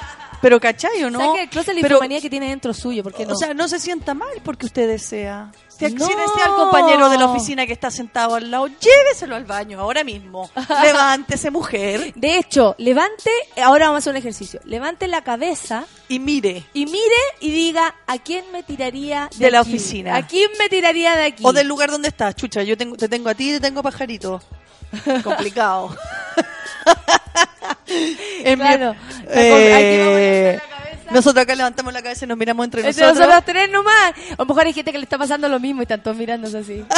Pero 0.43 0.59
¿cachai 0.59 1.01
o 1.05 1.09
no? 1.09 1.19
Saque 1.19 1.39
del 1.39 1.49
closet 1.49 1.67
de 1.69 1.73
la 1.75 1.81
Pero, 1.83 1.95
ninfomanía 1.95 2.19
que 2.19 2.29
tiene 2.29 2.49
dentro 2.49 2.73
suyo, 2.73 3.01
¿por 3.01 3.13
qué 3.13 3.25
no? 3.25 3.31
O 3.33 3.35
sea, 3.37 3.53
no 3.53 3.69
se 3.69 3.79
sienta 3.79 4.13
mal 4.13 4.41
porque 4.43 4.65
usted 4.65 4.89
desea. 4.89 5.49
Si, 5.69 5.85
No. 5.85 6.05
al 6.05 6.55
compañero 6.55 7.09
de 7.09 7.17
la 7.17 7.27
oficina 7.27 7.65
que 7.65 7.71
está 7.71 7.89
sentado 7.89 8.35
al 8.35 8.51
lado, 8.51 8.67
lléveselo 8.67 9.37
al 9.37 9.45
baño 9.45 9.79
ahora 9.79 10.03
mismo. 10.03 10.49
Levántese, 10.83 11.49
mujer, 11.49 12.13
De 12.15 12.37
hecho, 12.37 12.75
levante, 12.77 13.31
ahora 13.63 13.85
vamos 13.85 13.99
a 13.99 13.99
hacer 13.99 14.11
un 14.11 14.17
ejercicio. 14.17 14.59
Levante 14.65 15.07
la 15.07 15.23
cabeza 15.23 15.85
y 16.09 16.19
mire. 16.19 16.65
y 16.73 16.87
mire 16.87 17.15
y 17.39 17.49
diga 17.49 17.95
a 18.05 18.17
quién 18.17 18.43
me 18.51 18.63
tiraría 18.63 19.29
de, 19.37 19.45
De 19.45 19.49
la 19.51 19.61
aquí? 19.61 19.69
oficina. 19.69 20.17
¿A 20.17 20.27
quién 20.27 20.51
me 20.59 20.67
tiraría 20.67 21.15
de 21.15 21.23
aquí? 21.23 21.43
O 21.45 21.53
del 21.53 21.67
lugar 21.69 21.89
donde 21.89 22.09
estás, 22.09 22.35
chucha. 22.35 22.63
Yo 22.63 22.77
tengo, 22.77 22.97
te 22.97 23.07
tengo 23.07 23.29
a 23.29 23.33
ti 23.33 23.49
y 23.49 23.53
te 23.53 23.59
tengo 23.61 23.79
a 23.79 23.83
pajarito. 23.83 24.41
Complicado. 25.23 25.95
En 28.43 28.59
mi- 28.59 28.65
Claro. 28.65 28.95
Eh, 29.29 30.59
nosotros 31.11 31.43
acá 31.43 31.55
levantamos 31.55 31.93
la 31.93 32.01
cabeza 32.01 32.25
y 32.25 32.27
nos 32.27 32.37
miramos 32.37 32.63
entre 32.65 32.81
Entre 32.81 33.01
nosotros. 33.03 33.27
nosotros 33.27 33.45
tres 33.45 33.69
nomás. 33.69 34.13
A 34.31 34.35
lo 34.39 34.45
mejor 34.45 34.65
hay 34.65 34.73
gente 34.73 34.91
que 34.91 34.97
le 34.97 35.03
está 35.03 35.17
pasando 35.17 35.47
lo 35.47 35.59
mismo 35.59 35.81
y 35.81 35.83
están 35.83 36.01
todos 36.01 36.17
mirándose 36.17 36.57
así. 36.57 36.83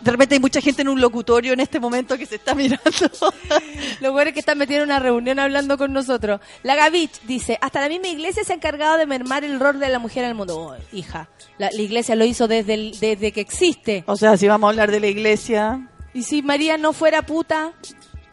De 0.00 0.10
repente 0.10 0.34
hay 0.34 0.40
mucha 0.40 0.60
gente 0.60 0.82
en 0.82 0.88
un 0.88 1.00
locutorio 1.00 1.52
en 1.52 1.60
este 1.60 1.78
momento 1.78 2.18
que 2.18 2.26
se 2.26 2.34
está 2.34 2.56
mirando. 2.56 2.82
Lo 4.00 4.10
bueno 4.10 4.30
es 4.30 4.34
que 4.34 4.40
están 4.40 4.58
metidos 4.58 4.78
en 4.82 4.88
una 4.88 4.98
reunión 4.98 5.38
hablando 5.38 5.78
con 5.78 5.92
nosotros. 5.92 6.40
La 6.64 6.74
Gavich 6.74 7.20
dice, 7.22 7.56
hasta 7.60 7.80
la 7.80 7.88
misma 7.88 8.08
iglesia 8.08 8.42
se 8.42 8.52
ha 8.52 8.56
encargado 8.56 8.98
de 8.98 9.06
mermar 9.06 9.44
el 9.44 9.60
rol 9.60 9.78
de 9.78 9.88
la 9.90 10.00
mujer 10.00 10.24
en 10.24 10.30
el 10.30 10.34
mundo. 10.34 10.58
Oh, 10.58 10.76
hija, 10.92 11.28
la, 11.56 11.70
la 11.70 11.80
iglesia 11.80 12.16
lo 12.16 12.24
hizo 12.24 12.48
desde, 12.48 12.74
el- 12.74 12.98
desde 12.98 13.30
que 13.30 13.40
existe. 13.40 14.02
o 14.08 14.16
sea, 14.16 14.36
si 14.36 14.48
vamos 14.48 14.66
a 14.66 14.70
hablar 14.70 14.90
de 14.90 14.98
la 14.98 15.06
iglesia. 15.06 15.86
Y 16.14 16.24
si 16.24 16.42
María 16.42 16.76
no 16.78 16.92
fuera 16.92 17.22
puta, 17.22 17.70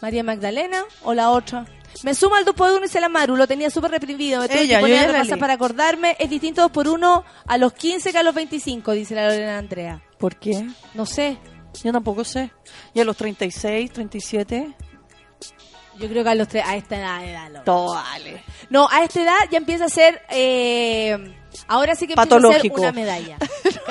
María 0.01 0.23
Magdalena 0.23 0.83
o 1.03 1.13
la 1.13 1.29
otra. 1.31 1.65
Me 2.03 2.13
sumo 2.13 2.35
al 2.35 2.45
2 2.45 2.55
por 2.55 2.69
1 2.71 2.85
y 2.85 2.87
se 2.87 2.99
la 3.01 3.09
Maru, 3.09 3.35
lo 3.35 3.47
tenía 3.47 3.69
súper 3.69 3.91
reprimido. 3.91 4.41
Me 4.41 4.47
tuve 4.47 4.61
Ella, 4.61 4.75
que 4.79 4.81
yo 4.81 4.87
poner 4.97 5.09
a 5.09 5.11
la 5.19 5.23
leí. 5.23 5.39
para 5.39 5.53
acordarme. 5.53 6.15
Es 6.19 6.29
distinto 6.29 6.61
2 6.61 6.71
por 6.71 6.87
1 6.87 7.23
a 7.47 7.57
los 7.57 7.73
15 7.73 8.11
que 8.11 8.17
a 8.17 8.23
los 8.23 8.33
25, 8.35 8.91
dice 8.91 9.15
la 9.15 9.27
Lorena 9.27 9.57
Andrea. 9.57 10.01
¿Por 10.19 10.35
qué? 10.37 10.67
No 10.93 11.05
sé. 11.05 11.37
Yo 11.83 11.91
tampoco 11.91 12.23
sé. 12.23 12.51
Y 12.93 12.99
a 13.01 13.05
los 13.05 13.17
36, 13.17 13.91
37. 13.91 14.73
Yo 15.99 16.07
creo 16.07 16.23
que 16.23 16.29
a 16.29 16.35
los 16.35 16.47
tres, 16.47 16.63
a 16.65 16.77
esta 16.77 16.97
edad, 16.97 17.25
edad 17.27 17.49
lo- 17.51 17.61
Todo 17.63 17.93
vale. 17.95 18.41
No, 18.69 18.87
a 18.89 19.03
esta 19.03 19.21
edad 19.21 19.37
ya 19.51 19.57
empieza 19.57 19.85
a 19.85 19.89
ser. 19.89 20.21
eh, 20.29 21.35
ahora 21.67 21.95
sí 21.95 22.07
que 22.07 22.13
empieza 22.13 22.37
a 22.37 22.61
ser 22.61 22.71
una 22.71 22.91
medalla. 22.93 23.37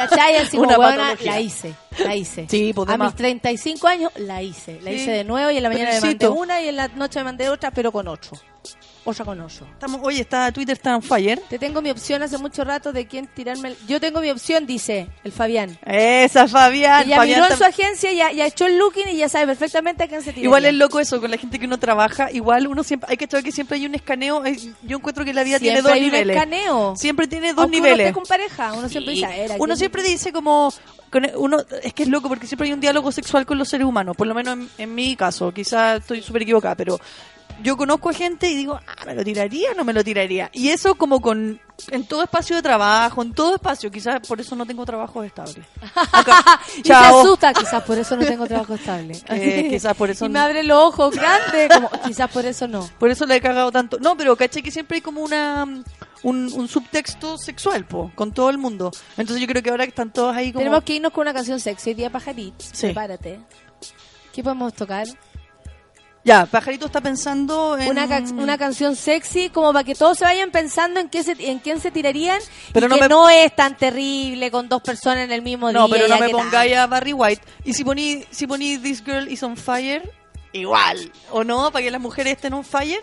¿Cachai? 0.09 0.37
Así 0.37 0.57
como, 0.57 0.69
Una 0.69 0.79
"Huevona, 0.79 0.97
patología. 0.97 1.33
la 1.33 1.41
hice. 1.41 1.75
La 1.99 2.15
hice. 2.17 2.47
Sí, 2.49 2.73
pues, 2.75 2.89
a 2.89 2.93
mis 2.93 2.99
más. 2.99 3.15
35 3.17 3.89
años 3.89 4.13
la 4.17 4.43
hice. 4.43 4.81
La 4.83 4.91
Sí. 4.91 4.97
hice 4.97 5.11
de 5.11 5.25
nuevo 5.25 5.51
y 5.51 5.57
en 5.57 5.63
la 5.63 5.69
mañana 5.69 5.89
me 5.91 5.95
mandé 6.01 6.07
Felicito. 6.19 6.33
una 6.35 6.61
y 6.61 6.69
en 6.69 6.77
la 6.77 6.89
noche 6.89 7.19
me 7.21 7.25
mandé 7.25 7.49
otra, 7.49 7.71
pero 7.71 7.91
con 7.93 8.07
ocho. 8.09 8.33
Osa 9.09 9.25
con 9.25 9.41
oso. 9.41 9.67
Estamos, 9.73 10.01
oye, 10.03 10.21
está 10.21 10.51
Twitter 10.53 10.77
está 10.77 10.95
on 10.97 11.03
fire. 11.03 11.41
Te 11.49 11.59
tengo 11.59 11.83
mi 11.83 11.91
opción 11.91 12.23
hace 12.23 12.39
mucho 12.39 12.65
rato 12.65 12.93
de 12.93 13.07
quién 13.07 13.27
tirarme. 13.27 13.69
el- 13.71 13.77
Yo 13.87 14.01
tengo 14.01 14.21
mi 14.21 14.31
opción, 14.31 14.67
dice 14.67 15.09
el 15.25 15.33
Fabián. 15.33 15.79
Esa, 15.85 16.47
Fabián. 16.49 17.07
Ella 17.07 17.17
Fabián 17.17 17.41
miró 17.41 17.51
en 17.53 17.59
su 17.59 17.65
agencia, 17.65 18.13
ya, 18.13 18.31
ya 18.33 18.47
echó 18.47 18.67
el 18.67 18.79
looking 18.79 19.09
y 19.09 19.17
ya 19.17 19.29
sabe 19.29 19.47
perfectamente 19.47 20.05
a 20.05 20.09
quién 20.09 20.23
se 20.23 20.33
tira. 20.33 20.45
Igual 20.45 20.65
es 20.65 20.75
loco 20.75 21.01
eso, 21.01 21.21
con 21.21 21.31
la 21.31 21.37
gente 21.39 21.59
que 21.59 21.67
uno 21.67 21.79
trabaja, 21.79 22.31
igual 22.31 22.67
uno 22.67 22.83
siempre, 22.85 23.09
hay 23.11 23.17
que 23.17 23.27
saber 23.27 23.45
que 23.45 23.53
siempre 23.53 23.77
hay 23.79 23.87
un 23.87 23.95
escaneo, 23.95 24.43
hay- 24.43 24.75
yo 24.83 24.97
encuentro 24.99 25.25
que 25.25 25.33
la 25.35 25.43
vida 25.45 25.59
tiene 25.59 25.77
Siempre 25.77 25.91
dos 25.91 25.93
hay 25.93 26.05
un 26.07 26.13
niveles. 26.13 26.37
escaneo. 26.37 26.97
Siempre 26.97 27.27
tiene 27.29 27.55
dos 27.55 27.63
Aunque 27.65 27.79
uno 27.79 27.87
niveles. 27.87 28.07
esté 28.09 28.15
con 28.15 28.25
pareja, 28.29 28.73
uno 28.75 28.89
siempre 28.89 29.15
Sí. 29.15 29.21
dice, 29.21 29.33
"A 29.33 29.37
ver, 29.37 29.53
¿a 29.53 29.57
Uno 29.59 29.77
siempre 29.77 30.03
dice 30.03 30.33
como 30.33 30.73
con- 31.11 31.27
uno 31.37 31.59
es 31.83 31.95
que 31.95 32.03
es 32.03 32.09
loco 32.09 32.29
porque 32.29 32.47
siempre 32.47 32.67
hay 32.69 32.73
un 32.75 32.81
diálogo 32.81 33.11
sexual 33.13 33.47
con 33.47 33.57
los 33.59 33.69
seres 33.69 33.87
humanos, 33.87 34.15
por 34.17 34.27
lo 34.27 34.35
menos 34.35 34.55
en, 34.59 34.69
en 34.77 34.95
mi 34.95 35.17
caso, 35.17 35.53
quizás 35.53 36.01
estoy 36.01 36.21
súper 36.23 36.43
equivocada, 36.43 36.75
pero 36.75 37.01
yo 37.63 37.77
conozco 37.77 38.11
a 38.11 38.13
gente 38.13 38.49
y 38.49 38.55
digo, 38.55 38.79
ah, 38.87 39.05
¿me 39.05 39.15
lo 39.15 39.25
tiraría 39.25 39.73
o 39.73 39.75
no 39.75 39.85
me 39.85 39.93
lo 39.93 40.05
tiraría? 40.05 40.51
Y 40.53 40.69
eso 40.69 40.95
como 40.95 41.21
con 41.21 41.61
en 41.91 42.05
todo 42.05 42.25
espacio 42.25 42.57
de 42.57 42.63
trabajo, 42.63 43.23
en 43.23 43.33
todo 43.33 43.55
espacio, 43.55 43.91
quizás 43.91 44.21
por 44.27 44.41
eso 44.41 44.57
no 44.57 44.67
tengo 44.67 44.85
trabajo 44.85 45.23
estable. 45.23 45.63
Y 46.79 46.83
se 46.83 46.93
asusta, 46.93 47.53
quizás 47.53 47.83
por 47.83 47.99
eso 47.99 48.17
no 48.17 48.25
tengo 48.25 48.47
trabajo 48.47 48.75
estable. 48.75 49.19
Eh, 49.29 49.69
quizás 49.71 49.97
por 49.97 50.11
eso 50.11 50.25
Y 50.27 50.29
no. 50.29 50.33
me 50.33 50.39
abre 50.41 50.63
los 50.63 50.79
ojos 50.79 51.15
grandes, 51.15 51.69
como 51.73 51.91
quizás 52.05 52.31
por 52.31 52.45
eso 52.45 52.67
no. 52.67 52.89
Por 52.99 53.11
eso 53.11 53.27
le 53.27 53.37
he 53.37 53.41
cagado 53.41 53.71
tanto. 53.71 53.99
No, 54.01 54.17
pero 54.17 54.37
caché 54.37 54.63
que 54.63 54.71
siempre 54.71 54.97
hay 54.97 55.01
como 55.01 55.21
una 55.23 55.65
un, 56.23 56.53
un 56.53 56.69
subtexto 56.69 57.39
sexual, 57.39 57.87
po, 57.87 58.11
con 58.15 58.33
todo 58.33 58.51
el 58.51 58.59
mundo. 58.59 58.91
Entonces 59.17 59.41
yo 59.41 59.47
creo 59.47 59.63
que 59.63 59.71
ahora 59.71 59.85
que 59.85 59.91
están 59.91 60.13
todos 60.13 60.35
ahí 60.35 60.53
como... 60.53 60.61
Tenemos 60.61 60.83
que 60.85 60.95
irnos 60.95 61.13
con 61.13 61.23
una 61.23 61.35
canción 61.35 61.61
sexy, 61.61 61.95
día 61.95 62.11
pajarito. 62.11 62.65
Sí. 62.73 62.87
Prepárate. 62.87 63.41
¿Qué 64.33 64.43
podemos 64.43 64.75
tocar? 64.75 65.07
Ya, 66.25 66.45
Pajarito 66.47 66.87
está 66.87 67.01
pensando 67.01 67.79
en... 67.79 67.89
Una, 67.89 68.07
ca- 68.09 68.23
una 68.33 68.59
canción 68.59 68.97
sexy 68.97 69.49
como 69.51 69.73
para 69.73 69.85
que 69.85 69.95
todos 69.95 70.19
se 70.19 70.25
vayan 70.25 70.51
pensando 70.51 71.01
en 71.01 71.09
qué 71.09 71.23
se, 71.23 71.37
en 71.39 71.59
quién 71.61 71.81
se 71.81 71.91
tirarían 71.91 72.39
Pero 72.73 72.87
y 72.87 72.89
no 72.91 72.95
que 72.97 73.01
me- 73.03 73.09
no 73.09 73.31
es 73.31 73.55
tan 73.57 73.77
terrible 73.77 74.51
con 74.51 74.69
dos 74.69 74.83
personas 74.83 75.25
en 75.25 75.33
el 75.33 75.41
mismo 75.43 75.73
No, 75.73 75.87
día. 75.87 75.97
pero 75.97 76.09
no 76.09 76.19
me 76.21 76.29
pongáis 76.29 76.77
a 76.77 76.87
Barry 76.87 77.13
White. 77.15 77.43
Y 77.65 77.73
si 77.73 77.85
poní, 77.85 78.25
si 78.31 78.47
poní 78.47 78.77
This 78.79 79.03
Girl 79.05 79.27
is 79.29 79.43
on 79.43 79.57
Fire, 79.57 80.11
igual. 80.53 81.11
¿O 81.31 81.45
no? 81.45 81.71
Para 81.73 81.85
que 81.85 81.91
las 81.91 82.01
mujeres 82.01 82.35
estén 82.35 82.53
on 82.53 82.65
fire. 82.65 83.03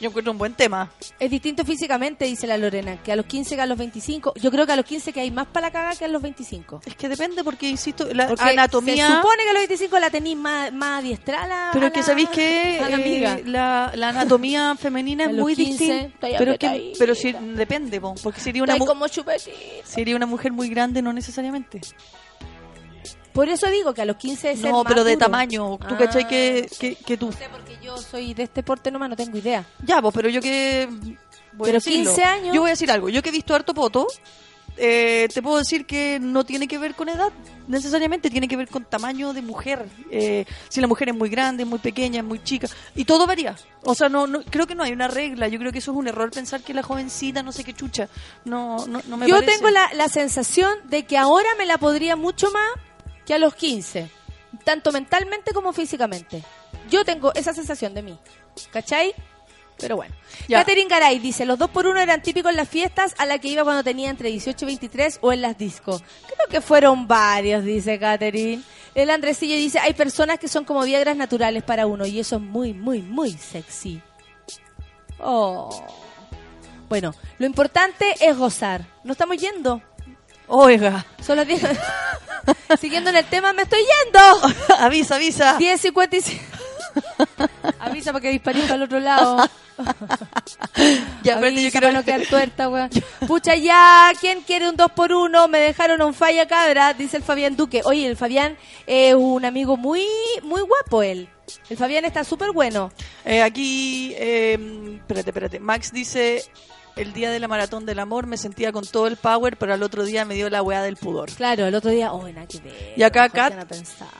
Yo 0.00 0.08
encuentro 0.08 0.32
un 0.32 0.38
buen 0.38 0.54
tema. 0.54 0.90
Es 1.18 1.30
distinto 1.30 1.64
físicamente, 1.64 2.24
dice 2.24 2.46
la 2.46 2.56
Lorena, 2.56 3.02
que 3.02 3.12
a 3.12 3.16
los 3.16 3.26
15 3.26 3.56
que 3.56 3.62
a 3.62 3.66
los 3.66 3.78
25. 3.78 4.34
Yo 4.36 4.50
creo 4.50 4.66
que 4.66 4.72
a 4.72 4.76
los 4.76 4.84
15 4.84 5.12
que 5.12 5.20
hay 5.20 5.30
más 5.30 5.46
para 5.46 5.68
la 5.68 5.72
caga 5.72 5.96
que 5.96 6.04
a 6.04 6.08
los 6.08 6.22
25. 6.22 6.82
Es 6.84 6.94
que 6.96 7.08
depende 7.08 7.44
porque, 7.44 7.68
insisto, 7.68 8.06
la 8.12 8.28
Porque 8.28 8.42
anatomía... 8.44 9.08
Se 9.08 9.14
supone 9.16 9.42
que 9.44 9.50
a 9.50 9.52
los 9.52 9.60
25 9.62 9.98
la 9.98 10.10
tenéis 10.10 10.36
más, 10.36 10.72
más 10.72 11.00
adiestrada. 11.00 11.70
Pero 11.72 11.86
a 11.86 11.90
que 11.90 12.00
la- 12.00 12.06
sabéis 12.06 12.28
que 12.30 12.78
la 12.80 12.88
eh, 12.96 13.42
la, 13.46 13.92
la 13.94 14.08
anatomía 14.10 14.74
femenina 14.78 15.24
es 15.24 15.32
muy 15.34 15.54
15 15.54 15.84
distinta. 15.84 16.28
Pero, 16.38 16.58
que, 16.58 16.92
pero 16.98 17.14
si, 17.14 17.32
depende, 17.32 18.00
po, 18.00 18.14
porque 18.22 18.40
sería 18.40 18.62
una, 18.62 18.78
como 18.78 19.06
sería 19.08 20.16
una 20.16 20.26
mujer 20.26 20.52
muy 20.52 20.68
grande, 20.68 21.02
no 21.02 21.12
necesariamente. 21.12 21.80
Por 23.36 23.48
eso 23.48 23.68
digo 23.70 23.94
que 23.94 24.02
a 24.02 24.04
los 24.04 24.16
15 24.16 24.50
es 24.50 24.60
No, 24.60 24.82
pero 24.82 25.04
de 25.04 25.12
duro. 25.12 25.26
tamaño. 25.26 25.78
¿Tú 25.78 25.94
Ah. 25.94 25.98
cachai 25.98 26.26
que, 26.26 26.68
que, 26.80 26.96
que 26.96 27.16
tú? 27.16 27.26
No 27.26 27.32
sé, 27.32 27.48
porque 27.52 27.78
yo 27.82 27.96
soy 27.98 28.34
de 28.34 28.42
este 28.44 28.62
porte 28.64 28.90
nomás, 28.90 29.10
no 29.10 29.16
tengo 29.16 29.36
idea. 29.38 29.64
Ya, 29.84 30.00
pues, 30.02 30.12
pero 30.14 30.28
yo 30.28 30.40
que... 30.40 30.88
voy 30.90 31.12
a 31.12 31.16
Pero 31.58 31.72
decirlo. 31.74 32.04
15 32.10 32.24
años. 32.24 32.54
Yo 32.54 32.60
voy 32.62 32.70
a 32.70 32.72
decir 32.72 32.90
algo. 32.90 33.08
Yo 33.10 33.22
que 33.22 33.28
he 33.28 33.32
visto 33.32 33.54
harto 33.54 33.72
poto, 33.74 34.06
eh, 34.78 35.28
te 35.32 35.40
puedo 35.42 35.58
decir 35.58 35.86
que 35.86 36.18
no 36.20 36.44
tiene 36.44 36.68
que 36.68 36.76
ver 36.78 36.94
con 36.94 37.08
edad, 37.08 37.32
necesariamente 37.66 38.28
tiene 38.28 38.46
que 38.46 38.56
ver 38.58 38.68
con 38.68 38.84
tamaño 38.84 39.32
de 39.32 39.40
mujer. 39.42 39.86
Eh, 40.10 40.44
si 40.68 40.80
la 40.82 40.86
mujer 40.86 41.08
es 41.10 41.14
muy 41.14 41.28
grande, 41.30 41.64
muy 41.64 41.78
pequeña, 41.78 42.22
muy 42.22 42.42
chica, 42.42 42.68
y 42.94 43.04
todo 43.06 43.26
varía. 43.26 43.54
O 43.84 43.94
sea, 43.94 44.08
no, 44.10 44.26
no 44.26 44.42
creo 44.44 44.66
que 44.66 44.74
no 44.74 44.82
hay 44.82 44.92
una 44.92 45.08
regla. 45.08 45.48
Yo 45.48 45.58
creo 45.58 45.72
que 45.72 45.78
eso 45.78 45.92
es 45.92 45.96
un 45.96 46.08
error 46.08 46.30
pensar 46.30 46.62
que 46.62 46.74
la 46.74 46.82
jovencita 46.82 47.42
no 47.42 47.52
sé 47.52 47.64
qué 47.64 47.72
chucha. 47.72 48.08
No, 48.44 48.86
no, 48.86 49.00
no 49.08 49.16
me 49.16 49.26
Yo 49.28 49.36
parece. 49.36 49.52
tengo 49.58 49.70
la, 49.70 49.88
la 49.94 50.08
sensación 50.08 50.72
de 50.88 51.04
que 51.06 51.16
ahora 51.16 51.48
me 51.58 51.64
la 51.66 51.78
podría 51.78 52.16
mucho 52.16 52.50
más 52.50 52.68
que 53.26 53.34
a 53.34 53.38
los 53.38 53.54
15, 53.54 54.08
tanto 54.64 54.92
mentalmente 54.92 55.52
como 55.52 55.72
físicamente. 55.72 56.42
Yo 56.88 57.04
tengo 57.04 57.34
esa 57.34 57.52
sensación 57.52 57.92
de 57.94 58.02
mí, 58.02 58.18
¿cachai? 58.70 59.14
Pero 59.78 59.96
bueno. 59.96 60.14
Ya. 60.48 60.58
Catherine 60.60 60.88
Garay 60.88 61.18
dice, 61.18 61.44
los 61.44 61.58
dos 61.58 61.70
por 61.70 61.86
uno 61.86 62.00
eran 62.00 62.22
típicos 62.22 62.50
en 62.50 62.56
las 62.56 62.68
fiestas 62.68 63.14
a 63.18 63.26
la 63.26 63.38
que 63.38 63.48
iba 63.48 63.64
cuando 63.64 63.84
tenía 63.84 64.08
entre 64.08 64.30
18 64.30 64.64
y 64.64 64.66
23 64.66 65.18
o 65.20 65.32
en 65.32 65.42
las 65.42 65.58
discos. 65.58 66.02
Creo 66.26 66.48
que 66.48 66.60
fueron 66.60 67.06
varios, 67.06 67.64
dice 67.64 67.98
Catherine. 67.98 68.62
El 68.94 69.10
Andresillo 69.10 69.54
dice, 69.56 69.78
hay 69.78 69.92
personas 69.92 70.38
que 70.38 70.48
son 70.48 70.64
como 70.64 70.82
viagras 70.82 71.16
naturales 71.16 71.62
para 71.62 71.86
uno 71.86 72.06
y 72.06 72.20
eso 72.20 72.36
es 72.36 72.42
muy, 72.42 72.72
muy, 72.72 73.02
muy 73.02 73.32
sexy. 73.32 74.00
Oh. 75.18 75.84
Bueno, 76.88 77.14
lo 77.38 77.46
importante 77.46 78.14
es 78.20 78.36
gozar. 78.36 78.86
No 79.04 79.12
estamos 79.12 79.36
yendo. 79.36 79.82
Oiga, 80.48 81.04
Son 81.20 81.36
las 81.36 81.46
10. 81.46 81.62
Siguiendo 82.80 83.10
en 83.10 83.16
el 83.16 83.24
tema, 83.24 83.52
me 83.52 83.62
estoy 83.62 83.80
yendo. 83.80 84.74
avisa, 84.78 85.16
avisa. 85.16 85.58
10.55. 85.58 86.40
Avisa 87.78 88.12
para 88.12 88.22
que 88.22 88.30
disparé 88.30 88.62
para 88.62 88.74
el 88.76 88.82
otro 88.82 89.00
lado. 89.00 89.48
Ya, 91.22 91.34
espérate, 91.34 91.62
yo 91.62 91.70
Avisa 91.70 91.70
quiero 91.70 91.88
para 91.88 91.92
no 91.92 92.02
quedar 92.02 92.22
tuerta, 92.26 92.68
weón. 92.70 92.88
Pucha, 93.26 93.56
ya, 93.56 94.10
¿quién 94.18 94.40
quiere 94.40 94.70
un 94.70 94.76
2 94.76 94.90
por 94.92 95.12
1 95.12 95.48
Me 95.48 95.58
dejaron 95.58 96.00
un 96.00 96.14
falla 96.14 96.46
cabra, 96.46 96.94
dice 96.94 97.18
el 97.18 97.22
Fabián 97.22 97.56
Duque. 97.56 97.82
Oye, 97.84 98.06
el 98.06 98.16
Fabián 98.16 98.56
es 98.86 99.14
un 99.14 99.44
amigo 99.44 99.76
muy, 99.76 100.06
muy 100.42 100.62
guapo 100.62 101.02
él. 101.02 101.28
El 101.68 101.76
Fabián 101.76 102.06
está 102.06 102.24
súper 102.24 102.52
bueno. 102.52 102.90
Eh, 103.24 103.42
aquí, 103.42 104.14
eh, 104.16 104.98
espérate, 104.98 105.30
espérate. 105.30 105.60
Max 105.60 105.92
dice, 105.92 106.42
el 106.96 107.12
día 107.12 107.30
de 107.30 107.38
la 107.40 107.46
maratón 107.48 107.84
del 107.86 107.98
amor 107.98 108.26
me 108.26 108.36
sentía 108.38 108.72
con 108.72 108.84
todo 108.86 109.06
el 109.06 109.16
power, 109.16 109.56
pero 109.58 109.74
al 109.74 109.82
otro 109.82 110.04
día 110.04 110.24
me 110.24 110.34
dio 110.34 110.48
la 110.50 110.62
weá 110.62 110.82
del 110.82 110.96
pudor. 110.96 111.30
Claro, 111.30 111.66
el 111.66 111.74
otro 111.74 111.90
día, 111.90 112.12
oh, 112.12 112.26
nada 112.28 112.46
que 112.46 112.58
ver. 112.60 112.94
Y 112.96 113.02
acá 113.02 113.28
Kat, 113.28 113.70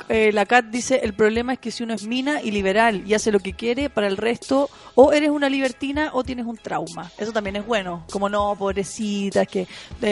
eh, 0.09 0.31
la 0.33 0.45
Kat 0.47 0.67
dice, 0.67 1.01
el 1.03 1.15
problema 1.15 1.55
es 1.55 1.59
que 1.59 1.71
si 1.71 1.83
uno 1.83 1.95
es 1.95 2.07
mina 2.07 2.43
y 2.43 2.51
liberal 2.51 3.03
y 3.07 3.15
hace 3.15 3.33
lo 3.33 3.41
que 3.41 3.55
quiere, 3.55 3.89
para 3.91 4.07
el 4.07 4.17
resto 4.17 4.69
o 4.95 5.13
eres 5.13 5.31
una 5.31 5.49
libertina 5.49 6.11
o 6.13 6.23
tienes 6.23 6.45
un 6.47 6.57
trauma. 6.57 7.11
Eso 7.19 7.33
también 7.33 7.57
es 7.57 7.67
bueno. 7.67 8.05
Como 8.13 8.29
no, 8.29 8.55
pobrecita, 8.57 9.43
es 9.43 9.49
que 9.49 9.61
eh, 9.63 9.69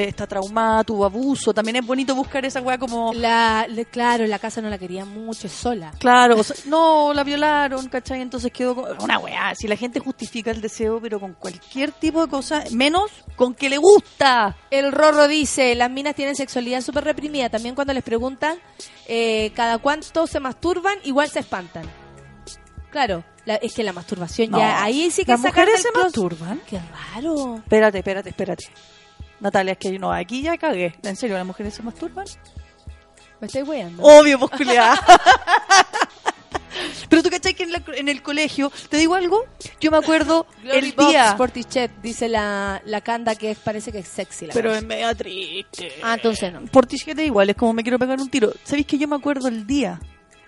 está 0.08 0.26
traumada, 0.26 0.84
tuvo 0.84 1.04
abuso. 1.04 1.52
También 1.52 1.76
es 1.76 1.86
bonito 1.86 2.14
buscar 2.14 2.44
esa 2.44 2.60
weá 2.60 2.78
como... 2.78 3.12
La, 3.14 3.66
le- 3.68 3.84
claro, 3.84 4.26
la 4.26 4.38
casa 4.38 4.60
no 4.62 4.70
la 4.70 4.78
quería 4.78 5.04
mucho, 5.04 5.46
es 5.46 5.52
sola. 5.52 5.92
Claro, 5.98 6.38
o 6.38 6.42
sea, 6.42 6.56
no, 6.66 7.12
la 7.12 7.24
violaron, 7.24 7.88
¿cachai? 7.88 8.20
Entonces 8.22 8.50
quedó 8.52 8.74
con- 8.74 9.02
una 9.02 9.18
weá. 9.18 9.54
Si 9.54 9.68
la 9.68 9.76
gente 9.76 10.00
justifica 10.00 10.50
el 10.50 10.60
deseo, 10.60 10.98
pero 11.00 11.20
con 11.20 11.34
cualquier 11.34 11.92
tipo 11.92 12.22
de 12.24 12.28
cosa, 12.30 12.53
menos 12.72 13.10
con 13.36 13.54
que 13.54 13.68
le 13.68 13.78
gusta. 13.78 14.56
El 14.70 14.92
Rorro 14.92 15.28
dice, 15.28 15.74
las 15.74 15.90
minas 15.90 16.14
tienen 16.14 16.36
sexualidad 16.36 16.80
súper 16.80 17.04
reprimida. 17.04 17.48
También 17.48 17.74
cuando 17.74 17.92
les 17.94 18.02
preguntan 18.02 18.58
eh, 19.06 19.52
cada 19.54 19.78
cuánto 19.78 20.26
se 20.26 20.40
masturban, 20.40 20.98
igual 21.04 21.28
se 21.28 21.40
espantan. 21.40 21.84
Claro, 22.90 23.24
la- 23.44 23.56
es 23.56 23.74
que 23.74 23.82
la 23.82 23.92
masturbación 23.92 24.50
No. 24.50 24.58
ya, 24.58 24.82
ahí 24.82 25.10
sí 25.10 25.24
que 25.24 25.32
Las 25.32 25.40
mujeres 25.40 25.82
se 25.82 25.90
masturban. 25.92 26.60
Qué 26.68 26.80
raro. 27.14 27.56
Espérate, 27.56 27.98
espérate, 27.98 28.28
espérate. 28.30 28.64
Natalia, 29.40 29.72
es 29.72 29.78
que 29.78 29.98
no, 29.98 30.12
aquí 30.12 30.42
ya 30.42 30.56
cagué. 30.56 30.94
¿En 31.02 31.16
serio 31.16 31.36
las 31.36 31.44
mujeres 31.46 31.74
se 31.74 31.82
masturban? 31.82 32.24
Me 33.40 33.46
estoy 33.48 33.62
weando. 33.62 34.02
Obvio, 34.02 34.38
pues. 34.38 34.52
Pero 37.08 37.22
tú 37.22 37.30
cachai 37.30 37.54
que 37.54 37.64
en, 37.64 37.72
la- 37.72 37.82
en 37.94 38.08
el 38.08 38.22
colegio, 38.22 38.70
¿te 38.88 38.96
digo 38.96 39.14
algo? 39.14 39.44
Yo 39.80 39.90
me 39.90 39.96
acuerdo 39.98 40.46
Glory 40.62 40.78
el 40.78 40.92
Box 40.92 41.08
día... 41.08 41.34
Portichet, 41.36 41.90
dice 42.02 42.28
la, 42.28 42.80
la 42.84 43.00
Canda 43.00 43.34
que 43.34 43.52
es- 43.52 43.58
parece 43.58 43.92
que 43.92 43.98
es 44.00 44.08
sexy. 44.08 44.46
La 44.46 44.54
Pero 44.54 44.70
cosa. 44.70 44.78
es 44.80 44.84
media 44.86 45.14
triste. 45.14 45.92
Ah, 46.02 46.14
entonces 46.14 46.52
no. 46.52 46.62
Por 46.66 46.86
tichete 46.86 47.24
igual, 47.24 47.50
es 47.50 47.56
como 47.56 47.72
me 47.72 47.82
quiero 47.82 47.98
pegar 47.98 48.20
un 48.20 48.28
tiro. 48.30 48.52
¿Sabéis 48.64 48.86
que 48.86 48.98
yo 48.98 49.08
me 49.08 49.16
acuerdo 49.16 49.48
el 49.48 49.66
día 49.66 50.00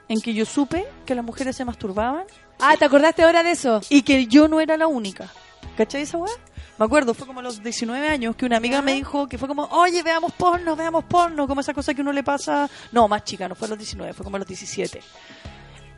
en 0.09 0.21
que 0.21 0.33
yo 0.35 0.45
supe 0.45 0.87
que 1.05 1.15
las 1.15 1.25
mujeres 1.25 1.57
se 1.57 1.65
masturbaban 1.65 2.25
Ah, 2.59 2.75
¿te 2.79 2.85
acordaste 2.87 3.23
ahora 3.23 3.43
de 3.43 3.51
eso? 3.51 3.81
y 3.91 4.03
que 4.03 4.27
yo 4.29 4.49
no 4.49 4.61
era 4.61 4.77
la 4.77 4.87
única? 4.87 5.31
¿Cachai 5.77 6.03
esa 6.03 6.17
weá? 6.17 6.33
Me 6.79 6.85
acuerdo, 6.87 7.13
fue 7.15 7.27
como 7.27 7.41
a 7.41 7.43
los 7.43 7.63
19 7.63 8.09
años 8.09 8.37
que 8.37 8.47
una 8.47 8.57
amiga 8.59 8.77
Ya. 8.77 8.83
me 8.83 8.93
dijo 8.95 9.27
que 9.29 9.37
fue 9.39 9.49
como, 9.49 9.65
oye, 9.65 10.03
veamos 10.03 10.33
porno, 10.33 10.75
veamos 10.77 11.05
porno, 11.05 11.47
como 11.49 11.61
esa 11.61 11.73
cosa 11.75 11.93
que 11.95 12.01
uno 12.03 12.13
le 12.13 12.23
pasa. 12.23 12.69
No, 12.93 13.09
más 13.09 13.25
chica, 13.25 13.49
no 13.49 13.55
fue 13.55 13.67
a 13.67 13.71
los 13.71 13.79
19, 13.79 14.13
fue 14.15 14.25
como 14.25 14.37
a 14.37 14.39
los 14.41 14.49
17. 14.49 15.01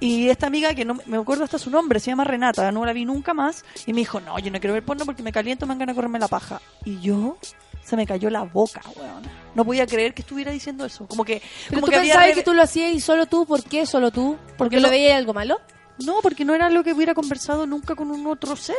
Y 0.00 0.28
esta 0.28 0.46
amiga, 0.46 0.74
que 0.74 0.84
no 0.84 0.96
me 1.06 1.16
acuerdo 1.16 1.44
hasta 1.44 1.58
su 1.58 1.70
nombre, 1.70 1.98
se 1.98 2.10
llama 2.10 2.24
Renata, 2.24 2.70
no 2.70 2.84
la 2.84 2.92
vi 2.92 3.04
nunca 3.04 3.34
más, 3.34 3.64
y 3.84 3.92
me 3.92 4.00
dijo, 4.00 4.20
no, 4.20 4.38
yo 4.38 4.50
no 4.50 4.60
quiero 4.60 4.74
ver 4.74 4.84
porno 4.84 5.04
porque 5.04 5.22
me 5.22 5.32
caliento, 5.32 5.66
me 5.66 5.70
dan 5.70 5.80
ganas 5.80 5.94
de 5.94 5.96
correrme 5.96 6.18
la 6.20 6.28
paja. 6.28 6.60
Y 6.84 7.00
yo, 7.00 7.36
se 7.82 7.96
me 7.96 8.06
cayó 8.06 8.30
la 8.30 8.42
boca, 8.42 8.80
weón. 8.96 9.22
No 9.54 9.64
podía 9.64 9.86
creer 9.86 10.14
que 10.14 10.22
estuviera 10.22 10.52
diciendo 10.52 10.84
eso. 10.84 11.06
Como 11.08 11.24
que, 11.24 11.42
Pero 11.68 11.80
como 11.80 11.86
tú 11.86 11.92
que 11.92 12.00
pensabas 12.00 12.44
tú 12.44 12.54
lo 12.54 12.62
hacías 12.62 12.92
y 12.92 13.00
solo 13.00 13.26
tú, 13.26 13.44
¿por 13.44 13.64
qué 13.64 13.86
solo 13.86 14.10
tú? 14.12 14.36
¿Porque 14.36 14.56
Porque 14.56 14.80
lo 14.80 14.90
veías 14.90 15.16
algo 15.16 15.34
malo? 15.34 15.58
No, 16.04 16.20
porque 16.22 16.44
no 16.44 16.54
era 16.54 16.70
lo 16.70 16.84
que 16.84 16.92
hubiera 16.92 17.14
conversado 17.14 17.66
nunca 17.66 17.96
con 17.96 18.10
un 18.10 18.26
otro 18.26 18.54
ser. 18.54 18.76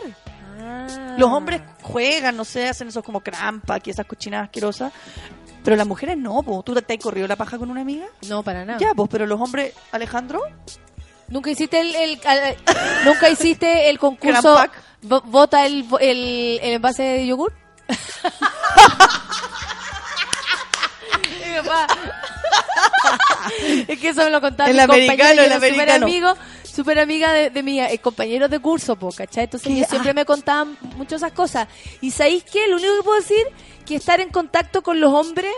Ah. 0.62 1.16
Los 1.18 1.30
hombres 1.30 1.62
juegan, 1.82 2.38
no 2.38 2.46
sé, 2.46 2.70
hacen 2.70 2.88
esos 2.88 3.04
como 3.04 3.22
crampa, 3.22 3.80
que 3.80 3.92
esas 3.92 4.06
cochinadas 4.06 4.46
asquerosas. 4.46 4.94
Pero 5.64 5.76
las 5.76 5.88
mujeres 5.88 6.18
no, 6.18 6.42
po. 6.44 6.64
¿Tú 6.64 6.74
te 6.76 6.94
has 6.94 7.04
corrido 7.04 7.28
la 7.28 7.36
paja 7.36 7.58
con 7.58 7.70
una 7.70 7.82
amiga? 7.82 8.06
No, 8.30 8.44
para 8.44 8.64
nada. 8.64 8.80
Ya, 8.80 8.94
pues, 8.94 9.10
pero 9.10 9.26
los 9.26 9.42
hombres, 9.42 9.74
Alejandro, 9.92 10.42
Nunca 11.30 11.50
hiciste 11.52 11.80
el, 11.80 12.20
nunca 13.06 13.30
hiciste 13.30 13.90
el 13.90 14.00
concurso 14.00 14.58
bota 15.02 15.66
el, 15.66 15.86
el, 16.02 16.60
el 16.62 16.74
envase 16.74 17.04
de 17.04 17.28
yogur. 17.28 17.54
Es 23.88 24.00
que 24.00 24.10
eso 24.10 24.24
me 24.24 24.30
lo 24.30 24.42
contaba 24.42 24.70
El 24.70 24.76
mi 24.76 24.82
americano, 24.82 25.18
compañero, 25.18 25.44
el 25.44 25.54
americano. 25.54 26.06
amigo, 26.06 26.34
súper 26.64 27.00
amiga 27.00 27.32
de, 27.34 27.50
de 27.50 27.64
mis 27.64 27.82
eh, 27.82 28.00
compañeros 28.00 28.50
de 28.50 28.60
curso, 28.60 28.96
po, 28.96 29.12
¿cachai? 29.12 29.46
Entonces 29.46 29.72
ellos 29.72 29.88
siempre 29.90 30.14
me 30.14 30.26
contaban 30.26 30.78
muchas 30.96 31.22
esas 31.22 31.32
cosas. 31.32 31.68
Y 32.02 32.12
¿sabéis 32.12 32.44
qué? 32.44 32.68
Lo 32.68 32.76
único 32.78 32.98
que 32.98 33.04
puedo 33.04 33.20
decir 33.20 33.44
que 33.86 33.96
estar 33.96 34.20
en 34.22 34.30
contacto 34.30 34.82
con 34.82 35.00
los 35.00 35.12
hombres, 35.14 35.52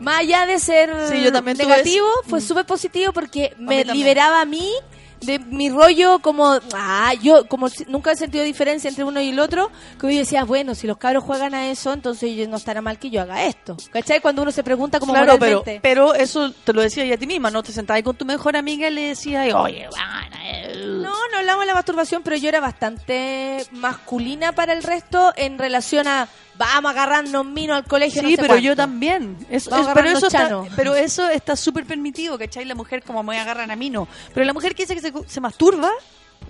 más 0.00 0.20
allá 0.20 0.46
de 0.46 0.58
ser 0.58 0.90
Sí, 1.10 1.22
yo 1.22 1.32
también 1.32 1.56
tuve 1.56 1.68
negativo, 1.68 2.08
fue 2.28 2.40
súper 2.40 2.66
positivo 2.66 3.12
porque 3.12 3.54
me 3.58 3.84
liberaba 3.84 4.40
a 4.40 4.44
mí 4.44 4.72
de 5.20 5.38
mi 5.38 5.70
rollo 5.70 6.18
como, 6.20 6.58
ah, 6.74 7.14
yo 7.22 7.46
como 7.48 7.68
nunca 7.88 8.12
he 8.12 8.16
sentido 8.16 8.44
diferencia 8.44 8.88
entre 8.88 9.04
uno 9.04 9.20
y 9.20 9.30
el 9.30 9.38
otro, 9.38 9.70
que 10.00 10.12
yo 10.12 10.18
decía, 10.18 10.44
bueno, 10.44 10.74
si 10.74 10.86
los 10.86 10.98
cabros 10.98 11.24
juegan 11.24 11.54
a 11.54 11.70
eso, 11.70 11.92
entonces 11.92 12.48
no 12.48 12.56
estará 12.56 12.82
mal 12.82 12.98
que 12.98 13.10
yo 13.10 13.22
haga 13.22 13.44
esto. 13.44 13.76
¿Cachai? 13.90 14.20
Cuando 14.20 14.42
uno 14.42 14.52
se 14.52 14.62
pregunta 14.62 15.00
como 15.00 15.12
Claro, 15.12 15.38
pero, 15.38 15.64
pero 15.82 16.14
eso 16.14 16.52
te 16.52 16.72
lo 16.72 16.82
decía 16.82 17.04
ya 17.04 17.14
a 17.14 17.18
ti 17.18 17.26
misma, 17.26 17.50
¿no? 17.50 17.62
Te 17.62 17.72
sentabas 17.72 18.02
con 18.02 18.16
tu 18.16 18.24
mejor 18.24 18.56
amiga 18.56 18.88
y 18.88 18.92
le 18.92 19.02
decías, 19.08 19.52
oye, 19.54 19.88
van, 19.90 20.32
eh, 20.42 20.72
No, 20.86 21.14
no 21.32 21.38
hablamos 21.38 21.62
de 21.62 21.66
la 21.66 21.74
masturbación, 21.74 22.22
pero 22.22 22.36
yo 22.36 22.48
era 22.48 22.60
bastante 22.60 23.64
masculina 23.72 24.52
para 24.52 24.72
el 24.72 24.82
resto 24.82 25.32
en 25.36 25.58
relación 25.58 26.06
a 26.06 26.28
vamos 26.58 26.88
a 26.88 26.92
agarrarnos 26.92 27.44
minos 27.46 27.76
al 27.76 27.84
colegio. 27.84 28.22
no 28.22 28.28
Sí, 28.28 28.36
sé 28.36 28.42
pero 28.42 28.56
yo 28.56 28.76
también. 28.76 29.36
Es- 29.50 29.68
Vamos 29.68 29.86
es- 29.86 29.90
a 29.90 29.94
pero, 29.94 30.08
eso 30.10 30.26
está, 30.26 30.62
pero 30.76 30.94
eso 30.94 31.28
está 31.28 31.56
súper 31.56 31.84
permitido, 31.84 32.38
¿cachai? 32.38 32.64
La 32.64 32.74
mujer 32.74 33.02
como 33.02 33.22
me 33.22 33.38
agarran 33.38 33.70
a 33.70 33.76
mí 33.76 33.90
no. 33.90 34.08
Pero 34.34 34.44
la 34.46 34.52
mujer 34.52 34.74
que 34.74 34.84
dice 34.86 34.94
que 34.94 35.00
se, 35.00 35.12
se 35.28 35.40
masturba, 35.40 35.90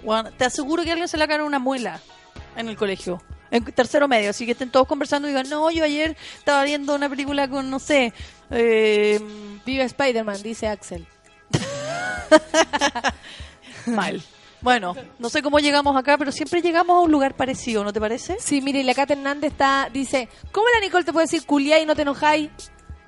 bueno, 0.04 0.30
te 0.32 0.44
aseguro 0.44 0.82
que 0.84 0.90
alguien 0.92 1.08
se 1.08 1.16
le 1.16 1.24
agarra 1.24 1.44
una 1.44 1.58
muela 1.58 2.00
en 2.56 2.68
el 2.68 2.76
colegio. 2.76 3.22
En 3.50 3.64
tercero 3.64 4.08
medio, 4.08 4.30
así 4.30 4.44
que 4.44 4.52
estén 4.52 4.70
todos 4.70 4.88
conversando 4.88 5.28
y 5.28 5.30
digan, 5.30 5.48
no, 5.48 5.70
yo 5.70 5.84
ayer 5.84 6.16
estaba 6.36 6.64
viendo 6.64 6.94
una 6.96 7.08
película 7.08 7.48
con, 7.48 7.70
no 7.70 7.78
sé, 7.78 8.12
eh, 8.50 9.20
Viva 9.64 9.84
Spider-Man, 9.84 10.42
dice 10.42 10.66
Axel. 10.66 11.06
mal. 13.86 14.20
Bueno, 14.60 14.94
no 15.18 15.28
sé 15.28 15.42
cómo 15.42 15.58
llegamos 15.58 15.96
acá, 15.96 16.16
pero 16.18 16.32
siempre 16.32 16.62
llegamos 16.62 16.96
a 16.96 17.00
un 17.00 17.10
lugar 17.10 17.36
parecido, 17.36 17.84
¿no 17.84 17.92
te 17.92 18.00
parece? 18.00 18.36
Sí, 18.40 18.60
mire, 18.60 18.80
y 18.80 18.82
la 18.82 18.94
Cata 18.94 19.12
Hernández 19.12 19.52
está, 19.52 19.88
dice, 19.92 20.28
¿cómo 20.52 20.66
la 20.74 20.80
Nicole 20.80 21.04
te 21.04 21.12
puede 21.12 21.24
decir 21.24 21.44
culiá 21.46 21.78
y 21.78 21.86
no 21.86 21.94
te 21.94 22.02
enojáis? 22.02 22.50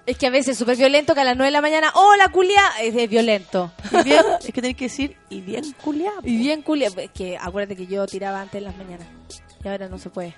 Es 0.07 0.17
que 0.17 0.27
a 0.27 0.31
veces 0.31 0.53
es 0.53 0.59
súper 0.59 0.77
violento 0.77 1.15
que 1.15 1.21
a 1.21 1.25
las 1.25 1.37
9 1.37 1.49
de 1.49 1.53
la 1.53 1.61
mañana, 1.61 1.93
hola 1.95 2.29
culiá, 2.29 2.63
es, 2.81 2.95
es 2.95 3.11
violento. 3.11 3.73
Y 3.93 4.03
bien, 4.05 4.25
es 4.41 4.47
que 4.47 4.63
tenés 4.63 4.77
que 4.77 4.85
decir, 4.85 5.17
y 5.29 5.41
bien 5.43 5.75
culiado. 5.85 6.21
Y 6.25 6.39
bien 6.39 6.63
culiá, 6.63 6.89
es 6.97 7.11
que 7.11 7.37
acuérdate 7.37 7.77
que 7.77 7.87
yo 7.87 8.07
tiraba 8.07 8.41
antes 8.41 8.57
en 8.57 8.65
las 8.65 8.77
mañanas. 8.77 9.07
Y 9.65 9.69
ahora 9.69 9.89
no 9.89 9.99
se 9.99 10.09
puede. 10.11 10.35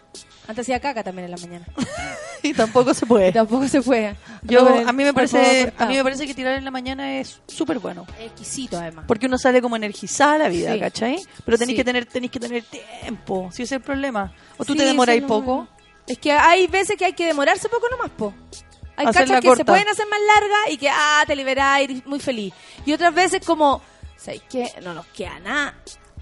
Antes 0.49 0.65
hacía 0.65 0.81
caca 0.81 1.03
también 1.05 1.27
en 1.27 1.31
la 1.33 1.37
mañana. 1.37 1.67
Y 2.43 2.55
tampoco 2.55 2.95
se 2.95 3.05
puede. 3.05 3.33
Tampoco 3.33 3.69
se 3.69 3.83
puede. 3.83 4.17
Yo, 4.45 4.67
a 4.67 4.93
mí 4.95 5.05
me 5.05 5.13
parece, 5.13 5.75
a 5.77 5.85
mí 5.85 5.95
me 5.95 6.03
parece 6.03 6.27
que 6.27 6.33
tirar 6.33 6.55
en 6.55 6.65
la 6.65 6.71
mañana 6.71 7.19
es 7.19 7.39
súper 7.47 7.79
bueno. 7.81 8.07
Es 8.19 8.29
exquisito 8.29 8.79
además. 8.79 9.05
Porque 9.07 9.27
uno 9.27 9.37
sale 9.37 9.61
como 9.61 9.77
energizada 9.77 10.37
a 10.37 10.39
la 10.39 10.49
vida, 10.49 10.73
Sí. 10.73 10.81
¿cachai? 10.81 11.19
Pero 11.45 11.59
tenéis 11.59 11.75
Sí. 11.75 11.81
que 11.81 11.85
tener, 11.85 12.07
tenéis 12.07 12.33
que 12.33 12.41
tener 12.41 12.65
tiempo, 12.65 13.51
si 13.53 13.65
ese 13.65 13.75
es 13.75 13.81
el 13.81 13.85
problema. 13.85 14.33
O 14.57 14.65
tú 14.65 14.73
Sí, 14.73 14.79
te 14.79 14.85
demoráis 14.87 15.23
poco. 15.25 15.69
Es 16.07 16.17
que 16.17 16.33
hay 16.33 16.67
veces 16.67 16.97
que 16.97 17.05
hay 17.05 17.13
que 17.13 17.27
demorarse 17.27 17.69
poco 17.69 17.87
nomás, 17.91 18.11
po. 18.13 18.33
Hay 18.97 19.05
cachas 19.05 19.39
que 19.43 19.47
corta. 19.47 19.57
se 19.57 19.65
pueden 19.67 19.89
hacer 19.89 20.07
más 20.09 20.21
largas 20.21 20.71
y 20.71 20.79
que, 20.79 20.89
ah, 20.89 21.23
te 21.27 21.37
liberás, 21.37 21.83
eres 21.83 22.07
muy 22.07 22.21
feliz. 22.21 22.55
Y 22.87 22.95
otras 22.95 23.15
veces 23.15 23.45
como, 23.45 23.83
¿sabes 24.17 24.41
qué? 24.49 24.67
No 24.83 24.95
nos 24.95 25.05
queda 25.09 25.39
nada. 25.41 25.75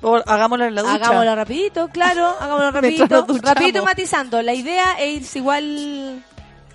O 0.03 0.17
hagámosla 0.27 0.67
en 0.69 0.75
la 0.77 0.83
ducha. 0.83 0.95
Hagámoslo 0.95 1.35
rapidito, 1.35 1.89
claro, 1.89 2.27
hagámoslo 2.41 2.71
rapidito. 2.71 3.27
rapidito 3.43 3.85
matizando. 3.85 4.41
La 4.43 4.55
idea 4.55 4.93
es 5.01 5.35
igual, 5.37 6.25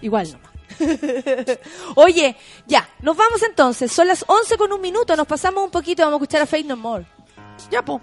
igual 0.01 0.31
nomás. 0.33 0.51
Oye, 1.95 2.35
ya, 2.67 2.87
nos 3.01 3.15
vamos 3.15 3.41
entonces. 3.43 3.91
Son 3.91 4.07
las 4.07 4.25
11 4.27 4.57
con 4.57 4.71
un 4.73 4.81
minuto, 4.81 5.15
nos 5.15 5.27
pasamos 5.27 5.63
un 5.63 5.71
poquito, 5.71 6.03
vamos 6.03 6.19
a 6.19 6.23
escuchar 6.23 6.41
a 6.41 6.45
Fake 6.45 6.65
No 6.65 6.75
More. 6.77 7.05
Ya, 7.71 7.83
po. 7.83 8.01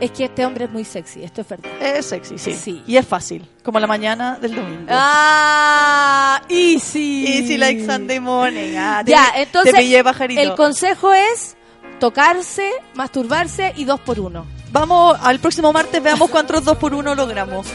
Es 0.00 0.12
que 0.12 0.24
este 0.24 0.46
hombre 0.46 0.64
es 0.64 0.70
muy 0.70 0.84
sexy, 0.86 1.22
esto 1.22 1.42
es 1.42 1.48
verdad. 1.48 1.70
Es 1.78 2.06
sexy, 2.06 2.38
sí. 2.38 2.54
Sí. 2.54 2.82
Y 2.86 2.96
es 2.96 3.06
fácil, 3.06 3.46
como 3.62 3.78
la 3.78 3.86
mañana 3.86 4.38
del 4.40 4.54
domingo. 4.54 4.86
Ah, 4.88 6.40
easy. 6.48 7.26
Easy 7.26 7.58
like 7.58 7.84
Sunday 7.84 8.18
morning. 8.18 8.74
Ah, 8.78 9.02
te- 9.04 9.10
Ya, 9.10 9.30
entonces 9.36 9.74
Te 9.74 9.78
pillé, 9.80 10.02
pajarito. 10.02 10.40
el 10.40 10.54
consejo 10.54 11.12
es 11.12 11.54
tocarse, 12.00 12.68
masturbarse 12.94 13.72
y 13.76 13.84
dos 13.84 14.00
por 14.00 14.18
uno. 14.18 14.44
Vamos 14.72 15.16
al 15.22 15.38
próximo 15.38 15.72
martes, 15.72 16.02
veamos 16.02 16.28
cuántos 16.32 16.64
dos 16.64 16.76
por 16.78 16.94
uno 16.94 17.14
logramos. 17.14 17.66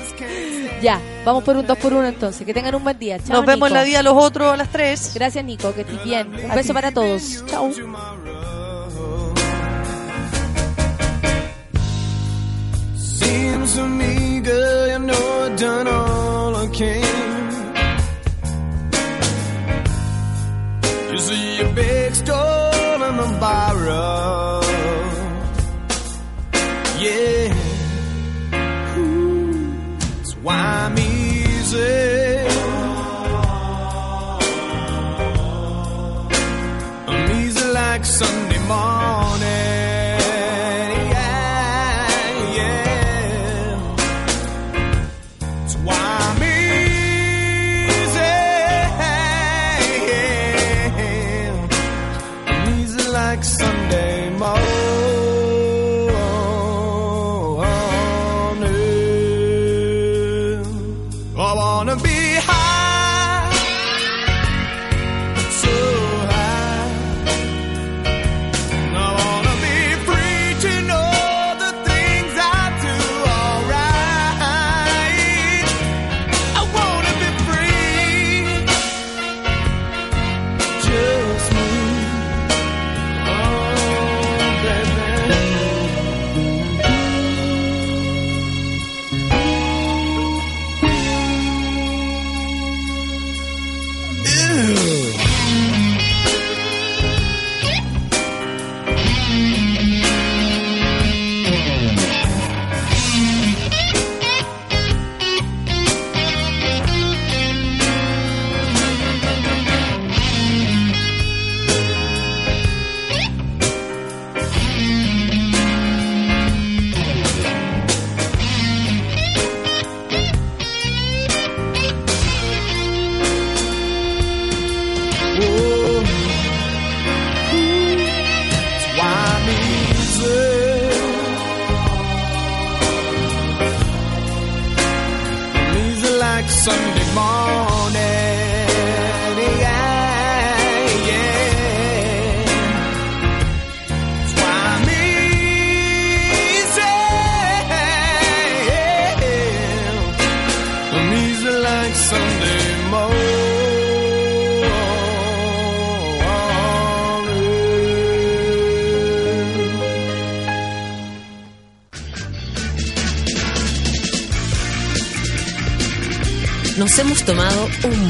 Ya, 0.81 0.99
vamos 1.23 1.43
por 1.43 1.56
un 1.56 1.65
dos 1.65 1.77
por 1.77 1.93
uno 1.93 2.06
entonces. 2.07 2.45
Que 2.45 2.53
tengan 2.53 2.76
un 2.76 2.84
buen 2.84 2.99
día. 2.99 3.18
Chao, 3.19 3.38
Nos 3.38 3.45
vemos 3.45 3.68
en 3.69 3.73
Nico. 3.73 3.80
la 3.80 3.84
vida 3.85 4.03
los 4.03 4.14
otros 4.22 4.53
a 4.53 4.57
las 4.57 4.69
tres. 4.69 5.11
Gracias, 5.15 5.43
Nico. 5.45 5.73
Que 5.73 5.81
estés 5.81 6.03
bien. 6.03 6.27
Un 6.34 6.52
A 6.52 6.56
beso 6.56 6.68
ti. 6.69 6.73
para 6.73 6.91
todos. 6.91 7.43
Chao. 7.47 7.72
Seems 12.95 13.76
to 13.76 13.88
me, 13.88 14.39
girl, 14.41 14.88
you 14.88 14.99
know 14.99 15.45
I've 15.45 15.57
done 15.60 15.88
all 15.88 16.56
I 16.56 16.68
can. 16.68 17.03
You 21.11 21.18
see 21.19 21.61
a 21.61 21.69
big 21.73 22.15
stone 22.15 22.64
in 23.10 23.18
the 23.18 23.27
barrel. 23.40 24.64
Yeah. 27.03 27.53
It's 30.22 30.34
why 30.44 30.56
I'm 30.56 30.98
easy. 30.98 32.48
I'm 37.07 37.32
easy 37.41 37.65
like 37.72 38.06
Sunday 38.06 38.60
morning. 38.68 39.34